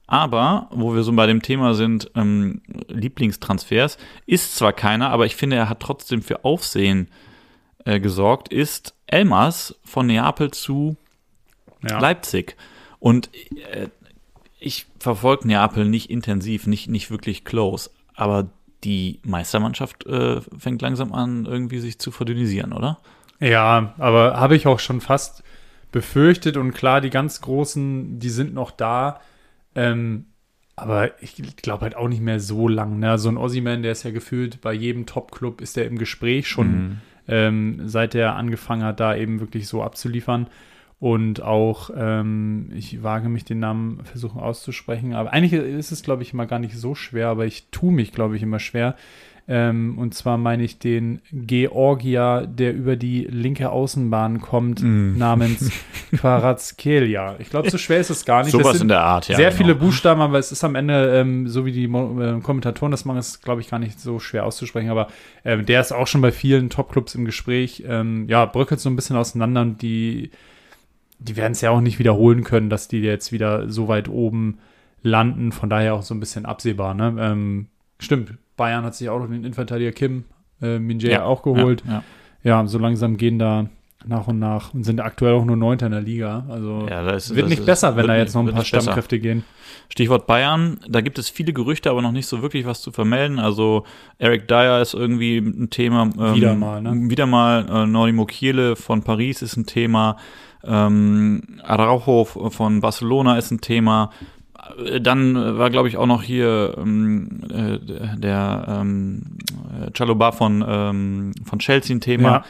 Aber, 0.06 0.68
wo 0.70 0.94
wir 0.94 1.02
so 1.02 1.12
bei 1.12 1.26
dem 1.26 1.42
Thema 1.42 1.74
sind, 1.74 2.12
ähm, 2.14 2.62
Lieblingstransfers, 2.86 3.98
ist 4.26 4.54
zwar 4.54 4.72
keiner, 4.72 5.10
aber 5.10 5.26
ich 5.26 5.34
finde, 5.34 5.56
er 5.56 5.68
hat 5.68 5.80
trotzdem 5.80 6.22
für 6.22 6.44
Aufsehen 6.44 7.08
äh, 7.84 7.98
gesorgt, 7.98 8.52
ist 8.52 8.94
Elmas 9.08 9.74
von 9.82 10.06
Neapel 10.06 10.52
zu 10.52 10.96
ja. 11.82 11.98
Leipzig. 11.98 12.56
Und 13.00 13.30
äh, 13.72 13.88
ich 14.64 14.86
verfolge 14.98 15.46
Neapel 15.46 15.84
nicht 15.84 16.10
intensiv, 16.10 16.66
nicht, 16.66 16.88
nicht 16.88 17.10
wirklich 17.10 17.44
close, 17.44 17.90
aber 18.14 18.50
die 18.82 19.20
Meistermannschaft 19.24 20.06
äh, 20.06 20.40
fängt 20.58 20.82
langsam 20.82 21.12
an, 21.12 21.46
irgendwie 21.46 21.78
sich 21.78 21.98
zu 21.98 22.10
verdünnisieren, 22.10 22.72
oder? 22.72 22.98
Ja, 23.40 23.94
aber 23.98 24.38
habe 24.38 24.56
ich 24.56 24.66
auch 24.66 24.78
schon 24.78 25.00
fast 25.00 25.42
befürchtet 25.92 26.56
und 26.56 26.72
klar, 26.72 27.00
die 27.00 27.10
ganz 27.10 27.40
Großen, 27.40 28.18
die 28.18 28.30
sind 28.30 28.54
noch 28.54 28.70
da. 28.70 29.20
Ähm, 29.74 30.26
aber 30.76 31.22
ich 31.22 31.56
glaube 31.56 31.82
halt 31.82 31.96
auch 31.96 32.08
nicht 32.08 32.22
mehr 32.22 32.40
so 32.40 32.66
lang. 32.68 32.98
Ne? 32.98 33.16
So 33.18 33.28
ein 33.28 33.36
Ossiman, 33.36 33.82
der 33.82 33.92
ist 33.92 34.02
ja 34.02 34.10
gefühlt 34.10 34.60
bei 34.60 34.72
jedem 34.72 35.06
Top-Club 35.06 35.60
ist 35.60 35.76
der 35.76 35.86
im 35.86 35.98
Gespräch 35.98 36.48
schon, 36.48 36.70
mhm. 36.70 36.98
ähm, 37.28 37.88
seit 37.88 38.14
er 38.14 38.34
angefangen 38.34 38.82
hat, 38.82 38.98
da 38.98 39.14
eben 39.14 39.40
wirklich 39.40 39.68
so 39.68 39.82
abzuliefern. 39.82 40.48
Und 41.04 41.42
auch, 41.42 41.90
ähm, 41.94 42.70
ich 42.74 43.02
wage 43.02 43.28
mich 43.28 43.44
den 43.44 43.58
Namen 43.58 44.00
versuchen 44.04 44.40
auszusprechen, 44.40 45.12
aber 45.12 45.34
eigentlich 45.34 45.52
ist 45.52 45.92
es, 45.92 46.02
glaube 46.02 46.22
ich, 46.22 46.32
immer 46.32 46.46
gar 46.46 46.58
nicht 46.58 46.78
so 46.78 46.94
schwer, 46.94 47.28
aber 47.28 47.44
ich 47.44 47.66
tue 47.70 47.92
mich, 47.92 48.10
glaube 48.10 48.36
ich, 48.36 48.42
immer 48.42 48.58
schwer. 48.58 48.96
Ähm, 49.46 49.98
und 49.98 50.14
zwar 50.14 50.38
meine 50.38 50.62
ich 50.62 50.78
den 50.78 51.20
Georgia, 51.30 52.46
der 52.46 52.72
über 52.72 52.96
die 52.96 53.24
linke 53.24 53.68
Außenbahn 53.68 54.40
kommt, 54.40 54.82
mm. 54.82 55.18
namens 55.18 55.70
Quarazkelia. 56.16 57.36
Ich 57.38 57.50
glaube, 57.50 57.68
so 57.68 57.76
schwer 57.76 58.00
ist 58.00 58.08
es 58.08 58.24
gar 58.24 58.42
nicht. 58.42 58.52
Sowas 58.52 58.80
in 58.80 58.88
der 58.88 59.02
Art, 59.02 59.28
ja. 59.28 59.36
Sehr 59.36 59.50
genau. 59.50 59.58
viele 59.58 59.74
Buchstaben, 59.74 60.22
aber 60.22 60.38
es 60.38 60.52
ist 60.52 60.64
am 60.64 60.74
Ende, 60.74 61.18
ähm, 61.18 61.48
so 61.48 61.66
wie 61.66 61.72
die 61.72 61.84
äh, 61.84 62.40
Kommentatoren 62.40 62.92
das 62.92 63.04
machen, 63.04 63.18
ist, 63.18 63.42
glaube 63.42 63.60
ich, 63.60 63.68
gar 63.68 63.78
nicht 63.78 64.00
so 64.00 64.20
schwer 64.20 64.46
auszusprechen. 64.46 64.88
Aber 64.88 65.08
ähm, 65.44 65.66
der 65.66 65.82
ist 65.82 65.92
auch 65.92 66.06
schon 66.06 66.22
bei 66.22 66.32
vielen 66.32 66.70
Topclubs 66.70 67.14
im 67.14 67.26
Gespräch. 67.26 67.84
Ähm, 67.86 68.26
ja, 68.26 68.46
bröckelt 68.46 68.80
so 68.80 68.88
ein 68.88 68.96
bisschen 68.96 69.16
auseinander 69.16 69.60
und 69.60 69.82
die 69.82 70.30
die 71.18 71.36
werden 71.36 71.52
es 71.52 71.60
ja 71.60 71.70
auch 71.70 71.80
nicht 71.80 71.98
wiederholen 71.98 72.44
können, 72.44 72.70
dass 72.70 72.88
die 72.88 72.98
jetzt 72.98 73.32
wieder 73.32 73.70
so 73.70 73.88
weit 73.88 74.08
oben 74.08 74.58
landen. 75.02 75.52
Von 75.52 75.70
daher 75.70 75.94
auch 75.94 76.02
so 76.02 76.14
ein 76.14 76.20
bisschen 76.20 76.46
absehbar. 76.46 76.94
Ne? 76.94 77.14
Ähm, 77.18 77.66
stimmt, 77.98 78.34
Bayern 78.56 78.84
hat 78.84 78.94
sich 78.94 79.08
auch 79.08 79.18
noch 79.18 79.26
den 79.26 79.36
Innenverteidiger 79.36 79.92
Kim 79.92 80.24
äh, 80.60 80.78
Minjay 80.78 81.12
ja, 81.12 81.24
auch 81.24 81.42
geholt. 81.42 81.82
Ja, 81.86 82.02
ja. 82.42 82.62
ja, 82.62 82.66
so 82.66 82.78
langsam 82.78 83.16
gehen 83.16 83.38
da 83.38 83.66
nach 84.06 84.28
und 84.28 84.38
nach 84.38 84.74
und 84.74 84.84
sind 84.84 85.00
aktuell 85.00 85.34
auch 85.34 85.44
nur 85.44 85.56
Neunter 85.56 85.86
in 85.86 85.92
der 85.92 86.00
Liga. 86.00 86.44
Also 86.48 86.86
ja, 86.88 87.02
das, 87.02 87.34
wird 87.34 87.48
nicht 87.48 87.60
ist, 87.60 87.66
besser, 87.66 87.96
wenn 87.96 88.06
da 88.06 88.16
jetzt 88.16 88.34
noch 88.34 88.46
ein 88.46 88.52
paar 88.52 88.64
Stammkräfte 88.64 89.18
gehen. 89.18 89.44
Stichwort 89.88 90.26
Bayern, 90.26 90.78
da 90.88 91.00
gibt 91.00 91.18
es 91.18 91.28
viele 91.28 91.52
Gerüchte, 91.52 91.90
aber 91.90 92.02
noch 92.02 92.12
nicht 92.12 92.26
so 92.26 92.42
wirklich 92.42 92.66
was 92.66 92.80
zu 92.80 92.92
vermelden. 92.92 93.38
Also 93.38 93.84
Eric 94.18 94.48
Dyer 94.48 94.80
ist 94.80 94.94
irgendwie 94.94 95.38
ein 95.38 95.70
Thema. 95.70 96.10
Ähm, 96.18 96.34
wieder 96.34 96.54
mal, 96.54 96.82
ne? 96.82 97.10
Wieder 97.10 97.26
mal. 97.26 97.66
Äh, 97.68 97.86
Norimo 97.86 98.26
Kiele 98.26 98.76
von 98.76 99.02
Paris 99.02 99.42
ist 99.42 99.56
ein 99.56 99.66
Thema. 99.66 100.16
Ähm, 100.66 101.42
Araujo 101.62 102.24
von 102.24 102.80
Barcelona 102.80 103.38
ist 103.38 103.50
ein 103.50 103.60
Thema. 103.60 104.10
Dann 105.00 105.58
war, 105.58 105.70
glaube 105.70 105.88
ich, 105.88 105.96
auch 105.96 106.06
noch 106.06 106.22
hier 106.22 106.74
ähm, 106.78 107.42
äh, 107.50 107.78
der 108.18 108.64
ähm, 108.68 109.38
Chaloba 109.92 110.32
von, 110.32 110.64
ähm, 110.66 111.32
von 111.44 111.58
Chelsea 111.58 111.94
ein 111.94 112.00
Thema. 112.00 112.28
Ja. 112.28 112.44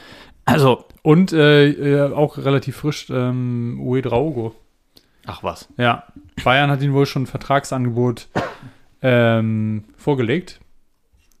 Also. 0.45 0.85
Und 1.01 1.33
äh, 1.33 1.69
äh, 1.69 2.13
auch 2.13 2.37
relativ 2.37 2.77
frisch 2.77 3.07
ähm, 3.09 3.79
Uedraogo. 3.81 4.55
Ach 5.25 5.43
was. 5.43 5.67
Ja. 5.77 6.03
Bayern 6.43 6.71
hat 6.71 6.81
ihn 6.81 6.93
wohl 6.93 7.05
schon 7.05 7.23
ein 7.23 7.27
Vertragsangebot 7.27 8.27
ähm, 9.01 9.83
vorgelegt. 9.97 10.59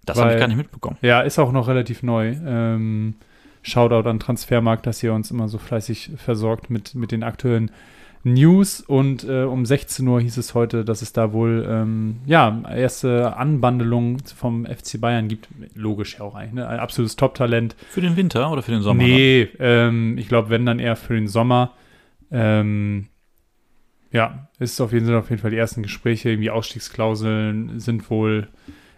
Das 0.05 0.19
habe 0.19 0.33
ich 0.33 0.39
gar 0.39 0.47
nicht 0.47 0.57
mitbekommen. 0.57 0.97
Ja, 1.01 1.21
ist 1.21 1.39
auch 1.39 1.51
noch 1.51 1.67
relativ 1.67 2.03
neu. 2.03 2.35
Ähm, 2.45 3.15
Shoutout 3.65 4.07
an 4.07 4.19
Transfermarkt, 4.19 4.85
dass 4.85 5.01
ihr 5.01 5.11
uns 5.11 5.31
immer 5.31 5.47
so 5.47 5.57
fleißig 5.57 6.11
versorgt 6.17 6.69
mit, 6.69 6.93
mit 6.93 7.11
den 7.11 7.23
aktuellen 7.23 7.71
News. 8.23 8.79
Und 8.81 9.23
äh, 9.23 9.43
um 9.43 9.65
16 9.65 10.07
Uhr 10.07 10.21
hieß 10.21 10.37
es 10.37 10.53
heute, 10.53 10.85
dass 10.85 11.01
es 11.01 11.13
da 11.13 11.33
wohl 11.33 11.65
ähm, 11.67 12.17
ja, 12.27 12.61
erste 12.69 13.35
Anbandelungen 13.35 14.19
vom 14.19 14.67
FC 14.67 15.01
Bayern 15.01 15.27
gibt. 15.27 15.47
Logisch 15.73 16.19
ja 16.19 16.21
auch 16.21 16.35
eigentlich, 16.35 16.53
ne? 16.53 16.67
Ein 16.67 16.79
absolutes 16.79 17.15
Top-Talent. 17.15 17.75
Für 17.89 18.01
den 18.01 18.15
Winter 18.15 18.51
oder 18.51 18.61
für 18.61 18.71
den 18.71 18.81
Sommer? 18.81 19.01
Nee, 19.01 19.49
ähm, 19.59 20.17
ich 20.19 20.27
glaube, 20.27 20.49
wenn 20.49 20.65
dann 20.67 20.77
eher 20.77 20.95
für 20.95 21.15
den 21.15 21.27
Sommer. 21.27 21.73
Ähm, 22.31 23.07
ja, 24.11 24.47
ist 24.59 24.79
auf 24.79 24.93
jeden, 24.93 25.07
Fall 25.07 25.15
auf 25.15 25.29
jeden 25.31 25.41
Fall 25.41 25.51
die 25.51 25.57
ersten 25.57 25.81
Gespräche. 25.81 26.29
Irgendwie 26.29 26.51
Ausstiegsklauseln 26.51 27.79
sind 27.79 28.11
wohl 28.11 28.47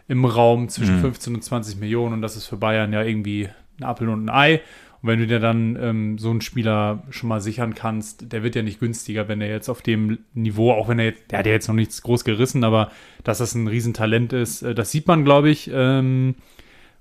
im 0.10 0.26
Raum 0.26 0.68
zwischen 0.68 0.98
mhm. 0.98 1.02
15 1.02 1.36
und 1.36 1.42
20 1.42 1.80
Millionen 1.80 2.16
und 2.16 2.22
das 2.22 2.36
ist 2.36 2.48
für 2.48 2.58
Bayern 2.58 2.94
ja 2.94 3.02
irgendwie 3.04 3.50
ein 3.80 3.84
Apfel 3.84 4.10
und 4.10 4.26
ein 4.26 4.30
Ei. 4.30 4.62
Und 5.02 5.10
wenn 5.10 5.20
du 5.20 5.28
dir 5.28 5.40
dann 5.40 5.78
ähm, 5.80 6.18
so 6.18 6.32
einen 6.32 6.42
Spieler 6.42 7.04
schon 7.12 7.30
mal 7.30 7.40
sichern 7.40 7.76
kannst, 7.76 8.32
der 8.32 8.44
wird 8.44 8.56
ja 8.56 8.64
nicht 8.64 8.80
günstiger, 8.80 9.28
wenn 9.28 9.42
er 9.42 9.50
jetzt 9.50 9.70
auf 9.70 9.82
dem 9.82 10.20
Niveau, 10.34 10.72
auch 10.72 10.88
wenn 10.88 11.00
er 11.00 11.06
jetzt, 11.06 11.32
der 11.32 11.40
hat 11.40 11.46
ja 11.46 11.52
jetzt 11.52 11.68
noch 11.68 11.76
nichts 11.76 12.02
groß 12.02 12.24
gerissen, 12.24 12.64
aber 12.64 12.92
dass 13.24 13.38
das 13.38 13.54
ein 13.54 13.68
Riesentalent 13.68 14.34
ist, 14.34 14.64
äh, 14.64 14.74
das 14.74 14.92
sieht 14.92 15.08
man, 15.08 15.24
glaube 15.24 15.50
ich. 15.50 15.70
Ähm, 15.74 16.36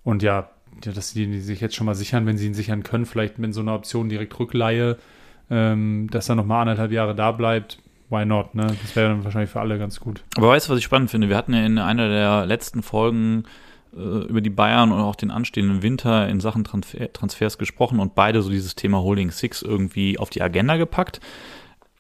und 0.05 0.23
ja, 0.23 0.51
dass 0.81 1.15
die, 1.15 1.41
sich 1.41 1.61
jetzt 1.61 1.75
schon 1.75 1.87
mal 1.87 1.95
sichern, 1.95 2.27
wenn 2.27 2.37
sie 2.37 2.47
ihn 2.47 2.55
sichern 2.55 2.83
können, 2.83 3.07
vielleicht 3.07 3.39
mit 3.39 3.55
so 3.55 3.61
einer 3.61 3.75
Option 3.75 4.09
direkt 4.09 4.39
Rückleihe, 4.39 4.99
ähm, 5.51 6.09
dass 6.11 6.29
er 6.29 6.35
noch 6.35 6.47
mal 6.47 6.61
anderthalb 6.61 6.93
Jahre 6.93 7.15
da 7.15 7.33
bleibt, 7.33 7.79
why 8.11 8.25
not, 8.25 8.55
ne? 8.55 8.67
Das 8.83 8.95
wäre 8.95 9.09
dann 9.09 9.25
wahrscheinlich 9.25 9.51
für 9.51 9.61
alle 9.61 9.79
ganz 9.79 10.01
gut. 10.01 10.23
Aber 10.37 10.49
weißt 10.49 10.69
du, 10.69 10.73
was 10.73 10.79
ich 10.79 10.85
spannend 10.85 11.11
finde? 11.11 11.29
Wir 11.29 11.37
hatten 11.37 11.55
ja 11.55 11.65
in 11.65 11.79
einer 11.79 12.09
der 12.09 12.47
letzten 12.47 12.83
Folgen 12.83 13.45
über 13.97 14.41
die 14.41 14.51
Bayern 14.51 14.93
und 14.93 15.01
auch 15.01 15.17
den 15.17 15.31
anstehenden 15.31 15.83
Winter 15.83 16.29
in 16.29 16.41
Sachen 16.41 16.65
Transfer 16.65 17.13
Transfers 17.13 17.59
gesprochen 17.59 17.99
und 17.99 18.15
beide 18.15 18.43
so 18.43 18.51
dieses 18.51 18.75
Thema 18.75 19.03
Holding 19.03 19.31
Six 19.31 19.63
irgendwie 19.63 20.19
auf 20.19 20.31
die 20.31 20.43
Agenda 20.43 20.77
gepackt. 20.77 21.21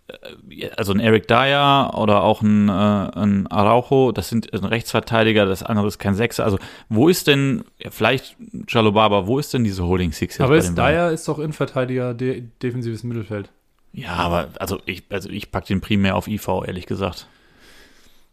Äh, 0.09 0.69
also 0.77 0.93
ein 0.93 1.01
Eric 1.01 1.27
Dyer 1.29 1.93
oder 1.97 2.23
auch 2.23 2.43
ein, 2.43 2.69
äh, 2.69 2.73
ein 2.73 3.47
Araujo, 3.47 4.13
das 4.13 4.29
sind 4.29 4.53
ein 4.53 4.65
Rechtsverteidiger, 4.65 5.47
das 5.47 5.63
andere 5.63 5.87
ist 5.87 5.99
kein 5.99 6.15
Sechser. 6.15 6.45
Also 6.45 6.59
wo 6.89 7.09
ist 7.09 7.27
denn, 7.27 7.65
ja, 7.79 7.91
vielleicht 7.91 8.37
Jalobaba, 8.69 9.27
wo 9.27 9.39
ist 9.39 9.55
denn 9.55 9.65
diese 9.65 9.85
Holding 9.85 10.13
Six 10.13 10.39
jetzt 10.39 10.45
Aber 10.45 10.57
ist 10.57 10.77
Dyer 10.77 11.11
ist 11.11 11.27
doch 11.29 11.39
Innenverteidiger, 11.39 12.15
de 12.15 12.45
defensives 12.63 13.03
Mittelfeld. 13.05 13.51
Ja, 13.93 14.13
aber 14.15 14.49
also 14.61 14.81
ich, 14.85 15.05
also 15.11 15.31
ich 15.31 15.51
packe 15.51 15.69
den 15.69 15.81
primär 15.81 16.17
auf 16.17 16.29
IV, 16.29 16.47
ehrlich 16.67 16.87
gesagt. 16.87 17.27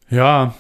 Ja, 0.10 0.54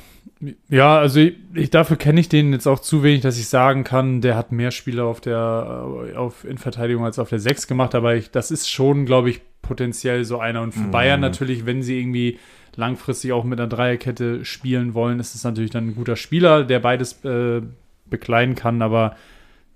ja, 0.69 0.97
also 0.97 1.19
ich, 1.19 1.35
ich, 1.53 1.69
dafür 1.69 1.97
kenne 1.97 2.19
ich 2.19 2.29
den 2.29 2.51
jetzt 2.51 2.67
auch 2.67 2.79
zu 2.79 3.03
wenig, 3.03 3.21
dass 3.21 3.37
ich 3.37 3.47
sagen 3.47 3.83
kann, 3.83 4.21
der 4.21 4.35
hat 4.35 4.51
mehr 4.51 4.71
Spiele 4.71 5.03
auf 5.03 5.21
der 5.21 5.87
auf 6.15 6.43
in 6.43 6.57
Verteidigung 6.57 7.05
als 7.05 7.19
auf 7.19 7.29
der 7.29 7.39
6 7.39 7.67
gemacht, 7.67 7.95
aber 7.95 8.15
ich, 8.15 8.31
das 8.31 8.51
ist 8.51 8.69
schon, 8.69 9.05
glaube 9.05 9.29
ich, 9.29 9.41
potenziell 9.61 10.25
so 10.25 10.39
einer. 10.39 10.61
Und 10.61 10.73
für 10.73 10.81
mhm. 10.81 10.91
Bayern 10.91 11.21
natürlich, 11.21 11.65
wenn 11.65 11.81
sie 11.81 11.99
irgendwie 11.99 12.39
langfristig 12.75 13.31
auch 13.31 13.43
mit 13.43 13.59
einer 13.59 13.69
Dreierkette 13.69 14.45
spielen 14.45 14.93
wollen, 14.93 15.19
ist 15.19 15.35
es 15.35 15.43
natürlich 15.43 15.71
dann 15.71 15.89
ein 15.89 15.95
guter 15.95 16.15
Spieler, 16.15 16.63
der 16.63 16.79
beides 16.79 17.23
äh, 17.23 17.61
bekleiden 18.05 18.55
kann, 18.55 18.81
aber 18.81 19.15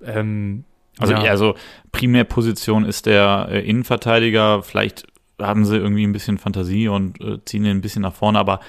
ähm, 0.04 0.64
also, 1.00 1.14
ja. 1.14 1.20
also 1.22 1.56
Primärposition 1.92 2.86
ist 2.86 3.06
der 3.06 3.50
äh, 3.52 3.68
Innenverteidiger, 3.68 4.64
vielleicht 4.64 5.06
haben 5.40 5.66
sie 5.66 5.78
irgendwie 5.78 6.04
ein 6.06 6.14
bisschen 6.14 6.38
Fantasie 6.38 6.88
und 6.88 7.22
äh, 7.22 7.44
ziehen 7.46 7.64
den 7.64 7.78
ein 7.78 7.82
bisschen 7.82 8.02
nach 8.02 8.16
vorne, 8.16 8.40
aber 8.40 8.60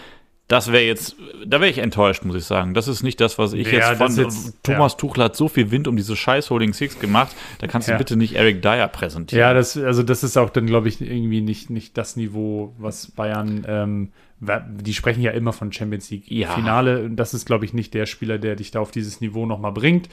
das 0.49 0.73
wäre 0.73 0.85
jetzt, 0.85 1.15
da 1.47 1.61
wäre 1.61 1.71
ich 1.71 1.79
enttäuscht, 1.79 2.25
muss 2.25 2.35
ich 2.35 2.45
sagen. 2.45 2.73
Das 2.73 2.89
ist 2.89 3.03
nicht 3.03 3.21
das, 3.21 3.39
was 3.39 3.53
ich 3.53 3.71
ja, 3.71 3.91
jetzt 3.91 3.99
von 3.99 4.17
jetzt, 4.17 4.57
Thomas 4.63 4.93
ja. 4.93 4.99
Tuchel 4.99 5.25
hat 5.25 5.37
so 5.37 5.49
viel 5.49 5.71
Wind 5.71 5.87
um 5.87 5.97
diese 5.97 6.17
scheiß 6.17 6.49
Holding 6.49 6.73
Six 6.73 6.99
gemacht, 6.99 7.37
da 7.59 7.67
kannst 7.67 7.89
du 7.89 7.93
ja. 7.93 7.99
bitte 7.99 8.17
nicht 8.17 8.35
Eric 8.35 8.63
Dyer 8.63 8.89
präsentieren. 8.89 9.41
Ja, 9.41 9.53
das, 9.53 9.77
also 9.77 10.03
das 10.03 10.25
ist 10.25 10.39
auch 10.39 10.49
dann, 10.49 10.67
glaube 10.67 10.89
ich, 10.89 11.03
irgendwie 11.03 11.43
nicht, 11.43 11.69
nicht 11.69 11.99
das 11.99 12.17
Niveau, 12.17 12.75
was 12.79 13.11
Bayern, 13.11 13.67
ähm, 13.69 14.13
die 14.41 14.95
sprechen 14.95 15.21
ja 15.21 15.33
immer 15.33 15.53
von 15.53 15.71
Champions 15.71 16.11
League 16.11 16.31
ja. 16.31 16.49
Finale. 16.51 17.11
Das 17.11 17.35
ist, 17.35 17.45
glaube 17.45 17.65
ich, 17.65 17.75
nicht 17.75 17.93
der 17.93 18.07
Spieler, 18.07 18.39
der 18.39 18.57
dich 18.57 18.71
da 18.71 18.81
auf 18.81 18.91
dieses 18.91 19.21
Niveau 19.21 19.47
nochmal 19.47 19.73
bringt. 19.73 20.09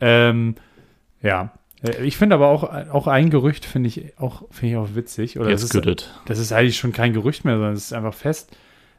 Ähm, 0.00 0.56
ja, 1.22 1.52
äh, 1.82 2.04
ich 2.04 2.16
finde 2.16 2.34
aber 2.34 2.48
auch, 2.48 2.64
auch 2.64 3.06
ein 3.06 3.30
Gerücht 3.30 3.64
finde 3.64 3.88
ich 3.88 4.18
auch, 4.18 4.44
finde 4.50 4.72
ich 4.72 4.76
auch 4.78 4.94
witzig. 4.94 5.38
Oder 5.38 5.50
Jetzt 5.50 5.74
das, 5.74 5.86
ist, 5.86 6.10
das 6.24 6.38
ist 6.38 6.52
eigentlich 6.52 6.76
schon 6.76 6.92
kein 6.92 7.12
Gerücht 7.12 7.44
mehr, 7.44 7.54
sondern 7.54 7.74
es 7.74 7.84
ist 7.84 7.92
einfach 7.92 8.14
fest. 8.14 8.56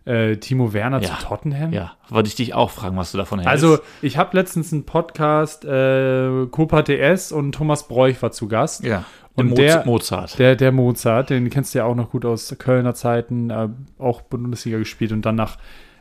Äh, 0.07 0.37
Timo 0.37 0.73
Werner 0.73 1.01
ja. 1.01 1.09
zu 1.09 1.25
Tottenham. 1.25 1.73
Ja, 1.73 1.93
wollte 2.09 2.29
ich 2.29 2.35
dich 2.35 2.53
auch 2.53 2.71
fragen, 2.71 2.95
was 2.95 3.11
du 3.11 3.17
davon 3.17 3.39
hältst. 3.39 3.51
Also, 3.51 3.79
ich 4.01 4.17
habe 4.17 4.37
letztens 4.37 4.71
einen 4.71 4.85
Podcast, 4.85 5.65
äh, 5.65 6.45
Copa 6.49 6.83
TS 6.83 7.31
und 7.31 7.51
Thomas 7.53 7.87
Bräuch 7.87 8.21
war 8.21 8.31
zu 8.31 8.47
Gast. 8.47 8.83
Ja. 8.83 9.03
Und 9.35 9.57
der 9.57 9.85
Mozart. 9.85 10.39
Der, 10.39 10.55
der 10.55 10.71
Mozart, 10.71 11.29
den 11.29 11.49
kennst 11.49 11.75
du 11.75 11.79
ja 11.79 11.85
auch 11.85 11.93
noch 11.93 12.09
gut 12.09 12.25
aus 12.25 12.55
Kölner 12.57 12.95
Zeiten, 12.95 13.49
äh, 13.49 13.69
auch 13.99 14.21
Bundesliga 14.21 14.79
gespielt 14.79 15.11
und 15.11 15.23
dann 15.25 15.35
nach 15.35 15.57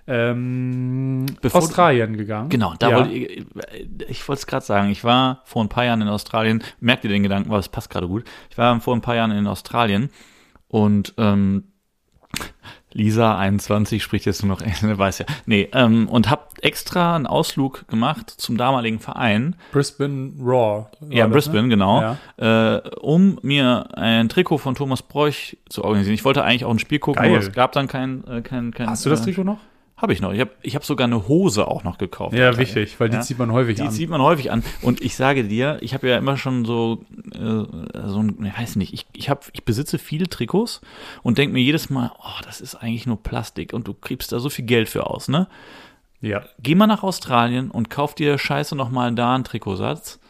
ähm, 0.06 1.26
Australien 1.52 2.16
gegangen. 2.16 2.48
Genau, 2.48 2.74
da 2.78 2.90
ja. 2.90 2.96
wollte 2.98 3.12
ich, 3.12 3.46
ich 4.08 4.28
wollte 4.28 4.40
es 4.40 4.46
gerade 4.46 4.64
sagen, 4.64 4.88
ich 4.90 5.02
war 5.04 5.42
vor 5.44 5.64
ein 5.64 5.68
paar 5.68 5.84
Jahren 5.84 6.00
in 6.00 6.08
Australien, 6.08 6.62
merkt 6.80 7.04
ihr 7.04 7.10
den 7.10 7.24
Gedanken, 7.24 7.50
weil 7.50 7.60
es 7.60 7.68
passt 7.68 7.90
gerade 7.90 8.08
gut. 8.08 8.24
Ich 8.50 8.56
war 8.56 8.80
vor 8.80 8.94
ein 8.94 9.00
paar 9.00 9.16
Jahren 9.16 9.32
in 9.32 9.46
Australien 9.46 10.10
und 10.68 11.14
ähm, 11.18 11.64
Lisa 12.96 13.36
21 13.36 14.02
spricht 14.02 14.24
jetzt 14.24 14.42
nur 14.42 14.56
noch, 14.56 14.62
weiß 14.62 15.18
ja. 15.18 15.26
Nee, 15.44 15.68
ähm, 15.72 16.08
und 16.08 16.30
hab 16.30 16.54
extra 16.62 17.14
einen 17.14 17.26
Ausflug 17.26 17.86
gemacht 17.88 18.30
zum 18.30 18.56
damaligen 18.56 18.98
Verein. 19.00 19.54
Brisbane 19.70 20.32
Raw. 20.40 20.86
Ja, 21.10 21.24
das, 21.24 21.32
Brisbane, 21.32 21.64
ne? 21.64 21.68
genau. 21.68 22.16
Ja. 22.38 22.76
Äh, 22.76 22.88
um 23.00 23.38
mir 23.42 23.88
ein 23.96 24.30
Trikot 24.30 24.58
von 24.58 24.74
Thomas 24.74 25.02
Bräuch 25.02 25.58
zu 25.68 25.84
organisieren. 25.84 26.14
Ich 26.14 26.24
wollte 26.24 26.42
eigentlich 26.42 26.64
auch 26.64 26.70
ein 26.70 26.78
Spiel 26.78 26.98
gucken, 26.98 27.22
Geil. 27.22 27.32
aber 27.32 27.40
es 27.40 27.52
gab 27.52 27.72
dann 27.72 27.86
kein, 27.86 28.26
äh, 28.26 28.40
kein, 28.40 28.72
kein 28.72 28.88
Hast 28.88 29.04
du 29.04 29.10
das 29.10 29.20
äh, 29.20 29.24
Trikot 29.24 29.44
noch? 29.44 29.58
Habe 29.96 30.12
ich 30.12 30.20
noch. 30.20 30.32
Ich 30.32 30.40
habe 30.40 30.50
ich 30.60 30.76
hab 30.76 30.84
sogar 30.84 31.06
eine 31.06 31.26
Hose 31.26 31.66
auch 31.66 31.82
noch 31.82 31.96
gekauft. 31.96 32.34
Ja, 32.34 32.58
wichtig, 32.58 33.00
weil 33.00 33.08
die 33.08 33.16
ja? 33.16 33.22
zieht 33.22 33.38
man 33.38 33.50
häufig 33.50 33.76
die 33.76 33.82
an. 33.82 33.88
Die 33.88 33.94
zieht 33.94 34.10
man 34.10 34.20
häufig 34.20 34.52
an. 34.52 34.62
Und 34.82 35.00
ich 35.00 35.16
sage 35.16 35.44
dir, 35.44 35.78
ich 35.80 35.94
habe 35.94 36.08
ja 36.08 36.18
immer 36.18 36.36
schon 36.36 36.66
so, 36.66 37.02
äh, 37.34 37.38
so 37.38 38.22
ein, 38.22 38.44
ich 38.44 38.58
weiß 38.58 38.76
nicht, 38.76 38.92
ich, 38.92 39.06
ich, 39.14 39.30
hab, 39.30 39.46
ich 39.54 39.64
besitze 39.64 39.98
viele 39.98 40.28
Trikots 40.28 40.82
und 41.22 41.38
denke 41.38 41.54
mir 41.54 41.62
jedes 41.62 41.88
Mal, 41.88 42.12
oh, 42.18 42.42
das 42.44 42.60
ist 42.60 42.74
eigentlich 42.74 43.06
nur 43.06 43.22
Plastik 43.22 43.72
und 43.72 43.88
du 43.88 43.94
kriegst 43.94 44.32
da 44.32 44.38
so 44.38 44.50
viel 44.50 44.66
Geld 44.66 44.90
für 44.90 45.06
aus, 45.06 45.28
ne? 45.28 45.48
Ja. 46.20 46.44
Geh 46.58 46.74
mal 46.74 46.86
nach 46.86 47.02
Australien 47.02 47.70
und 47.70 47.88
kauf 47.88 48.14
dir 48.14 48.36
scheiße 48.36 48.76
nochmal 48.76 49.14
da 49.14 49.34
einen 49.34 49.44
Trikotsatz. 49.44 50.20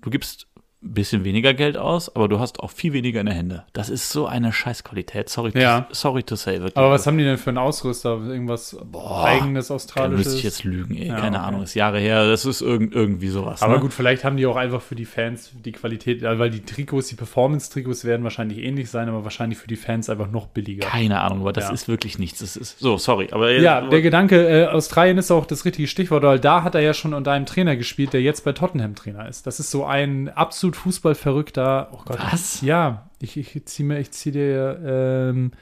Du 0.00 0.10
gibst 0.10 0.46
bisschen 0.82 1.24
weniger 1.24 1.54
Geld 1.54 1.76
aus, 1.76 2.14
aber 2.14 2.28
du 2.28 2.40
hast 2.40 2.60
auch 2.60 2.70
viel 2.70 2.92
weniger 2.92 3.20
in 3.20 3.26
der 3.26 3.34
Hände. 3.34 3.64
Das 3.72 3.88
ist 3.88 4.10
so 4.10 4.26
eine 4.26 4.52
Scheißqualität. 4.52 5.28
Sorry, 5.28 5.52
ja. 5.54 5.82
to, 5.82 5.94
sorry 5.94 6.22
to 6.22 6.36
say. 6.36 6.54
Wirklich. 6.54 6.76
Aber 6.76 6.90
was 6.90 7.06
haben 7.06 7.18
die 7.18 7.24
denn 7.24 7.38
für 7.38 7.50
einen 7.50 7.58
Ausrüster? 7.58 8.10
Irgendwas 8.10 8.76
Boah, 8.84 9.24
eigenes 9.24 9.70
australisches? 9.70 10.24
Da 10.24 10.30
müsste 10.30 10.38
ich 10.38 10.44
jetzt 10.44 10.64
lügen, 10.64 10.96
ey. 10.96 11.06
Ja, 11.06 11.16
Keine 11.16 11.38
okay. 11.38 11.46
Ahnung, 11.46 11.62
ist 11.62 11.74
Jahre 11.74 12.00
her. 12.00 12.26
Das 12.28 12.44
ist 12.44 12.60
irg 12.60 12.92
irgendwie 12.92 13.28
sowas. 13.28 13.62
Aber 13.62 13.74
ne? 13.74 13.80
gut, 13.80 13.92
vielleicht 13.92 14.24
haben 14.24 14.36
die 14.36 14.46
auch 14.46 14.56
einfach 14.56 14.82
für 14.82 14.96
die 14.96 15.04
Fans 15.04 15.52
die 15.64 15.72
Qualität, 15.72 16.22
weil 16.22 16.50
die 16.50 16.64
Trikots, 16.64 17.08
die 17.08 17.14
Performance-Trikots 17.14 18.04
werden 18.04 18.24
wahrscheinlich 18.24 18.58
ähnlich 18.58 18.90
sein, 18.90 19.08
aber 19.08 19.24
wahrscheinlich 19.24 19.58
für 19.58 19.68
die 19.68 19.76
Fans 19.76 20.10
einfach 20.10 20.30
noch 20.30 20.48
billiger. 20.48 20.86
Keine 20.86 21.20
Ahnung, 21.20 21.40
aber 21.42 21.52
das 21.52 21.68
ja. 21.68 21.72
ist 21.72 21.88
wirklich 21.88 22.18
nichts. 22.18 22.40
Das 22.40 22.56
ist 22.56 22.80
so, 22.80 22.98
sorry. 22.98 23.28
Aber 23.30 23.52
ja, 23.52 23.82
der 23.82 24.02
Gedanke, 24.02 24.48
äh, 24.48 24.66
Australien 24.66 25.18
ist 25.18 25.30
auch 25.30 25.46
das 25.46 25.64
richtige 25.64 25.86
Stichwort, 25.86 26.22
weil 26.24 26.40
da 26.40 26.64
hat 26.64 26.74
er 26.74 26.80
ja 26.80 26.92
schon 26.92 27.14
unter 27.14 27.30
einem 27.30 27.46
Trainer 27.46 27.76
gespielt, 27.76 28.12
der 28.12 28.22
jetzt 28.22 28.44
bei 28.44 28.52
Tottenham 28.52 28.94
Trainer 28.94 29.28
ist. 29.28 29.46
Das 29.46 29.60
ist 29.60 29.70
so 29.70 29.84
ein 29.84 30.28
absolut 30.28 30.71
fußballverrückter 30.74 31.62
da. 31.62 31.88
Oh 31.92 32.00
Gott. 32.04 32.18
Was? 32.18 32.60
Ja, 32.62 33.10
ich, 33.20 33.36
ich 33.36 33.64
ziehe 33.66 33.86
mir, 33.86 33.98
ich 33.98 34.10
ziehe 34.10 34.32
dir. 34.32 34.80
Ähm, 34.84 35.52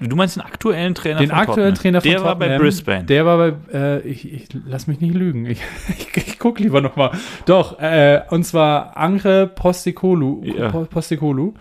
Du 0.00 0.14
meinst 0.14 0.36
den 0.36 0.44
aktuellen 0.44 0.94
Trainer 0.94 1.18
den 1.18 1.30
von 1.30 1.38
aktuellen. 1.38 1.74
Trainer 1.74 2.00
von 2.00 2.08
Der 2.08 2.18
Tottenham, 2.18 2.40
war 2.40 2.48
bei 2.48 2.58
Brisbane. 2.58 3.04
Der 3.04 3.26
war 3.26 3.36
bei, 3.36 3.54
äh, 3.72 4.00
ich, 4.02 4.32
ich 4.32 4.48
lass 4.64 4.86
mich 4.86 5.00
nicht 5.00 5.14
lügen. 5.14 5.46
Ich, 5.46 5.60
ich, 6.14 6.38
gucke 6.38 6.62
lieber 6.62 6.80
noch 6.80 6.94
mal. 6.94 7.10
Doch, 7.46 7.80
äh, 7.80 8.22
und 8.30 8.44
zwar 8.44 8.96
Angre 8.96 9.48
Postikolu. 9.48 10.44
Ja. 10.44 10.70
Postikolu. 10.70 11.54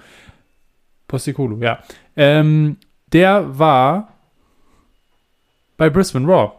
Postikolu, 1.07 1.57
ja. 1.63 1.79
Ähm, 2.15 2.77
der 3.11 3.57
war 3.57 4.13
bei 5.77 5.89
Brisbane 5.89 6.27
Raw. 6.27 6.51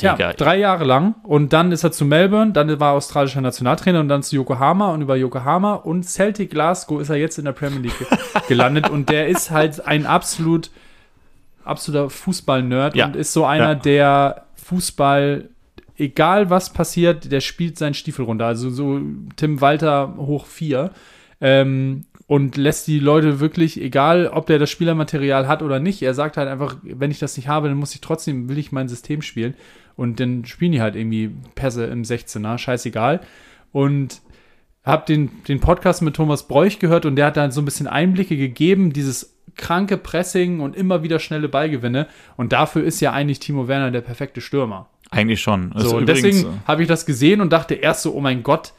Ja, 0.00 0.32
drei 0.32 0.58
Jahre 0.58 0.84
lang. 0.84 1.14
Und 1.22 1.52
dann 1.52 1.72
ist 1.72 1.82
er 1.82 1.90
zu 1.90 2.04
Melbourne, 2.04 2.52
dann 2.52 2.80
war 2.80 2.92
er 2.92 2.96
australischer 2.96 3.40
Nationaltrainer 3.40 4.00
und 4.00 4.08
dann 4.08 4.22
zu 4.22 4.36
Yokohama 4.36 4.92
und 4.92 5.00
über 5.00 5.16
Yokohama 5.16 5.74
und 5.74 6.04
Celtic 6.04 6.50
Glasgow 6.50 7.00
ist 7.00 7.08
er 7.08 7.16
jetzt 7.16 7.38
in 7.38 7.46
der 7.46 7.52
Premier 7.52 7.80
League 7.80 8.06
gelandet. 8.48 8.90
und 8.90 9.08
der 9.08 9.28
ist 9.28 9.50
halt 9.50 9.86
ein 9.86 10.04
absolut, 10.04 10.70
absoluter 11.64 12.10
Fußball-Nerd 12.10 12.94
ja. 12.94 13.06
und 13.06 13.16
ist 13.16 13.32
so 13.32 13.46
einer, 13.46 13.68
ja. 13.68 13.74
der 13.74 14.46
Fußball, 14.56 15.48
egal 15.96 16.50
was 16.50 16.72
passiert, 16.72 17.32
der 17.32 17.40
spielt 17.40 17.78
seinen 17.78 17.94
Stiefel 17.94 18.26
runter. 18.26 18.46
Also 18.46 18.68
so 18.68 19.00
Tim 19.36 19.60
Walter 19.62 20.14
hoch 20.18 20.46
vier. 20.46 20.90
Ähm, 21.40 22.04
und 22.26 22.56
lässt 22.56 22.88
die 22.88 22.98
Leute 22.98 23.38
wirklich, 23.40 23.80
egal 23.80 24.26
ob 24.26 24.46
der 24.46 24.58
das 24.58 24.70
Spielermaterial 24.70 25.46
hat 25.46 25.62
oder 25.62 25.78
nicht, 25.78 26.02
er 26.02 26.12
sagt 26.12 26.36
halt 26.36 26.48
einfach, 26.48 26.76
wenn 26.82 27.12
ich 27.12 27.20
das 27.20 27.36
nicht 27.36 27.46
habe, 27.46 27.68
dann 27.68 27.76
muss 27.76 27.94
ich 27.94 28.00
trotzdem, 28.00 28.48
will 28.48 28.58
ich 28.58 28.72
mein 28.72 28.88
System 28.88 29.22
spielen. 29.22 29.54
Und 29.96 30.20
dann 30.20 30.44
spielen 30.44 30.72
die 30.72 30.80
halt 30.80 30.94
irgendwie 30.94 31.30
Pässe 31.54 31.86
im 31.86 32.02
16er, 32.02 32.58
scheißegal. 32.58 33.20
Und 33.72 34.20
hab 34.84 35.06
den, 35.06 35.30
den 35.48 35.60
Podcast 35.60 36.02
mit 36.02 36.14
Thomas 36.14 36.46
Bräuch 36.46 36.78
gehört 36.78 37.06
und 37.06 37.16
der 37.16 37.26
hat 37.26 37.36
dann 37.36 37.50
so 37.50 37.60
ein 37.60 37.64
bisschen 37.64 37.88
Einblicke 37.88 38.36
gegeben, 38.36 38.92
dieses 38.92 39.36
kranke 39.56 39.96
Pressing 39.96 40.60
und 40.60 40.76
immer 40.76 41.02
wieder 41.02 41.18
schnelle 41.18 41.48
Ballgewinne. 41.48 42.06
Und 42.36 42.52
dafür 42.52 42.84
ist 42.84 43.00
ja 43.00 43.12
eigentlich 43.12 43.40
Timo 43.40 43.68
Werner 43.68 43.90
der 43.90 44.02
perfekte 44.02 44.40
Stürmer. 44.40 44.88
Eigentlich 45.10 45.40
schon. 45.40 45.72
so, 45.76 45.96
und 45.96 46.08
deswegen 46.08 46.60
habe 46.66 46.82
ich 46.82 46.88
das 46.88 47.06
gesehen 47.06 47.40
und 47.40 47.52
dachte 47.52 47.74
erst 47.74 48.02
so, 48.02 48.14
oh 48.14 48.20
mein 48.20 48.42
Gott, 48.42 48.74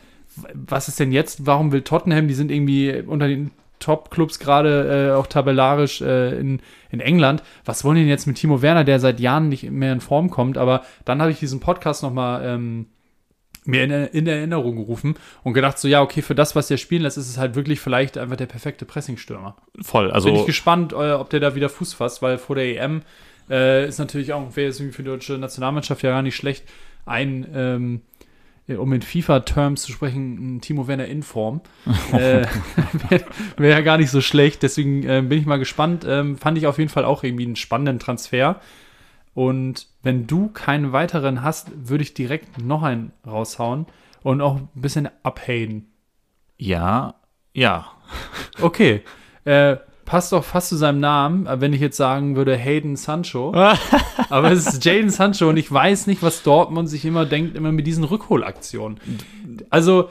was 0.53 0.87
ist 0.87 0.99
denn 0.99 1.11
jetzt? 1.11 1.45
Warum 1.45 1.71
will 1.71 1.81
Tottenham, 1.81 2.27
die 2.27 2.33
sind 2.33 2.51
irgendwie 2.51 3.03
unter 3.05 3.27
den 3.27 3.51
Top-Clubs 3.79 4.39
gerade 4.39 5.09
äh, 5.09 5.15
auch 5.15 5.27
tabellarisch 5.27 6.01
äh, 6.01 6.37
in, 6.39 6.61
in 6.89 6.99
England. 6.99 7.43
Was 7.65 7.83
wollen 7.83 7.97
denn 7.97 8.07
jetzt 8.07 8.25
mit 8.25 8.37
Timo 8.37 8.61
Werner, 8.61 8.83
der 8.83 8.99
seit 8.99 9.19
Jahren 9.19 9.49
nicht 9.49 9.69
mehr 9.69 9.93
in 9.93 10.01
Form 10.01 10.29
kommt? 10.29 10.57
Aber 10.57 10.83
dann 11.05 11.21
habe 11.21 11.31
ich 11.31 11.39
diesen 11.39 11.59
Podcast 11.59 12.03
nochmal 12.03 12.45
ähm, 12.45 12.87
mir 13.67 13.83
in, 13.83 13.91
in, 13.91 14.27
Erinnerung 14.27 14.77
gerufen 14.77 15.15
und 15.43 15.53
gedacht, 15.53 15.77
so 15.77 15.87
ja, 15.87 16.01
okay, 16.01 16.21
für 16.21 16.35
das, 16.35 16.55
was 16.55 16.67
der 16.67 16.77
spielen 16.77 17.03
lässt, 17.03 17.17
ist 17.17 17.29
es 17.29 17.37
halt 17.37 17.55
wirklich 17.55 17.79
vielleicht 17.79 18.17
einfach 18.17 18.37
der 18.37 18.45
perfekte 18.45 18.85
Pressingstürmer. 18.85 19.55
Voll, 19.81 20.11
also. 20.11 20.29
Bin 20.29 20.39
ich 20.39 20.45
gespannt, 20.45 20.93
äh, 20.93 21.11
ob 21.11 21.29
der 21.29 21.39
da 21.39 21.55
wieder 21.55 21.69
Fuß 21.69 21.93
fasst, 21.93 22.21
weil 22.21 22.37
vor 22.37 22.55
der 22.55 22.65
EM 22.65 23.01
äh, 23.49 23.87
ist 23.87 23.99
natürlich 23.99 24.33
auch, 24.33 24.55
wäre 24.55 24.67
jetzt 24.67 24.77
für 24.77 25.03
die 25.03 25.09
deutsche 25.09 25.37
Nationalmannschaft 25.37 26.01
ja 26.01 26.11
gar 26.11 26.21
nicht 26.21 26.35
schlecht, 26.35 26.63
ein 27.05 27.47
ähm, 27.53 28.01
um 28.75 28.91
in 28.93 29.01
FIFA-Terms 29.01 29.83
zu 29.83 29.91
sprechen, 29.91 30.59
Timo 30.61 30.87
Werner 30.87 31.05
in 31.05 31.23
Form. 31.23 31.61
äh, 32.11 32.45
Wäre 33.09 33.25
wär 33.57 33.69
ja 33.69 33.81
gar 33.81 33.97
nicht 33.97 34.11
so 34.11 34.21
schlecht. 34.21 34.63
Deswegen 34.63 35.03
äh, 35.03 35.21
bin 35.21 35.39
ich 35.39 35.45
mal 35.45 35.59
gespannt. 35.59 36.05
Ähm, 36.07 36.37
fand 36.37 36.57
ich 36.57 36.67
auf 36.67 36.77
jeden 36.77 36.89
Fall 36.89 37.05
auch 37.05 37.23
irgendwie 37.23 37.45
einen 37.45 37.55
spannenden 37.55 37.99
Transfer. 37.99 38.59
Und 39.33 39.87
wenn 40.01 40.27
du 40.27 40.49
keinen 40.49 40.91
weiteren 40.91 41.43
hast, 41.43 41.69
würde 41.87 42.03
ich 42.03 42.13
direkt 42.13 42.61
noch 42.61 42.83
einen 42.83 43.13
raushauen 43.25 43.85
und 44.23 44.41
auch 44.41 44.55
ein 44.55 44.69
bisschen 44.73 45.09
abhaten. 45.23 45.91
Ja, 46.57 47.15
ja. 47.53 47.91
Okay. 48.59 49.03
Äh, 49.45 49.77
passt 50.07 50.31
doch 50.31 50.43
fast 50.43 50.69
zu 50.69 50.77
seinem 50.77 50.99
Namen, 50.99 51.45
äh, 51.45 51.61
wenn 51.61 51.73
ich 51.73 51.81
jetzt 51.81 51.97
sagen 51.97 52.35
würde 52.35 52.55
Hayden 52.55 52.95
Sancho. 52.95 53.53
Aber 54.29 54.51
es 54.51 54.65
ist 54.65 54.85
Jaden 54.85 55.11
Sancho 55.11 55.49
und 55.49 55.57
ich 55.57 55.71
weiß 55.71 56.07
nicht, 56.07 56.23
was 56.23 56.41
Dortmund 56.41 56.89
sich 56.89 57.05
immer 57.05 57.25
denkt, 57.25 57.55
immer 57.55 57.71
mit 57.71 57.85
diesen 57.85 58.05
Rückholaktionen. 58.05 58.99
Also, 59.69 60.09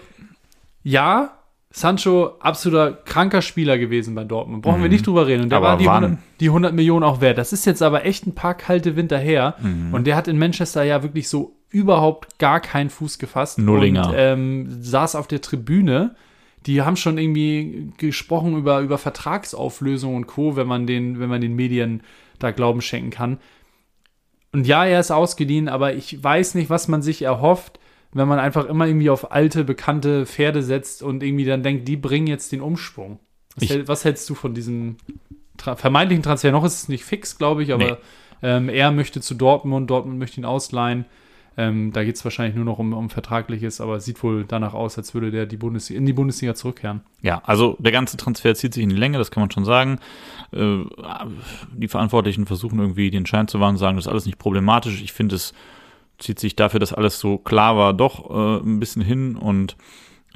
ja, 0.84 1.32
Sancho, 1.70 2.36
absoluter 2.40 2.92
kranker 2.92 3.42
Spieler 3.42 3.78
gewesen 3.78 4.14
bei 4.14 4.24
Dortmund. 4.24 4.62
Brauchen 4.62 4.78
mhm. 4.78 4.84
wir 4.84 4.90
nicht 4.90 5.06
drüber 5.06 5.26
reden. 5.26 5.44
Und 5.44 5.48
der 5.48 5.58
aber 5.58 5.68
war 5.68 5.76
die 5.78 5.88
100, 5.88 6.18
die 6.40 6.48
100, 6.48 6.74
Millionen 6.74 7.02
auch 7.02 7.20
wert. 7.22 7.38
Das 7.38 7.52
ist 7.52 7.64
jetzt 7.64 7.82
aber 7.82 8.04
echt 8.04 8.26
ein 8.26 8.34
paar 8.34 8.54
kalte 8.54 8.96
Winter 8.96 9.18
her. 9.18 9.56
Mhm. 9.60 9.92
Und 9.92 10.06
der 10.06 10.14
hat 10.14 10.28
in 10.28 10.38
Manchester 10.38 10.82
ja 10.84 11.02
wirklich 11.02 11.28
so 11.28 11.56
überhaupt 11.70 12.38
gar 12.38 12.60
keinen 12.60 12.90
Fuß 12.90 13.18
gefasst. 13.18 13.58
Nullinger. 13.58 14.08
Und 14.08 14.14
ähm, 14.16 14.78
saß 14.80 15.16
auf 15.16 15.26
der 15.26 15.40
Tribüne 15.40 16.14
die 16.66 16.82
haben 16.82 16.96
schon 16.96 17.18
irgendwie 17.18 17.92
gesprochen 17.96 18.56
über, 18.56 18.80
über 18.80 18.98
Vertragsauflösung 18.98 20.16
und 20.16 20.26
Co., 20.26 20.56
wenn 20.56 20.66
man 20.66 20.86
den, 20.86 21.20
wenn 21.20 21.28
man 21.28 21.40
den 21.40 21.54
Medien 21.54 22.02
da 22.38 22.50
Glauben 22.50 22.80
schenken 22.80 23.10
kann. 23.10 23.38
Und 24.52 24.66
ja, 24.66 24.84
er 24.84 25.00
ist 25.00 25.10
ausgeliehen, 25.10 25.68
aber 25.68 25.94
ich 25.94 26.22
weiß 26.22 26.54
nicht, 26.54 26.70
was 26.70 26.88
man 26.88 27.02
sich 27.02 27.22
erhofft, 27.22 27.78
wenn 28.12 28.28
man 28.28 28.38
einfach 28.38 28.66
immer 28.66 28.86
irgendwie 28.86 29.10
auf 29.10 29.30
alte, 29.32 29.64
bekannte 29.64 30.26
Pferde 30.26 30.62
setzt 30.62 31.02
und 31.02 31.22
irgendwie 31.22 31.44
dann 31.44 31.62
denkt, 31.62 31.86
die 31.86 31.96
bringen 31.96 32.26
jetzt 32.26 32.52
den 32.52 32.62
Umschwung. 32.62 33.20
Was, 33.54 33.70
ich, 33.70 33.88
was 33.88 34.04
hältst 34.04 34.28
du 34.30 34.34
von 34.34 34.54
diesem 34.54 34.96
tra 35.56 35.76
vermeintlichen 35.76 36.22
Transfer? 36.22 36.52
Noch 36.52 36.64
ist 36.64 36.74
es 36.74 36.88
nicht 36.88 37.04
fix, 37.04 37.38
glaube 37.38 37.62
ich, 37.62 37.72
aber 37.72 37.84
nee. 37.84 37.96
ähm, 38.42 38.68
er 38.68 38.90
möchte 38.90 39.20
zu 39.20 39.34
Dortmund, 39.34 39.90
Dortmund 39.90 40.18
möchte 40.18 40.40
ihn 40.40 40.44
ausleihen. 40.44 41.04
Ähm, 41.58 41.92
da 41.92 42.04
geht 42.04 42.16
es 42.16 42.24
wahrscheinlich 42.24 42.54
nur 42.54 42.64
noch 42.64 42.78
um, 42.78 42.92
um 42.92 43.08
Vertragliches, 43.08 43.80
aber 43.80 43.96
es 43.96 44.04
sieht 44.04 44.22
wohl 44.22 44.44
danach 44.46 44.74
aus, 44.74 44.98
als 44.98 45.14
würde 45.14 45.30
der 45.30 45.46
die 45.46 45.56
Bundesliga, 45.56 45.98
in 45.98 46.04
die 46.04 46.12
Bundesliga 46.12 46.54
zurückkehren. 46.54 47.00
Ja, 47.22 47.42
also 47.44 47.76
der 47.78 47.92
ganze 47.92 48.18
Transfer 48.18 48.54
zieht 48.54 48.74
sich 48.74 48.82
in 48.82 48.90
die 48.90 48.96
Länge, 48.96 49.16
das 49.16 49.30
kann 49.30 49.42
man 49.42 49.50
schon 49.50 49.64
sagen. 49.64 49.98
Äh, 50.52 50.78
die 51.72 51.88
Verantwortlichen 51.88 52.46
versuchen 52.46 52.78
irgendwie 52.78 53.10
den 53.10 53.24
Schein 53.24 53.48
zu 53.48 53.58
wahren, 53.58 53.78
sagen, 53.78 53.96
das 53.96 54.06
ist 54.06 54.10
alles 54.10 54.26
nicht 54.26 54.38
problematisch. 54.38 55.02
Ich 55.02 55.12
finde, 55.12 55.36
es 55.36 55.54
zieht 56.18 56.38
sich 56.38 56.56
dafür, 56.56 56.80
dass 56.80 56.92
alles 56.92 57.20
so 57.20 57.38
klar 57.38 57.76
war, 57.76 57.94
doch 57.94 58.30
äh, 58.30 58.62
ein 58.62 58.78
bisschen 58.78 59.02
hin 59.02 59.36
und 59.36 59.76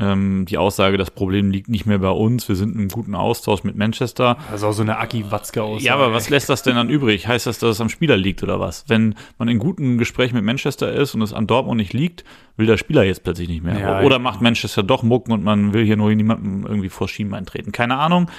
ähm, 0.00 0.46
die 0.46 0.56
Aussage, 0.56 0.96
das 0.96 1.10
Problem 1.10 1.50
liegt 1.50 1.68
nicht 1.68 1.84
mehr 1.84 1.98
bei 1.98 2.10
uns, 2.10 2.48
wir 2.48 2.56
sind 2.56 2.72
in 2.74 2.80
einem 2.80 2.88
guten 2.88 3.14
Austausch 3.14 3.64
mit 3.64 3.76
Manchester. 3.76 4.38
Also 4.50 4.68
auch 4.68 4.72
so 4.72 4.82
eine 4.82 4.98
Aki-Watzke-Aussage. 4.98 5.84
Ja, 5.84 5.94
aber 5.94 6.12
was 6.12 6.30
lässt 6.30 6.48
das 6.48 6.62
denn 6.62 6.76
dann 6.76 6.88
übrig? 6.88 7.28
Heißt 7.28 7.46
das, 7.46 7.58
dass 7.58 7.70
es 7.70 7.80
am 7.80 7.90
Spieler 7.90 8.16
liegt 8.16 8.42
oder 8.42 8.58
was? 8.58 8.84
Wenn 8.88 9.14
man 9.38 9.48
in 9.48 9.58
gutem 9.58 9.98
Gespräch 9.98 10.32
mit 10.32 10.42
Manchester 10.42 10.90
ist 10.92 11.14
und 11.14 11.22
es 11.22 11.32
an 11.34 11.46
Dortmund 11.46 11.78
nicht 11.78 11.92
liegt, 11.92 12.24
will 12.56 12.66
der 12.66 12.78
Spieler 12.78 13.04
jetzt 13.04 13.24
plötzlich 13.24 13.48
nicht 13.48 13.62
mehr. 13.62 13.78
Ja, 13.78 14.00
oder 14.02 14.18
macht 14.18 14.40
Manchester 14.40 14.82
doch 14.82 15.02
Mucken 15.02 15.32
und 15.32 15.44
man 15.44 15.74
will 15.74 15.84
hier 15.84 15.96
nur 15.96 16.14
niemandem 16.14 16.66
irgendwie 16.66 16.88
vor 16.88 17.08
Schienen 17.08 17.34
eintreten. 17.34 17.72
Keine 17.72 17.98
Ahnung. 17.98 18.30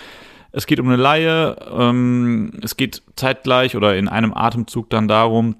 Es 0.52 0.66
geht 0.66 0.80
um 0.80 0.88
eine 0.88 0.98
Laie. 0.98 1.56
Ähm, 1.72 2.54
es 2.62 2.76
geht 2.76 3.04
zeitgleich 3.16 3.76
oder 3.76 3.96
in 3.96 4.08
einem 4.08 4.34
Atemzug 4.34 4.90
dann 4.90 5.08
darum, 5.08 5.56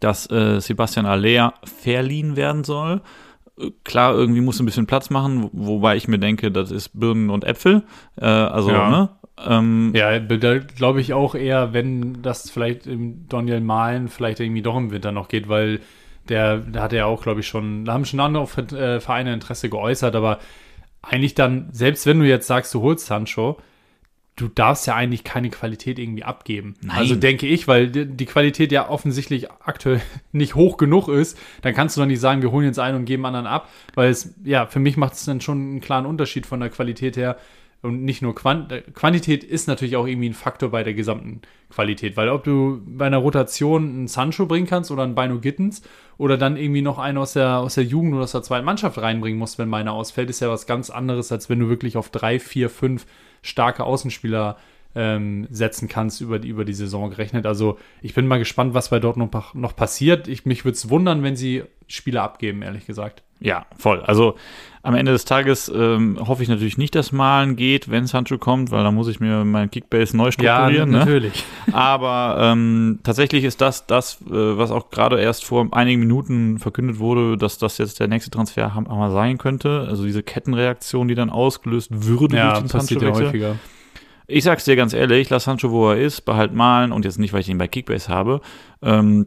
dass 0.00 0.30
äh, 0.30 0.60
Sebastian 0.60 1.06
Aller 1.06 1.54
verliehen 1.64 2.36
werden 2.36 2.64
soll 2.64 3.00
klar, 3.84 4.14
irgendwie 4.14 4.40
muss 4.40 4.60
ein 4.60 4.66
bisschen 4.66 4.86
Platz 4.86 5.10
machen, 5.10 5.48
wobei 5.52 5.96
ich 5.96 6.08
mir 6.08 6.18
denke, 6.18 6.50
das 6.50 6.70
ist 6.70 6.98
Birnen 6.98 7.30
und 7.30 7.44
Äpfel. 7.44 7.82
Äh, 8.16 8.26
also, 8.26 8.70
ja. 8.70 8.90
ne? 8.90 9.08
Ähm, 9.46 9.92
ja, 9.94 10.18
da 10.18 10.58
glaube 10.58 11.00
ich 11.00 11.14
auch 11.14 11.34
eher, 11.34 11.72
wenn 11.72 12.22
das 12.22 12.50
vielleicht 12.50 12.86
im 12.86 13.26
Daniel 13.28 13.60
Malen 13.60 14.08
vielleicht 14.08 14.40
irgendwie 14.40 14.62
doch 14.62 14.76
im 14.76 14.90
Winter 14.90 15.12
noch 15.12 15.28
geht, 15.28 15.48
weil 15.48 15.80
der, 16.28 16.58
da 16.58 16.82
hat 16.82 16.92
er 16.92 17.06
auch, 17.06 17.22
glaube 17.22 17.40
ich, 17.40 17.48
schon, 17.48 17.84
da 17.84 17.94
haben 17.94 18.04
schon 18.04 18.20
andere 18.20 18.44
äh, 18.44 19.00
Vereine 19.00 19.32
Interesse 19.32 19.70
geäußert, 19.70 20.14
aber 20.14 20.38
eigentlich 21.02 21.34
dann, 21.34 21.68
selbst 21.72 22.06
wenn 22.06 22.20
du 22.20 22.26
jetzt 22.26 22.46
sagst, 22.46 22.74
du 22.74 22.82
holst 22.82 23.06
Sancho, 23.06 23.58
du 24.40 24.48
darfst 24.48 24.86
ja 24.86 24.94
eigentlich 24.94 25.24
keine 25.24 25.50
Qualität 25.50 25.98
irgendwie 25.98 26.24
abgeben. 26.24 26.74
Nein. 26.82 26.96
Also 26.96 27.14
denke 27.14 27.46
ich, 27.46 27.68
weil 27.68 27.88
die 27.88 28.26
Qualität 28.26 28.72
ja 28.72 28.88
offensichtlich 28.88 29.50
aktuell 29.50 30.00
nicht 30.32 30.54
hoch 30.54 30.76
genug 30.76 31.08
ist, 31.08 31.38
dann 31.62 31.74
kannst 31.74 31.96
du 31.96 32.00
doch 32.00 32.06
nicht 32.06 32.20
sagen, 32.20 32.42
wir 32.42 32.50
holen 32.50 32.66
jetzt 32.66 32.78
einen 32.78 32.96
und 32.96 33.04
geben 33.04 33.26
anderen 33.26 33.46
ab, 33.46 33.68
weil 33.94 34.10
es, 34.10 34.34
ja, 34.44 34.66
für 34.66 34.78
mich 34.78 34.96
macht 34.96 35.14
es 35.14 35.24
dann 35.24 35.40
schon 35.40 35.58
einen 35.58 35.80
klaren 35.80 36.06
Unterschied 36.06 36.46
von 36.46 36.60
der 36.60 36.70
Qualität 36.70 37.16
her. 37.16 37.36
Und 37.82 38.04
nicht 38.04 38.20
nur 38.20 38.34
Quant 38.34 38.70
Quantität 38.94 39.42
ist 39.42 39.66
natürlich 39.66 39.96
auch 39.96 40.06
irgendwie 40.06 40.28
ein 40.28 40.34
Faktor 40.34 40.70
bei 40.70 40.82
der 40.82 40.92
gesamten 40.92 41.40
Qualität, 41.70 42.14
weil 42.14 42.28
ob 42.28 42.44
du 42.44 42.82
bei 42.84 43.06
einer 43.06 43.16
Rotation 43.16 43.88
einen 43.88 44.08
Sancho 44.08 44.44
bringen 44.44 44.66
kannst 44.66 44.90
oder 44.90 45.02
einen 45.02 45.14
Bino 45.14 45.38
Gittens 45.38 45.80
oder 46.18 46.36
dann 46.36 46.58
irgendwie 46.58 46.82
noch 46.82 46.98
einen 46.98 47.16
aus 47.16 47.32
der, 47.32 47.56
aus 47.56 47.76
der 47.76 47.84
Jugend 47.84 48.12
oder 48.12 48.24
aus 48.24 48.32
der 48.32 48.42
zweiten 48.42 48.66
Mannschaft 48.66 48.98
reinbringen 48.98 49.38
musst, 49.38 49.58
wenn 49.58 49.70
meiner 49.70 49.94
ausfällt, 49.94 50.28
ist 50.28 50.40
ja 50.40 50.50
was 50.50 50.66
ganz 50.66 50.90
anderes, 50.90 51.32
als 51.32 51.48
wenn 51.48 51.58
du 51.58 51.70
wirklich 51.70 51.96
auf 51.96 52.10
drei, 52.10 52.38
vier, 52.38 52.68
fünf 52.68 53.06
starke 53.42 53.84
Außenspieler 53.84 54.56
ähm, 54.94 55.46
setzen 55.50 55.88
kannst 55.88 56.20
über 56.20 56.38
die, 56.38 56.48
über 56.48 56.64
die 56.64 56.74
Saison 56.74 57.10
gerechnet. 57.10 57.46
Also 57.46 57.78
ich 58.02 58.14
bin 58.14 58.26
mal 58.26 58.38
gespannt, 58.38 58.74
was 58.74 58.90
bei 58.90 58.98
Dortmund 58.98 59.34
noch, 59.54 59.76
passiert. 59.76 60.28
Ich, 60.28 60.46
mich 60.46 60.64
würde 60.64 60.74
es 60.74 60.90
wundern, 60.90 61.22
wenn 61.22 61.36
sie 61.36 61.62
Spieler 61.86 62.22
abgeben, 62.22 62.62
ehrlich 62.62 62.86
gesagt. 62.86 63.22
Ja, 63.40 63.66
voll. 63.78 64.00
Also 64.02 64.36
am 64.82 64.94
Ende 64.94 65.12
des 65.12 65.26
Tages 65.26 65.70
ähm, 65.74 66.18
hoffe 66.26 66.42
ich 66.42 66.48
natürlich 66.48 66.78
nicht, 66.78 66.94
dass 66.94 67.12
Malen 67.12 67.56
geht, 67.56 67.90
wenn 67.90 68.06
Sancho 68.06 68.38
kommt, 68.38 68.70
weil 68.70 68.82
dann 68.82 68.94
muss 68.94 69.08
ich 69.08 69.20
mir 69.20 69.44
meinen 69.44 69.70
Kickbase 69.70 70.16
neu 70.16 70.30
strukturieren. 70.30 70.74
Ja, 70.74 70.98
ne? 70.98 70.98
natürlich. 71.04 71.44
Ne? 71.66 71.74
Aber 71.74 72.38
ähm, 72.40 73.00
tatsächlich 73.02 73.44
ist 73.44 73.60
das 73.60 73.86
das, 73.86 74.22
äh, 74.22 74.30
was 74.30 74.70
auch 74.70 74.88
gerade 74.90 75.20
erst 75.20 75.44
vor 75.44 75.68
einigen 75.72 76.00
Minuten 76.00 76.58
verkündet 76.58 76.98
wurde, 76.98 77.36
dass 77.36 77.58
das 77.58 77.76
jetzt 77.76 78.00
der 78.00 78.08
nächste 78.08 78.30
Transfer 78.30 78.70
mal 78.88 79.10
sein 79.10 79.36
könnte. 79.36 79.86
Also 79.86 80.04
diese 80.04 80.22
Kettenreaktion, 80.22 81.08
die 81.08 81.14
dann 81.14 81.28
ausgelöst 81.28 81.90
würde 81.90 82.36
ja, 82.36 82.52
durch 82.52 82.60
den 82.60 82.68
passiert 82.70 83.02
ja 83.02 83.12
häufiger. 83.12 83.56
Ich 84.26 84.44
sag's 84.44 84.64
dir 84.64 84.76
ganz 84.76 84.94
ehrlich, 84.94 85.28
lass 85.28 85.44
Sancho, 85.44 85.70
wo 85.70 85.90
er 85.90 85.98
ist, 85.98 86.22
behalt 86.22 86.54
Malen 86.54 86.92
und 86.92 87.04
jetzt 87.04 87.18
nicht, 87.18 87.34
weil 87.34 87.40
ich 87.40 87.48
ihn 87.48 87.58
bei 87.58 87.68
Kickbase 87.68 88.08
habe. 88.08 88.40
Ähm, 88.80 89.26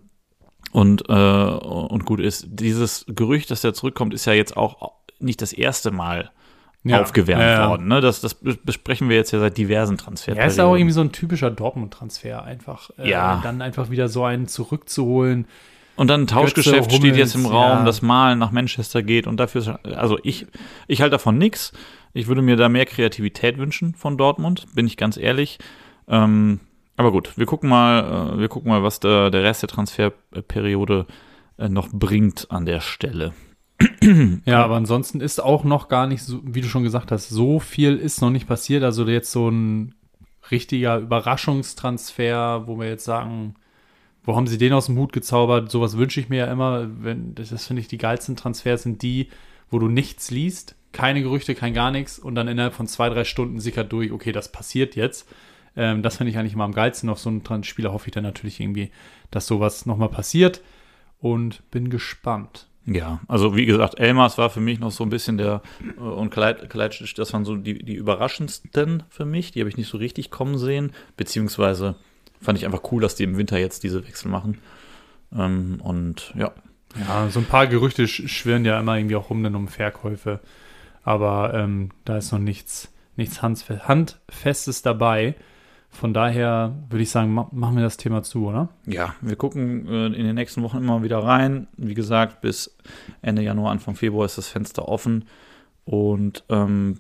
und, 0.72 1.08
äh, 1.08 1.14
und 1.14 2.06
gut 2.06 2.20
ist. 2.20 2.48
Dieses 2.50 3.06
Gerücht, 3.08 3.52
dass 3.52 3.64
er 3.64 3.76
zurückkommt, 3.76 4.14
ist 4.14 4.26
ja 4.26 4.34
jetzt 4.34 4.58
auch 4.58 5.03
nicht 5.24 5.42
das 5.42 5.54
erste 5.54 5.92
Mal 5.92 6.32
ja, 6.84 7.02
aufgewärmt 7.02 7.42
ja, 7.42 7.70
worden. 7.70 7.88
Ne? 7.88 8.02
Das, 8.02 8.22
das 8.22 8.36
besprechen 8.36 9.10
wir 9.10 9.16
jetzt 9.16 9.32
ja 9.32 9.40
seit 9.40 9.58
diversen 9.58 9.98
Transfers. 9.98 10.38
Ja, 10.38 10.46
ist 10.46 10.60
auch 10.60 10.76
irgendwie 10.76 10.94
so 10.94 11.02
ein 11.02 11.12
typischer 11.12 11.50
Dortmund-Transfer, 11.50 12.44
einfach. 12.44 12.90
Äh, 12.98 13.10
ja. 13.10 13.40
Dann 13.44 13.62
einfach 13.62 13.90
wieder 13.90 14.10
so 14.10 14.24
einen 14.26 14.48
zurückzuholen. 14.48 15.48
Und 15.96 16.08
dann 16.08 16.22
ein 16.22 16.28
Tauschgeschäft 16.28 16.90
Götze, 16.90 16.96
steht 16.96 17.16
jetzt 17.16 17.36
im 17.36 17.46
Raum, 17.46 17.80
ja. 17.80 17.86
dass 17.86 18.02
Malen 18.02 18.40
nach 18.40 18.52
Manchester 18.52 19.04
geht 19.04 19.28
und 19.28 19.38
dafür, 19.38 19.80
also 19.84 20.18
ich, 20.24 20.48
ich 20.88 21.02
halte 21.02 21.12
davon 21.12 21.38
nichts. 21.38 21.72
Ich 22.14 22.28
würde 22.28 22.42
mir 22.42 22.56
da 22.56 22.68
mehr 22.68 22.86
Kreativität 22.86 23.58
wünschen 23.58 23.94
von 23.96 24.18
Dortmund, 24.18 24.66
bin 24.74 24.88
ich 24.88 24.98
ganz 24.98 25.18
ehrlich. 25.18 25.60
Ähm, 26.08 26.60
aber 26.98 27.12
gut, 27.12 27.38
wir 27.38 27.46
gucken 27.46 27.70
mal, 27.70 28.34
äh, 28.34 28.40
wir 28.40 28.50
gucken 28.50 28.70
mal, 28.70 28.84
was 28.84 29.00
der, 29.00 29.30
der 29.30 29.44
Rest 29.44 29.62
der 29.62 29.70
Transferperiode 29.70 31.06
äh, 31.58 31.70
noch 31.70 31.90
bringt 31.92 32.48
an 32.50 32.66
der 32.66 32.82
Stelle. 32.82 33.34
ja, 34.46 34.64
aber 34.64 34.76
ansonsten 34.76 35.22
ist 35.22 35.42
auch 35.42 35.64
noch 35.64 35.88
gar 35.88 36.08
nicht 36.08 36.24
so, 36.24 36.42
wie 36.44 36.62
du 36.62 36.68
schon 36.68 36.84
gesagt 36.84 37.12
hast, 37.12 37.30
so 37.30 37.60
viel 37.60 37.98
ist 37.98 38.22
noch 38.22 38.30
nicht 38.30 38.48
passiert. 38.48 38.84
Also 38.84 39.08
jetzt 39.08 39.32
so 39.32 39.50
ein 39.50 39.96
richtiger 40.52 40.98
Überraschungstransfer, 40.98 42.68
wo 42.68 42.80
wir 42.80 42.88
jetzt 42.88 43.06
sagen, 43.06 43.56
wo 44.24 44.36
haben 44.36 44.48
sie 44.48 44.58
den 44.58 44.74
aus 44.74 44.88
dem 44.88 44.98
Hut 44.98 45.14
gezaubert? 45.14 45.70
Sowas 45.70 45.98
wünsche 45.98 46.20
ich 46.20 46.30
mir 46.30 46.40
ja 46.40 46.52
immer. 46.52 46.88
Wenn, 47.04 47.36
das, 47.36 47.50
das 47.50 47.66
finde 47.66 47.82
ich 47.82 47.88
die 47.88 47.98
geilsten 47.98 48.36
Transfers 48.36 48.84
sind 48.84 49.02
die, 49.02 49.30
wo 49.70 49.80
du 49.80 49.88
nichts 49.88 50.32
liest, 50.32 50.76
keine 50.92 51.22
Gerüchte, 51.22 51.56
kein 51.56 51.74
gar 51.74 51.92
nichts 51.92 52.20
und 52.20 52.36
dann 52.36 52.48
innerhalb 52.48 52.74
von 52.74 52.88
zwei, 52.88 53.10
drei 53.10 53.24
Stunden 53.24 53.60
sickert 53.60 53.92
durch, 53.92 54.12
okay, 54.12 54.32
das 54.32 54.52
passiert 54.52 54.96
jetzt. 54.96 55.28
Ähm, 55.76 56.04
das 56.04 56.18
finde 56.18 56.32
ich 56.32 56.38
eigentlich 56.38 56.54
immer 56.54 56.64
am 56.64 56.74
geilsten. 56.74 57.10
Auf 57.10 57.20
so 57.20 57.30
einen 57.30 57.64
Spieler 57.64 57.92
hoffe 57.92 58.08
ich 58.08 58.14
dann 58.14 58.24
natürlich 58.24 58.60
irgendwie, 58.60 58.92
dass 59.32 59.48
sowas 59.48 59.86
nochmal 59.86 60.10
passiert 60.10 60.62
und 61.20 61.70
bin 61.72 61.90
gespannt. 61.90 62.68
Ja, 62.86 63.22
also 63.28 63.56
wie 63.56 63.66
gesagt, 63.66 64.00
Elmas 64.00 64.38
war 64.38 64.50
für 64.50 64.60
mich 64.60 64.80
noch 64.80 64.92
so 64.92 65.04
ein 65.06 65.10
bisschen 65.10 65.38
der 65.38 65.62
äh, 65.98 66.02
und 66.02 66.32
Kalajdzic, 66.32 67.16
das 67.16 67.32
waren 67.32 67.46
so 67.46 67.56
die, 67.56 67.84
die 67.84 67.96
überraschendsten 67.96 69.04
für 69.10 69.26
mich. 69.26 69.52
Die 69.52 69.62
habe 69.62 69.70
ich 69.70 69.78
nicht 69.78 69.90
so 69.90 69.98
richtig 69.98 70.32
kommen 70.32 70.58
sehen, 70.58 70.92
beziehungsweise 71.16 71.96
fand 72.42 72.58
ich 72.58 72.66
einfach 72.66 72.92
cool, 72.92 73.02
dass 73.02 73.16
die 73.16 73.24
im 73.24 73.38
Winter 73.38 73.58
jetzt 73.58 73.84
diese 73.84 74.06
Wechsel 74.06 74.30
machen. 74.30 74.58
Ähm, 75.34 75.80
und 75.82 76.34
ja. 76.36 76.52
Ja, 77.08 77.28
so 77.30 77.40
ein 77.40 77.46
paar 77.46 77.66
Gerüchte 77.66 78.08
schwirren 78.08 78.66
ja 78.66 78.80
immer 78.80 78.98
irgendwie 78.98 79.16
auch 79.16 79.32
rum 79.32 79.42
dann 79.44 79.56
um 79.56 79.68
Verkäufe. 79.68 80.42
Aber 81.04 81.54
ähm, 81.56 81.90
da 82.06 82.18
ist 82.18 82.32
noch 82.32 82.40
nichts, 82.40 82.94
nichts 83.16 83.42
Handfestes 83.42 84.84
dabei. 84.84 85.36
Von 85.94 86.14
daher 86.14 86.74
würde 86.90 87.04
ich 87.04 87.12
sagen, 87.12 87.34
machen 87.34 87.76
wir 87.76 87.84
das 87.84 87.98
Thema 87.98 88.24
zu, 88.24 88.48
oder? 88.48 88.70
Ja, 88.88 89.16
wir 89.22 89.36
gucken 89.36 89.88
äh, 89.88 90.08
in 90.08 90.26
den 90.26 90.36
nächsten 90.36 90.64
Wochen 90.64 90.78
immer 90.78 91.04
wieder 91.04 91.20
rein. 91.20 91.68
Wie 91.78 91.94
gesagt, 91.94 92.42
bis 92.42 92.76
Ende 93.22 93.44
Januar, 93.44 93.72
Anfang 93.72 93.96
Februar 93.96 94.26
ist 94.26 94.38
das 94.38 94.50
Fenster 94.50 94.88
offen. 94.88 95.26
Und 95.86 96.44
ähm, 96.50 96.98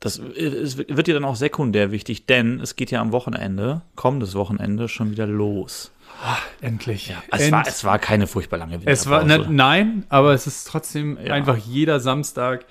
das 0.00 0.18
es 0.18 0.76
wird 0.76 1.08
ja 1.08 1.14
dann 1.14 1.24
auch 1.24 1.36
sekundär 1.36 1.90
wichtig, 1.92 2.26
denn 2.26 2.60
es 2.60 2.76
geht 2.76 2.90
ja 2.90 3.00
am 3.00 3.10
Wochenende, 3.10 3.80
kommendes 3.96 4.34
Wochenende, 4.34 4.88
schon 4.88 5.10
wieder 5.10 5.26
los. 5.26 5.90
Ach, 6.22 6.42
endlich. 6.60 7.08
Ja, 7.08 7.22
es, 7.30 7.40
End 7.40 7.52
war, 7.52 7.66
es 7.66 7.84
war 7.84 7.98
keine 7.98 8.26
furchtbar 8.26 8.58
lange 8.58 8.74
Winterpause. 8.74 9.00
Es 9.00 9.08
war, 9.08 9.24
ne, 9.24 9.46
nein, 9.48 10.04
aber 10.10 10.34
es 10.34 10.46
ist 10.46 10.68
trotzdem 10.68 11.18
ja. 11.24 11.32
einfach 11.32 11.56
jeder 11.56 12.00
Samstag 12.00 12.66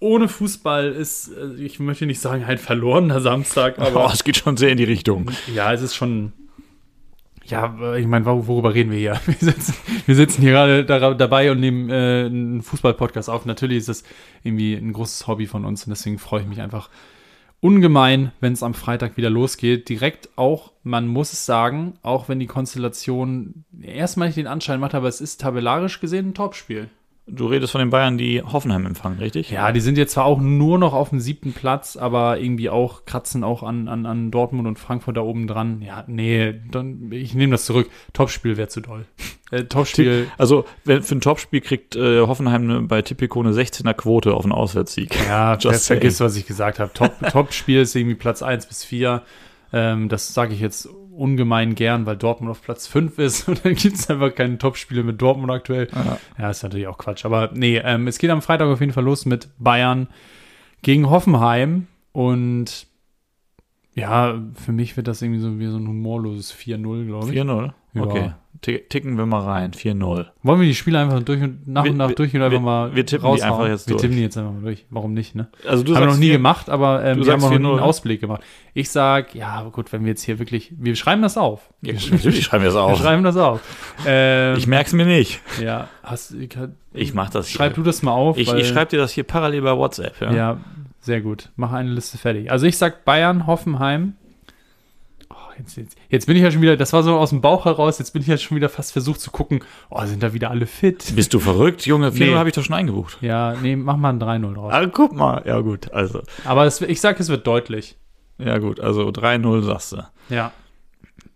ohne 0.00 0.28
Fußball 0.28 0.90
ist, 0.90 1.28
äh, 1.28 1.54
ich 1.62 1.78
möchte 1.78 2.06
nicht 2.06 2.20
sagen, 2.20 2.44
ein 2.44 2.58
verlorener 2.58 3.20
Samstag, 3.20 3.78
aber. 3.78 4.06
Oh, 4.06 4.10
es 4.12 4.24
geht 4.24 4.36
schon 4.36 4.56
sehr 4.56 4.70
in 4.70 4.78
die 4.78 4.84
Richtung. 4.84 5.30
Ja, 5.54 5.72
es 5.72 5.82
ist 5.82 5.94
schon. 5.94 6.32
Ja, 7.44 7.96
ich 7.96 8.06
meine, 8.06 8.26
worüber 8.26 8.74
reden 8.74 8.92
wir 8.92 8.98
hier? 8.98 9.20
Wir 9.26 9.34
sitzen, 9.34 9.74
wir 10.06 10.14
sitzen 10.14 10.40
hier 10.40 10.52
gerade 10.52 10.84
da, 10.84 11.14
dabei 11.14 11.50
und 11.50 11.58
nehmen 11.58 11.90
äh, 11.90 12.26
einen 12.26 12.62
Fußball-Podcast 12.62 13.28
auf. 13.28 13.44
Natürlich 13.44 13.78
ist 13.78 13.88
das 13.88 14.04
irgendwie 14.44 14.74
ein 14.74 14.92
großes 14.92 15.26
Hobby 15.26 15.46
von 15.46 15.64
uns 15.64 15.84
und 15.84 15.90
deswegen 15.90 16.20
freue 16.20 16.42
ich 16.42 16.46
mich 16.46 16.60
einfach 16.60 16.90
ungemein, 17.58 18.30
wenn 18.40 18.52
es 18.52 18.62
am 18.62 18.74
Freitag 18.74 19.16
wieder 19.16 19.30
losgeht. 19.30 19.88
Direkt 19.88 20.28
auch, 20.36 20.72
man 20.84 21.08
muss 21.08 21.32
es 21.32 21.44
sagen, 21.44 21.94
auch 22.02 22.28
wenn 22.28 22.38
die 22.38 22.46
Konstellation 22.46 23.64
erstmal 23.82 24.28
nicht 24.28 24.38
den 24.38 24.46
Anschein 24.46 24.78
macht, 24.78 24.94
aber 24.94 25.08
es 25.08 25.20
ist 25.20 25.40
tabellarisch 25.40 25.98
gesehen 26.00 26.28
ein 26.28 26.34
Topspiel. 26.34 26.88
Du 27.26 27.46
redest 27.46 27.70
von 27.72 27.78
den 27.78 27.90
Bayern, 27.90 28.18
die 28.18 28.42
Hoffenheim 28.42 28.86
empfangen, 28.86 29.18
richtig? 29.18 29.50
Ja, 29.50 29.70
die 29.70 29.80
sind 29.80 29.96
jetzt 29.96 30.12
zwar 30.14 30.24
auch 30.24 30.40
nur 30.40 30.78
noch 30.78 30.94
auf 30.94 31.10
dem 31.10 31.20
siebten 31.20 31.52
Platz, 31.52 31.96
aber 31.96 32.40
irgendwie 32.40 32.70
auch 32.70 33.04
kratzen 33.04 33.44
auch 33.44 33.62
an, 33.62 33.86
an, 33.88 34.04
an 34.04 34.30
Dortmund 34.30 34.66
und 34.66 34.78
Frankfurt 34.78 35.16
da 35.16 35.20
oben 35.20 35.46
dran. 35.46 35.80
Ja, 35.80 36.04
nee, 36.08 36.60
dann, 36.70 37.12
ich 37.12 37.34
nehme 37.34 37.52
das 37.52 37.66
zurück. 37.66 37.88
Topspiel 38.12 38.56
wäre 38.56 38.68
zu 38.68 38.80
doll. 38.80 39.06
Äh, 39.50 39.64
Topspiel. 39.64 40.26
Also, 40.38 40.64
wenn, 40.84 41.02
für 41.02 41.14
ein 41.14 41.20
Topspiel 41.20 41.60
kriegt 41.60 41.94
äh, 41.94 42.20
Hoffenheim 42.20 42.62
eine, 42.62 42.80
bei 42.82 43.02
Tipico 43.02 43.40
eine 43.40 43.52
16er 43.52 43.94
Quote 43.94 44.34
auf 44.34 44.44
einen 44.44 44.52
Auswärtssieg. 44.52 45.14
Ja, 45.26 45.56
Just 45.60 45.86
vergiss, 45.86 46.20
was 46.20 46.36
ich 46.36 46.46
gesagt 46.46 46.78
habe. 46.80 46.92
Top, 46.92 47.12
Topspiel 47.30 47.80
ist 47.80 47.94
irgendwie 47.94 48.16
Platz 48.16 48.42
1 48.42 48.66
bis 48.66 48.82
4. 48.84 49.22
Ähm, 49.72 50.08
das 50.08 50.34
sage 50.34 50.54
ich 50.54 50.60
jetzt 50.60 50.88
ungemein 51.20 51.74
gern, 51.74 52.06
weil 52.06 52.16
Dortmund 52.16 52.50
auf 52.50 52.62
Platz 52.62 52.86
5 52.86 53.18
ist 53.18 53.48
und 53.48 53.64
dann 53.64 53.74
gibt 53.74 53.96
es 53.96 54.10
einfach 54.10 54.34
keine 54.34 54.58
Topspiele 54.58 55.02
mit 55.02 55.20
Dortmund 55.20 55.50
aktuell. 55.52 55.88
Ja. 55.92 56.18
ja, 56.38 56.50
ist 56.50 56.62
natürlich 56.62 56.88
auch 56.88 56.98
Quatsch. 56.98 57.24
Aber 57.24 57.50
nee, 57.54 57.78
ähm, 57.78 58.06
es 58.06 58.18
geht 58.18 58.30
am 58.30 58.42
Freitag 58.42 58.68
auf 58.68 58.80
jeden 58.80 58.92
Fall 58.92 59.04
los 59.04 59.26
mit 59.26 59.48
Bayern 59.58 60.08
gegen 60.82 61.10
Hoffenheim 61.10 61.86
und 62.12 62.86
ja, 63.94 64.40
für 64.54 64.72
mich 64.72 64.96
wird 64.96 65.08
das 65.08 65.20
irgendwie 65.20 65.40
so 65.40 65.58
wie 65.58 65.66
so 65.66 65.76
ein 65.76 65.86
humorloses 65.86 66.54
4-0, 66.54 67.06
glaube 67.06 67.32
ich. 67.32 67.40
4-0? 67.40 67.72
Okay 67.98 68.32
ticken 68.60 69.16
wir 69.16 69.26
mal 69.26 69.40
rein. 69.40 69.72
4-0. 69.72 70.26
Wollen 70.42 70.60
wir 70.60 70.66
die 70.66 70.74
Spiele 70.74 70.98
einfach 70.98 71.22
durch 71.22 71.42
und 71.42 71.66
nach 71.66 71.84
wir, 71.84 71.92
und 71.92 71.96
nach 71.96 72.12
durch 72.12 72.34
und 72.34 72.42
einfach 72.42 72.60
mal 72.60 72.94
Wir 72.94 73.06
tippen 73.06 73.26
raushauen? 73.26 73.48
die 73.48 73.52
einfach 73.52 73.68
jetzt 73.68 73.88
durch. 73.88 73.96
Wir 73.96 74.00
tippen 74.02 74.16
die 74.16 74.22
jetzt 74.22 74.36
einfach 74.36 74.52
mal 74.52 74.62
durch. 74.62 74.84
Warum 74.90 75.14
nicht, 75.14 75.34
ne? 75.34 75.48
Also 75.66 75.82
du 75.82 75.94
haben 75.94 76.02
wir 76.02 76.06
noch 76.08 76.16
nie 76.16 76.26
vier, 76.26 76.34
gemacht, 76.34 76.68
aber 76.68 77.04
ähm, 77.04 77.24
wir 77.24 77.32
haben 77.32 77.40
noch 77.40 77.50
nie 77.50 77.56
einen 77.56 77.78
Ausblick 77.78 78.20
gemacht. 78.20 78.42
Ich 78.74 78.90
sag, 78.90 79.34
ja, 79.34 79.62
gut, 79.62 79.92
wenn 79.92 80.02
wir 80.02 80.10
jetzt 80.10 80.22
hier 80.22 80.38
wirklich, 80.38 80.72
wir 80.76 80.94
schreiben 80.94 81.22
das 81.22 81.38
auf. 81.38 81.70
Ja, 81.80 81.94
natürlich 81.94 82.42
schreiben 82.44 82.64
wir 82.64 82.70
das 82.70 82.76
auf. 82.76 82.90
Wir 82.90 83.04
schreiben 83.04 83.24
das 83.24 83.36
auf. 83.36 83.60
Ähm, 84.06 84.56
ich 84.58 84.66
merk's 84.66 84.92
mir 84.92 85.06
nicht. 85.06 85.40
Ja, 85.62 85.88
hast, 86.02 86.32
ich, 86.32 86.50
ich 86.92 87.14
mach 87.14 87.30
das 87.30 87.48
hier. 87.48 87.56
Schreib 87.56 87.74
du 87.74 87.82
das 87.82 88.02
mal 88.02 88.12
auf. 88.12 88.36
Ich, 88.36 88.52
ich 88.52 88.68
schreibe 88.68 88.90
dir 88.90 88.98
das 88.98 89.12
hier 89.12 89.24
parallel 89.24 89.62
bei 89.62 89.76
WhatsApp, 89.76 90.20
ja. 90.20 90.32
Ja, 90.32 90.60
sehr 91.00 91.22
gut. 91.22 91.48
Mach 91.56 91.72
eine 91.72 91.90
Liste 91.90 92.18
fertig. 92.18 92.50
Also 92.50 92.66
ich 92.66 92.76
sag 92.76 93.04
Bayern, 93.06 93.46
Hoffenheim, 93.46 94.14
Jetzt, 95.60 95.76
jetzt, 95.76 95.96
jetzt, 96.08 96.26
bin 96.26 96.36
ich 96.36 96.42
ja 96.42 96.50
schon 96.50 96.62
wieder, 96.62 96.76
das 96.76 96.94
war 96.94 97.02
so 97.02 97.16
aus 97.16 97.30
dem 97.30 97.42
Bauch 97.42 97.66
heraus, 97.66 97.98
jetzt 97.98 98.12
bin 98.12 98.22
ich 98.22 98.28
ja 98.28 98.38
schon 98.38 98.56
wieder 98.56 98.70
fast 98.70 98.92
versucht 98.92 99.20
zu 99.20 99.30
gucken, 99.30 99.62
oh, 99.90 100.02
sind 100.06 100.22
da 100.22 100.32
wieder 100.32 100.50
alle 100.50 100.64
fit? 100.64 101.12
Bist 101.14 101.34
du 101.34 101.38
verrückt, 101.38 101.84
Junge? 101.84 102.12
4 102.12 102.26
nee. 102.26 102.34
habe 102.34 102.48
ich 102.48 102.54
doch 102.54 102.64
schon 102.64 102.74
eingebucht. 102.74 103.18
Ja, 103.20 103.54
nee, 103.60 103.76
mach 103.76 103.98
mal 103.98 104.10
ein 104.10 104.20
3-0 104.20 104.54
draus. 104.54 104.72
Ah, 104.72 104.86
guck 104.86 105.12
mal. 105.12 105.42
Ja, 105.44 105.60
gut, 105.60 105.92
also. 105.92 106.22
Aber 106.44 106.64
es, 106.64 106.80
ich 106.80 107.00
sag, 107.00 107.20
es 107.20 107.28
wird 107.28 107.46
deutlich. 107.46 107.96
Ja, 108.38 108.56
gut, 108.56 108.80
also 108.80 109.08
3-0 109.08 109.62
sagst 109.62 109.92
du. 109.92 110.02
Ja. 110.30 110.52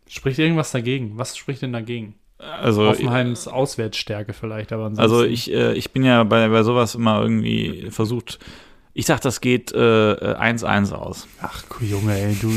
Spricht 0.09 0.39
irgendwas 0.39 0.73
dagegen? 0.73 1.19
Was 1.19 1.37
spricht 1.37 1.61
denn 1.61 1.75
dagegen? 1.75 2.15
Also, 2.39 2.87
Hoffenheims 2.87 3.47
Auswärtsstärke 3.47 4.33
vielleicht, 4.33 4.73
aber 4.73 4.87
ansonsten. 4.87 5.03
Also 5.03 5.25
ich, 5.25 5.53
äh, 5.53 5.75
ich 5.75 5.93
bin 5.93 6.03
ja 6.03 6.25
bei, 6.25 6.49
bei 6.49 6.63
sowas 6.63 6.95
immer 6.95 7.21
irgendwie 7.21 7.89
versucht, 7.91 8.39
ich 8.97 9.07
sag, 9.07 9.21
das 9.21 9.41
geht 9.41 9.75
1-1 9.75 10.93
äh, 10.93 10.95
aus. 10.95 11.27
Ach, 11.43 11.65
Junge, 11.81 12.17
ey, 12.17 12.37
du, 12.41 12.49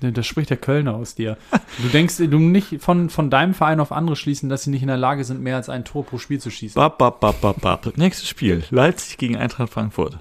du, 0.00 0.12
das 0.12 0.26
spricht 0.26 0.48
der 0.48 0.56
Kölner 0.56 0.94
aus 0.94 1.14
dir. 1.14 1.36
Du 1.82 1.88
denkst, 1.88 2.16
du 2.16 2.38
nicht 2.38 2.80
von, 2.80 3.10
von 3.10 3.28
deinem 3.28 3.52
Verein 3.52 3.80
auf 3.80 3.92
andere 3.92 4.16
schließen, 4.16 4.48
dass 4.48 4.62
sie 4.62 4.70
nicht 4.70 4.80
in 4.80 4.88
der 4.88 4.96
Lage 4.96 5.24
sind, 5.24 5.42
mehr 5.42 5.56
als 5.56 5.68
ein 5.68 5.84
Tor 5.84 6.06
pro 6.06 6.16
Spiel 6.16 6.40
zu 6.40 6.50
schießen. 6.50 6.80
Bap, 6.80 6.96
bap, 6.96 7.20
bap, 7.20 7.40
bap, 7.42 7.60
bap. 7.60 7.96
Nächstes 7.98 8.28
Spiel, 8.28 8.64
Leipzig 8.70 9.18
gegen 9.18 9.36
Eintracht 9.36 9.70
Frankfurt. 9.70 10.16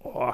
Oh. 0.00 0.32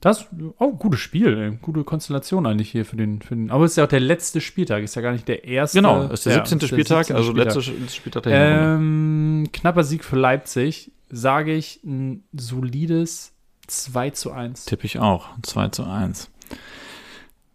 Das, 0.00 0.26
oh, 0.58 0.72
gutes 0.74 1.00
Spiel, 1.00 1.36
ey. 1.36 1.58
gute 1.60 1.82
Konstellation 1.82 2.46
eigentlich 2.46 2.70
hier 2.70 2.84
für 2.84 2.96
den, 2.96 3.20
für 3.20 3.34
den. 3.34 3.50
Aber 3.50 3.64
es 3.64 3.72
ist 3.72 3.76
ja 3.78 3.84
auch 3.84 3.88
der 3.88 4.00
letzte 4.00 4.40
Spieltag, 4.40 4.84
ist 4.84 4.94
ja 4.94 5.02
gar 5.02 5.12
nicht 5.12 5.26
der 5.26 5.44
erste. 5.44 5.78
Genau, 5.78 6.04
ist 6.04 6.24
der 6.24 6.34
17. 6.34 6.58
Ja, 6.60 6.66
Spieltag, 6.68 7.06
17. 7.06 7.16
also 7.16 7.32
letzter 7.32 7.62
Spieltag 7.62 8.22
der 8.22 8.76
ähm, 8.76 9.48
Knapper 9.52 9.82
Sieg 9.82 10.04
für 10.04 10.16
Leipzig 10.16 10.92
sage 11.10 11.54
ich 11.54 11.82
ein 11.84 12.22
solides 12.32 13.32
2 13.66 14.10
zu 14.10 14.30
1. 14.30 14.66
Tippe 14.66 14.86
ich 14.86 15.00
auch. 15.00 15.30
2 15.42 15.68
zu 15.68 15.84
1. 15.84 16.30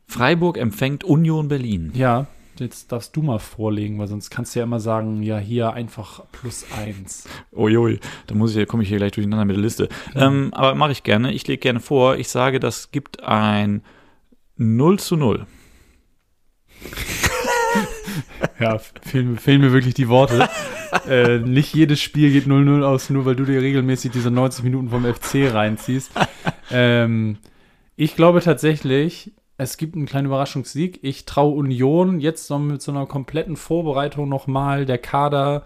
Freiburg 0.06 0.58
empfängt 0.58 1.04
Union 1.04 1.48
Berlin. 1.48 1.92
Ja, 1.96 2.28
jetzt 2.60 2.92
darfst 2.92 3.16
du 3.16 3.22
mal 3.22 3.40
vorlegen, 3.40 4.00
weil 4.00 4.08
sonst 4.08 4.30
kannst 4.30 4.56
du 4.56 4.60
ja 4.60 4.66
immer 4.66 4.80
sagen, 4.80 5.24
ja, 5.24 5.38
hier 5.38 5.74
einfach 5.74 6.24
plus 6.32 6.66
1. 6.76 7.28
Uiui, 7.52 8.00
da 8.28 8.36
muss 8.36 8.56
ich, 8.56 8.68
komme 8.68 8.84
ich 8.84 8.90
hier 8.90 8.98
gleich 8.98 9.12
durcheinander 9.14 9.46
mit 9.46 9.56
der 9.56 9.64
Liste. 9.64 9.90
Mhm. 10.14 10.22
Ähm, 10.22 10.54
aber 10.54 10.76
mache 10.76 10.92
ich 10.92 11.04
gerne. 11.04 11.32
Ich 11.32 11.48
lege 11.48 11.60
gerne 11.60 11.80
vor, 11.80 12.16
ich 12.18 12.30
sage, 12.30 12.60
das 12.60 12.92
gibt 12.92 13.24
ein 13.24 13.82
0 14.58 15.00
zu 15.00 15.18
0. 15.18 15.46
ja, 18.60 18.78
fehlen, 18.78 19.38
fehlen, 19.38 19.62
mir 19.62 19.74
wirklich 19.74 19.94
die 19.94 20.10
Worte. 20.10 20.50
äh, 21.08 21.40
nicht 21.40 21.74
jedes 21.74 22.02
Spiel 22.02 22.32
geht 22.32 22.46
0-0 22.46 22.84
aus, 22.84 23.10
nur 23.10 23.26
weil 23.26 23.36
du 23.36 23.46
dir 23.46 23.62
regelmäßig 23.62 24.12
diese 24.12 24.32
90 24.32 24.64
Minuten 24.64 24.90
vom 24.90 25.06
FC 25.06 25.54
reinziehst. 25.54 26.12
Ähm, 26.72 27.38
ich 27.96 28.16
glaube 28.16 28.42
tatsächlich, 28.42 29.32
es 29.64 29.78
gibt 29.78 29.96
einen 29.96 30.06
kleinen 30.06 30.28
Überraschungssieg. 30.28 31.00
Ich 31.02 31.26
traue 31.26 31.56
Union 31.56 32.20
jetzt 32.20 32.50
noch 32.50 32.60
mit 32.60 32.82
so 32.82 32.92
einer 32.92 33.06
kompletten 33.06 33.56
Vorbereitung 33.56 34.30
nochmal. 34.30 34.86
Der 34.86 35.00
Kader, 35.00 35.64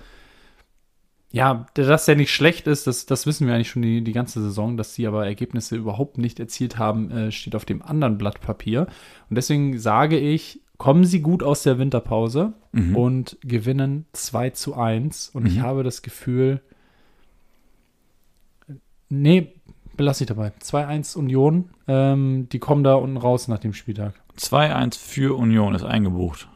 ja, 1.31 1.65
dass 1.73 2.05
der 2.05 2.15
nicht 2.15 2.31
schlecht 2.31 2.67
ist, 2.67 2.87
das, 2.87 3.05
das 3.05 3.25
wissen 3.25 3.47
wir 3.47 3.53
eigentlich 3.53 3.69
schon 3.69 3.81
die, 3.81 4.03
die 4.03 4.13
ganze 4.13 4.41
Saison. 4.41 4.77
Dass 4.77 4.93
sie 4.93 5.07
aber 5.07 5.25
Ergebnisse 5.25 5.75
überhaupt 5.75 6.17
nicht 6.17 6.39
erzielt 6.39 6.77
haben, 6.77 7.11
äh, 7.11 7.31
steht 7.31 7.55
auf 7.55 7.65
dem 7.65 7.81
anderen 7.81 8.17
Blatt 8.17 8.39
Papier. 8.39 8.87
Und 9.29 9.35
deswegen 9.35 9.77
sage 9.77 10.17
ich, 10.17 10.61
kommen 10.77 11.03
sie 11.03 11.21
gut 11.21 11.43
aus 11.43 11.63
der 11.63 11.79
Winterpause 11.79 12.53
mhm. 12.71 12.95
und 12.95 13.37
gewinnen 13.41 14.05
2 14.13 14.51
zu 14.51 14.75
1. 14.75 15.29
Und 15.29 15.43
mhm. 15.43 15.49
ich 15.49 15.59
habe 15.59 15.83
das 15.83 16.01
Gefühl, 16.01 16.61
nee, 19.09 19.53
belasse 19.97 20.23
ich 20.23 20.27
dabei. 20.27 20.51
2-1 20.63 21.17
Union, 21.17 21.69
ähm, 21.87 22.47
die 22.51 22.59
kommen 22.59 22.83
da 22.83 22.95
unten 22.95 23.17
raus 23.17 23.47
nach 23.47 23.59
dem 23.59 23.73
Spieltag. 23.73 24.13
2-1 24.39 24.97
für 24.97 25.35
Union 25.37 25.75
ist 25.75 25.83
eingebucht. 25.83 26.47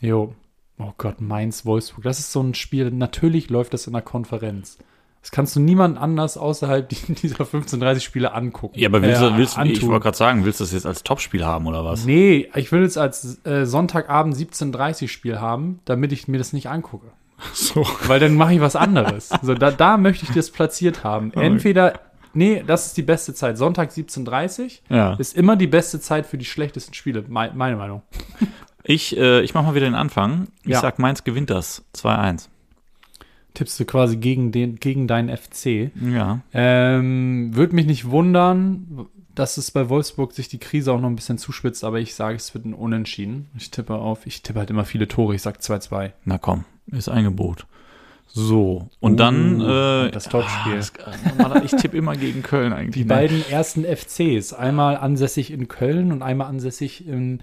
Jo. 0.00 0.34
Oh 0.78 0.92
Gott, 0.96 1.20
Mainz, 1.20 1.66
Wolfsburg. 1.66 2.04
Das 2.04 2.18
ist 2.20 2.32
so 2.32 2.40
ein 2.40 2.54
Spiel. 2.54 2.90
Natürlich 2.90 3.50
läuft 3.50 3.74
das 3.74 3.86
in 3.86 3.92
der 3.92 4.02
Konferenz. 4.02 4.78
Das 5.20 5.32
kannst 5.32 5.56
du 5.56 5.60
niemand 5.60 5.98
anders 5.98 6.38
außerhalb 6.38 6.88
dieser 7.22 7.44
15-30 7.44 8.00
Spiele 8.00 8.32
angucken. 8.32 8.78
Ja, 8.78 8.88
aber 8.88 9.02
willst 9.02 9.20
äh, 9.20 9.30
du, 9.30 9.36
willst, 9.36 9.56
du- 9.56 9.62
ich 9.62 9.82
wollte 9.86 10.04
gerade 10.04 10.16
sagen, 10.16 10.44
willst 10.44 10.60
du 10.60 10.64
das 10.64 10.72
jetzt 10.72 10.86
als 10.86 11.02
Topspiel 11.02 11.44
haben 11.44 11.66
oder 11.66 11.84
was? 11.84 12.04
Nee, 12.06 12.48
ich 12.54 12.70
will 12.70 12.82
es 12.82 12.96
als 12.96 13.44
äh, 13.44 13.66
Sonntagabend 13.66 14.36
17.30 14.36 15.08
Spiel 15.08 15.40
haben, 15.40 15.80
damit 15.84 16.12
ich 16.12 16.28
mir 16.28 16.38
das 16.38 16.52
nicht 16.52 16.68
angucke. 16.68 17.08
So. 17.52 17.86
Weil 18.06 18.18
dann 18.20 18.34
mache 18.34 18.54
ich 18.54 18.60
was 18.60 18.74
anderes. 18.74 19.28
so, 19.42 19.54
da, 19.54 19.70
da 19.70 19.96
möchte 19.96 20.24
ich 20.26 20.32
das 20.32 20.50
platziert 20.50 21.04
haben. 21.04 21.32
Entweder, 21.34 22.00
nee, 22.34 22.62
das 22.66 22.86
ist 22.86 22.96
die 22.96 23.02
beste 23.02 23.34
Zeit. 23.34 23.58
Sonntag 23.58 23.90
17.30 23.90 24.80
Ja. 24.88 25.14
ist 25.14 25.36
immer 25.36 25.56
die 25.56 25.66
beste 25.66 26.00
Zeit 26.00 26.26
für 26.26 26.38
die 26.38 26.44
schlechtesten 26.44 26.94
Spiele, 26.94 27.24
mei- 27.28 27.52
meine 27.54 27.76
Meinung. 27.76 28.02
Ich, 28.90 29.14
äh, 29.18 29.42
ich 29.42 29.52
mache 29.52 29.66
mal 29.66 29.74
wieder 29.74 29.84
den 29.84 29.94
Anfang. 29.94 30.48
Ich 30.62 30.70
Ja. 30.70 30.80
sag, 30.80 30.98
Mainz 30.98 31.22
gewinnt 31.22 31.50
das 31.50 31.84
2-1. 31.94 32.48
Tippst 33.52 33.78
du 33.80 33.84
quasi 33.84 34.16
gegen, 34.16 34.50
den, 34.50 34.76
gegen 34.76 35.06
deinen 35.06 35.28
FC. 35.36 35.90
Ja. 36.10 36.40
Ähm, 36.54 37.50
Würde 37.54 37.74
mich 37.74 37.84
nicht 37.86 38.08
wundern, 38.08 39.06
dass 39.34 39.58
es 39.58 39.72
bei 39.72 39.90
Wolfsburg 39.90 40.32
sich 40.32 40.48
die 40.48 40.56
Krise 40.58 40.92
auch 40.92 41.00
noch 41.00 41.08
ein 41.10 41.16
bisschen 41.16 41.36
zuspitzt, 41.36 41.84
aber 41.84 41.98
ich 42.00 42.14
sage, 42.14 42.36
es 42.36 42.54
wird 42.54 42.64
ein 42.64 42.72
Unentschieden. 42.72 43.48
Ich 43.58 43.70
tippe 43.70 43.94
auf, 43.94 44.26
ich 44.26 44.42
tippe 44.42 44.58
halt 44.60 44.70
immer 44.70 44.86
viele 44.86 45.06
Tore, 45.06 45.34
ich 45.34 45.42
sag 45.42 45.58
2-2. 45.60 46.12
Na 46.24 46.38
komm, 46.38 46.64
ist 46.86 47.10
ein 47.10 47.24
Gebot. 47.24 47.66
So, 48.30 48.88
und 49.00 49.18
dann 49.18 49.60
Uh, 49.60 50.06
äh, 50.06 50.10
das 50.10 50.28
Topspiel. 50.28 50.80
ah, 51.04 51.12
normaler- 51.36 51.64
ich 51.64 51.72
tippe 51.72 51.96
immer 51.96 52.14
gegen 52.16 52.42
Köln 52.42 52.72
eigentlich. 52.72 52.94
Die 52.94 53.00
ne? 53.00 53.06
beiden 53.06 53.48
ersten 53.48 53.84
FCs, 53.84 54.52
einmal 54.52 54.96
ansässig 54.96 55.50
in 55.50 55.66
Köln 55.68 56.12
und 56.12 56.22
einmal 56.22 56.46
ansässig 56.48 57.06
in 57.06 57.40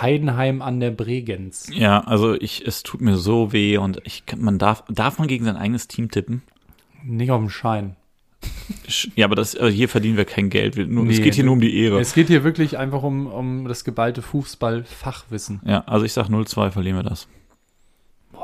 Heidenheim 0.00 0.62
an 0.62 0.78
der 0.80 0.90
Bregenz. 0.90 1.68
Ja, 1.72 2.00
also 2.00 2.34
ich, 2.34 2.66
es 2.66 2.82
tut 2.82 3.00
mir 3.00 3.16
so 3.16 3.52
weh 3.52 3.78
und 3.78 4.00
ich 4.04 4.24
man 4.36 4.58
darf, 4.58 4.84
darf 4.90 5.18
man 5.18 5.26
gegen 5.28 5.44
sein 5.44 5.56
eigenes 5.56 5.88
Team 5.88 6.10
tippen? 6.10 6.42
Nicht 7.02 7.30
auf 7.30 7.40
dem 7.40 7.48
Schein. 7.50 7.96
Sch- 8.88 9.10
Ja, 9.16 9.24
aber 9.26 9.36
das, 9.36 9.54
äh, 9.54 9.70
hier 9.70 9.88
verdienen 9.88 10.16
wir 10.16 10.24
kein 10.26 10.50
Geld. 10.50 10.76
Wir, 10.76 10.86
nur, 10.86 11.06
es 11.08 11.16
Nee, 11.18 11.24
geht 11.24 11.34
hier 11.34 11.44
nur 11.44 11.54
um 11.54 11.60
die 11.60 11.76
Ehre. 11.78 11.98
Es 12.00 12.12
geht 12.14 12.26
hier 12.28 12.44
wirklich 12.44 12.76
einfach 12.78 13.02
um, 13.02 13.26
um 13.26 13.66
das 13.66 13.84
geballte 13.84 14.22
Fußball-Fachwissen. 14.22 15.60
Ja, 15.64 15.82
also 15.86 16.04
ich 16.04 16.12
sag 16.12 16.26
0-2 16.28 16.70
verlieren 16.70 16.96
wir 16.96 17.02
das. 17.02 17.26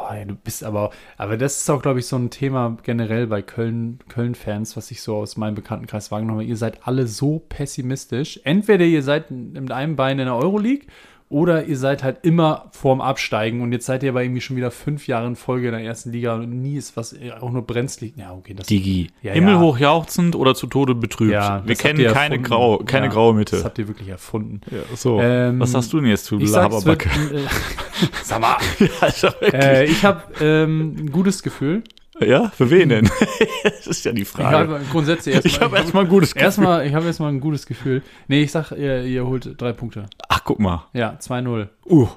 Boah, 0.03 0.25
du 0.25 0.35
bist 0.35 0.65
aber, 0.65 0.91
aber 1.17 1.37
das 1.37 1.59
ist 1.59 1.71
auch, 1.71 1.81
glaube 1.81 2.01
ich, 2.01 2.07
so 2.07 2.17
ein 2.17 2.29
Thema 2.29 2.77
generell 2.83 3.29
bei 3.29 3.41
Köln, 3.41 4.01
Köln-Fans, 4.09 4.77
was 4.77 4.91
ich 4.91 5.01
so 5.01 5.15
aus 5.15 5.37
meinem 5.37 5.55
Bekanntenkreis 5.55 6.11
wahrgenommen 6.11 6.41
habe. 6.41 6.49
Ihr 6.49 6.57
seid 6.57 6.89
alle 6.89 7.07
so 7.07 7.39
pessimistisch. 7.39 8.41
Entweder 8.43 8.85
ihr 8.85 9.05
seid 9.05 9.31
mit 9.31 9.71
einem 9.71 9.95
Bein 9.95 10.19
in 10.19 10.27
der 10.27 10.35
Euroleague 10.35 10.89
oder 11.33 11.65
ihr 11.65 11.77
seid 11.77 12.03
halt 12.03 12.19
immer 12.23 12.67
vorm 12.73 13.01
Absteigen 13.01 13.63
und 13.63 13.73
jetzt 13.73 13.87
seid 13.87 14.03
ihr 14.03 14.11
aber 14.11 14.23
irgendwie 14.23 14.41
schon 14.43 14.57
wieder 14.57 14.71
fünf 14.71 15.07
Jahre 15.07 15.27
in 15.27 15.35
Folge 15.35 15.69
in 15.69 15.73
der 15.73 15.83
ersten 15.83 16.13
Liga 16.13 16.35
und 16.35 16.51
nie 16.63 16.77
ist 16.77 16.97
was 16.97 17.13
äh, 17.15 17.33
auch 17.33 17.51
nur 17.51 17.63
brenzlig. 17.67 18.15
Ja, 18.17 18.33
okay, 18.33 18.55
das 18.55 18.67
Digi. 18.67 19.09
Ja, 19.23 19.33
Himmelhoch 19.33 19.79
jauchzend 19.79 20.37
oder 20.37 20.55
zu 20.55 20.67
Tode 20.67 20.95
betrübt. 20.95 21.33
ja, 21.33 21.63
wir 21.65 21.75
das 21.75 21.79
kennen 21.83 22.13
keine, 22.13 22.39
grau, 22.41 22.79
keine 22.79 23.07
Ja, 23.07 23.13
graue 23.13 23.33
Das 23.33 23.53
Mitte. 23.53 23.65
habt 23.65 23.79
ihr 23.79 23.89
wirklich 23.89 24.09
erfunden. 24.09 24.61
Ja, 24.71 24.79
so. 24.95 25.21
Ähm, 25.21 25.59
Was 25.59 25.73
sagst 25.73 25.93
du 25.93 26.01
denn 26.01 26.09
jetzt, 26.11 26.31
wird, 26.31 26.43
Laberbacke? 26.49 27.09
äh, 27.09 27.41
sag 28.23 28.41
mal, 28.41 28.57
äh, 29.53 29.87
ich 29.87 30.05
habe 30.05 30.23
ähm, 30.41 30.95
ein 30.99 31.11
gutes 31.13 31.43
Gefühl. 31.43 31.83
Ja, 32.29 32.49
für 32.51 32.71
wen 32.71 32.89
denn? 32.89 33.09
das 33.65 33.87
ist 33.87 34.05
ja 34.05 34.13
die 34.13 34.23
Ich 34.23 34.29
Frage. 34.29 34.57
habe 34.57 34.81
grundsätzlich 34.91 35.35
erstmal. 35.35 35.53
Ich 35.55 35.61
habe 35.61 35.77
erstmal 35.77 36.05
ein 36.05 36.09
gutes 36.09 36.35
Gefühl. 36.35 36.45
Erstmal, 36.45 36.87
ich 36.87 36.95
habe 36.95 37.07
erstmal 37.07 37.33
ein 37.33 37.41
gutes 37.41 37.67
Gefühl. 37.67 38.03
Nee, 38.29 38.43
ich 38.43 38.53
sag, 38.53 38.73
ihr, 38.73 39.03
ihr 39.05 39.27
holt 39.27 39.61
drei 39.61 39.73
Punkte. 39.73 40.07
Ach, 40.29 40.43
guck 40.45 40.59
mal. 40.61 40.87
Ja, 40.93 41.17
2-0. 41.21 41.69
Uh. 41.87 42.09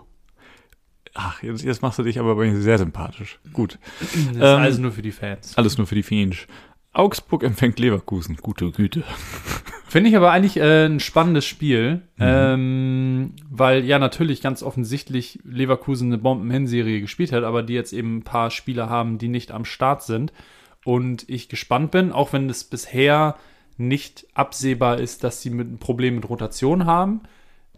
Ach, 1.14 1.42
jetzt, 1.42 1.64
jetzt 1.64 1.82
machst 1.82 1.98
du 1.98 2.04
dich 2.04 2.20
aber 2.20 2.36
bei 2.36 2.46
mir 2.52 2.60
sehr 2.62 2.78
sympathisch. 2.78 3.40
Gut. 3.54 3.80
Das 4.02 4.14
ist 4.16 4.36
Ähm, 4.36 4.42
alles 4.42 4.78
nur 4.80 4.92
für 4.92 5.02
die 5.02 5.12
Fans. 5.14 5.58
Alles 5.58 5.78
nur 5.78 5.88
für 5.88 5.96
die 5.96 6.04
Fiensch. 6.04 6.48
Augsburg 6.96 7.44
empfängt 7.44 7.80
Leverkusen. 7.80 8.38
Gute 8.38 8.72
Güte. 8.72 9.04
Finde 9.88 10.10
ich 10.10 10.18
aber 10.18 10.32
eigentlich 10.32 10.58
äh, 10.58 10.86
ein 10.86 11.00
spannendes 11.00 11.46
Spiel, 11.46 12.02
Mhm. 12.18 12.20
ähm, 12.20 13.34
weil 13.50 13.86
ja 13.86 14.00
natürlich 14.00 14.42
ganz 14.42 14.64
offensichtlich 14.64 15.40
Leverkusen 15.44 16.08
eine 16.10 16.18
Bomben-Hinserie 16.18 17.02
gespielt 17.02 17.32
hat, 17.32 17.44
aber 17.44 17.64
die 17.64 17.74
jetzt 17.74 17.94
eben 17.94 18.18
ein 18.18 18.24
paar 18.24 18.50
Spieler 18.52 18.90
haben, 18.90 19.18
die 19.18 19.28
nicht 19.28 19.52
am 19.52 19.66
Start 19.66 20.04
sind. 20.04 20.34
Und 20.84 21.28
ich 21.30 21.50
gespannt 21.50 21.92
bin, 21.92 22.12
auch 22.12 22.34
wenn 22.34 22.50
es 22.50 22.64
bisher 22.64 23.36
nicht 23.78 24.26
absehbar 24.34 25.00
ist, 25.00 25.24
dass 25.24 25.42
sie 25.42 25.50
mit 25.50 25.72
ein 25.72 25.78
Problem 25.80 26.16
mit 26.16 26.30
Rotation 26.30 26.86
haben. 26.86 27.22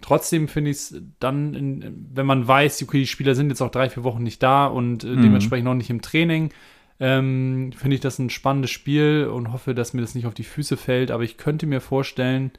Trotzdem 0.02 0.48
finde 0.48 0.72
ich 0.72 0.78
es 0.78 1.02
dann, 1.20 1.56
in, 1.56 2.08
wenn 2.14 2.26
man 2.28 2.48
weiß, 2.48 2.84
okay, 2.84 3.00
die 3.00 3.08
Spieler 3.08 3.34
sind 3.34 3.50
jetzt 3.50 3.62
auch 3.62 3.72
drei, 3.72 3.90
vier 3.90 4.04
Wochen 4.04 4.22
nicht 4.22 4.44
da 4.44 4.68
und 4.68 5.04
äh, 5.04 5.16
dementsprechend 5.16 5.66
noch 5.66 5.74
nicht 5.74 5.90
im 5.90 6.02
Training, 6.04 6.52
ähm, 7.00 7.72
finde 7.76 7.96
ich 7.96 8.02
das 8.02 8.20
ein 8.20 8.30
spannendes 8.30 8.72
Spiel 8.72 9.30
und 9.32 9.52
hoffe, 9.52 9.76
dass 9.76 9.94
mir 9.94 10.02
das 10.02 10.16
nicht 10.16 10.26
auf 10.26 10.34
die 10.34 10.44
Füße 10.44 10.78
fällt. 10.78 11.12
Aber 11.12 11.24
ich 11.24 11.38
könnte 11.38 11.66
mir 11.66 11.82
vorstellen, 11.82 12.52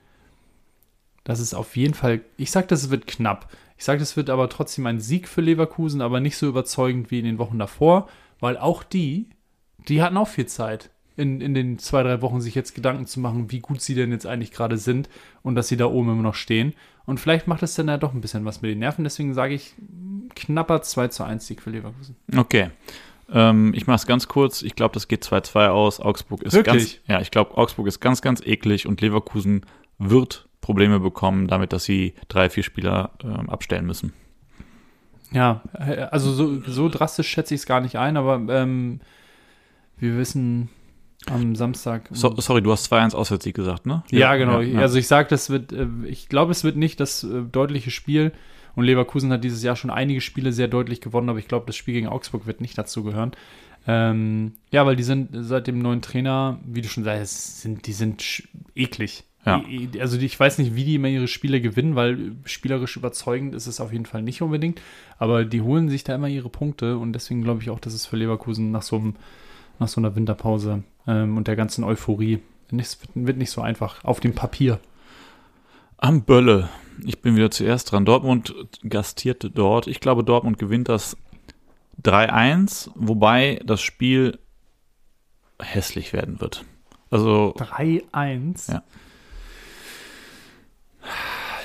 dass 1.25 1.41
es 1.41 1.55
auf 1.55 1.77
jeden 1.77 1.95
Fall, 1.95 2.21
ich 2.37 2.51
sage, 2.51 2.67
das 2.69 2.91
wird 2.91 3.07
knapp. 3.07 3.51
Ich 3.77 3.85
sage, 3.85 3.99
das 3.99 4.17
wird 4.17 4.31
aber 4.31 4.49
trotzdem 4.49 4.87
ein 4.87 5.01
Sieg 5.01 5.29
für 5.29 5.41
Leverkusen, 5.41 6.01
aber 6.01 6.21
nicht 6.21 6.37
so 6.37 6.49
überzeugend 6.49 7.11
wie 7.11 7.19
in 7.19 7.25
den 7.25 7.39
Wochen 7.39 7.59
davor, 7.59 8.09
weil 8.41 8.57
auch 8.57 8.83
die, 8.83 9.27
die 9.89 10.03
hatten 10.03 10.17
auch 10.17 10.29
viel 10.29 10.47
Zeit. 10.47 10.91
In, 11.17 11.41
in 11.41 11.53
den 11.53 11.81
zwei, 11.81 12.05
drei 12.05 12.23
Wochen 12.23 12.41
sich 12.41 12.55
jetzt 12.55 12.77
Gedanken 12.77 13.07
zu 13.07 13.19
machen, 13.19 13.51
wie 13.51 13.59
gut 13.59 13.81
sie 13.81 13.97
denn 13.97 14.13
jetzt 14.13 14.25
eigentlich 14.25 14.53
gerade 14.53 14.79
sind 14.79 15.09
und 15.43 15.57
dass 15.57 15.67
sie 15.67 15.77
da 15.77 15.87
oben 15.87 16.11
immer 16.11 16.23
noch 16.23 16.37
stehen. 16.37 16.75
Und 17.07 17.19
vielleicht 17.19 17.49
macht 17.49 17.65
es 17.65 17.75
dann 17.75 17.89
ja 17.89 17.99
doch 17.99 18.15
ein 18.15 18.21
bisschen 18.21 18.45
was 18.45 18.63
mit 18.63 18.71
den 18.71 18.79
Nerven. 18.79 19.03
Deswegen 19.03 19.35
sage 19.35 19.55
ich, 19.55 19.75
knapper 20.37 20.83
2 20.83 21.09
zu 21.09 21.25
1 21.25 21.45
Sieg 21.45 21.61
für 21.61 21.71
Leverkusen. 21.71 22.15
Okay. 22.37 22.71
Ähm, 23.31 23.73
ich 23.75 23.87
mache 23.87 23.97
es 23.97 24.07
ganz 24.07 24.29
kurz. 24.29 24.63
Ich 24.63 24.75
glaube, 24.75 24.95
das 24.95 25.09
geht 25.09 25.25
2-2 25.25 25.69
aus. 25.69 26.01
Augsburg 26.01 26.43
ist 26.43 26.55
Wirklich? 26.55 27.03
ganz. 27.03 27.09
Ja, 27.09 27.21
ich 27.21 27.31
glaube, 27.31 27.57
Augsburg 27.57 27.87
ist 27.87 28.01
ganz, 28.01 28.23
ganz 28.23 28.41
eklig 28.41 28.87
und 28.87 29.01
Leverkusen 29.01 29.67
wird 29.99 30.49
Probleme 30.61 31.01
bekommen, 31.01 31.47
damit, 31.47 31.73
dass 31.73 31.85
sie 31.85 32.15
drei, 32.29 32.51
vier 32.51 32.63
Spieler 32.63 33.11
ähm, 33.23 33.49
abstellen 33.51 33.87
müssen. 33.87 34.13
Ja, 35.31 35.63
äh, 35.75 36.03
also 36.11 36.33
so, 36.33 36.61
so 36.63 36.89
drastisch 36.89 37.29
schätze 37.29 37.55
ich 37.55 37.61
es 37.61 37.67
gar 37.67 37.81
nicht 37.81 37.97
ein, 37.97 38.17
aber 38.17 38.41
ähm, 38.55 39.01
wir 39.99 40.17
wissen 40.17 40.71
am 41.27 41.55
Samstag. 41.55 42.09
So, 42.11 42.35
sorry, 42.39 42.63
du 42.63 42.73
hast 42.73 42.91
2-1 42.93 43.15
Auswärtssieg 43.15 43.55
gesagt, 43.55 43.87
ne? 43.87 44.03
ja, 44.11 44.37
genau. 44.37 44.61
ja. 44.61 44.81
Also 44.81 44.99
ich 44.99 45.09
sage, 45.09 45.29
das 45.29 45.51
wird, 45.51 45.73
äh, 45.73 45.87
ich 46.07 46.29
glaube, 46.29 46.53
es 46.53 46.65
wird 46.65 46.77
nicht 46.77 47.01
das 47.01 47.25
äh, 47.25 47.43
deutliche 47.43 47.91
Spiel. 47.91 48.33
Und 48.79 48.85
Leverkusen 48.85 49.33
hat 49.33 49.43
dieses 49.43 49.65
Jahr 49.65 49.75
schon 49.75 49.91
einige 49.91 50.21
Spiele 50.21 50.53
sehr 50.53 50.69
deutlich 50.69 51.01
gewonnen, 51.01 51.29
aber 51.29 51.41
ich 51.41 51.49
glaube, 51.49 51.67
das 51.67 51.75
Spiel 51.75 51.95
gegen 51.95 52.07
Augsburg 52.07 52.47
wird 52.47 52.61
nicht 52.61 52.79
dazu 52.79 53.03
gehören. 53.03 53.33
Ähm, 53.89 54.53
ja, 54.71 54.87
weil 54.87 54.95
die 54.95 55.03
sind 55.03 55.31
seit 55.33 55.67
dem 55.67 55.81
neuen 55.81 56.01
Trainer, 56.01 56.61
wie 56.65 56.81
du 56.81 56.87
schon 56.87 57.03
sagst, 57.03 57.61
sind, 57.61 57.89
die 57.89 57.93
sind 57.93 58.45
eklig. 58.77 59.25
Ja. 59.45 59.65
Also 59.99 60.17
ich 60.17 60.39
weiß 60.39 60.59
nicht, 60.59 60.77
wie 60.77 60.85
die 60.85 60.95
immer 60.95 61.09
ihre 61.09 61.27
Spiele 61.27 61.61
gewinnen, 61.61 61.97
weil 61.97 62.37
spielerisch 62.45 62.97
überzeugend 62.97 63.53
ist 63.53 63.67
es 63.67 63.81
auf 63.81 63.91
jeden 63.93 64.07
Fall 64.07 64.23
nicht 64.23 64.43
unbedingt. 64.43 64.81
Aber 65.19 65.45
die 65.45 65.63
holen 65.63 65.89
sich 65.89 66.05
da 66.05 66.15
immer 66.15 66.29
ihre 66.29 66.49
Punkte 66.49 66.99
und 66.99 67.15
deswegen 67.15 67.43
glaube 67.43 67.61
ich 67.61 67.71
auch, 67.71 67.81
dass 67.81 67.95
es 67.95 68.07
für 68.07 68.17
Leverkusen 68.17 68.71
nach 68.71 68.83
so, 68.83 68.95
einem, 68.95 69.17
nach 69.81 69.89
so 69.89 70.01
einer 70.01 70.15
Winterpause 70.15 70.85
ähm, 71.09 71.37
und 71.37 71.49
der 71.49 71.57
ganzen 71.57 71.83
Euphorie 71.83 72.39
nicht, 72.71 72.97
wird 73.17 73.39
nicht 73.39 73.51
so 73.51 73.61
einfach 73.61 74.05
auf 74.05 74.21
dem 74.21 74.37
Papier. 74.37 74.79
Am 75.97 76.23
Bölle. 76.23 76.69
Ich 77.05 77.21
bin 77.21 77.37
wieder 77.37 77.51
zuerst 77.51 77.93
dran. 77.93 78.05
Dortmund 78.05 78.55
gastiert 78.83 79.51
dort. 79.55 79.87
Ich 79.87 80.01
glaube, 80.01 80.25
Dortmund 80.25 80.59
gewinnt 80.59 80.89
das 80.89 81.17
3-1, 82.03 82.91
wobei 82.95 83.61
das 83.65 83.81
Spiel 83.81 84.39
hässlich 85.61 86.13
werden 86.13 86.41
wird. 86.41 86.65
Also, 87.11 87.55
3-1. 87.57 88.73
Ja. 88.73 88.83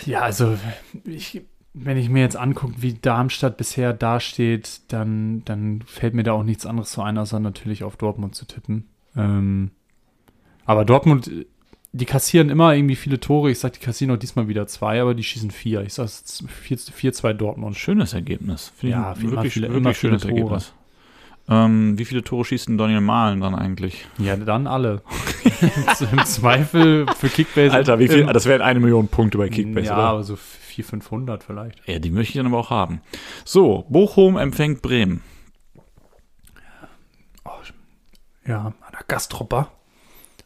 Ja, 0.05 0.21
also 0.21 0.57
ich, 1.05 1.43
wenn 1.73 1.97
ich 1.97 2.09
mir 2.09 2.21
jetzt 2.21 2.36
angucke, 2.36 2.75
wie 2.77 2.93
Darmstadt 2.93 3.57
bisher 3.57 3.93
dasteht, 3.93 4.81
dann, 4.89 5.43
dann 5.45 5.81
fällt 5.86 6.13
mir 6.13 6.23
da 6.23 6.34
auch 6.34 6.43
nichts 6.43 6.65
anderes 6.65 6.91
so 6.91 7.01
ein, 7.01 7.17
außer 7.17 7.39
natürlich 7.39 7.84
auf 7.84 7.95
Dortmund 7.95 8.36
zu 8.36 8.45
tippen. 8.45 8.89
Ähm, 9.15 9.71
aber 10.65 10.86
Dortmund, 10.86 11.31
die 11.95 12.05
kassieren 12.05 12.49
immer 12.49 12.73
irgendwie 12.75 12.95
viele 12.95 13.19
Tore. 13.19 13.51
Ich 13.51 13.59
sag, 13.59 13.73
die 13.73 13.79
kassieren 13.79 14.13
auch 14.15 14.19
diesmal 14.19 14.47
wieder 14.47 14.65
zwei, 14.67 14.99
aber 15.01 15.13
die 15.13 15.23
schießen 15.23 15.51
vier. 15.51 15.81
Ich 15.83 15.93
sag 15.93 16.07
4-2 16.07 17.33
Dortmund. 17.33 17.77
schönes 17.77 18.13
Ergebnis. 18.13 18.73
Finde 18.75 18.95
Ja, 18.95 19.13
immer 19.13 19.31
wirklich, 19.31 19.53
viele- 19.53 19.71
wirklich 19.71 19.97
schönes 19.97 20.23
Tore. 20.23 20.33
Ergebnis. 20.33 20.73
Ähm, 21.49 21.97
wie 21.99 22.05
viele 22.05 22.23
Tore 22.23 22.45
schießt 22.45 22.69
denn 22.69 22.77
Daniel 22.77 23.01
Mahlen 23.01 23.41
dann 23.41 23.53
eigentlich? 23.53 24.05
Ja, 24.17 24.35
dann 24.37 24.65
alle. 24.65 25.01
Im 26.11 26.25
Zweifel 26.25 27.05
für 27.17 27.27
Kickbase. 27.29 27.77
im- 28.21 28.27
Das 28.27 28.45
wären 28.45 28.61
eine 28.61 28.79
Million 28.79 29.07
Punkte 29.09 29.37
bei 29.37 29.49
Kickbase, 29.49 29.87
ja, 29.87 29.93
oder? 29.93 30.03
aber 30.03 30.23
so 30.23 30.35
400, 30.35 30.89
500 31.03 31.43
vielleicht. 31.43 31.87
Ja, 31.87 31.99
die 31.99 32.09
möchte 32.11 32.29
ich 32.31 32.37
dann 32.37 32.47
aber 32.47 32.57
auch 32.59 32.69
haben. 32.69 33.01
So, 33.45 33.85
Bochum 33.89 34.37
empfängt 34.37 34.81
Bremen. 34.81 35.21
Ja, 38.45 38.59
an 38.67 38.73
der 38.91 39.03
Gastropper. 39.07 39.71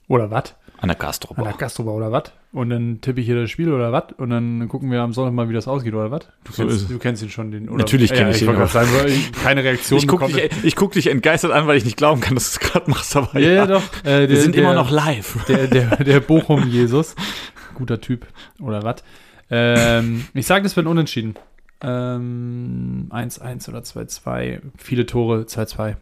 Oder 0.08 0.30
was? 0.30 0.56
An 0.80 0.90
der 0.90 0.96
Kastrop. 0.96 1.38
An 1.40 1.46
der 1.46 1.54
Gastropper 1.54 1.92
oder 1.92 2.12
was? 2.12 2.32
Und 2.52 2.70
dann 2.70 3.02
tippe 3.02 3.20
ich 3.20 3.26
hier 3.26 3.36
das 3.42 3.50
Spiel 3.50 3.72
oder 3.72 3.92
was? 3.92 4.14
Und 4.18 4.30
dann 4.30 4.68
gucken 4.68 4.92
wir 4.92 5.02
am 5.02 5.12
Sonntag 5.12 5.34
mal, 5.34 5.50
wie 5.50 5.54
das 5.54 5.68
ausgeht 5.68 5.94
oder 5.94 6.12
was? 6.12 6.28
Du, 6.44 6.52
So 6.52 6.66
kennst, 6.68 6.90
du 6.92 7.00
kennst 7.00 7.24
ihn 7.24 7.30
schon, 7.30 7.52
den. 7.52 7.68
Oder? 7.68 7.80
Natürlich 7.80 8.14
kenn 8.14 8.30
ich 8.30 8.38
ich 8.38 8.42
ihn, 8.44 8.48
gerade 8.54 8.68
sagen, 8.72 8.90
weil 8.96 9.10
ich 9.10 9.32
keine 9.32 9.64
Reaktion 9.64 9.98
Ich 10.00 10.08
gucke 10.08 10.28
dich, 10.28 10.52
ich 10.64 10.76
guck 10.76 10.92
dich 10.92 11.08
entgeistert 11.08 11.52
an, 11.52 11.66
weil 11.68 11.78
ich 11.78 11.86
nicht 11.86 11.98
glauben 11.98 12.22
kann, 12.22 12.36
dass 12.36 12.54
du 12.54 12.60
es 12.64 12.72
gerade 12.72 12.90
machst. 12.92 13.16
Aber 13.16 13.40
Ja, 13.40 13.50
ja, 13.52 13.66
doch. 13.66 13.82
Äh, 14.04 14.22
Wir 14.22 14.28
der- 14.28 14.38
sind 14.42 14.56
der, 14.56 14.64
immer 14.64 14.74
noch 14.76 14.92
live. 14.92 15.44
Der, 15.48 15.68
der, 15.68 15.96
der 15.98 16.20
Bochum-Jesus. 16.20 17.16
Guter 17.74 18.00
Typ. 18.00 18.28
Oder 18.62 18.84
was? 18.84 19.04
Ähm, 19.50 20.26
ich 20.34 20.46
sage, 20.46 20.64
das 20.64 20.76
wird 20.76 20.86
ein 20.86 20.90
unentschieden. 20.92 21.36
Ähm, 21.82 23.08
1-1 23.12 23.70
oder 23.70 23.80
2-2. 23.80 24.62
Viele 24.78 25.06
Tore, 25.06 25.42
2-2. 25.44 25.96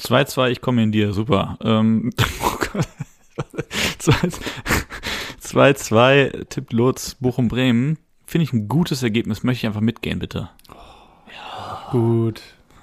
2-2, 0.00 0.50
ich 0.50 0.60
komme 0.60 0.82
in 0.82 0.92
dir, 0.92 1.12
super. 1.12 1.58
Ähm, 1.62 2.10
oh 2.42 2.56
Gott. 2.72 2.86
2-2 5.42 6.48
tippt 6.48 6.72
Lutz 6.72 7.16
Bochum-Bremen. 7.16 7.98
Finde 8.26 8.44
ich 8.44 8.52
ein 8.52 8.68
gutes 8.68 9.02
Ergebnis, 9.02 9.42
möchte 9.42 9.60
ich 9.60 9.66
einfach 9.66 9.80
mitgehen, 9.80 10.18
bitte. 10.18 10.50
Gut. 11.90 12.40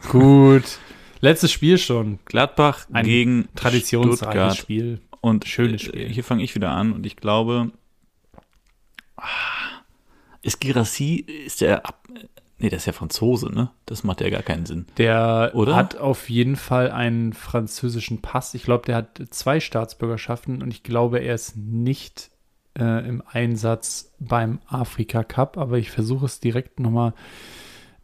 Gut. 0.10 0.80
Letztes 1.22 1.52
Spiel 1.52 1.78
schon. 1.78 2.20
Gladbach 2.26 2.88
Ein 2.92 3.06
gegen 3.06 3.50
Traditionsreiches. 3.56 4.58
Spiel. 4.58 5.02
Und 5.22 5.46
Schönes 5.46 5.82
Spiel. 5.82 6.08
Hier 6.08 6.24
fange 6.24 6.44
ich 6.44 6.56
wieder 6.56 6.70
an 6.72 6.94
und 6.94 7.06
ich 7.06 7.18
glaube, 7.18 7.72
ah, 9.18 9.24
ist 10.42 10.62
Girassi, 10.62 11.26
ist 11.46 11.62
der, 11.62 11.84
nee, 12.60 12.70
der 12.70 12.78
ist 12.78 12.86
ja 12.86 12.94
Franzose, 12.94 13.52
ne? 13.54 13.72
Das 13.86 14.04
macht 14.04 14.22
ja 14.22 14.30
gar 14.30 14.44
keinen 14.44 14.66
Sinn. 14.66 14.86
Der 14.98 15.52
Oder? 15.54 15.76
hat 15.76 15.98
auf 15.98 16.30
jeden 16.30 16.56
Fall 16.56 16.92
einen 16.92 17.34
französischen 17.34 18.22
Pass. 18.22 18.54
Ich 18.54 18.64
glaube, 18.64 18.86
der 18.86 18.96
hat 18.98 19.22
zwei 19.32 19.60
Staatsbürgerschaften 19.60 20.62
und 20.62 20.70
ich 20.72 20.84
glaube, 20.84 21.20
er 21.20 21.36
ist 21.36 21.56
nicht 21.58 22.30
äh, 22.78 23.08
im 23.08 23.24
Einsatz 23.32 24.14
beim 24.20 24.60
Afrika 24.68 25.24
Cup, 25.24 25.58
aber 25.58 25.78
ich 25.78 25.90
versuche 25.92 26.26
es 26.26 26.40
direkt 26.40 26.80
nochmal 26.80 27.14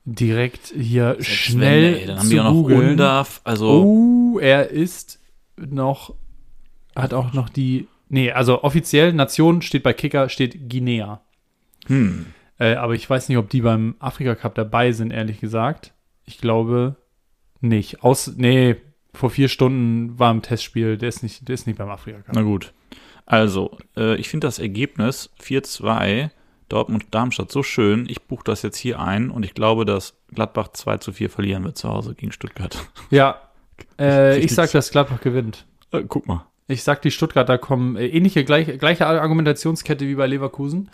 direkt 0.05 0.67
hier 0.67 1.17
schnell 1.19 1.93
Wenn, 1.93 1.99
ey, 2.01 2.05
dann 2.07 2.19
haben 2.19 2.29
zu 2.29 2.39
auch 2.39 2.43
noch 2.43 2.51
googeln. 2.53 2.89
Undarf, 2.91 3.41
also 3.43 3.69
Oh, 3.83 4.39
er 4.39 4.69
ist 4.69 5.19
noch, 5.57 6.13
hat 6.95 7.13
auch 7.13 7.33
noch 7.33 7.49
die, 7.49 7.87
nee, 8.09 8.31
also 8.31 8.63
offiziell 8.63 9.13
Nation 9.13 9.61
steht 9.61 9.83
bei 9.83 9.93
Kicker, 9.93 10.29
steht 10.29 10.69
Guinea. 10.69 11.21
hm, 11.87 12.27
Äh, 12.59 12.75
aber 12.75 12.93
ich 12.93 13.09
weiß 13.09 13.29
nicht, 13.29 13.37
ob 13.37 13.49
die 13.49 13.61
beim 13.61 13.95
Afrika 13.99 14.35
Cup 14.35 14.55
dabei 14.55 14.91
sind, 14.91 15.11
ehrlich 15.11 15.39
gesagt. 15.39 15.93
Ich 16.25 16.39
glaube 16.39 16.95
nicht. 17.61 18.03
Aus, 18.03 18.33
nee, 18.35 18.77
vor 19.13 19.29
vier 19.29 19.47
Stunden 19.47 20.17
war 20.19 20.31
im 20.31 20.41
Testspiel, 20.41 20.97
der 20.97 21.09
ist 21.09 21.23
nicht, 21.23 21.47
der 21.47 21.53
ist 21.53 21.67
nicht 21.67 21.77
beim 21.77 21.89
Afrika 21.89 22.19
Cup. 22.19 22.35
na 22.35 22.41
gut. 22.41 22.73
Also, 23.25 23.77
äh, 23.97 24.15
ich 24.17 24.29
finde 24.29 24.47
das 24.47 24.59
Ergebnis 24.59 25.31
4-2 25.41 26.29
Dortmund-Darmstadt 26.69 27.51
so 27.51 27.63
schön. 27.63 28.07
Ich 28.09 28.23
buche 28.23 28.43
das 28.43 28.61
jetzt 28.61 28.77
hier 28.77 28.99
ein 28.99 29.29
und 29.29 29.43
ich 29.43 29.53
glaube, 29.53 29.85
dass 29.85 30.15
Gladbach 30.33 30.69
2 30.69 30.97
zu 30.97 31.13
4 31.13 31.29
verlieren 31.29 31.63
wird 31.63 31.77
zu 31.77 31.89
Hause 31.89 32.15
gegen 32.15 32.31
Stuttgart. 32.31 32.77
Ja, 33.09 33.41
äh, 33.99 34.31
ich 34.31 34.43
Richtig. 34.43 34.55
sag, 34.55 34.71
dass 34.71 34.91
Gladbach 34.91 35.21
gewinnt. 35.21 35.65
Äh, 35.91 36.03
guck 36.07 36.27
mal. 36.27 36.45
Ich 36.67 36.83
sag, 36.83 37.01
die 37.03 37.11
Stuttgarter 37.11 37.57
kommen, 37.57 37.95
äh, 37.95 38.07
ähnliche, 38.07 38.43
gleich, 38.43 38.79
gleiche 38.79 39.05
Argumentationskette 39.05 40.07
wie 40.07 40.15
bei 40.15 40.25
Leverkusen. 40.25 40.89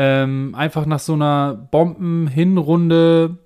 Ähm, 0.00 0.54
einfach 0.54 0.86
nach 0.86 1.00
so 1.00 1.14
einer 1.14 1.54
Bomben-Hinrunde, 1.72 3.36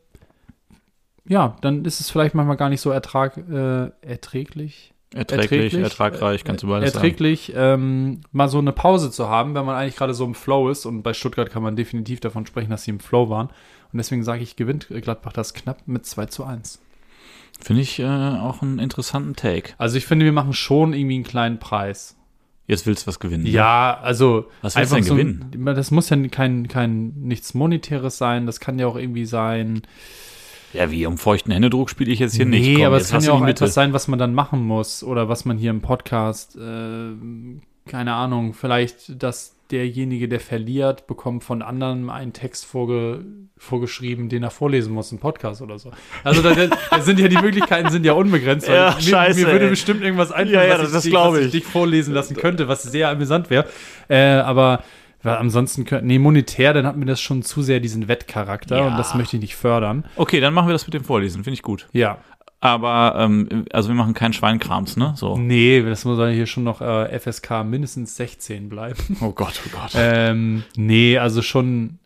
ja, 1.26 1.56
dann 1.62 1.86
ist 1.86 2.00
es 2.00 2.10
vielleicht 2.10 2.34
manchmal 2.34 2.58
gar 2.58 2.68
nicht 2.68 2.82
so 2.82 2.90
ertrag, 2.90 3.38
äh, 3.38 3.90
erträglich. 4.02 4.92
Erträglich, 5.14 5.72
ertragreich, 5.72 6.44
kannst 6.44 6.62
du 6.62 6.68
beides 6.68 6.92
sagen. 6.92 7.04
erträglich, 7.04 7.54
ähm, 7.56 8.20
mal 8.32 8.48
so 8.48 8.58
eine 8.58 8.72
Pause 8.72 9.10
zu 9.10 9.28
haben, 9.28 9.54
wenn 9.54 9.64
man 9.64 9.76
eigentlich 9.76 9.96
gerade 9.96 10.12
so 10.12 10.26
im 10.26 10.34
Flow 10.34 10.68
ist. 10.68 10.84
Und 10.84 11.02
bei 11.02 11.14
Stuttgart 11.14 11.48
kann 11.48 11.62
man 11.62 11.74
definitiv 11.74 12.20
davon 12.20 12.44
sprechen, 12.44 12.68
dass 12.68 12.84
sie 12.84 12.90
im 12.90 13.00
Flow 13.00 13.30
waren. 13.30 13.46
Und 13.46 13.96
deswegen 13.96 14.22
sage 14.22 14.42
ich, 14.42 14.54
gewinnt 14.54 14.88
Gladbach 14.90 15.32
das 15.32 15.54
knapp 15.54 15.88
mit 15.88 16.04
2 16.04 16.26
zu 16.26 16.44
1. 16.44 16.82
Finde 17.60 17.80
ich 17.80 17.98
äh, 17.98 18.04
auch 18.04 18.60
einen 18.60 18.78
interessanten 18.78 19.36
Take. 19.36 19.72
Also 19.78 19.96
ich 19.96 20.04
finde, 20.04 20.26
wir 20.26 20.32
machen 20.32 20.52
schon 20.52 20.92
irgendwie 20.92 21.14
einen 21.14 21.24
kleinen 21.24 21.58
Preis. 21.58 22.16
Jetzt 22.66 22.86
willst 22.86 23.04
du 23.04 23.08
was 23.08 23.18
gewinnen. 23.18 23.42
ne? 23.42 23.50
Ja, 23.50 23.98
also 24.02 24.48
Was 24.62 24.76
willst 24.76 24.92
du 24.92 24.96
denn 24.96 25.04
so, 25.04 25.14
gewinnen? 25.14 25.50
ein- 25.54 25.64
Das 25.74 25.90
muss 25.90 26.08
ja 26.10 26.16
kein, 26.28 26.68
kein 26.68 27.12
nichts 27.20 27.54
Monetäres 27.54 28.18
sein. 28.18 28.46
Das 28.46 28.60
kann 28.60 28.78
ja 28.78 28.86
auch 28.86 28.96
irgendwie 28.96 29.24
sein. 29.24 29.82
Ja, 30.72 30.90
wie 30.90 31.04
um 31.04 31.18
feuchten 31.18 31.52
Händedruck 31.52 31.90
spiele 31.90 32.10
ich 32.12 32.18
jetzt 32.18 32.34
hier 32.34 32.46
nicht. 32.46 32.62
Nee, 32.66 32.84
aber 32.86 32.96
es 32.96 33.10
kann 33.10 33.22
ja 33.22 33.32
auch 33.32 33.46
etwas 33.46 33.74
sein, 33.74 33.92
was 33.92 34.08
man 34.08 34.18
dann 34.18 34.32
machen 34.32 34.62
muss 34.64 35.02
oder 35.04 35.28
was 35.28 35.44
man 35.44 35.58
hier 35.58 35.70
im 35.70 35.82
Podcast, 35.82 36.56
äh, 36.56 37.10
keine 37.86 38.14
Ahnung, 38.14 38.54
vielleicht, 38.54 39.22
dass 39.22 39.54
derjenige, 39.72 40.28
der 40.28 40.38
verliert, 40.40 41.06
bekommt 41.06 41.42
von 41.44 41.62
anderen 41.62 42.10
einen 42.10 42.32
Text 42.32 42.66
vorge 42.66 43.24
vorgeschrieben, 43.56 44.28
den 44.28 44.42
er 44.42 44.50
vorlesen 44.50 44.92
muss 44.92 45.10
im 45.12 45.18
Podcast 45.18 45.62
oder 45.62 45.78
so. 45.78 45.90
Also 46.24 46.42
da, 46.42 46.54
da 46.90 47.00
sind 47.00 47.18
ja 47.20 47.28
die 47.28 47.38
Möglichkeiten 47.38 47.90
sind 47.90 48.04
ja 48.04 48.12
unbegrenzt. 48.12 48.68
Ja, 48.68 48.94
mir, 48.96 49.00
scheiße, 49.02 49.40
mir 49.40 49.46
würde 49.52 49.64
ey. 49.64 49.70
bestimmt 49.70 50.02
irgendwas 50.02 50.32
einfallen, 50.32 50.54
Ja, 50.54 50.64
ja, 50.76 50.82
was, 50.82 50.92
das 50.92 51.04
ich, 51.04 51.12
was 51.14 51.38
ich 51.38 51.46
ich. 51.46 51.50
dich 51.52 51.64
vorlesen 51.64 52.12
lassen 52.14 52.36
könnte, 52.36 52.68
was 52.68 52.82
sehr 52.82 53.08
amüsant 53.08 53.50
wäre. 53.50 53.66
Äh, 54.08 54.18
aber 54.18 54.82
weil 55.24 55.36
ansonsten, 55.36 55.86
nee, 56.04 56.18
monetär, 56.18 56.74
dann 56.74 56.84
hat 56.84 56.96
mir 56.96 57.04
das 57.04 57.20
schon 57.20 57.42
zu 57.42 57.62
sehr 57.62 57.78
diesen 57.78 58.08
Wettcharakter 58.08 58.78
Ja. 58.78 58.86
und 58.88 58.96
das 58.98 59.14
möchte 59.14 59.36
ich 59.36 59.42
nicht 59.42 59.54
fördern. 59.54 60.04
Okay, 60.16 60.40
dann 60.40 60.52
machen 60.52 60.66
wir 60.66 60.72
das 60.72 60.84
mit 60.84 60.94
dem 60.94 61.04
Vorlesen. 61.04 61.44
Finde 61.44 61.54
ich 61.54 61.62
gut. 61.62 61.86
Ja, 61.92 62.18
Aber, 62.62 63.16
ähm, 63.18 63.64
also 63.72 63.88
wir 63.88 63.96
machen 63.96 64.14
keinen 64.14 64.34
Schweinkrams, 64.34 64.96
ne? 64.96 65.14
So. 65.16 65.36
Nee, 65.36 65.82
das 65.82 66.04
muss 66.04 66.16
ja 66.20 66.28
hier 66.28 66.46
schon 66.46 66.62
noch 66.62 66.80
äh, 66.80 67.18
FSK 67.18 67.64
mindestens 67.64 68.14
16 68.14 68.68
bleiben. 68.68 69.18
Oh 69.20 69.32
Gott, 69.32 69.60
oh 69.66 69.70
Gott. 69.72 69.90
ähm, 69.96 70.62
nee, 70.76 71.18
also 71.18 71.42
schon. 71.42 71.98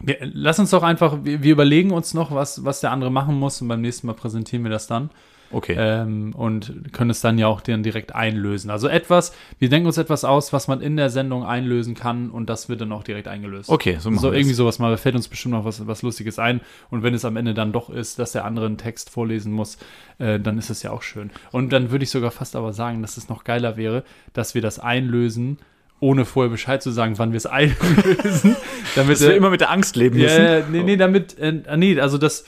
Wir, 0.00 0.16
lass 0.20 0.58
uns 0.58 0.70
doch 0.70 0.82
einfach, 0.82 1.18
wir, 1.24 1.42
wir 1.42 1.52
überlegen 1.52 1.90
uns 1.90 2.14
noch, 2.14 2.30
was, 2.30 2.64
was 2.64 2.80
der 2.80 2.90
andere 2.90 3.10
machen 3.10 3.38
muss 3.38 3.60
und 3.60 3.68
beim 3.68 3.82
nächsten 3.82 4.06
Mal 4.06 4.14
präsentieren 4.14 4.64
wir 4.64 4.70
das 4.70 4.86
dann 4.86 5.10
Okay. 5.54 5.76
ähm, 5.78 6.34
und 6.34 6.92
können 6.92 7.10
es 7.10 7.20
dann 7.20 7.38
ja 7.38 7.46
auch 7.46 7.60
dann 7.60 7.82
direkt 7.82 8.14
einlösen. 8.14 8.70
Also 8.70 8.88
etwas, 8.88 9.32
wir 9.58 9.68
denken 9.68 9.86
uns 9.86 9.96
etwas 9.98 10.24
aus, 10.24 10.52
was 10.52 10.68
man 10.68 10.80
in 10.80 10.96
der 10.96 11.10
Sendung 11.10 11.44
einlösen 11.44 11.94
kann 11.94 12.30
und 12.30 12.50
das 12.50 12.68
wird 12.68 12.80
dann 12.80 12.92
auch 12.92 13.04
direkt 13.04 13.28
eingelöst. 13.28 13.70
Okay, 13.70 13.96
so 14.00 14.10
machen 14.10 14.20
So 14.20 14.32
irgendwie 14.32 14.50
das. 14.50 14.56
sowas 14.56 14.78
mal, 14.78 14.90
da 14.90 14.96
fällt 14.96 15.14
uns 15.14 15.28
bestimmt 15.28 15.54
noch 15.54 15.64
was, 15.64 15.86
was 15.86 16.02
Lustiges 16.02 16.38
ein. 16.38 16.60
Und 16.90 17.02
wenn 17.02 17.14
es 17.14 17.24
am 17.24 17.36
Ende 17.36 17.54
dann 17.54 17.72
doch 17.72 17.88
ist, 17.88 18.18
dass 18.18 18.32
der 18.32 18.44
andere 18.44 18.66
einen 18.66 18.78
Text 18.78 19.10
vorlesen 19.10 19.52
muss, 19.52 19.78
äh, 20.18 20.40
dann 20.40 20.58
ist 20.58 20.70
es 20.70 20.82
ja 20.82 20.90
auch 20.90 21.02
schön. 21.02 21.30
Und 21.52 21.72
dann 21.72 21.90
würde 21.90 22.02
ich 22.02 22.10
sogar 22.10 22.30
fast 22.32 22.56
aber 22.56 22.72
sagen, 22.72 23.00
dass 23.02 23.16
es 23.16 23.28
noch 23.28 23.44
geiler 23.44 23.76
wäre, 23.76 24.02
dass 24.32 24.54
wir 24.54 24.62
das 24.62 24.78
einlösen, 24.78 25.58
ohne 26.00 26.24
vorher 26.24 26.50
Bescheid 26.50 26.82
zu 26.82 26.90
sagen, 26.90 27.16
wann 27.18 27.32
wir 27.32 27.36
es 27.38 27.46
einlösen. 27.46 28.56
damit 28.96 29.12
Dass 29.16 29.20
wir 29.22 29.30
äh, 29.32 29.36
immer 29.36 29.50
mit 29.50 29.60
der 29.60 29.70
Angst 29.70 29.96
leben 29.96 30.18
müssen. 30.18 30.42
ja, 30.44 30.60
nee, 30.70 30.82
nee, 30.82 30.96
damit, 30.96 31.38
äh, 31.38 31.62
nee, 31.76 31.98
also 32.00 32.18
dass 32.18 32.44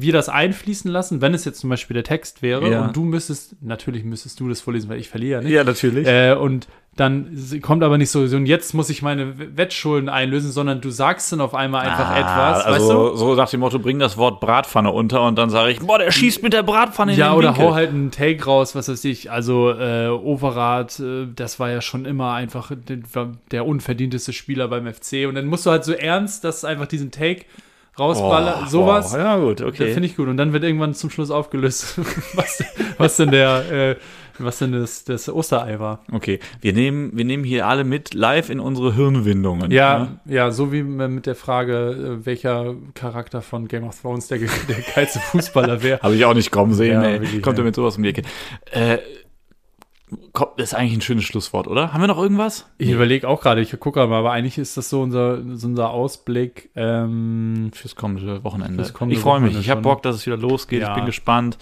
wir 0.00 0.12
das 0.12 0.28
einfließen 0.28 0.90
lassen, 0.90 1.20
wenn 1.20 1.34
es 1.34 1.44
jetzt 1.44 1.60
zum 1.60 1.70
Beispiel 1.70 1.94
der 1.94 2.04
Text 2.04 2.42
wäre 2.42 2.70
Ja. 2.70 2.84
und 2.86 2.96
du 2.96 3.04
müsstest, 3.04 3.62
natürlich 3.62 4.04
müsstest 4.04 4.38
du 4.40 4.48
das 4.48 4.60
vorlesen, 4.60 4.88
weil 4.88 4.98
ich 4.98 5.08
verliere, 5.08 5.42
nicht? 5.42 5.52
Ja, 5.52 5.64
natürlich. 5.64 6.06
Äh, 6.06 6.34
und 6.34 6.68
dann 6.96 7.36
kommt 7.60 7.82
aber 7.82 7.98
nicht 7.98 8.08
so, 8.10 8.20
und 8.20 8.46
jetzt 8.46 8.72
muss 8.72 8.88
ich 8.88 9.02
meine 9.02 9.34
Wettschulden 9.58 10.08
einlösen, 10.08 10.50
sondern 10.50 10.80
du 10.80 10.88
sagst 10.88 11.30
dann 11.30 11.42
auf 11.42 11.54
einmal 11.54 11.86
einfach 11.86 12.16
etwas, 12.16 12.64
also 12.64 12.70
weißt 12.88 12.90
du? 12.90 13.16
so 13.16 13.34
nach 13.34 13.50
dem 13.50 13.60
Motto, 13.60 13.78
bring 13.78 13.98
das 13.98 14.16
Wort 14.16 14.40
Bratpfanne 14.40 14.90
unter 14.90 15.20
und 15.26 15.36
dann 15.36 15.50
sage 15.50 15.72
ich, 15.72 15.80
boah, 15.80 15.98
der 15.98 16.10
schießt 16.10 16.42
mit 16.42 16.54
der 16.54 16.62
Bratpfanne 16.62 17.12
in 17.12 17.18
Ja, 17.18 17.32
den 17.32 17.36
oder 17.38 17.48
Winkel. 17.48 17.64
hau 17.66 17.74
halt 17.74 17.90
einen 17.90 18.10
Take 18.12 18.42
raus, 18.46 18.74
was 18.74 18.88
weiß 18.88 19.04
ich. 19.04 19.30
Also, 19.30 19.72
äh, 19.72 20.08
Overath, 20.08 20.98
äh, 21.00 21.26
das 21.36 21.60
war 21.60 21.70
ja 21.70 21.82
schon 21.82 22.06
immer 22.06 22.32
einfach 22.32 22.72
der, 22.74 22.98
der 23.50 23.66
unverdienteste 23.66 24.32
Spieler 24.32 24.66
beim 24.68 24.86
FC. 24.90 25.26
Und 25.28 25.34
dann 25.34 25.44
musst 25.46 25.66
du 25.66 25.70
halt 25.70 25.84
so 25.84 25.92
ernst, 25.92 26.44
dass 26.44 26.64
einfach 26.64 26.86
diesen 26.86 27.10
Take 27.10 27.44
rausballern, 27.98 28.64
Oh, 28.64 28.68
sowas. 28.68 29.12
wow. 29.12 29.18
Ja, 29.18 29.36
gut, 29.38 29.60
Das 29.60 29.68
okay. 29.68 29.92
finde 29.92 30.06
ich 30.08 30.16
gut. 30.16 30.28
Und 30.28 30.36
dann 30.36 30.52
wird 30.52 30.64
irgendwann 30.64 30.94
zum 30.94 31.10
Schluss 31.10 31.30
aufgelöst, 31.30 31.98
was, 32.34 32.62
was 32.98 33.16
denn 33.16 33.30
der, 33.30 33.70
äh, 33.72 33.96
was 34.38 34.58
denn 34.58 34.72
das, 34.72 35.04
das 35.04 35.28
Osterei 35.30 35.80
war. 35.80 36.00
Okay, 36.12 36.40
wir 36.60 36.72
nehmen, 36.74 37.10
wir 37.14 37.24
nehmen 37.24 37.42
hier 37.44 37.66
alle 37.66 37.84
mit 37.84 38.12
live 38.12 38.50
in 38.50 38.60
unsere 38.60 38.94
Hirnwindungen. 38.94 39.70
Ja, 39.70 39.98
ne? 39.98 40.20
ja, 40.34 40.50
so 40.50 40.72
wie 40.72 40.82
mit 40.82 41.24
der 41.26 41.34
Frage, 41.36 42.18
äh, 42.20 42.26
welcher 42.26 42.74
Charakter 42.94 43.40
von 43.40 43.66
Game 43.68 43.84
of 43.84 43.98
Thrones 44.00 44.28
der, 44.28 44.38
der 44.68 44.76
geilste 44.94 45.20
Fußballer 45.20 45.82
wäre. 45.82 46.00
Habe 46.02 46.14
ich 46.14 46.24
auch 46.26 46.34
nicht 46.34 46.50
kommen 46.50 46.74
sehen, 46.74 47.02
Ja, 47.02 47.12
wirklich, 47.20 47.42
Kommt 47.42 47.56
ja. 47.58 47.64
er 47.64 47.66
mit 47.66 47.74
sowas 47.74 47.96
um 47.96 48.02
die 48.02 48.10
Ecke. 48.10 48.22
Äh, 48.70 48.98
komm, 50.32 50.48
das 50.56 50.68
ist 50.68 50.74
eigentlich 50.74 50.94
ein 50.94 51.00
schönes 51.00 51.24
Schlusswort, 51.24 51.66
oder? 51.66 51.92
Haben 51.92 52.00
wir 52.00 52.06
noch 52.06 52.18
irgendwas? 52.18 52.70
Ich 52.78 52.90
überlege 52.90 53.26
auch 53.28 53.40
gerade, 53.40 53.60
ich 53.60 53.78
gucke 53.80 54.06
mal, 54.06 54.18
aber 54.18 54.30
eigentlich 54.30 54.56
ist 54.56 54.76
das 54.76 54.88
so 54.88 55.02
unser, 55.02 55.42
so 55.56 55.66
unser 55.66 55.90
Ausblick. 55.90 56.70
Ähm, 56.76 57.70
Fürs 57.72 57.96
kommende 57.96 58.44
Wochenende. 58.44 58.84
Fürs 58.84 58.94
kommende 58.94 59.16
ich 59.16 59.22
freue 59.22 59.40
mich. 59.40 59.58
Ich 59.58 59.70
habe. 59.70 59.82
Bock, 59.82 60.02
dass 60.02 60.16
es 60.16 60.26
wieder 60.26 60.36
losgeht. 60.36 60.82
Ja. 60.82 60.90
Ich 60.90 60.94
bin 60.94 61.06
gespannt. 61.06 61.58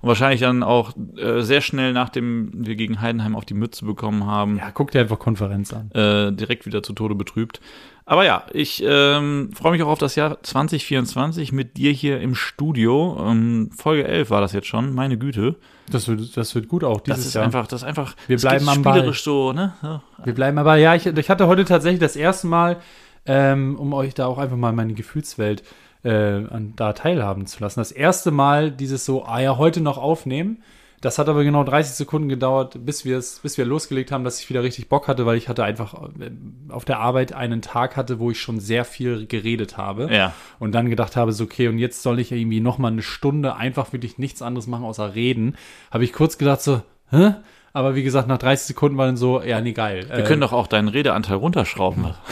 Und 0.00 0.08
wahrscheinlich 0.08 0.40
dann 0.40 0.62
auch 0.62 0.92
äh, 1.16 1.40
sehr 1.40 1.60
schnell, 1.60 1.92
nachdem 1.92 2.50
wir 2.54 2.76
gegen 2.76 3.00
Heidenheim 3.00 3.34
auf 3.34 3.44
die 3.44 3.54
Mütze 3.54 3.84
bekommen 3.84 4.26
haben, 4.26 4.58
ja, 4.58 4.70
guck 4.72 4.90
dir 4.90 5.00
einfach 5.00 5.18
Konferenz 5.18 5.72
an. 5.72 5.90
äh, 5.92 6.32
direkt 6.32 6.66
wieder 6.66 6.82
zu 6.82 6.92
Tode 6.92 7.14
betrübt. 7.14 7.60
Aber 8.04 8.24
ja, 8.24 8.44
ich 8.52 8.84
ähm, 8.86 9.50
freue 9.52 9.72
mich 9.72 9.82
auch 9.82 9.88
auf 9.88 9.98
das 9.98 10.14
Jahr 10.14 10.42
2024 10.42 11.50
mit 11.52 11.76
dir 11.76 11.90
hier 11.90 12.20
im 12.20 12.34
Studio. 12.34 13.18
Ähm, 13.20 13.70
Folge 13.76 14.06
11 14.06 14.30
war 14.30 14.40
das 14.40 14.52
jetzt 14.52 14.68
schon, 14.68 14.94
meine 14.94 15.18
Güte. 15.18 15.56
Das 15.90 16.08
wird, 16.08 16.36
das 16.36 16.54
wird 16.54 16.68
gut 16.68 16.84
auch 16.84 17.00
dieses 17.00 17.18
das 17.18 17.26
ist 17.26 17.34
Jahr. 17.34 17.44
Einfach, 17.44 17.66
das 17.66 17.82
ist 17.82 17.88
einfach, 17.88 18.14
wir 18.26 18.38
bleiben 18.38 18.68
am 18.68 18.82
Ball. 18.82 19.12
so, 19.12 19.52
ne? 19.52 19.74
Ja. 19.82 20.02
Wir 20.24 20.34
bleiben 20.34 20.58
aber, 20.58 20.76
ja, 20.76 20.94
ich, 20.94 21.06
ich 21.06 21.30
hatte 21.30 21.46
heute 21.46 21.64
tatsächlich 21.64 22.00
das 22.00 22.16
erste 22.16 22.46
Mal, 22.46 22.78
ähm, 23.24 23.76
um 23.78 23.92
euch 23.92 24.14
da 24.14 24.26
auch 24.26 24.38
einfach 24.38 24.56
mal 24.56 24.72
meine 24.72 24.94
Gefühlswelt 24.94 25.62
äh, 26.04 26.10
an, 26.10 26.72
da 26.76 26.92
teilhaben 26.92 27.46
zu 27.46 27.60
lassen. 27.60 27.80
Das 27.80 27.92
erste 27.92 28.30
Mal 28.30 28.70
dieses 28.70 29.04
so, 29.04 29.24
ah 29.24 29.40
ja, 29.40 29.56
heute 29.56 29.80
noch 29.80 29.98
aufnehmen. 29.98 30.62
Das 31.00 31.18
hat 31.18 31.28
aber 31.28 31.44
genau 31.44 31.62
30 31.62 31.94
Sekunden 31.94 32.28
gedauert, 32.28 32.84
bis 32.84 33.04
wir 33.04 33.18
es, 33.18 33.40
bis 33.40 33.58
wir 33.58 33.64
losgelegt 33.64 34.12
haben, 34.12 34.24
dass 34.24 34.40
ich 34.40 34.48
wieder 34.48 34.62
richtig 34.62 34.88
Bock 34.88 35.08
hatte, 35.08 35.26
weil 35.26 35.36
ich 35.36 35.48
hatte 35.48 35.62
einfach 35.62 35.94
äh, 35.94 36.30
auf 36.68 36.84
der 36.84 36.98
Arbeit 36.98 37.32
einen 37.32 37.62
Tag 37.62 37.96
hatte, 37.96 38.18
wo 38.18 38.30
ich 38.30 38.40
schon 38.40 38.60
sehr 38.60 38.84
viel 38.84 39.26
geredet 39.26 39.76
habe. 39.76 40.08
Ja. 40.12 40.32
Und 40.58 40.72
dann 40.72 40.88
gedacht 40.88 41.16
habe, 41.16 41.32
so, 41.32 41.44
okay, 41.44 41.68
und 41.68 41.78
jetzt 41.78 42.02
soll 42.02 42.18
ich 42.18 42.32
irgendwie 42.32 42.60
noch 42.60 42.78
mal 42.78 42.88
eine 42.88 43.02
Stunde 43.02 43.56
einfach 43.56 43.92
wirklich 43.92 44.18
nichts 44.18 44.42
anderes 44.42 44.66
machen 44.66 44.84
außer 44.84 45.14
reden. 45.14 45.56
Habe 45.90 46.04
ich 46.04 46.12
kurz 46.12 46.38
gedacht 46.38 46.62
so, 46.62 46.82
hä? 47.10 47.34
Aber 47.72 47.94
wie 47.94 48.02
gesagt, 48.02 48.26
nach 48.26 48.38
30 48.38 48.68
Sekunden 48.68 48.96
war 48.96 49.06
dann 49.06 49.18
so, 49.18 49.42
ja, 49.42 49.60
nee, 49.60 49.72
geil. 49.72 50.06
Wir 50.08 50.20
äh, 50.20 50.22
können 50.24 50.40
doch 50.40 50.54
auch 50.54 50.66
deinen 50.66 50.88
Redeanteil 50.88 51.36
runterschrauben. 51.36 52.14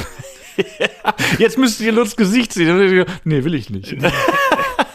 Jetzt 1.38 1.58
müsstet 1.58 1.86
ihr 1.86 1.92
Lutz 1.92 2.16
Gesicht 2.16 2.52
sehen. 2.52 3.06
Nee, 3.24 3.44
will 3.44 3.54
ich 3.54 3.70
nicht. 3.70 3.92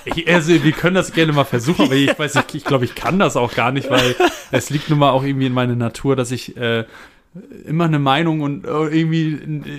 Ich, 0.05 0.27
also, 0.27 0.63
wir 0.63 0.71
können 0.71 0.95
das 0.95 1.13
gerne 1.13 1.33
mal 1.33 1.43
versuchen, 1.43 1.85
aber 1.85 1.95
ich 1.95 2.17
weiß 2.17 2.35
nicht, 2.35 2.55
ich 2.55 2.63
glaube, 2.63 2.85
ich 2.85 2.95
kann 2.95 3.19
das 3.19 3.35
auch 3.35 3.53
gar 3.53 3.71
nicht, 3.71 3.89
weil 3.89 4.15
es 4.51 4.69
liegt 4.69 4.89
nun 4.89 4.99
mal 4.99 5.11
auch 5.11 5.23
irgendwie 5.23 5.47
in 5.47 5.53
meiner 5.53 5.75
Natur, 5.75 6.15
dass 6.15 6.31
ich 6.31 6.55
äh, 6.57 6.85
immer 7.65 7.85
eine 7.85 7.99
Meinung 7.99 8.41
und 8.41 8.65
äh, 8.65 8.69
irgendwie 8.69 9.33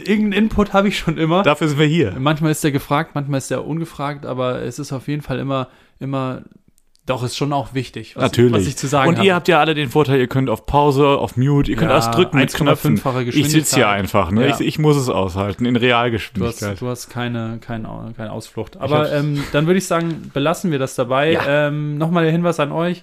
irgendeinen 0.04 0.32
Input 0.32 0.72
habe 0.72 0.88
ich 0.88 0.98
schon 0.98 1.18
immer. 1.18 1.42
Dafür 1.42 1.68
sind 1.68 1.78
wir 1.78 1.86
hier. 1.86 2.14
Manchmal 2.18 2.52
ist 2.52 2.62
der 2.62 2.72
gefragt, 2.72 3.12
manchmal 3.14 3.38
ist 3.38 3.50
der 3.50 3.66
ungefragt, 3.66 4.24
aber 4.24 4.62
es 4.62 4.78
ist 4.78 4.92
auf 4.92 5.08
jeden 5.08 5.22
Fall 5.22 5.38
immer, 5.38 5.68
immer 5.98 6.42
doch, 7.07 7.22
ist 7.24 7.36
schon 7.36 7.53
auch 7.53 7.74
wichtig, 7.74 8.14
was, 8.14 8.22
Natürlich. 8.22 8.53
was 8.53 8.66
ich 8.66 8.76
zu 8.76 8.86
sagen 8.86 9.09
Und 9.09 9.16
habe. 9.16 9.26
ihr 9.26 9.34
habt 9.34 9.48
ja 9.48 9.59
alle 9.59 9.74
den 9.74 9.88
Vorteil, 9.88 10.20
ihr 10.20 10.28
könnt 10.28 10.48
auf 10.48 10.66
Pause, 10.66 11.07
auf 11.07 11.36
Mute, 11.36 11.70
ihr 11.70 11.76
könnt 11.76 11.90
ja, 11.90 11.96
alles 11.96 12.11
drücken 12.11 12.38
mit 12.38 12.53
Knöpfen. 12.53 13.01
Ich 13.30 13.51
sitze 13.51 13.76
hier 13.76 13.88
einfach, 13.88 14.30
ne? 14.30 14.46
Ja. 14.46 14.55
Ich, 14.55 14.61
ich, 14.61 14.78
muss 14.78 14.96
es 14.96 15.09
aushalten, 15.09 15.64
in 15.64 15.76
Realgeschwindigkeit. 15.76 16.62
Du 16.62 16.66
hast, 16.72 16.80
du 16.82 16.88
hast 16.88 17.09
keine, 17.11 17.59
keine, 17.61 18.12
keine 18.16 18.30
Ausflucht. 18.30 18.76
Aber 18.76 19.11
ähm, 19.12 19.42
dann 19.53 19.66
würde 19.66 19.78
ich 19.78 19.86
sagen, 19.86 20.30
belassen 20.32 20.70
wir 20.70 20.78
das 20.78 20.94
dabei. 20.94 21.32
Ja. 21.32 21.68
Ähm, 21.68 21.98
Nochmal 21.98 22.24
der 22.24 22.32
Hinweis 22.32 22.61
an 22.61 22.70
euch. 22.70 23.03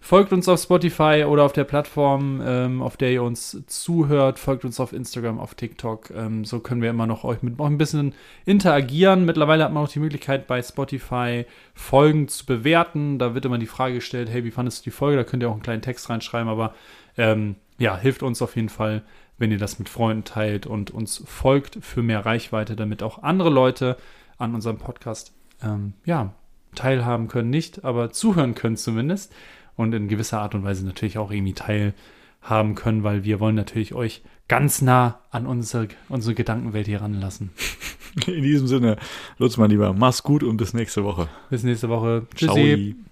Folgt 0.00 0.32
uns 0.32 0.48
auf 0.48 0.62
Spotify 0.62 1.24
oder 1.26 1.42
auf 1.42 1.52
der 1.52 1.64
Plattform, 1.64 2.40
ähm, 2.44 2.82
auf 2.82 2.96
der 2.96 3.10
ihr 3.10 3.22
uns 3.22 3.64
zuhört. 3.66 4.38
Folgt 4.38 4.64
uns 4.64 4.78
auf 4.78 4.92
Instagram, 4.92 5.40
auf 5.40 5.54
TikTok. 5.54 6.10
Ähm, 6.10 6.44
so 6.44 6.60
können 6.60 6.82
wir 6.82 6.90
immer 6.90 7.06
noch 7.06 7.24
euch 7.24 7.42
mit 7.42 7.58
noch 7.58 7.66
ein 7.66 7.78
bisschen 7.78 8.14
interagieren. 8.46 9.24
Mittlerweile 9.24 9.64
hat 9.64 9.72
man 9.72 9.82
auch 9.84 9.88
die 9.88 9.98
Möglichkeit, 9.98 10.46
bei 10.46 10.62
Spotify 10.62 11.46
Folgen 11.74 12.28
zu 12.28 12.46
bewerten. 12.46 13.18
Da 13.18 13.34
wird 13.34 13.44
immer 13.44 13.58
die 13.58 13.66
Frage 13.66 13.96
gestellt: 13.96 14.30
Hey, 14.30 14.44
wie 14.44 14.52
fandest 14.52 14.80
du 14.80 14.84
die 14.84 14.94
Folge? 14.94 15.16
Da 15.16 15.24
könnt 15.24 15.42
ihr 15.42 15.48
auch 15.48 15.54
einen 15.54 15.62
kleinen 15.62 15.82
Text 15.82 16.08
reinschreiben. 16.08 16.48
Aber 16.48 16.74
ähm, 17.16 17.56
ja, 17.78 17.96
hilft 17.96 18.22
uns 18.22 18.40
auf 18.40 18.54
jeden 18.54 18.68
Fall, 18.68 19.02
wenn 19.36 19.50
ihr 19.50 19.58
das 19.58 19.80
mit 19.80 19.88
Freunden 19.88 20.24
teilt 20.24 20.66
und 20.66 20.92
uns 20.92 21.22
folgt 21.26 21.78
für 21.82 22.04
mehr 22.04 22.24
Reichweite, 22.24 22.76
damit 22.76 23.02
auch 23.02 23.24
andere 23.24 23.50
Leute 23.50 23.96
an 24.38 24.54
unserem 24.54 24.78
Podcast 24.78 25.32
ähm, 25.60 25.94
ja, 26.04 26.34
teilhaben 26.76 27.26
können. 27.26 27.50
Nicht, 27.50 27.84
aber 27.84 28.10
zuhören 28.10 28.54
können 28.54 28.76
zumindest 28.76 29.34
und 29.78 29.94
in 29.94 30.08
gewisser 30.08 30.40
Art 30.40 30.54
und 30.54 30.64
Weise 30.64 30.84
natürlich 30.84 31.16
auch 31.16 31.30
irgendwie 31.30 31.54
teilhaben 31.54 32.74
können, 32.74 33.04
weil 33.04 33.24
wir 33.24 33.40
wollen 33.40 33.54
natürlich 33.54 33.94
euch 33.94 34.22
ganz 34.48 34.82
nah 34.82 35.20
an 35.30 35.46
unsere, 35.46 35.88
unsere 36.08 36.34
Gedankenwelt 36.34 36.86
hier 36.86 37.00
ranlassen. 37.00 37.50
In 38.26 38.42
diesem 38.42 38.66
Sinne, 38.66 38.96
Lutz, 39.38 39.56
mein 39.58 39.70
Lieber, 39.70 39.92
mach's 39.92 40.22
gut 40.22 40.42
und 40.42 40.56
bis 40.56 40.74
nächste 40.74 41.04
Woche. 41.04 41.28
Bis 41.50 41.62
nächste 41.62 41.88
Woche. 41.88 42.26
Tschüssi. 42.34 42.94
Ciao. 42.94 43.07